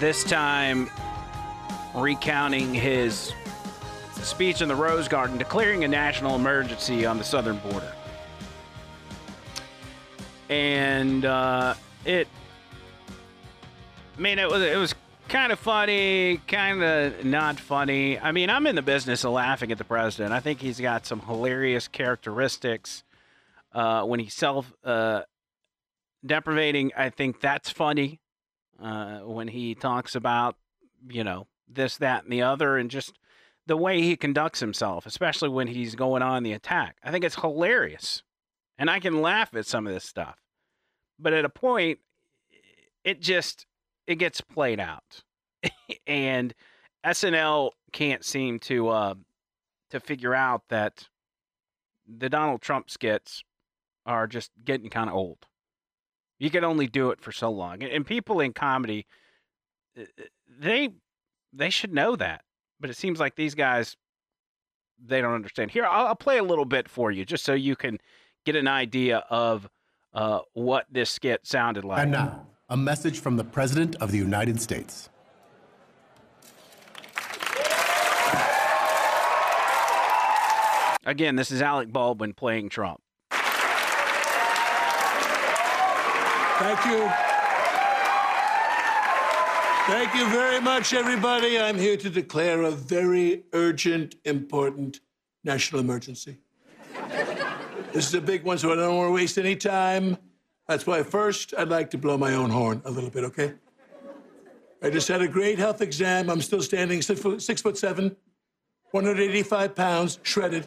This 0.00 0.22
time 0.22 0.90
recounting 1.94 2.74
his 2.74 3.32
speech 4.24 4.60
in 4.60 4.68
the 4.68 4.74
Rose 4.74 5.08
Garden 5.08 5.38
declaring 5.38 5.84
a 5.84 5.88
national 5.88 6.34
emergency 6.34 7.06
on 7.06 7.18
the 7.18 7.24
southern 7.24 7.58
border. 7.58 7.92
And 10.48 11.24
uh, 11.24 11.74
it, 12.04 12.28
I 14.16 14.20
mean, 14.20 14.38
it 14.38 14.48
was 14.48 14.62
it 14.62 14.76
was 14.76 14.94
kind 15.28 15.52
of 15.52 15.58
funny, 15.58 16.40
kind 16.46 16.82
of 16.82 17.24
not 17.24 17.58
funny. 17.58 18.18
I 18.18 18.32
mean, 18.32 18.50
I'm 18.50 18.66
in 18.66 18.76
the 18.76 18.82
business 18.82 19.24
of 19.24 19.32
laughing 19.32 19.72
at 19.72 19.78
the 19.78 19.84
president. 19.84 20.32
I 20.32 20.40
think 20.40 20.60
he's 20.60 20.80
got 20.80 21.06
some 21.06 21.20
hilarious 21.20 21.88
characteristics 21.88 23.02
uh, 23.72 24.04
when 24.04 24.20
he's 24.20 24.34
self 24.34 24.72
uh, 24.84 25.22
deprivating. 26.24 26.92
I 26.96 27.10
think 27.10 27.40
that's 27.40 27.70
funny 27.70 28.20
uh, 28.80 29.20
when 29.20 29.48
he 29.48 29.74
talks 29.74 30.14
about 30.14 30.56
you 31.08 31.24
know 31.24 31.46
this, 31.68 31.96
that, 31.98 32.24
and 32.24 32.32
the 32.32 32.42
other, 32.42 32.76
and 32.76 32.90
just 32.90 33.18
the 33.66 33.76
way 33.76 34.02
he 34.02 34.16
conducts 34.16 34.60
himself, 34.60 35.06
especially 35.06 35.48
when 35.48 35.68
he's 35.68 35.94
going 35.94 36.22
on 36.22 36.42
the 36.42 36.52
attack. 36.52 36.96
I 37.02 37.10
think 37.10 37.24
it's 37.24 37.40
hilarious. 37.40 38.22
And 38.76 38.90
I 38.90 38.98
can 39.00 39.22
laugh 39.22 39.54
at 39.54 39.66
some 39.66 39.86
of 39.86 39.94
this 39.94 40.04
stuff. 40.04 40.38
But 41.18 41.32
at 41.32 41.44
a 41.44 41.48
point, 41.48 42.00
it 43.04 43.20
just 43.20 43.66
it 44.06 44.16
gets 44.16 44.40
played 44.40 44.80
out. 44.80 45.22
and 46.06 46.52
SNL 47.04 47.70
can't 47.92 48.24
seem 48.24 48.58
to 48.60 48.88
uh, 48.88 49.14
to 49.90 50.00
figure 50.00 50.34
out 50.34 50.62
that 50.68 51.08
the 52.06 52.28
Donald 52.28 52.60
Trump 52.60 52.90
skits 52.90 53.44
are 54.04 54.26
just 54.26 54.50
getting 54.64 54.90
kind 54.90 55.08
of 55.08 55.16
old. 55.16 55.46
You 56.38 56.50
can 56.50 56.64
only 56.64 56.86
do 56.86 57.10
it 57.10 57.20
for 57.20 57.32
so 57.32 57.50
long. 57.50 57.82
And- 57.82 58.04
people 58.04 58.40
in 58.40 58.52
comedy 58.52 59.06
uh, 59.98 60.02
they 60.58 60.90
they 61.52 61.70
should 61.70 61.94
know 61.94 62.16
that 62.16 62.42
but 62.84 62.90
it 62.90 62.98
seems 62.98 63.18
like 63.18 63.34
these 63.34 63.54
guys 63.54 63.96
they 65.02 65.22
don't 65.22 65.32
understand. 65.32 65.70
Here, 65.70 65.86
I'll, 65.86 66.08
I'll 66.08 66.14
play 66.14 66.36
a 66.36 66.42
little 66.42 66.66
bit 66.66 66.86
for 66.86 67.10
you, 67.10 67.24
just 67.24 67.42
so 67.42 67.54
you 67.54 67.76
can 67.76 67.98
get 68.44 68.56
an 68.56 68.68
idea 68.68 69.24
of 69.30 69.70
uh, 70.12 70.40
what 70.52 70.84
this 70.90 71.08
skit 71.08 71.46
sounded 71.46 71.82
like. 71.86 72.00
And 72.00 72.10
now, 72.12 72.46
a 72.68 72.76
message 72.76 73.20
from 73.20 73.38
the 73.38 73.44
President 73.44 73.96
of 74.02 74.12
the 74.12 74.18
United 74.18 74.60
States. 74.60 75.08
Again, 81.06 81.36
this 81.36 81.50
is 81.50 81.62
Alec 81.62 81.90
Baldwin 81.90 82.34
playing 82.34 82.68
Trump. 82.68 83.00
Thank 86.58 86.84
you. 86.84 87.33
Thank 89.86 90.14
you 90.14 90.26
very 90.30 90.62
much, 90.62 90.94
everybody. 90.94 91.60
I'm 91.60 91.76
here 91.76 91.98
to 91.98 92.08
declare 92.08 92.62
a 92.62 92.70
very 92.70 93.42
urgent, 93.52 94.14
important 94.24 95.00
national 95.44 95.78
emergency. 95.78 96.38
This 97.92 98.08
is 98.08 98.14
a 98.14 98.20
big 98.22 98.44
one, 98.44 98.56
so 98.56 98.72
I 98.72 98.76
don't 98.76 98.96
want 98.96 99.08
to 99.08 99.12
waste 99.12 99.36
any 99.36 99.56
time. 99.56 100.16
That's 100.66 100.86
why 100.86 101.02
first 101.02 101.52
I'd 101.58 101.68
like 101.68 101.90
to 101.90 101.98
blow 101.98 102.16
my 102.16 102.32
own 102.32 102.48
horn 102.48 102.80
a 102.86 102.90
little 102.90 103.10
bit, 103.10 103.24
okay? 103.24 103.52
I 104.82 104.88
just 104.88 105.06
had 105.06 105.20
a 105.20 105.28
great 105.28 105.58
health 105.58 105.82
exam. 105.82 106.30
I'm 106.30 106.40
still 106.40 106.62
standing 106.62 107.02
six 107.02 107.20
foot, 107.20 107.42
six 107.42 107.60
foot 107.60 107.76
seven, 107.76 108.16
185 108.92 109.74
pounds, 109.74 110.18
shredded. 110.22 110.66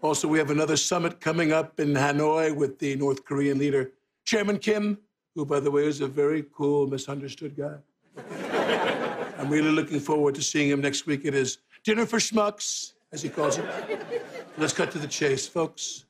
Also, 0.00 0.28
we 0.28 0.38
have 0.38 0.52
another 0.52 0.76
summit 0.76 1.20
coming 1.20 1.50
up 1.50 1.80
in 1.80 1.88
Hanoi 1.88 2.54
with 2.54 2.78
the 2.78 2.94
North 2.94 3.24
Korean 3.24 3.58
leader, 3.58 3.90
Chairman 4.24 4.58
Kim, 4.58 4.98
who, 5.40 5.46
by 5.46 5.58
the 5.58 5.70
way, 5.70 5.84
is 5.86 6.02
a 6.02 6.06
very 6.06 6.44
cool, 6.52 6.86
misunderstood 6.86 7.56
guy. 7.56 7.76
I'm 9.38 9.48
really 9.48 9.70
looking 9.70 9.98
forward 9.98 10.34
to 10.34 10.42
seeing 10.42 10.68
him 10.68 10.82
next 10.82 11.06
week 11.06 11.24
at 11.24 11.32
his 11.32 11.56
dinner 11.82 12.04
for 12.04 12.18
schmucks, 12.18 12.92
as 13.10 13.22
he 13.22 13.30
calls 13.30 13.56
it. 13.56 13.64
Let's 14.58 14.74
cut 14.74 14.90
to 14.90 14.98
the 14.98 15.06
chase, 15.06 15.48
folks. 15.48 16.04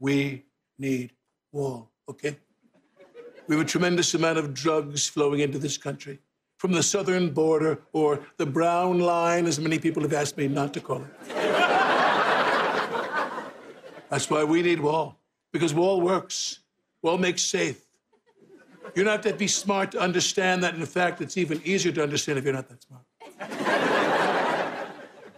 We 0.00 0.44
need 0.76 1.12
wall, 1.52 1.92
okay? 2.08 2.36
We 3.46 3.54
have 3.54 3.64
a 3.64 3.68
tremendous 3.68 4.12
amount 4.14 4.38
of 4.38 4.54
drugs 4.54 5.06
flowing 5.06 5.38
into 5.38 5.60
this 5.60 5.78
country 5.78 6.18
from 6.56 6.72
the 6.72 6.82
southern 6.82 7.30
border, 7.30 7.78
or 7.92 8.26
the 8.38 8.46
brown 8.46 8.98
line, 8.98 9.46
as 9.46 9.60
many 9.60 9.78
people 9.78 10.02
have 10.02 10.12
asked 10.12 10.36
me 10.36 10.48
not 10.48 10.74
to 10.74 10.80
call 10.80 11.02
it. 11.02 11.14
That's 14.10 14.28
why 14.28 14.42
we 14.42 14.62
need 14.62 14.80
wall, 14.80 15.16
because 15.52 15.72
wall 15.72 16.00
works. 16.00 16.58
Wall 17.02 17.18
makes 17.18 17.42
safe. 17.42 17.84
You 18.94 19.04
don't 19.04 19.12
have 19.12 19.32
to 19.32 19.34
be 19.34 19.46
smart 19.46 19.92
to 19.92 20.00
understand 20.00 20.62
that. 20.62 20.74
In 20.74 20.84
fact, 20.86 21.20
it's 21.20 21.36
even 21.36 21.60
easier 21.64 21.92
to 21.92 22.02
understand 22.02 22.38
if 22.38 22.44
you're 22.44 22.54
not 22.54 22.68
that 22.68 22.82
smart. 22.82 23.02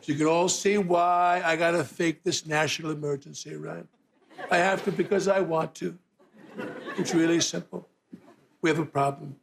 so 0.01 0.13
you 0.13 0.15
can 0.15 0.27
all 0.27 0.49
see 0.49 0.79
why 0.79 1.43
I 1.45 1.57
gotta 1.57 1.85
fake 1.85 2.23
this 2.23 2.47
national 2.47 2.91
emergency, 2.91 3.57
right? 3.57 3.87
I 4.51 4.59
have 4.59 4.85
to 4.85 4.93
because 4.93 5.29
I 5.29 5.41
want 5.41 5.75
to. 5.77 5.99
It's 6.97 7.15
really 7.15 7.41
simple. 7.41 7.89
We 8.63 8.71
have 8.71 8.79
a 8.79 8.87
problem. 8.87 9.37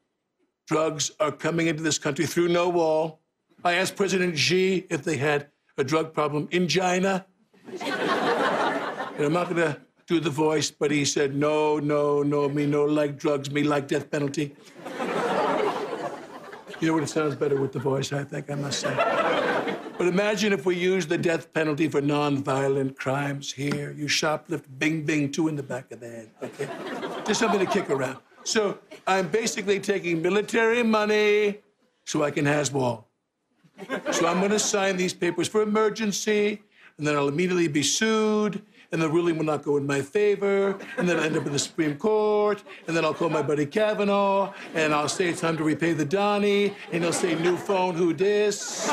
Drugs 0.67 1.11
are 1.19 1.31
coming 1.31 1.67
into 1.67 1.83
this 1.83 1.97
country 1.97 2.25
through 2.25 2.49
no 2.49 2.69
wall. 2.69 3.19
I 3.63 3.73
asked 3.75 3.95
President 3.95 4.37
Xi 4.37 4.85
if 4.89 5.03
they 5.03 5.17
had 5.17 5.47
a 5.77 5.83
drug 5.83 6.13
problem 6.13 6.47
in 6.51 6.67
China. 6.67 7.25
And 7.81 9.25
I'm 9.25 9.33
not 9.33 9.49
going 9.49 9.75
do 10.07 10.21
the 10.21 10.29
voice, 10.29 10.71
but 10.71 10.89
he 10.89 11.03
said, 11.03 11.35
no, 11.35 11.79
no, 11.79 12.23
no, 12.23 12.47
me 12.47 12.65
no 12.65 12.85
like 12.85 13.17
drugs, 13.17 13.51
me 13.51 13.63
like 13.63 13.89
death 13.89 14.09
penalty. 14.09 14.55
you 16.79 16.87
know 16.87 16.93
what? 16.93 17.03
It 17.03 17.09
sounds 17.09 17.35
better 17.35 17.59
with 17.59 17.73
the 17.73 17.79
voice, 17.79 18.13
I 18.13 18.23
think, 18.23 18.49
I 18.49 18.55
must 18.55 18.79
say. 18.79 18.95
But 19.97 20.07
imagine 20.07 20.53
if 20.53 20.65
we 20.65 20.77
used 20.77 21.09
the 21.09 21.17
death 21.17 21.51
penalty 21.53 21.89
for 21.89 21.99
non-violent 21.99 22.97
crimes 22.97 23.51
here. 23.51 23.91
You 23.91 24.05
shoplift, 24.05 24.63
bing, 24.77 25.03
bing, 25.03 25.31
two 25.31 25.49
in 25.49 25.57
the 25.57 25.63
back 25.63 25.91
of 25.91 25.99
the 25.99 26.07
head, 26.07 26.29
okay? 26.41 26.69
Just 27.25 27.41
something 27.41 27.59
to 27.59 27.65
kick 27.65 27.89
around. 27.89 28.19
So 28.43 28.79
I'm 29.07 29.27
basically 29.27 29.79
taking 29.81 30.21
military 30.21 30.83
money 30.83 31.59
so 32.05 32.23
I 32.23 32.31
can 32.31 32.45
has 32.45 32.71
wall. 32.71 33.09
So 34.11 34.25
I'm 34.25 34.39
going 34.39 34.51
to 34.51 34.59
sign 34.59 34.95
these 34.95 35.13
papers 35.13 35.49
for 35.49 35.61
emergency, 35.61 36.61
and 36.97 37.05
then 37.05 37.15
I'll 37.15 37.27
immediately 37.27 37.67
be 37.67 37.83
sued, 37.83 38.61
and 38.91 39.01
the 39.01 39.09
ruling 39.09 39.37
will 39.37 39.45
not 39.45 39.63
go 39.63 39.77
in 39.77 39.85
my 39.85 40.01
favor, 40.01 40.77
and 40.97 41.07
then 41.07 41.17
I'll 41.17 41.23
end 41.23 41.37
up 41.37 41.45
in 41.45 41.53
the 41.53 41.59
Supreme 41.59 41.97
Court, 41.97 42.63
and 42.87 42.95
then 42.95 43.03
I'll 43.03 43.13
call 43.13 43.29
my 43.29 43.41
buddy 43.41 43.65
Kavanaugh, 43.65 44.53
and 44.73 44.93
I'll 44.93 45.09
say 45.09 45.29
it's 45.29 45.41
time 45.41 45.57
to 45.57 45.63
repay 45.63 45.93
the 45.93 46.05
Donnie, 46.05 46.73
and 46.91 47.03
he'll 47.03 47.13
say, 47.13 47.35
new 47.35 47.57
phone, 47.57 47.95
who 47.95 48.13
dis? 48.13 48.89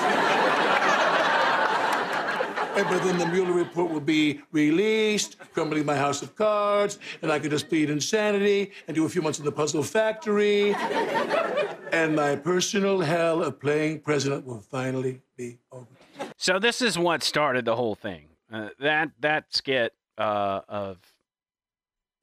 And 2.76 2.88
but 2.88 3.04
then 3.04 3.18
the 3.18 3.26
Mueller 3.26 3.52
report 3.52 3.92
will 3.92 4.00
be 4.00 4.40
released, 4.50 5.36
crumbling 5.52 5.86
my 5.86 5.94
house 5.94 6.22
of 6.22 6.34
cards, 6.34 6.98
and 7.22 7.30
I 7.30 7.38
could 7.38 7.52
just 7.52 7.68
plead 7.68 7.88
insanity 7.88 8.72
and 8.88 8.96
do 8.96 9.06
a 9.06 9.08
few 9.08 9.22
months 9.22 9.38
in 9.38 9.44
the 9.44 9.52
puzzle 9.52 9.84
factory. 9.84 10.74
and 11.92 12.16
my 12.16 12.34
personal 12.34 13.00
hell 13.00 13.44
of 13.44 13.60
playing 13.60 14.00
president 14.00 14.44
will 14.44 14.60
finally 14.60 15.20
be 15.36 15.58
over. 15.70 15.86
So 16.36 16.58
this 16.58 16.82
is 16.82 16.98
what 16.98 17.22
started 17.22 17.64
the 17.64 17.76
whole 17.76 17.94
thing. 17.94 18.34
Uh, 18.52 18.68
that 18.78 19.10
that 19.20 19.52
skit 19.52 19.94
uh, 20.18 20.60
of 20.68 20.98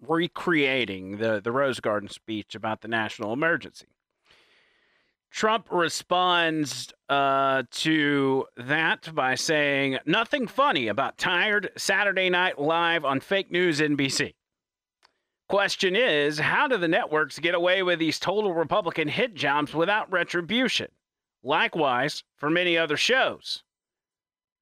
recreating 0.01 1.17
the 1.17 1.41
the 1.41 1.51
Rose 1.51 1.79
Garden 1.79 2.09
speech 2.09 2.55
about 2.55 2.81
the 2.81 2.87
national 2.87 3.33
emergency. 3.33 3.87
Trump 5.31 5.67
responds 5.71 6.91
uh, 7.07 7.63
to 7.71 8.45
that 8.57 9.13
by 9.15 9.33
saying 9.35 9.97
nothing 10.05 10.45
funny 10.45 10.89
about 10.89 11.17
tired 11.17 11.69
Saturday 11.77 12.29
Night 12.29 12.59
Live 12.59 13.05
on 13.05 13.21
fake 13.21 13.49
news 13.49 13.79
NBC. 13.79 14.33
Question 15.47 15.95
is, 15.95 16.39
how 16.39 16.67
do 16.67 16.77
the 16.77 16.87
networks 16.87 17.39
get 17.39 17.55
away 17.55 17.81
with 17.81 17.99
these 17.99 18.19
total 18.19 18.53
Republican 18.53 19.07
hit 19.07 19.33
jobs 19.33 19.73
without 19.73 20.11
retribution? 20.11 20.87
Likewise, 21.43 22.23
for 22.35 22.49
many 22.49 22.77
other 22.77 22.97
shows. 22.97 23.63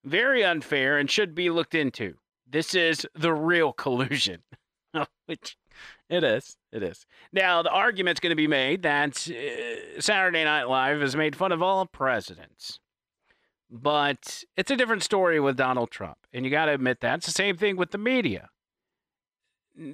Very 0.04 0.44
unfair 0.44 0.98
and 0.98 1.10
should 1.10 1.36
be 1.36 1.50
looked 1.50 1.76
into. 1.76 2.16
This 2.48 2.74
is 2.74 3.06
the 3.14 3.34
real 3.34 3.74
collusion, 3.74 4.42
which 5.26 5.58
it 6.10 6.24
is. 6.24 6.58
It 6.72 6.84
is. 6.84 7.06
Now, 7.32 7.62
the 7.62 7.70
argument's 7.70 8.20
going 8.20 8.32
to 8.32 8.36
be 8.36 8.48
made 8.48 8.84
that 8.84 9.30
uh, 9.30 10.02
Saturday 10.02 10.44
Night 10.44 10.64
Live 10.64 11.02
has 11.02 11.16
made 11.16 11.36
fun 11.36 11.52
of 11.52 11.62
all 11.62 11.86
presidents. 11.86 12.80
But 13.70 14.44
it's 14.58 14.72
a 14.72 14.76
different 14.76 15.04
story 15.04 15.40
with 15.40 15.58
Donald 15.58 15.92
Trump. 15.92 16.18
And 16.34 16.44
you 16.44 16.50
got 16.52 16.66
to 16.66 16.74
admit 16.74 17.02
that. 17.02 17.18
It's 17.18 17.28
the 17.28 17.32
same 17.32 17.58
thing 17.58 17.78
with 17.78 17.92
the 17.92 18.00
media. 18.00 18.50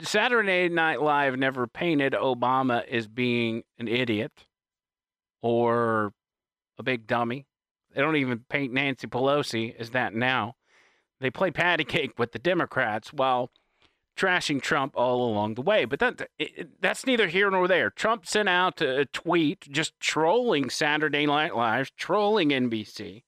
Saturday 0.02 0.70
Night 0.70 1.02
Live 1.02 1.38
never 1.38 1.68
painted 1.68 2.14
Obama 2.14 2.88
as 2.88 3.08
being 3.08 3.64
an 3.78 3.88
idiot 3.88 4.46
or 5.42 6.14
a 6.78 6.84
big 6.84 7.06
dummy. 7.06 7.46
They 7.96 8.02
don't 8.02 8.18
even 8.18 8.40
paint 8.50 8.74
Nancy 8.74 9.08
Pelosi 9.08 9.74
as 9.80 9.92
that 9.92 10.14
now. 10.14 10.56
They 11.22 11.30
play 11.30 11.50
patty 11.50 11.86
cake 11.86 12.20
with 12.20 12.34
the 12.34 12.40
Democrats 12.40 13.14
while 13.14 13.52
trashing 14.18 14.62
Trump 14.62 14.94
all 14.96 15.30
along 15.30 15.56
the 15.56 15.62
way. 15.62 15.86
But 15.86 16.00
that 16.00 16.30
it, 16.38 16.82
that's 16.82 17.06
neither 17.06 17.28
here 17.28 17.50
nor 17.50 17.68
there. 17.68 17.90
Trump 17.90 18.28
sent 18.28 18.50
out 18.50 18.82
a 18.82 19.06
tweet 19.06 19.68
just 19.72 19.98
trolling 20.00 20.70
Saturday 20.70 21.26
Night 21.26 21.56
Live, 21.56 21.96
trolling 21.96 22.50
NBC, 22.50 23.24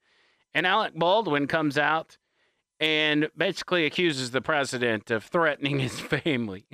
and 0.53 0.67
Alec 0.67 0.93
Baldwin 0.95 1.47
comes 1.47 1.77
out 1.77 2.17
and 2.79 3.29
basically 3.35 3.85
accuses 3.85 4.31
the 4.31 4.41
president 4.41 5.09
of 5.09 5.23
threatening 5.23 5.79
his 5.79 5.99
family. 5.99 6.65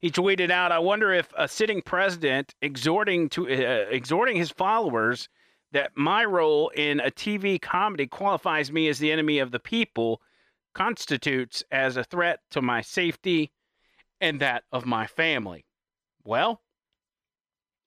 He 0.00 0.10
tweeted 0.10 0.50
out, 0.50 0.72
"I 0.72 0.78
wonder 0.78 1.12
if 1.12 1.32
a 1.36 1.48
sitting 1.48 1.82
president 1.82 2.54
exhorting 2.62 3.28
to 3.30 3.46
uh, 3.48 3.86
exhorting 3.90 4.36
his 4.36 4.50
followers 4.50 5.28
that 5.72 5.96
my 5.96 6.24
role 6.24 6.68
in 6.70 7.00
a 7.00 7.10
TV 7.10 7.60
comedy 7.60 8.06
qualifies 8.06 8.70
me 8.70 8.88
as 8.88 8.98
the 8.98 9.12
enemy 9.12 9.38
of 9.38 9.50
the 9.50 9.60
people." 9.60 10.22
constitutes 10.74 11.62
as 11.70 11.96
a 11.96 12.04
threat 12.04 12.40
to 12.50 12.62
my 12.62 12.80
safety 12.80 13.52
and 14.20 14.40
that 14.40 14.64
of 14.72 14.86
my 14.86 15.06
family. 15.06 15.66
Well, 16.24 16.62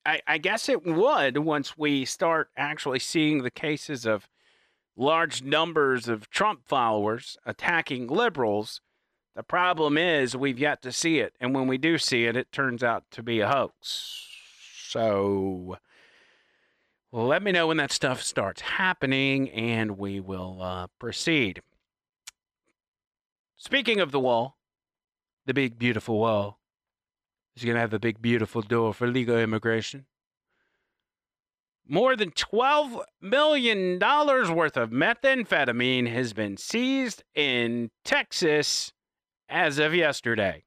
I, 0.05 0.21
I, 0.27 0.37
guess 0.37 0.69
it 0.69 0.85
would 0.85 1.37
once 1.37 1.77
we 1.77 2.05
start 2.05 2.49
actually 2.57 2.99
seeing 2.99 3.41
the 3.41 3.51
cases 3.51 4.05
of 4.05 4.29
large 4.95 5.41
numbers 5.41 6.07
of 6.07 6.29
Trump 6.29 6.67
followers 6.67 7.37
attacking 7.45 8.07
liberals. 8.07 8.81
The 9.35 9.43
problem 9.43 9.97
is 9.97 10.35
we've 10.35 10.59
yet 10.59 10.81
to 10.83 10.91
see 10.91 11.19
it. 11.19 11.33
And 11.39 11.55
when 11.55 11.67
we 11.67 11.77
do 11.77 11.97
see 11.97 12.25
it, 12.25 12.37
it 12.37 12.51
turns 12.51 12.83
out 12.83 13.05
to 13.11 13.23
be 13.23 13.39
a 13.39 13.49
hoax. 13.49 14.27
So 14.87 15.77
let 17.23 17.41
me 17.41 17.53
know 17.53 17.67
when 17.67 17.77
that 17.77 17.93
stuff 17.93 18.21
starts 18.21 18.59
happening 18.61 19.49
and 19.51 19.97
we 19.97 20.19
will 20.19 20.61
uh, 20.61 20.87
proceed. 20.99 21.61
Speaking 23.55 24.01
of 24.01 24.11
the 24.11 24.19
wall, 24.19 24.57
the 25.45 25.53
big 25.53 25.79
beautiful 25.79 26.19
wall 26.19 26.59
is 27.55 27.63
going 27.63 27.75
to 27.75 27.79
have 27.79 27.93
a 27.93 27.99
big 27.99 28.21
beautiful 28.21 28.61
door 28.61 28.93
for 28.93 29.07
legal 29.07 29.37
immigration. 29.37 30.05
More 31.87 32.17
than 32.17 32.31
$12 32.31 33.03
million 33.21 33.99
worth 33.99 34.75
of 34.75 34.89
methamphetamine 34.89 36.11
has 36.11 36.33
been 36.33 36.57
seized 36.57 37.23
in 37.33 37.91
Texas 38.03 38.91
as 39.47 39.79
of 39.79 39.95
yesterday. 39.95 40.65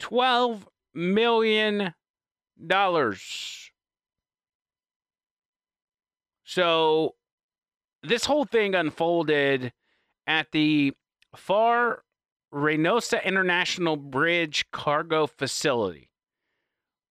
$12 0.00 0.62
million. 0.94 1.92
So 6.44 7.14
this 8.02 8.24
whole 8.24 8.44
thing 8.44 8.74
unfolded 8.74 9.72
at 10.26 10.50
the 10.52 10.92
Pharr 11.36 11.98
Reynosa 12.52 13.24
International 13.24 13.96
Bridge 13.96 14.66
cargo 14.72 15.26
facility 15.26 16.10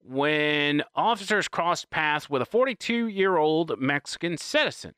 when 0.02 0.84
officers 0.96 1.48
crossed 1.48 1.90
paths 1.90 2.30
with 2.30 2.42
a 2.42 2.46
42 2.46 3.08
year 3.08 3.38
old 3.38 3.80
Mexican 3.80 4.38
citizen 4.38 4.94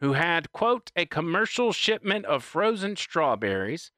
who 0.00 0.12
had, 0.12 0.52
quote, 0.52 0.90
a 0.94 1.06
commercial 1.06 1.72
shipment 1.72 2.26
of 2.26 2.44
frozen 2.44 2.96
strawberries 2.96 3.92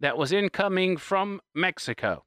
that 0.00 0.16
was 0.16 0.32
incoming 0.32 0.96
from 0.96 1.40
Mexico. 1.54 2.24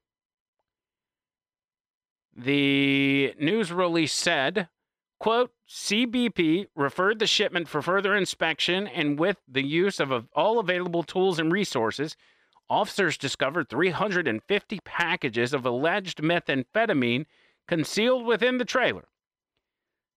The 2.40 3.34
news 3.40 3.72
release 3.72 4.12
said, 4.12 4.68
quote, 5.18 5.50
CBP 5.68 6.68
referred 6.76 7.18
the 7.18 7.26
shipment 7.26 7.66
for 7.66 7.82
further 7.82 8.14
inspection 8.14 8.86
and 8.86 9.18
with 9.18 9.38
the 9.48 9.64
use 9.64 9.98
of 9.98 10.28
all 10.36 10.60
available 10.60 11.02
tools 11.02 11.40
and 11.40 11.50
resources, 11.50 12.16
officers 12.70 13.18
discovered 13.18 13.68
350 13.68 14.78
packages 14.84 15.52
of 15.52 15.66
alleged 15.66 16.18
methamphetamine 16.18 17.26
concealed 17.66 18.24
within 18.24 18.58
the 18.58 18.64
trailer. 18.64 19.08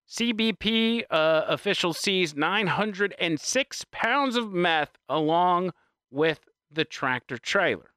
CBP 0.07 1.05
uh, 1.09 1.45
officials 1.47 1.97
seized 1.97 2.37
906 2.37 3.85
pounds 3.91 4.35
of 4.35 4.53
meth 4.53 4.95
along 5.09 5.71
with 6.11 6.41
the 6.69 6.85
tractor 6.85 7.39
trailer. 7.39 7.93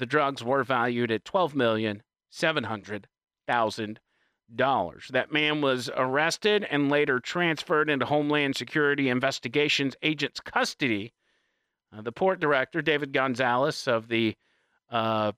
The 0.00 0.06
drugs 0.06 0.42
were 0.42 0.64
valued 0.64 1.12
at 1.12 1.24
twelve 1.24 1.54
million 1.54 2.02
seven 2.32 2.64
hundred 2.64 3.06
thousand 3.46 4.00
dollars. 4.54 5.08
That 5.12 5.32
man 5.32 5.60
was 5.60 5.90
arrested 5.94 6.66
and 6.70 6.90
later 6.90 7.20
transferred 7.20 7.88
into 7.88 8.06
Homeland 8.06 8.56
Security 8.56 9.08
Investigations 9.08 9.94
agents' 10.02 10.40
custody. 10.40 11.12
Uh, 11.96 12.02
the 12.02 12.12
port 12.12 12.40
director, 12.40 12.82
David 12.82 13.12
Gonzalez 13.12 13.86
of 13.86 14.08
the 14.08 14.34
uh, 14.90 15.32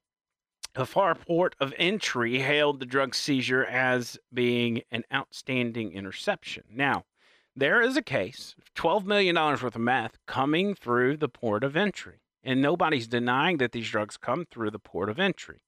Afar 0.74 1.14
Port 1.14 1.54
of 1.60 1.74
Entry, 1.78 2.38
hailed 2.38 2.80
the 2.80 2.86
drug 2.86 3.14
seizure 3.14 3.64
as 3.64 4.18
being 4.32 4.82
an 4.90 5.04
outstanding 5.12 5.92
interception. 5.92 6.64
Now, 6.70 7.04
there 7.56 7.80
is 7.80 7.96
a 7.96 8.02
case 8.02 8.54
of 8.58 8.74
$12 8.74 9.04
million 9.04 9.36
worth 9.36 9.62
of 9.62 9.76
meth 9.76 10.18
coming 10.26 10.74
through 10.74 11.16
the 11.16 11.28
port 11.28 11.62
of 11.62 11.76
entry. 11.76 12.20
And 12.42 12.60
nobody's 12.60 13.06
denying 13.06 13.56
that 13.58 13.72
these 13.72 13.88
drugs 13.88 14.16
come 14.16 14.44
through 14.44 14.70
the 14.70 14.78
port 14.78 15.08
of 15.08 15.18
entry. 15.18 15.60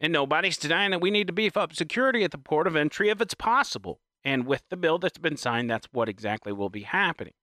And 0.00 0.12
nobody's 0.12 0.56
denying 0.56 0.90
that 0.90 1.00
we 1.00 1.10
need 1.10 1.28
to 1.28 1.32
beef 1.32 1.56
up 1.56 1.74
security 1.74 2.24
at 2.24 2.30
the 2.30 2.38
port 2.38 2.66
of 2.66 2.76
entry 2.76 3.08
if 3.08 3.20
it's 3.20 3.34
possible. 3.34 4.00
And 4.24 4.46
with 4.46 4.62
the 4.70 4.76
bill 4.76 4.98
that's 4.98 5.18
been 5.18 5.36
signed, 5.36 5.70
that's 5.70 5.88
what 5.92 6.08
exactly 6.08 6.52
will 6.52 6.70
be 6.70 6.82
happening. 6.82 7.34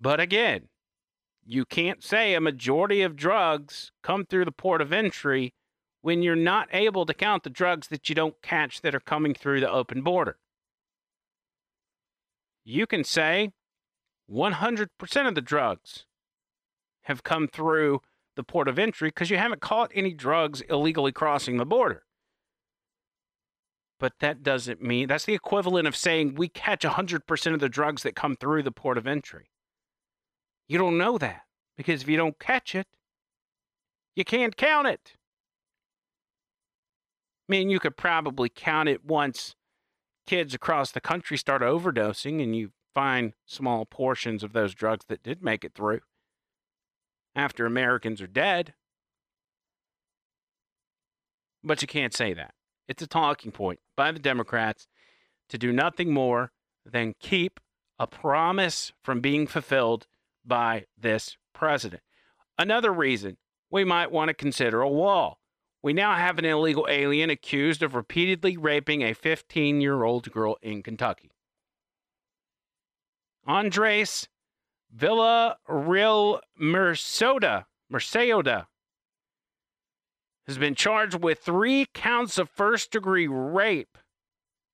But 0.00 0.20
again, 0.20 0.68
you 1.44 1.64
can't 1.64 2.02
say 2.02 2.34
a 2.34 2.40
majority 2.40 3.02
of 3.02 3.16
drugs 3.16 3.92
come 4.02 4.24
through 4.24 4.44
the 4.44 4.52
port 4.52 4.80
of 4.80 4.92
entry 4.92 5.54
when 6.00 6.22
you're 6.22 6.36
not 6.36 6.68
able 6.72 7.06
to 7.06 7.14
count 7.14 7.42
the 7.42 7.50
drugs 7.50 7.88
that 7.88 8.08
you 8.08 8.14
don't 8.14 8.40
catch 8.42 8.80
that 8.82 8.94
are 8.94 9.00
coming 9.00 9.34
through 9.34 9.60
the 9.60 9.70
open 9.70 10.02
border. 10.02 10.38
You 12.64 12.86
can 12.86 13.04
say 13.04 13.52
100% 14.30 15.28
of 15.28 15.34
the 15.34 15.40
drugs 15.40 16.06
have 17.02 17.22
come 17.22 17.48
through 17.48 18.00
the 18.36 18.44
port 18.44 18.68
of 18.68 18.78
entry 18.78 19.08
because 19.08 19.30
you 19.30 19.38
haven't 19.38 19.60
caught 19.60 19.90
any 19.94 20.12
drugs 20.12 20.60
illegally 20.62 21.12
crossing 21.12 21.56
the 21.56 21.66
border. 21.66 22.02
But 23.98 24.12
that 24.20 24.42
doesn't 24.42 24.82
mean 24.82 25.08
that's 25.08 25.24
the 25.24 25.34
equivalent 25.34 25.88
of 25.88 25.96
saying 25.96 26.34
we 26.34 26.48
catch 26.48 26.82
100% 26.82 27.54
of 27.54 27.60
the 27.60 27.68
drugs 27.68 28.02
that 28.02 28.14
come 28.14 28.36
through 28.36 28.62
the 28.62 28.70
port 28.70 28.98
of 28.98 29.06
entry. 29.06 29.50
You 30.68 30.78
don't 30.78 30.98
know 30.98 31.16
that 31.18 31.42
because 31.76 32.02
if 32.02 32.08
you 32.08 32.16
don't 32.16 32.38
catch 32.38 32.74
it, 32.74 32.86
you 34.14 34.24
can't 34.24 34.56
count 34.56 34.86
it. 34.86 35.14
I 37.48 37.52
mean, 37.52 37.70
you 37.70 37.78
could 37.78 37.96
probably 37.96 38.48
count 38.48 38.88
it 38.88 39.04
once 39.04 39.54
kids 40.26 40.52
across 40.54 40.90
the 40.90 41.00
country 41.00 41.38
start 41.38 41.62
overdosing 41.62 42.42
and 42.42 42.54
you 42.54 42.72
find 42.94 43.32
small 43.46 43.86
portions 43.86 44.42
of 44.42 44.52
those 44.52 44.74
drugs 44.74 45.04
that 45.08 45.22
did 45.22 45.42
make 45.42 45.64
it 45.64 45.72
through 45.74 46.00
after 47.36 47.66
Americans 47.66 48.20
are 48.22 48.26
dead. 48.26 48.74
But 51.62 51.82
you 51.82 51.86
can't 51.86 52.14
say 52.14 52.32
that. 52.32 52.54
It's 52.88 53.02
a 53.02 53.06
talking 53.06 53.52
point 53.52 53.80
by 53.96 54.10
the 54.10 54.18
Democrats 54.18 54.86
to 55.50 55.58
do 55.58 55.72
nothing 55.72 56.12
more 56.12 56.52
than 56.84 57.14
keep 57.20 57.60
a 57.98 58.06
promise 58.06 58.92
from 59.02 59.20
being 59.20 59.46
fulfilled 59.46 60.06
by 60.44 60.86
this 60.96 61.36
president. 61.52 62.02
Another 62.58 62.92
reason 62.92 63.36
we 63.70 63.84
might 63.84 64.10
want 64.10 64.28
to 64.28 64.34
consider 64.34 64.80
a 64.80 64.88
wall. 64.88 65.38
We 65.82 65.92
now 65.92 66.14
have 66.14 66.38
an 66.38 66.44
illegal 66.44 66.86
alien 66.88 67.30
accused 67.30 67.82
of 67.82 67.94
repeatedly 67.94 68.56
raping 68.56 69.02
a 69.02 69.12
15 69.12 69.80
year 69.80 70.04
old 70.04 70.30
girl 70.32 70.56
in 70.62 70.82
Kentucky. 70.82 71.30
Andres 73.46 74.28
Villarreal 74.94 76.40
Mersoda, 76.60 77.64
Merceoda 77.92 78.66
has 80.46 80.58
been 80.58 80.74
charged 80.74 81.22
with 81.22 81.40
three 81.40 81.86
counts 81.92 82.38
of 82.38 82.48
first 82.50 82.90
degree 82.92 83.26
rape, 83.26 83.98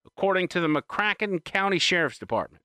according 0.06 0.48
to 0.48 0.60
the 0.60 0.68
McCracken 0.68 1.42
County 1.42 1.78
Sheriff's 1.78 2.18
Department. 2.18 2.62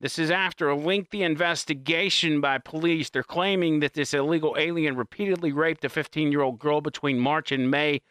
This 0.00 0.18
is 0.18 0.30
after 0.30 0.68
a 0.68 0.76
lengthy 0.76 1.22
investigation 1.22 2.40
by 2.40 2.58
police. 2.58 3.08
They're 3.08 3.22
claiming 3.22 3.80
that 3.80 3.94
this 3.94 4.12
illegal 4.12 4.54
alien 4.58 4.96
repeatedly 4.96 5.52
raped 5.52 5.84
a 5.84 5.88
15 5.88 6.30
year 6.30 6.42
old 6.42 6.58
girl 6.58 6.80
between 6.80 7.18
March 7.18 7.52
and 7.52 7.70
May 7.70 8.02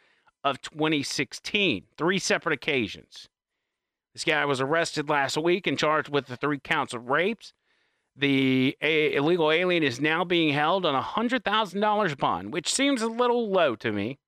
of 0.42 0.60
2016, 0.60 1.84
three 1.96 2.18
separate 2.18 2.52
occasions. 2.52 3.28
This 4.14 4.24
guy 4.24 4.44
was 4.44 4.60
arrested 4.60 5.08
last 5.08 5.36
week 5.36 5.66
and 5.66 5.78
charged 5.78 6.08
with 6.08 6.26
the 6.26 6.36
three 6.36 6.60
counts 6.60 6.94
of 6.94 7.10
rapes. 7.10 7.52
The 8.16 8.76
a- 8.80 9.14
illegal 9.14 9.50
alien 9.50 9.82
is 9.82 10.00
now 10.00 10.24
being 10.24 10.54
held 10.54 10.86
on 10.86 10.94
a 10.94 11.02
$100,000 11.02 12.18
bond, 12.18 12.52
which 12.52 12.72
seems 12.72 13.02
a 13.02 13.08
little 13.08 13.50
low 13.50 13.74
to 13.76 13.90
me. 13.90 14.20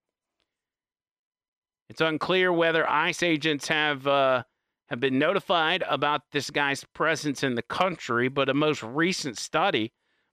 It's 1.89 2.01
unclear 2.01 2.53
whether 2.53 2.89
ICE 2.89 3.23
agents 3.23 3.69
have 3.69 4.09
uh, 4.09 4.43
have 4.89 4.99
been 4.99 5.21
notified 5.21 5.85
about 5.89 6.23
this 6.33 6.51
guy's 6.51 6.85
presence 6.85 7.45
in 7.45 7.55
the 7.55 7.63
country, 7.63 8.29
but 8.29 8.49
a 8.49 8.55
most 8.55 8.83
recent 8.83 9.39
study 9.39 9.93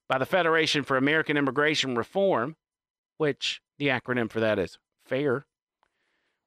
by 0.10 0.18
the 0.18 0.26
Federation 0.26 0.84
for 0.84 0.98
American 0.98 1.38
Immigration 1.38 1.96
Reform, 1.96 2.56
which 3.18 3.62
the 3.78 3.88
acronym 3.88 4.32
for 4.32 4.40
that 4.40 4.58
is 4.58 4.80
FAIR, 5.06 5.46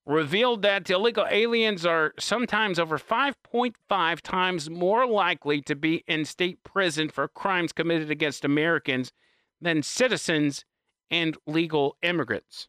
revealed 0.06 0.62
that 0.62 0.88
illegal 0.88 1.26
aliens 1.30 1.84
are 1.84 2.14
sometimes 2.18 2.78
over 2.78 2.96
5.5 2.96 4.20
times 4.20 4.70
more 4.70 5.06
likely 5.06 5.60
to 5.62 5.74
be 5.74 6.04
in 6.06 6.24
state 6.24 6.62
prison 6.62 7.08
for 7.08 7.26
crimes 7.26 7.72
committed 7.72 8.10
against 8.10 8.44
Americans 8.44 9.12
than 9.60 9.82
citizens 9.82 10.64
and 11.10 11.36
legal 11.46 11.96
immigrants. 12.02 12.68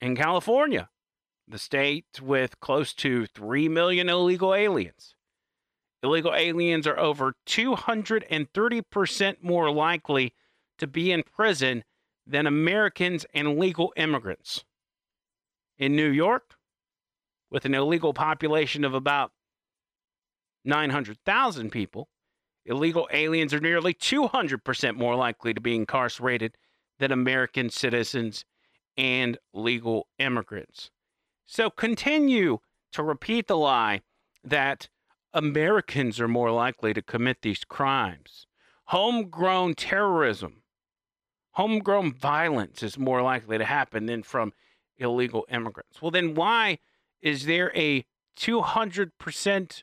In 0.00 0.16
California, 0.16 0.88
the 1.46 1.58
state 1.58 2.20
with 2.20 2.58
close 2.60 2.92
to 2.94 3.26
3 3.26 3.68
million 3.68 4.08
illegal 4.08 4.54
aliens. 4.54 5.14
Illegal 6.02 6.34
aliens 6.34 6.86
are 6.86 6.98
over 6.98 7.34
230% 7.46 9.36
more 9.42 9.70
likely 9.70 10.34
to 10.78 10.86
be 10.86 11.10
in 11.10 11.22
prison 11.22 11.84
than 12.26 12.46
Americans 12.46 13.26
and 13.34 13.58
legal 13.58 13.92
immigrants. 13.96 14.64
In 15.78 15.94
New 15.94 16.10
York, 16.10 16.56
with 17.50 17.64
an 17.64 17.74
illegal 17.74 18.12
population 18.12 18.84
of 18.84 18.94
about 18.94 19.32
900,000 20.64 21.70
people, 21.70 22.08
illegal 22.64 23.08
aliens 23.12 23.54
are 23.54 23.60
nearly 23.60 23.94
200% 23.94 24.96
more 24.96 25.14
likely 25.14 25.54
to 25.54 25.60
be 25.60 25.74
incarcerated 25.74 26.56
than 26.98 27.12
American 27.12 27.70
citizens 27.70 28.44
and 28.96 29.38
legal 29.54 30.08
immigrants. 30.18 30.90
So 31.46 31.70
continue 31.70 32.58
to 32.92 33.02
repeat 33.02 33.46
the 33.46 33.56
lie 33.56 34.02
that 34.42 34.88
Americans 35.32 36.20
are 36.20 36.28
more 36.28 36.50
likely 36.50 36.92
to 36.92 37.02
commit 37.02 37.42
these 37.42 37.64
crimes. 37.64 38.46
Homegrown 38.86 39.74
terrorism, 39.74 40.62
homegrown 41.52 42.12
violence 42.12 42.82
is 42.82 42.98
more 42.98 43.22
likely 43.22 43.58
to 43.58 43.64
happen 43.64 44.06
than 44.06 44.22
from 44.22 44.52
illegal 44.98 45.46
immigrants. 45.50 46.00
Well, 46.02 46.10
then 46.10 46.34
why 46.34 46.78
is 47.22 47.46
there 47.46 47.72
a 47.76 48.04
200% 48.38 49.82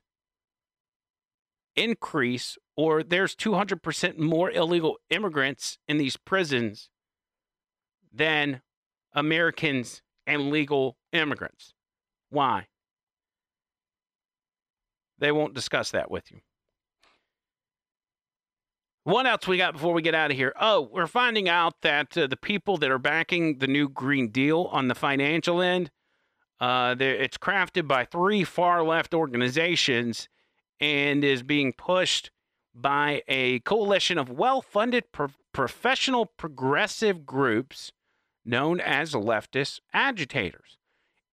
increase 1.75 2.57
or 2.75 3.03
there's 3.03 3.35
200% 3.35 4.17
more 4.17 4.51
illegal 4.51 4.97
immigrants 5.09 5.77
in 5.87 5.97
these 5.97 6.17
prisons 6.17 6.89
than 8.13 8.61
Americans 9.13 10.01
and 10.27 10.49
legal 10.49 10.97
immigrants. 11.11 11.73
Why? 12.29 12.67
They 15.17 15.31
won't 15.31 15.53
discuss 15.53 15.91
that 15.91 16.11
with 16.11 16.31
you. 16.31 16.39
What 19.05 19.27
else 19.27 19.47
we 19.47 19.57
got 19.57 19.73
before 19.73 19.93
we 19.93 20.01
get 20.01 20.15
out 20.15 20.31
of 20.31 20.37
here? 20.37 20.51
Oh, 20.59 20.89
we're 20.91 21.05
finding 21.05 21.47
out 21.47 21.81
that 21.81 22.17
uh, 22.17 22.25
the 22.25 22.35
people 22.35 22.77
that 22.77 22.89
are 22.89 22.97
backing 22.97 23.59
the 23.59 23.67
new 23.67 23.87
Green 23.87 24.29
Deal 24.29 24.67
on 24.71 24.87
the 24.87 24.95
financial 24.95 25.61
end, 25.61 25.91
uh, 26.59 26.95
it's 26.99 27.37
crafted 27.37 27.87
by 27.87 28.05
three 28.05 28.43
far 28.43 28.83
left 28.83 29.13
organizations 29.13 30.27
and 30.81 31.23
is 31.23 31.43
being 31.43 31.71
pushed 31.71 32.31
by 32.73 33.21
a 33.27 33.59
coalition 33.59 34.17
of 34.17 34.31
well 34.31 34.63
funded 34.63 35.11
pro- 35.11 35.27
professional 35.53 36.25
progressive 36.25 37.27
groups 37.27 37.91
known 38.43 38.79
as 38.79 39.13
leftist 39.13 39.81
agitators. 39.93 40.79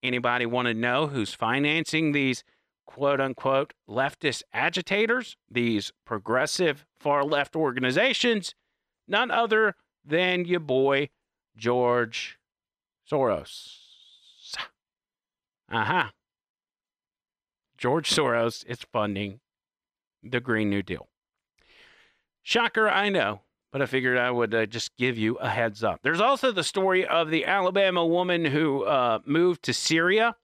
Anybody 0.02 0.44
want 0.44 0.68
to 0.68 0.74
know 0.74 1.06
who's 1.06 1.32
financing 1.32 2.12
these 2.12 2.44
quote 2.92 3.20
unquote 3.20 3.72
leftist 3.88 4.42
agitators, 4.52 5.36
these 5.50 5.92
progressive 6.04 6.84
far 6.98 7.24
left 7.24 7.56
organizations? 7.56 8.54
None 9.08 9.30
other 9.30 9.76
than 10.04 10.44
your 10.44 10.60
boy, 10.60 11.08
George 11.56 12.38
Soros. 13.10 13.78
Uh 15.70 15.84
huh. 15.84 16.04
George 17.78 18.10
Soros 18.10 18.64
is 18.66 18.80
funding 18.92 19.40
the 20.22 20.40
Green 20.40 20.68
New 20.68 20.82
Deal. 20.82 21.08
Shocker, 22.42 22.90
I 22.90 23.08
know, 23.08 23.40
but 23.72 23.80
I 23.80 23.86
figured 23.86 24.18
I 24.18 24.30
would 24.30 24.54
uh, 24.54 24.66
just 24.66 24.94
give 24.98 25.16
you 25.16 25.36
a 25.36 25.48
heads 25.48 25.82
up. 25.82 26.00
There's 26.02 26.20
also 26.20 26.52
the 26.52 26.62
story 26.62 27.06
of 27.06 27.30
the 27.30 27.46
Alabama 27.46 28.04
woman 28.04 28.44
who 28.44 28.84
uh, 28.84 29.20
moved 29.24 29.62
to 29.62 29.72
Syria 29.72 30.36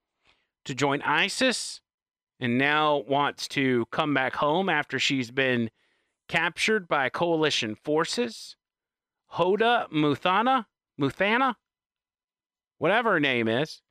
to 0.65 0.75
join 0.75 1.03
ISIS 1.03 1.83
and 2.41 2.59
now 2.59 2.99
wants 3.09 3.49
to 3.49 3.87
come 3.87 4.15
back 4.15 4.37
home 4.37 4.69
after 4.69 4.99
she's 4.99 5.31
been 5.31 5.71
captured 6.29 6.87
by 6.89 7.09
coalition 7.09 7.75
forces. 7.75 8.57
Hoda 9.35 9.91
Muthana, 9.91 10.67
Muthana, 11.01 11.55
whatever 12.79 13.13
her 13.13 13.21
name 13.21 13.49
is. 13.49 13.83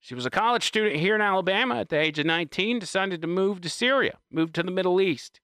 She 0.00 0.14
was 0.14 0.26
a 0.26 0.30
college 0.30 0.64
student 0.64 0.96
here 0.96 1.14
in 1.14 1.20
Alabama 1.20 1.76
at 1.76 1.88
the 1.88 1.98
age 1.98 2.18
of 2.18 2.26
19, 2.26 2.78
decided 2.78 3.20
to 3.20 3.26
move 3.26 3.60
to 3.62 3.68
Syria, 3.68 4.18
move 4.30 4.52
to 4.52 4.62
the 4.62 4.70
Middle 4.70 5.00
East, 5.00 5.40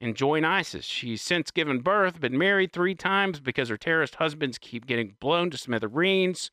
and 0.00 0.16
join 0.16 0.44
ISIS. 0.44 0.86
She's 0.86 1.20
since 1.20 1.50
given 1.50 1.80
birth, 1.80 2.20
been 2.20 2.38
married 2.38 2.72
three 2.72 2.94
times 2.94 3.40
because 3.40 3.68
her 3.68 3.76
terrorist 3.76 4.14
husbands 4.14 4.56
keep 4.56 4.86
getting 4.86 5.16
blown 5.20 5.50
to 5.50 5.58
smithereens. 5.58 6.50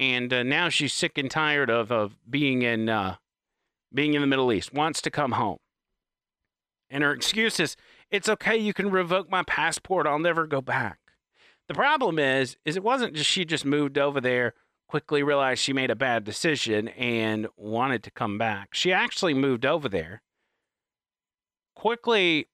And 0.00 0.32
uh, 0.32 0.42
now 0.42 0.68
she's 0.68 0.92
sick 0.92 1.16
and 1.16 1.30
tired 1.30 1.70
of, 1.70 1.92
of 1.92 2.16
being 2.28 2.62
in 2.62 2.88
uh, 2.88 3.16
being 3.94 4.14
in 4.14 4.20
the 4.20 4.26
Middle 4.26 4.52
East, 4.52 4.72
wants 4.72 5.00
to 5.02 5.10
come 5.10 5.32
home. 5.32 5.58
And 6.90 7.02
her 7.02 7.12
excuse 7.12 7.58
is, 7.58 7.76
it's 8.10 8.28
okay, 8.28 8.56
you 8.56 8.74
can 8.74 8.90
revoke 8.90 9.30
my 9.30 9.42
passport, 9.44 10.06
I'll 10.06 10.18
never 10.18 10.46
go 10.46 10.60
back. 10.60 10.98
The 11.68 11.74
problem 11.74 12.18
is, 12.18 12.56
is 12.64 12.76
it 12.76 12.82
wasn't 12.82 13.14
just 13.14 13.30
she 13.30 13.44
just 13.44 13.64
moved 13.64 13.96
over 13.96 14.20
there, 14.20 14.54
quickly 14.88 15.22
realized 15.22 15.62
she 15.62 15.72
made 15.72 15.90
a 15.90 15.96
bad 15.96 16.22
decision 16.24 16.88
and 16.88 17.46
wanted 17.56 18.02
to 18.02 18.10
come 18.10 18.36
back. 18.36 18.74
She 18.74 18.92
actually 18.92 19.32
moved 19.32 19.64
over 19.64 19.88
there, 19.88 20.22
quickly 21.74 22.48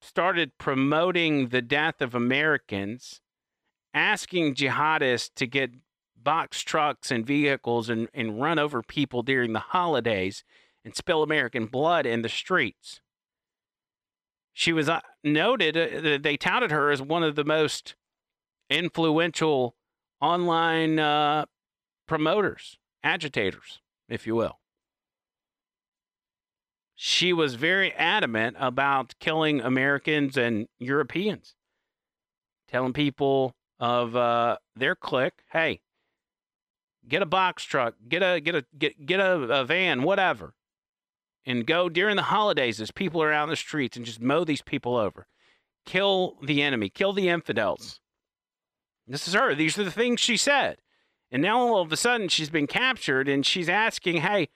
started 0.00 0.58
promoting 0.58 1.48
the 1.48 1.62
death 1.62 2.00
of 2.00 2.14
Americans, 2.14 3.20
asking 3.94 4.54
jihadists 4.54 5.30
to 5.36 5.46
get 5.46 5.70
box 6.22 6.60
trucks 6.62 7.10
and 7.10 7.26
vehicles 7.26 7.88
and, 7.88 8.08
and 8.14 8.40
run 8.40 8.58
over 8.58 8.82
people 8.82 9.22
during 9.22 9.52
the 9.52 9.58
holidays 9.58 10.44
and 10.84 10.94
spill 10.94 11.22
American 11.22 11.66
blood 11.66 12.06
in 12.06 12.22
the 12.22 12.28
streets. 12.28 13.00
She 14.52 14.72
was 14.72 14.88
uh, 14.88 15.00
noted, 15.22 15.76
uh, 15.76 16.18
they 16.20 16.36
touted 16.36 16.70
her 16.70 16.90
as 16.90 17.00
one 17.00 17.22
of 17.22 17.36
the 17.36 17.44
most 17.44 17.94
influential 18.68 19.76
online 20.20 20.98
uh, 20.98 21.46
promoters, 22.06 22.78
agitators, 23.02 23.80
if 24.08 24.26
you 24.26 24.34
will. 24.34 24.58
She 26.94 27.32
was 27.32 27.54
very 27.54 27.92
adamant 27.94 28.56
about 28.60 29.14
killing 29.20 29.60
Americans 29.60 30.36
and 30.36 30.68
Europeans, 30.78 31.54
telling 32.68 32.92
people 32.92 33.54
of 33.78 34.14
uh, 34.14 34.58
their 34.76 34.94
clique, 34.94 35.42
hey, 35.52 35.80
get 37.10 37.22
a 37.22 37.26
box 37.26 37.64
truck, 37.64 37.94
get 38.08 38.22
a 38.22 38.40
get 38.40 38.54
a 38.54 38.64
get 38.78 39.04
get 39.04 39.20
a, 39.20 39.34
a 39.34 39.64
van, 39.64 40.02
whatever, 40.02 40.54
and 41.44 41.66
go 41.66 41.88
during 41.90 42.16
the 42.16 42.22
holidays 42.22 42.80
as 42.80 42.90
people 42.90 43.22
are 43.22 43.32
out 43.32 43.44
in 43.44 43.50
the 43.50 43.56
streets 43.56 43.96
and 43.96 44.06
just 44.06 44.20
mow 44.20 44.44
these 44.44 44.62
people 44.62 44.96
over, 44.96 45.26
kill 45.84 46.38
the 46.42 46.62
enemy, 46.62 46.88
kill 46.88 47.12
the 47.12 47.28
infidels. 47.28 48.00
This 49.06 49.26
is 49.26 49.34
her. 49.34 49.54
These 49.54 49.76
are 49.76 49.84
the 49.84 49.90
things 49.90 50.20
she 50.20 50.36
said, 50.36 50.78
and 51.30 51.42
now 51.42 51.58
all 51.58 51.82
of 51.82 51.92
a 51.92 51.96
sudden 51.96 52.28
she's 52.28 52.50
been 52.50 52.68
captured 52.68 53.28
and 53.28 53.44
she's 53.44 53.68
asking, 53.68 54.18
"Hey, 54.18 54.48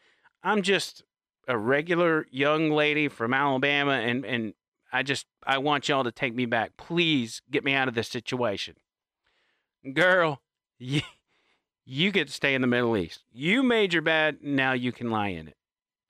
I'm 0.42 0.62
just 0.62 1.02
a 1.48 1.58
regular 1.58 2.26
young 2.30 2.70
lady 2.70 3.08
from 3.08 3.34
Alabama, 3.34 3.92
and 3.92 4.24
and 4.24 4.54
I 4.92 5.02
just 5.02 5.26
I 5.44 5.58
want 5.58 5.88
y'all 5.88 6.04
to 6.04 6.12
take 6.12 6.34
me 6.34 6.46
back. 6.46 6.76
Please 6.76 7.42
get 7.50 7.64
me 7.64 7.74
out 7.74 7.88
of 7.88 7.94
this 7.94 8.08
situation." 8.08 8.76
Girl, 9.92 10.40
you, 10.78 11.02
you 11.84 12.10
get 12.10 12.28
to 12.28 12.32
stay 12.32 12.54
in 12.54 12.60
the 12.60 12.66
Middle 12.66 12.96
East. 12.96 13.24
You 13.32 13.62
made 13.62 13.92
your 13.92 14.02
bed, 14.02 14.38
now 14.42 14.72
you 14.72 14.92
can 14.92 15.10
lie 15.10 15.28
in 15.28 15.48
it. 15.48 15.56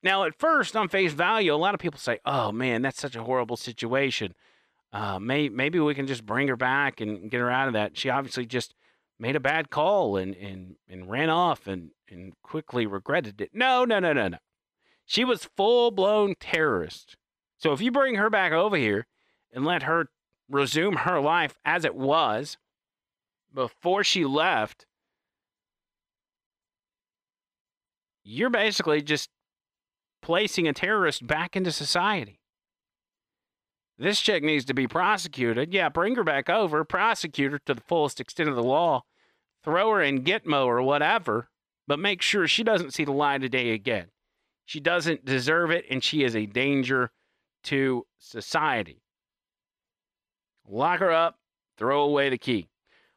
Now, 0.03 0.25
at 0.25 0.39
first, 0.39 0.77
on 0.77 0.89
face 0.89 1.13
value, 1.13 1.55
a 1.55 1.57
lot 1.57 1.75
of 1.75 1.81
people 1.81 1.99
say, 1.99 2.19
"Oh 2.27 2.53
man, 2.53 2.83
that's 2.83 3.01
such 3.01 3.17
a 3.17 3.23
horrible 3.23 3.57
situation. 3.57 4.35
Uh, 4.93 5.19
may, 5.19 5.49
maybe 5.49 5.81
we 5.81 5.95
can 5.95 6.07
just 6.07 6.27
bring 6.27 6.47
her 6.49 6.57
back 6.57 7.01
and 7.01 7.31
get 7.31 7.41
her 7.41 7.51
out 7.51 7.69
of 7.69 7.73
that." 7.73 7.97
She 7.97 8.11
obviously 8.11 8.45
just 8.45 8.75
made 9.19 9.35
a 9.35 9.41
bad 9.41 9.71
call 9.71 10.17
and 10.17 10.35
and 10.35 10.77
and 10.89 11.11
ran 11.11 11.31
off 11.31 11.67
and 11.67 11.91
and 12.09 12.35
quickly 12.43 12.87
regretted 12.87 13.41
it. 13.41 13.51
No, 13.55 13.85
no, 13.87 13.99
no, 13.99 14.13
no, 14.13 14.29
no. 14.29 14.39
She 15.07 15.25
was 15.25 15.49
full 15.57 15.91
blown 15.91 16.35
terrorist. 16.39 17.17
So 17.57 17.73
if 17.73 17.81
you 17.81 17.91
bring 17.91 18.17
her 18.17 18.29
back 18.29 18.53
over 18.53 18.77
here 18.77 19.07
and 19.53 19.65
let 19.65 19.85
her 19.85 20.09
resume 20.51 20.97
her 20.97 21.21
life 21.21 21.55
as 21.65 21.85
it 21.87 21.95
was 21.95 22.59
before 23.55 24.05
she 24.05 24.25
left, 24.27 24.85
you're 28.25 28.51
basically 28.51 29.03
just 29.03 29.29
placing 30.23 30.67
a 30.67 30.73
terrorist 30.73 31.27
back 31.27 31.55
into 31.55 31.71
society. 31.71 32.41
This 33.99 34.21
chick 34.21 34.43
needs 34.43 34.65
to 34.65 34.75
be 34.75 34.89
prosecuted. 34.89 35.73
Yeah, 35.73 35.89
bring 35.89 36.17
her 36.17 36.25
back 36.25 36.51
over, 36.51 36.83
prosecute 36.85 37.53
her 37.53 37.61
to 37.67 37.75
the 37.75 37.83
fullest 37.83 38.21
extent 38.21 38.49
of 38.49 38.57
the 38.57 38.63
law, 38.63 39.03
throw 39.63 39.93
her 39.93 40.03
in 40.03 40.25
Gitmo 40.25 40.65
or 40.65 40.83
whatever, 40.83 41.49
but 41.87 41.99
make 41.99 42.23
sure 42.23 42.49
she 42.49 42.65
doesn't 42.65 42.95
see 42.95 43.05
the 43.05 43.13
light 43.13 43.45
of 43.45 43.51
day 43.51 43.71
again. 43.71 44.07
She 44.65 44.81
doesn't 44.81 45.25
deserve 45.25 45.71
it, 45.71 45.85
and 45.91 46.03
she 46.03 46.25
is 46.25 46.35
a 46.35 46.47
danger 46.47 47.11
to 47.65 48.07
society. 48.19 49.03
Lock 50.67 51.01
her 51.01 51.13
up, 51.13 51.39
throw 51.77 52.03
away 52.03 52.31
the 52.31 52.39
key. 52.39 52.69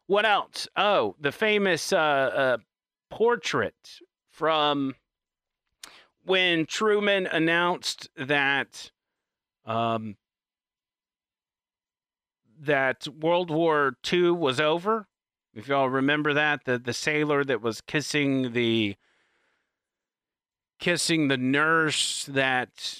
What 0.07 0.25
else? 0.25 0.67
Oh, 0.75 1.15
the 1.19 1.31
famous 1.31 1.93
uh, 1.93 1.97
uh, 1.97 2.57
portrait 3.09 3.75
from 4.37 4.93
when 6.23 6.67
Truman 6.67 7.25
announced 7.25 8.07
that 8.15 8.91
um, 9.65 10.15
that 12.61 13.07
World 13.07 13.49
War 13.49 13.97
II 14.11 14.31
was 14.31 14.59
over. 14.59 15.07
If 15.55 15.67
y'all 15.67 15.89
remember 15.89 16.35
that, 16.35 16.65
the 16.65 16.77
the 16.77 16.93
sailor 16.93 17.43
that 17.45 17.63
was 17.63 17.81
kissing 17.81 18.53
the 18.53 18.95
kissing 20.77 21.29
the 21.29 21.37
nurse 21.37 22.25
that 22.25 22.99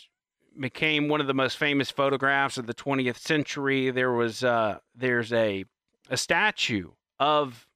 became 0.59 1.07
one 1.07 1.21
of 1.21 1.27
the 1.27 1.35
most 1.35 1.57
famous 1.57 1.91
photographs 1.91 2.57
of 2.57 2.65
the 2.65 2.73
20th 2.73 3.19
century. 3.19 3.91
There 3.91 4.11
was 4.11 4.43
uh, 4.43 4.79
there's 4.95 5.31
a 5.31 5.65
a 6.09 6.17
statue 6.17 6.89
of 7.19 7.67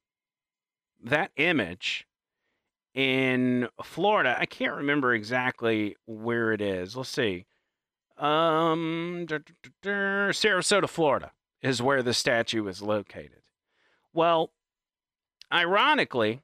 that 1.03 1.29
image 1.35 2.07
in 2.93 3.67
Florida. 3.83 4.35
I 4.39 4.45
can't 4.45 4.75
remember 4.75 5.13
exactly 5.13 5.95
where 6.05 6.51
it 6.53 6.61
is. 6.61 6.95
Let's 6.95 7.09
see. 7.09 7.45
Um, 8.17 9.25
Sarasota, 9.83 10.87
Florida 10.87 11.31
is 11.61 11.81
where 11.81 12.03
the 12.03 12.13
statue 12.13 12.67
is 12.67 12.81
located. 12.81 13.41
Well, 14.13 14.51
ironically, 15.51 16.41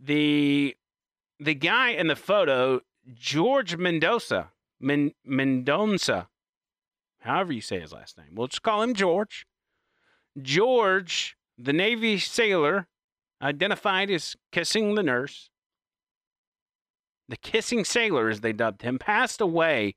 the 0.00 0.76
the 1.38 1.54
guy 1.54 1.90
in 1.90 2.06
the 2.06 2.16
photo, 2.16 2.80
George 3.14 3.76
Mendoza, 3.76 4.50
Men, 4.78 5.12
Mendonsa, 5.26 6.28
however 7.20 7.52
you 7.52 7.60
say 7.60 7.80
his 7.80 7.92
last 7.92 8.16
name, 8.16 8.34
we'll 8.34 8.48
just 8.48 8.62
call 8.62 8.82
him 8.82 8.94
George. 8.94 9.46
George, 10.40 11.36
the 11.58 11.72
Navy 11.72 12.18
sailor, 12.18 12.86
identified 13.42 14.10
as 14.10 14.36
kissing 14.52 14.94
the 14.94 15.02
nurse, 15.02 15.50
the 17.28 17.36
kissing 17.36 17.84
sailor, 17.84 18.28
as 18.28 18.40
they 18.40 18.52
dubbed 18.52 18.82
him, 18.82 18.98
passed 18.98 19.40
away 19.40 19.94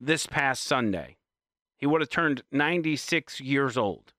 this 0.00 0.26
past 0.26 0.62
Sunday. 0.62 1.16
He 1.78 1.86
would 1.86 2.00
have 2.00 2.10
turned 2.10 2.42
96 2.52 3.40
years 3.40 3.76
old. 3.76 4.12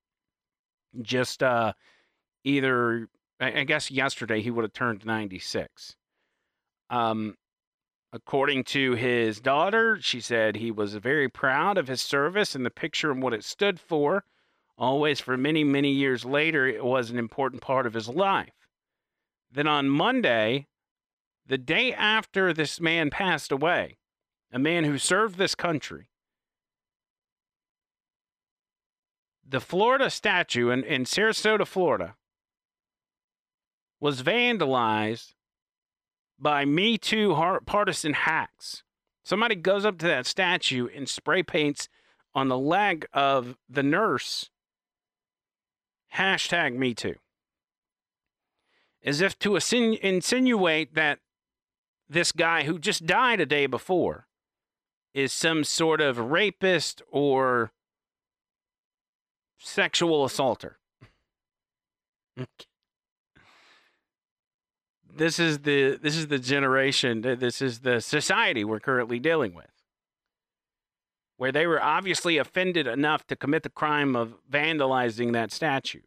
Just 1.01 1.43
uh, 1.43 1.73
either, 2.43 3.09
I 3.39 3.63
guess 3.63 3.91
yesterday, 3.91 4.41
he 4.41 4.51
would 4.51 4.63
have 4.63 4.73
turned 4.73 5.05
96. 5.05 5.95
Um, 6.89 7.35
according 8.13 8.63
to 8.65 8.93
his 8.93 9.39
daughter, 9.39 9.99
she 10.01 10.19
said 10.19 10.55
he 10.55 10.71
was 10.71 10.95
very 10.95 11.29
proud 11.29 11.77
of 11.77 11.87
his 11.87 12.01
service 12.01 12.55
and 12.55 12.65
the 12.65 12.71
picture 12.71 13.11
and 13.11 13.21
what 13.21 13.33
it 13.33 13.43
stood 13.43 13.79
for. 13.79 14.23
Always, 14.77 15.19
for 15.19 15.37
many, 15.37 15.63
many 15.63 15.91
years 15.91 16.23
later, 16.23 16.67
it 16.67 16.83
was 16.83 17.09
an 17.09 17.17
important 17.17 17.61
part 17.61 17.87
of 17.87 17.93
his 17.93 18.07
life. 18.07 18.51
Then 19.51 19.67
on 19.67 19.89
Monday, 19.89 20.67
the 21.45 21.57
day 21.57 21.93
after 21.93 22.53
this 22.53 22.79
man 22.79 23.09
passed 23.09 23.51
away, 23.51 23.97
a 24.51 24.59
man 24.59 24.83
who 24.83 24.97
served 24.97 25.37
this 25.37 25.55
country, 25.55 26.09
the 29.47 29.61
Florida 29.61 30.09
statue 30.09 30.69
in, 30.69 30.83
in 30.83 31.05
Sarasota, 31.05 31.65
Florida, 31.65 32.15
was 33.99 34.21
vandalized 34.21 35.33
by 36.37 36.65
Me 36.65 36.97
Too 36.97 37.35
partisan 37.65 38.13
hacks. 38.13 38.83
Somebody 39.23 39.55
goes 39.55 39.85
up 39.85 39.97
to 39.99 40.07
that 40.07 40.25
statue 40.25 40.87
and 40.93 41.09
spray 41.09 41.43
paints 41.43 41.89
on 42.35 42.47
the 42.47 42.57
leg 42.57 43.07
of 43.13 43.57
the 43.69 43.83
nurse 43.83 44.49
hashtag 46.15 46.75
Me 46.75 46.93
Too. 46.93 47.15
As 49.03 49.21
if 49.21 49.37
to 49.39 49.55
insinuate 49.55 50.95
that 50.95 51.19
this 52.09 52.31
guy 52.31 52.63
who 52.63 52.79
just 52.79 53.05
died 53.05 53.39
a 53.39 53.45
day 53.45 53.65
before 53.65 54.27
is 55.13 55.31
some 55.31 55.63
sort 55.63 56.01
of 56.01 56.17
rapist 56.19 57.01
or 57.11 57.71
sexual 59.57 60.25
assaulter. 60.25 60.77
this 65.17 65.39
is 65.39 65.59
the 65.59 65.97
this 66.01 66.15
is 66.15 66.27
the 66.27 66.37
generation 66.37 67.21
this 67.21 67.61
is 67.61 67.79
the 67.79 67.99
society 67.99 68.63
we're 68.63 68.79
currently 68.79 69.19
dealing 69.19 69.53
with 69.55 69.65
where 71.37 71.51
they 71.51 71.67
were 71.67 71.81
obviously 71.81 72.37
offended 72.37 72.87
enough 72.87 73.25
to 73.27 73.35
commit 73.35 73.63
the 73.63 73.69
crime 73.69 74.15
of 74.15 74.35
vandalizing 74.49 75.33
that 75.33 75.51
statue 75.51 76.01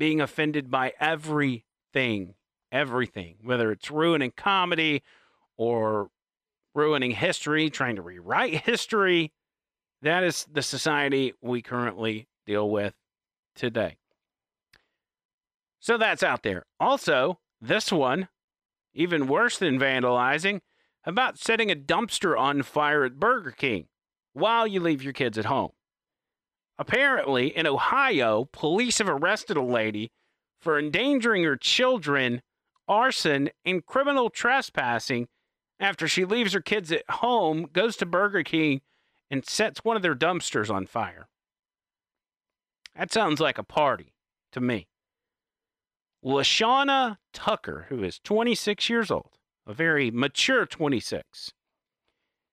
being 0.00 0.20
offended 0.20 0.70
by 0.70 0.92
everything 0.98 2.34
everything 2.72 3.36
whether 3.42 3.70
it's 3.70 3.90
ruining 3.90 4.32
comedy 4.36 5.02
or 5.56 6.08
ruining 6.74 7.10
history 7.10 7.70
trying 7.70 7.96
to 7.96 8.02
rewrite 8.02 8.54
history 8.64 9.32
that 10.02 10.24
is 10.24 10.46
the 10.50 10.62
society 10.62 11.32
we 11.40 11.62
currently 11.62 12.26
deal 12.46 12.68
with 12.68 12.94
today 13.54 13.96
so 15.78 15.96
that's 15.96 16.22
out 16.22 16.42
there 16.42 16.64
also 16.80 17.38
this 17.60 17.92
one, 17.92 18.28
even 18.94 19.26
worse 19.26 19.58
than 19.58 19.78
vandalizing, 19.78 20.60
about 21.04 21.38
setting 21.38 21.70
a 21.70 21.76
dumpster 21.76 22.38
on 22.38 22.62
fire 22.62 23.04
at 23.04 23.18
Burger 23.20 23.50
King 23.50 23.86
while 24.32 24.66
you 24.66 24.80
leave 24.80 25.02
your 25.02 25.12
kids 25.12 25.36
at 25.38 25.44
home. 25.44 25.70
Apparently, 26.80 27.54
in 27.54 27.66
Ohio, 27.66 28.46
police 28.52 28.98
have 28.98 29.08
arrested 29.08 29.58
a 29.58 29.62
lady 29.62 30.10
for 30.58 30.78
endangering 30.78 31.44
her 31.44 31.54
children, 31.54 32.40
arson, 32.88 33.50
and 33.66 33.84
criminal 33.84 34.30
trespassing 34.30 35.28
after 35.78 36.08
she 36.08 36.24
leaves 36.24 36.54
her 36.54 36.62
kids 36.62 36.90
at 36.90 37.08
home, 37.10 37.68
goes 37.70 37.98
to 37.98 38.06
Burger 38.06 38.42
King, 38.42 38.80
and 39.30 39.44
sets 39.44 39.84
one 39.84 39.94
of 39.94 40.00
their 40.00 40.14
dumpsters 40.14 40.70
on 40.70 40.86
fire. 40.86 41.28
That 42.96 43.12
sounds 43.12 43.40
like 43.40 43.58
a 43.58 43.62
party 43.62 44.14
to 44.52 44.60
me. 44.62 44.88
Lashana 46.24 47.18
Tucker, 47.34 47.86
who 47.90 48.02
is 48.02 48.18
26 48.20 48.88
years 48.88 49.10
old, 49.10 49.36
a 49.66 49.74
very 49.74 50.10
mature 50.10 50.64
26. 50.64 51.52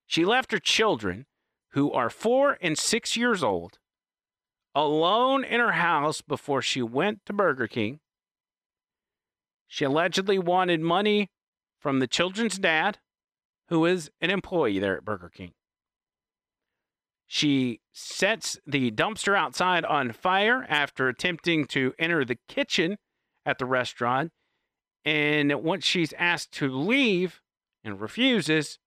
She 0.06 0.26
left 0.26 0.52
her 0.52 0.60
children, 0.60 1.28
who 1.70 1.94
are 1.94 2.10
four 2.10 2.58
and 2.62 2.78
six 2.78 3.16
years 3.16 3.42
old, 3.42 3.80
alone 4.78 5.44
in 5.44 5.60
her 5.60 5.72
house 5.72 6.22
before 6.22 6.62
she 6.62 6.84
went 6.84 7.26
to 7.26 7.34
Burger 7.34 7.68
King. 7.68 8.00
She 9.68 9.84
allegedly 9.84 10.38
wanted 10.38 10.82
money 10.82 11.32
from 11.80 12.00
the 12.00 12.06
children's 12.06 12.60
dad, 12.60 13.00
who 13.70 13.86
is 13.86 14.12
an 14.22 14.30
employee 14.30 14.78
there 14.78 14.96
at 14.96 15.04
Burger 15.04 15.32
King. 15.34 15.54
She 17.26 17.82
sets 17.92 18.60
the 18.68 18.92
dumpster 18.92 19.36
outside 19.36 19.84
on 19.84 20.12
fire 20.12 20.66
after 20.70 21.10
attempting 21.10 21.66
to 21.68 21.94
enter 21.98 22.24
the 22.24 22.38
kitchen 22.48 22.98
at 23.48 23.58
the 23.58 23.66
restaurant. 23.66 24.32
And 25.04 25.52
once 25.64 25.86
she's 25.86 26.14
asked 26.20 26.52
to 26.54 26.70
leave 26.70 27.42
and 27.84 28.00
refuses, 28.00 28.78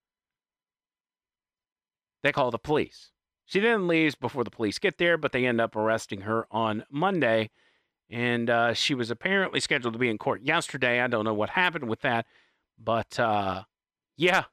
they 2.22 2.30
call 2.30 2.52
the 2.52 2.58
police. 2.58 3.10
She 3.50 3.58
then 3.58 3.88
leaves 3.88 4.14
before 4.14 4.44
the 4.44 4.50
police 4.50 4.78
get 4.78 4.98
there, 4.98 5.18
but 5.18 5.32
they 5.32 5.44
end 5.44 5.60
up 5.60 5.74
arresting 5.74 6.20
her 6.20 6.46
on 6.52 6.84
Monday. 6.88 7.50
And 8.08 8.48
uh, 8.48 8.74
she 8.74 8.94
was 8.94 9.10
apparently 9.10 9.58
scheduled 9.58 9.92
to 9.94 9.98
be 9.98 10.08
in 10.08 10.18
court 10.18 10.42
yesterday. 10.42 11.00
I 11.00 11.08
don't 11.08 11.24
know 11.24 11.34
what 11.34 11.50
happened 11.50 11.88
with 11.88 12.00
that. 12.02 12.26
But 12.78 13.18
uh, 13.18 13.64
yeah, 14.16 14.44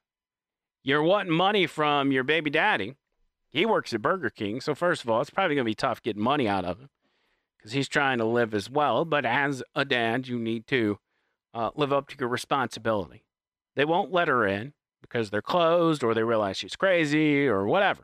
you're 0.82 1.04
wanting 1.04 1.32
money 1.32 1.68
from 1.68 2.10
your 2.10 2.24
baby 2.24 2.50
daddy. 2.50 2.96
He 3.48 3.64
works 3.64 3.94
at 3.94 4.02
Burger 4.02 4.30
King. 4.30 4.60
So, 4.60 4.74
first 4.74 5.04
of 5.04 5.10
all, 5.10 5.20
it's 5.20 5.30
probably 5.30 5.54
going 5.54 5.64
to 5.64 5.70
be 5.70 5.76
tough 5.76 6.02
getting 6.02 6.20
money 6.20 6.48
out 6.48 6.64
of 6.64 6.80
him 6.80 6.88
because 7.56 7.70
he's 7.70 7.88
trying 7.88 8.18
to 8.18 8.24
live 8.24 8.52
as 8.52 8.68
well. 8.68 9.04
But 9.04 9.24
as 9.24 9.62
a 9.76 9.84
dad, 9.84 10.26
you 10.26 10.40
need 10.40 10.66
to 10.66 10.98
uh, 11.54 11.70
live 11.76 11.92
up 11.92 12.08
to 12.08 12.16
your 12.18 12.28
responsibility. 12.28 13.22
They 13.76 13.84
won't 13.84 14.10
let 14.10 14.26
her 14.26 14.44
in 14.44 14.72
because 15.00 15.30
they're 15.30 15.40
closed 15.40 16.02
or 16.02 16.14
they 16.14 16.24
realize 16.24 16.56
she's 16.56 16.74
crazy 16.74 17.46
or 17.46 17.64
whatever. 17.64 18.02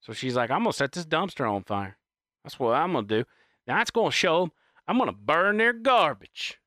So 0.00 0.12
she's 0.12 0.34
like, 0.34 0.50
I'm 0.50 0.64
to 0.72 0.76
set 0.76 0.92
this 0.92 1.04
dumpster 1.04 1.50
on 1.50 1.64
fire. 1.64 1.96
That's 2.42 2.58
what 2.58 2.74
I'm 2.74 2.94
to 2.94 3.02
do. 3.02 3.24
That's 3.66 3.90
to 3.90 4.10
show 4.10 4.40
them 4.40 4.52
I'm 4.90 4.98
to 4.98 5.12
burn 5.12 5.58
their 5.58 5.72
garbage. 5.72 6.58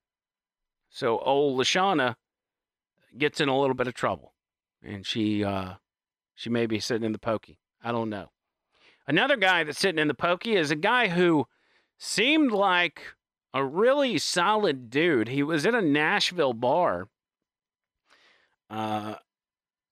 So 0.90 1.20
old 1.20 1.60
Lashana 1.60 2.16
gets 3.18 3.42
in 3.42 3.50
a 3.50 3.60
little 3.60 3.76
bit 3.76 3.88
of 3.88 3.94
trouble 3.94 4.34
and 4.82 5.06
she 5.06 5.44
uh, 5.44 5.74
she 6.34 6.50
may 6.50 6.66
be 6.66 6.80
sitting 6.80 7.04
in 7.04 7.12
the 7.12 7.20
pokey. 7.20 7.60
I 7.84 7.92
don't 7.92 8.10
know. 8.10 8.32
Another 9.08 9.36
guy 9.36 9.66
that's 9.66 9.80
sitting 9.80 10.00
in 10.00 10.08
the 10.08 10.14
pokey 10.14 10.56
is 10.56 10.72
a 10.72 10.78
guy 10.78 11.10
who 11.10 11.48
seemed 11.98 12.54
like 12.54 13.02
a 13.54 13.66
really 13.66 14.18
solid 14.18 14.90
dude. 14.90 15.28
He 15.28 15.44
was 15.44 15.66
in 15.66 15.76
a 15.76 15.82
Nashville 15.82 16.54
bar 16.54 17.10
uh, 18.70 19.16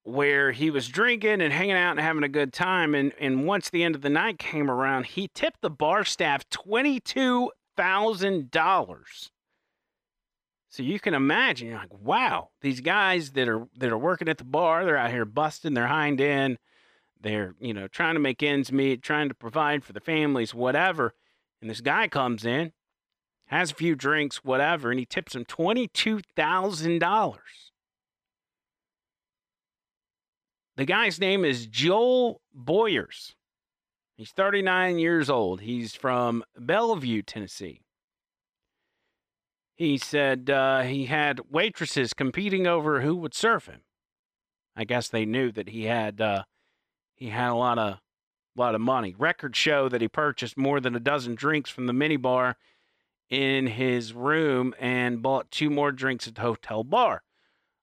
where 0.04 0.52
he 0.52 0.70
was 0.70 0.86
drinking 0.88 1.40
and 1.40 1.52
hanging 1.52 1.76
out 1.76 1.92
and 1.92 2.00
having 2.00 2.24
a 2.24 2.28
good 2.28 2.52
time. 2.52 2.94
And, 2.94 3.12
and 3.20 3.46
once 3.46 3.70
the 3.70 3.84
end 3.84 3.94
of 3.94 4.02
the 4.02 4.10
night 4.10 4.38
came 4.38 4.70
around, 4.70 5.06
he 5.06 5.30
tipped 5.34 5.62
the 5.62 5.70
bar 5.70 6.04
staff 6.04 6.44
$22,000. 6.50 9.30
So 10.68 10.82
you 10.82 10.98
can 10.98 11.14
imagine, 11.14 11.68
you're 11.68 11.78
like, 11.78 11.92
wow, 11.92 12.48
these 12.62 12.80
guys 12.80 13.32
that 13.32 13.46
are 13.46 13.68
that 13.76 13.92
are 13.92 13.98
working 13.98 14.30
at 14.30 14.38
the 14.38 14.44
bar, 14.44 14.86
they're 14.86 14.96
out 14.96 15.10
here 15.10 15.26
busting 15.26 15.74
their 15.74 15.88
hind 15.88 16.18
end. 16.18 16.56
They're, 17.20 17.54
you 17.60 17.74
know, 17.74 17.88
trying 17.88 18.14
to 18.14 18.20
make 18.20 18.42
ends 18.42 18.72
meet, 18.72 19.02
trying 19.02 19.28
to 19.28 19.34
provide 19.34 19.84
for 19.84 19.92
the 19.92 20.00
families, 20.00 20.54
whatever. 20.54 21.12
And 21.60 21.68
this 21.68 21.82
guy 21.82 22.08
comes 22.08 22.46
in, 22.46 22.72
has 23.48 23.70
a 23.70 23.74
few 23.74 23.94
drinks, 23.94 24.44
whatever, 24.44 24.90
and 24.90 24.98
he 24.98 25.04
tips 25.04 25.34
him 25.34 25.44
$22,000. 25.44 27.38
The 30.82 30.86
guy's 30.86 31.20
name 31.20 31.44
is 31.44 31.68
Joel 31.68 32.40
Boyers. 32.52 33.36
He's 34.16 34.32
39 34.32 34.98
years 34.98 35.30
old. 35.30 35.60
He's 35.60 35.94
from 35.94 36.42
Bellevue, 36.58 37.22
Tennessee. 37.22 37.82
He 39.76 39.96
said 39.96 40.50
uh, 40.50 40.80
he 40.80 41.06
had 41.06 41.42
waitresses 41.48 42.12
competing 42.14 42.66
over 42.66 43.00
who 43.00 43.14
would 43.14 43.32
serve 43.32 43.66
him. 43.66 43.82
I 44.74 44.82
guess 44.82 45.08
they 45.08 45.24
knew 45.24 45.52
that 45.52 45.68
he 45.68 45.84
had 45.84 46.20
uh, 46.20 46.42
he 47.14 47.28
had 47.28 47.50
a 47.50 47.54
lot 47.54 47.78
of 47.78 47.92
a 48.56 48.60
lot 48.60 48.74
of 48.74 48.80
money. 48.80 49.14
Records 49.16 49.56
show 49.56 49.88
that 49.88 50.00
he 50.00 50.08
purchased 50.08 50.58
more 50.58 50.80
than 50.80 50.96
a 50.96 51.00
dozen 51.00 51.36
drinks 51.36 51.70
from 51.70 51.86
the 51.86 51.92
minibar 51.92 52.56
in 53.30 53.68
his 53.68 54.14
room 54.14 54.74
and 54.80 55.22
bought 55.22 55.48
two 55.52 55.70
more 55.70 55.92
drinks 55.92 56.26
at 56.26 56.34
the 56.34 56.40
hotel 56.40 56.82
bar. 56.82 57.22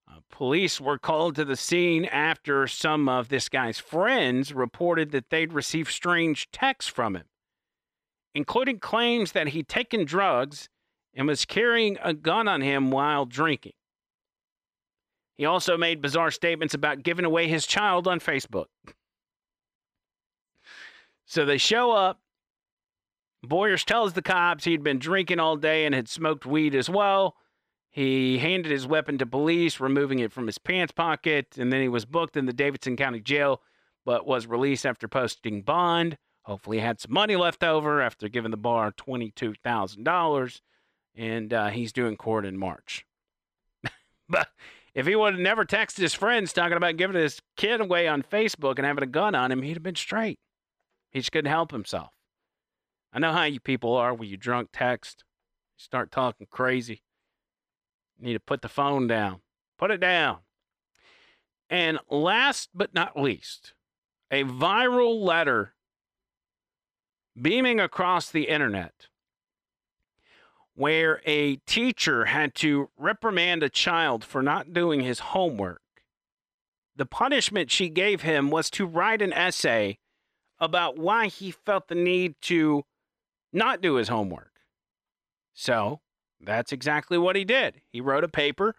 Uh, 0.10 0.19
police 0.31 0.81
were 0.81 0.98
called 0.98 1.36
to 1.36 1.45
the 1.45 1.56
scene 1.56 2.06
after 2.06 2.65
some 2.68 3.07
of 3.07 3.30
this 3.30 3.48
guy's 3.49 3.77
friends 3.77 4.53
reported 4.53 5.11
that 5.11 5.30
they'd 5.30 5.53
received 5.53 5.91
strange 5.91 6.49
texts 6.52 6.90
from 6.90 7.15
him, 7.15 7.26
including 8.34 8.80
claims 8.80 9.34
that 9.34 9.49
he'd 9.49 9.68
taken 9.68 10.06
drugs 10.06 10.69
and 11.14 11.27
was 11.27 11.45
carrying 11.45 11.98
a 12.03 12.14
gun 12.14 12.48
on 12.48 12.61
him 12.61 12.91
while 12.91 13.26
drinking. 13.26 13.73
He 15.38 15.45
also 15.45 15.77
made 15.77 16.02
bizarre 16.02 16.31
statements 16.31 16.73
about 16.73 17.03
giving 17.03 17.26
away 17.26 17.48
his 17.48 17.65
child 17.65 18.07
on 18.07 18.19
Facebook. 18.19 18.65
So 21.26 21.45
they 21.45 21.57
show 21.57 21.91
up. 21.91 22.19
Boyers 23.41 23.86
tells 23.86 24.14
the 24.14 24.22
cops 24.22 24.65
he'd 24.65 24.84
been 24.84 24.99
drinking 24.99 25.40
all 25.40 25.56
day 25.56 25.86
and 25.86 25.95
had 25.95 26.10
smoked 26.10 26.45
weed 26.45 26.76
as 26.76 26.90
well. 26.90 27.38
He 27.91 28.38
handed 28.38 28.72
his 28.72 28.86
weapon 28.86 29.18
to 29.18 29.26
police, 29.26 29.80
removing 29.80 30.20
it 30.20 30.32
from 30.32 30.45
his 30.45 30.57
pants 30.57 30.94
pocket, 30.94 31.57
and 31.57 31.74
then 31.74 31.82
he 31.82 31.88
was 31.88 32.06
booked 32.06 32.38
in 32.38 32.45
the 32.45 32.53
Davidson 32.53 32.95
County 32.95 33.20
Jail, 33.20 33.61
but 34.06 34.28
was 34.28 34.45
released 34.45 34.86
after 34.86 35.07
posting 35.07 35.61
bond. 35.64 36.18
Hopefully, 36.44 36.80
had 36.80 36.99
some 36.99 37.14
money 37.14 37.36
left 37.36 37.64
over 37.64 38.02
after 38.02 38.30
giving 38.30 38.52
the 38.52 38.57
bar 38.57 38.91
$22,000, 38.91 40.61
and 41.16 41.53
uh, 41.53 41.68
he's 41.70 41.91
doing 41.91 42.16
court 42.16 42.45
in 42.45 42.57
March. 42.57 43.06
but 44.30 44.49
if 44.94 45.07
he 45.07 45.16
would 45.16 45.34
have 45.34 45.41
never 45.41 45.66
texted 45.66 45.99
his 45.99 46.14
friends 46.14 46.53
talking 46.53 46.78
about 46.78 46.98
giving 46.98 47.16
his 47.16 47.41
kid 47.57 47.82
away 47.82 48.07
on 48.07 48.24
Facebook 48.24 48.78
and 48.78 48.86
having 48.86 49.03
a 49.03 49.07
gun 49.07 49.36
on 49.36 49.52
him, 49.52 49.64
he'd 49.64 49.74
have 49.74 49.84
been 49.84 49.95
straight. 49.95 50.40
He 51.11 51.20
just 51.20 51.32
couldn't 51.32 51.52
help 51.52 51.72
himself. 51.72 52.11
I 53.11 53.20
know 53.20 53.32
how 53.32 53.44
you 53.44 53.60
people 53.60 53.95
are 53.95 54.14
when 54.14 54.30
you 54.30 54.38
drunk 54.38 54.70
text, 54.72 55.24
you 55.78 55.84
start 55.84 56.11
talking 56.11 56.48
crazy. 56.49 57.02
Need 58.20 58.34
to 58.34 58.40
put 58.40 58.62
the 58.62 58.70
phone 58.70 59.08
down. 59.08 59.41
Put 59.78 59.91
it 59.91 60.00
down. 60.00 60.40
And 61.70 62.00
last 62.10 62.70
but 62.74 62.94
not 62.94 63.20
least, 63.20 63.74
a 64.32 64.44
viral 64.44 65.22
letter 65.22 65.74
beaming 67.40 67.80
across 67.80 68.30
the 68.30 68.50
internet 68.50 69.08
where 70.76 71.22
a 71.26 71.58
teacher 71.68 72.26
had 72.26 72.56
to 72.56 72.90
reprimand 72.98 73.62
a 73.62 73.70
child 73.70 74.24
for 74.24 74.41
not 74.41 74.74
doing 74.74 75.02
his 75.02 75.20
homework. 75.20 75.82
The 76.96 77.06
punishment 77.06 77.70
she 77.70 77.90
gave 77.90 78.22
him 78.22 78.50
was 78.50 78.70
to 78.72 78.86
write 78.86 79.22
an 79.22 79.34
essay 79.34 80.00
about 80.60 80.98
why 80.98 81.28
he 81.28 81.52
felt 81.52 81.88
the 81.88 81.96
need 81.96 82.36
to 82.41 82.84
not 83.52 83.82
do 83.82 83.96
his 83.96 84.08
homework. 84.08 84.52
So 85.54 86.02
that's 86.41 86.72
exactly 86.72 87.18
what 87.18 87.36
he 87.36 87.44
did. 87.44 87.82
He 87.91 88.02
wrote 88.02 88.24
a 88.24 88.30
paper 88.30 88.76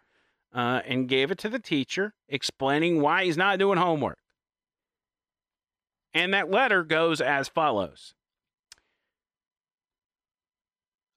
uh, 0.55 0.81
and 0.87 1.09
gave 1.09 1.31
it 1.31 1.39
to 1.39 1.49
the 1.49 1.59
teacher 1.59 2.15
explaining 2.29 3.01
why 3.01 3.25
he's 3.25 3.37
not 3.37 3.59
doing 3.59 3.79
homework. 3.79 4.19
And 6.13 6.35
that 6.35 6.51
letter 6.51 6.83
goes 6.83 7.21
as 7.21 7.49
follows 7.49 8.15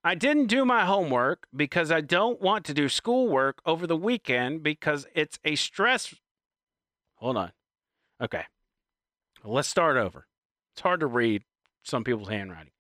I 0.06 0.16
didn't 0.16 0.48
do 0.48 0.66
my 0.66 0.86
homework 0.86 1.48
because 1.56 1.90
I 1.90 2.02
don't 2.02 2.42
want 2.42 2.66
to 2.66 2.74
do 2.74 2.90
schoolwork 2.90 3.62
over 3.66 3.88
the 3.88 3.96
weekend 3.96 4.62
because 4.62 5.08
it's 5.16 5.40
a 5.46 5.56
stress. 5.56 6.14
Hold 7.16 7.38
on. 7.38 7.54
Okay. 8.22 8.44
Let's 9.46 9.70
start 9.70 9.96
over. 9.96 10.28
It's 10.74 10.82
hard 10.82 11.00
to 11.00 11.08
read 11.08 11.44
some 11.84 12.04
people's 12.04 12.28
handwriting. 12.28 12.72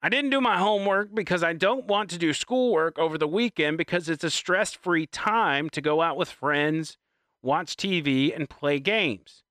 I 0.00 0.08
didn't 0.08 0.30
do 0.30 0.40
my 0.40 0.58
homework 0.58 1.12
because 1.12 1.42
I 1.42 1.54
don't 1.54 1.86
want 1.86 2.10
to 2.10 2.18
do 2.18 2.32
schoolwork 2.32 2.98
over 3.00 3.18
the 3.18 3.26
weekend 3.26 3.78
because 3.78 4.08
it's 4.08 4.22
a 4.22 4.30
stress 4.30 4.72
free 4.72 5.06
time 5.06 5.68
to 5.70 5.80
go 5.80 6.00
out 6.00 6.16
with 6.16 6.30
friends, 6.30 6.96
watch 7.42 7.76
TV, 7.76 8.34
and 8.34 8.48
play 8.48 8.78
games. 8.78 9.42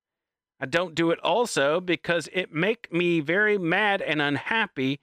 I 0.60 0.66
don't 0.66 0.96
do 0.96 1.12
it 1.12 1.20
also 1.20 1.82
because 1.82 2.30
it 2.32 2.54
make 2.54 2.92
me 2.94 3.20
very 3.20 3.58
mad 3.58 4.02
and 4.02 4.22
unhappy. 4.22 5.02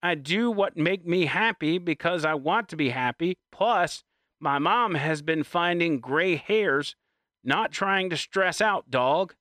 I 0.00 0.14
do 0.14 0.50
what 0.50 0.76
make 0.76 1.04
me 1.04 1.26
happy 1.26 1.78
because 1.78 2.24
I 2.24 2.34
want 2.34 2.68
to 2.68 2.76
be 2.76 2.90
happy. 2.90 3.36
Plus, 3.50 4.04
my 4.38 4.60
mom 4.60 4.94
has 4.94 5.22
been 5.22 5.42
finding 5.42 5.98
gray 5.98 6.36
hairs, 6.36 6.94
not 7.42 7.72
trying 7.72 8.10
to 8.10 8.16
stress 8.16 8.60
out, 8.60 8.90
dog. 8.90 9.34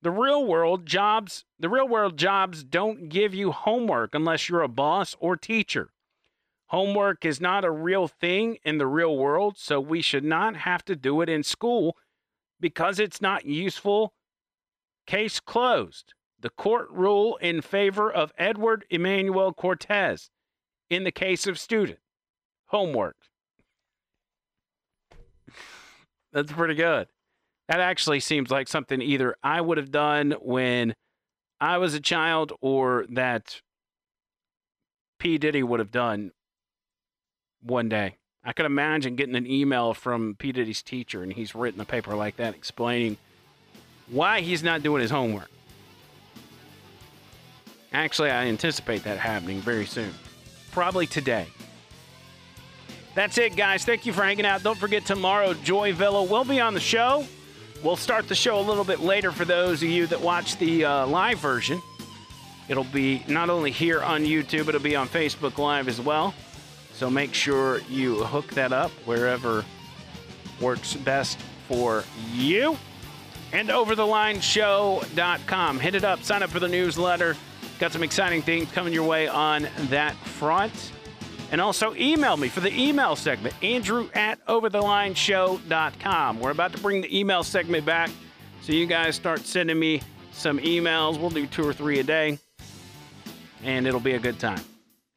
The 0.00 0.10
real 0.12 0.46
world 0.46 0.86
jobs, 0.86 1.44
the 1.58 1.68
real 1.68 1.88
world 1.88 2.16
jobs 2.16 2.62
don't 2.62 3.08
give 3.08 3.34
you 3.34 3.50
homework 3.50 4.14
unless 4.14 4.48
you're 4.48 4.62
a 4.62 4.68
boss 4.68 5.16
or 5.18 5.36
teacher. 5.36 5.90
Homework 6.68 7.24
is 7.24 7.40
not 7.40 7.64
a 7.64 7.70
real 7.70 8.06
thing 8.06 8.58
in 8.62 8.78
the 8.78 8.86
real 8.86 9.16
world, 9.16 9.56
so 9.58 9.80
we 9.80 10.00
should 10.02 10.22
not 10.22 10.54
have 10.54 10.84
to 10.84 10.94
do 10.94 11.20
it 11.20 11.28
in 11.28 11.42
school 11.42 11.96
because 12.60 13.00
it's 13.00 13.20
not 13.20 13.44
useful. 13.44 14.12
Case 15.06 15.40
closed. 15.40 16.14
The 16.38 16.50
court 16.50 16.88
rule 16.90 17.36
in 17.38 17.62
favor 17.62 18.12
of 18.12 18.32
Edward 18.38 18.84
Emmanuel 18.90 19.52
Cortez 19.52 20.30
in 20.88 21.02
the 21.02 21.10
case 21.10 21.46
of 21.46 21.58
student. 21.58 21.98
Homework. 22.66 23.16
That's 26.32 26.52
pretty 26.52 26.74
good. 26.74 27.08
That 27.68 27.80
actually 27.80 28.20
seems 28.20 28.50
like 28.50 28.66
something 28.66 29.02
either 29.02 29.36
I 29.42 29.60
would 29.60 29.76
have 29.76 29.90
done 29.90 30.34
when 30.40 30.94
I 31.60 31.76
was 31.78 31.94
a 31.94 32.00
child 32.00 32.52
or 32.60 33.04
that 33.10 33.60
P. 35.18 35.36
Diddy 35.36 35.62
would 35.62 35.78
have 35.78 35.90
done 35.90 36.32
one 37.62 37.88
day. 37.88 38.16
I 38.42 38.52
could 38.52 38.66
imagine 38.66 39.16
getting 39.16 39.36
an 39.36 39.46
email 39.46 39.92
from 39.92 40.36
P. 40.38 40.52
Diddy's 40.52 40.82
teacher 40.82 41.22
and 41.22 41.32
he's 41.32 41.54
written 41.54 41.80
a 41.80 41.84
paper 41.84 42.14
like 42.14 42.36
that 42.36 42.54
explaining 42.54 43.18
why 44.08 44.40
he's 44.40 44.62
not 44.62 44.82
doing 44.82 45.02
his 45.02 45.10
homework. 45.10 45.50
Actually, 47.92 48.30
I 48.30 48.46
anticipate 48.46 49.04
that 49.04 49.18
happening 49.18 49.60
very 49.60 49.84
soon. 49.84 50.14
Probably 50.72 51.06
today. 51.06 51.46
That's 53.14 53.36
it, 53.36 53.56
guys. 53.56 53.84
Thank 53.84 54.06
you 54.06 54.12
for 54.12 54.22
hanging 54.22 54.46
out. 54.46 54.62
Don't 54.62 54.78
forget, 54.78 55.04
tomorrow, 55.04 55.52
Joy 55.52 55.92
Villa 55.92 56.22
will 56.22 56.44
be 56.44 56.60
on 56.60 56.72
the 56.72 56.80
show. 56.80 57.26
We'll 57.82 57.96
start 57.96 58.26
the 58.26 58.34
show 58.34 58.58
a 58.58 58.62
little 58.62 58.82
bit 58.82 58.98
later 59.00 59.30
for 59.30 59.44
those 59.44 59.84
of 59.84 59.88
you 59.88 60.08
that 60.08 60.20
watch 60.20 60.58
the 60.58 60.84
uh, 60.84 61.06
live 61.06 61.38
version. 61.38 61.80
It'll 62.68 62.82
be 62.82 63.22
not 63.28 63.50
only 63.50 63.70
here 63.70 64.02
on 64.02 64.24
YouTube, 64.24 64.66
it'll 64.68 64.80
be 64.80 64.96
on 64.96 65.08
Facebook 65.08 65.58
Live 65.58 65.86
as 65.86 66.00
well. 66.00 66.34
So 66.92 67.08
make 67.08 67.34
sure 67.34 67.78
you 67.88 68.24
hook 68.24 68.48
that 68.54 68.72
up 68.72 68.90
wherever 69.04 69.64
works 70.60 70.94
best 70.94 71.38
for 71.68 72.02
you. 72.32 72.76
And 73.52 73.68
overthelineshow.com. 73.68 75.78
Hit 75.78 75.94
it 75.94 76.02
up, 76.02 76.24
sign 76.24 76.42
up 76.42 76.50
for 76.50 76.58
the 76.58 76.66
newsletter. 76.66 77.36
Got 77.78 77.92
some 77.92 78.02
exciting 78.02 78.42
things 78.42 78.68
coming 78.72 78.92
your 78.92 79.06
way 79.06 79.28
on 79.28 79.68
that 79.90 80.16
front. 80.16 80.90
And 81.50 81.60
also 81.60 81.94
email 81.94 82.36
me 82.36 82.48
for 82.48 82.60
the 82.60 82.72
email 82.72 83.16
segment, 83.16 83.54
Andrew 83.62 84.10
at 84.14 84.44
overthelineshow.com. 84.46 86.40
We're 86.40 86.50
about 86.50 86.72
to 86.72 86.78
bring 86.78 87.00
the 87.00 87.18
email 87.18 87.42
segment 87.42 87.86
back. 87.86 88.10
So 88.60 88.72
you 88.72 88.86
guys 88.86 89.16
start 89.16 89.46
sending 89.46 89.78
me 89.78 90.02
some 90.32 90.58
emails. 90.58 91.18
We'll 91.18 91.30
do 91.30 91.46
two 91.46 91.66
or 91.66 91.72
three 91.72 92.00
a 92.00 92.02
day. 92.02 92.38
And 93.64 93.86
it'll 93.86 94.00
be 94.00 94.12
a 94.12 94.18
good 94.18 94.38
time. 94.38 94.60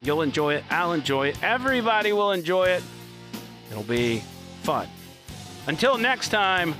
You'll 0.00 0.22
enjoy 0.22 0.54
it. 0.54 0.64
I'll 0.70 0.92
enjoy 0.92 1.28
it. 1.28 1.42
Everybody 1.42 2.12
will 2.12 2.32
enjoy 2.32 2.64
it. 2.68 2.82
It'll 3.70 3.82
be 3.84 4.22
fun. 4.62 4.88
Until 5.66 5.96
next 5.96 6.30
time, 6.30 6.74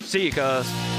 see 0.00 0.26
you, 0.26 0.32
cuz. 0.32 0.97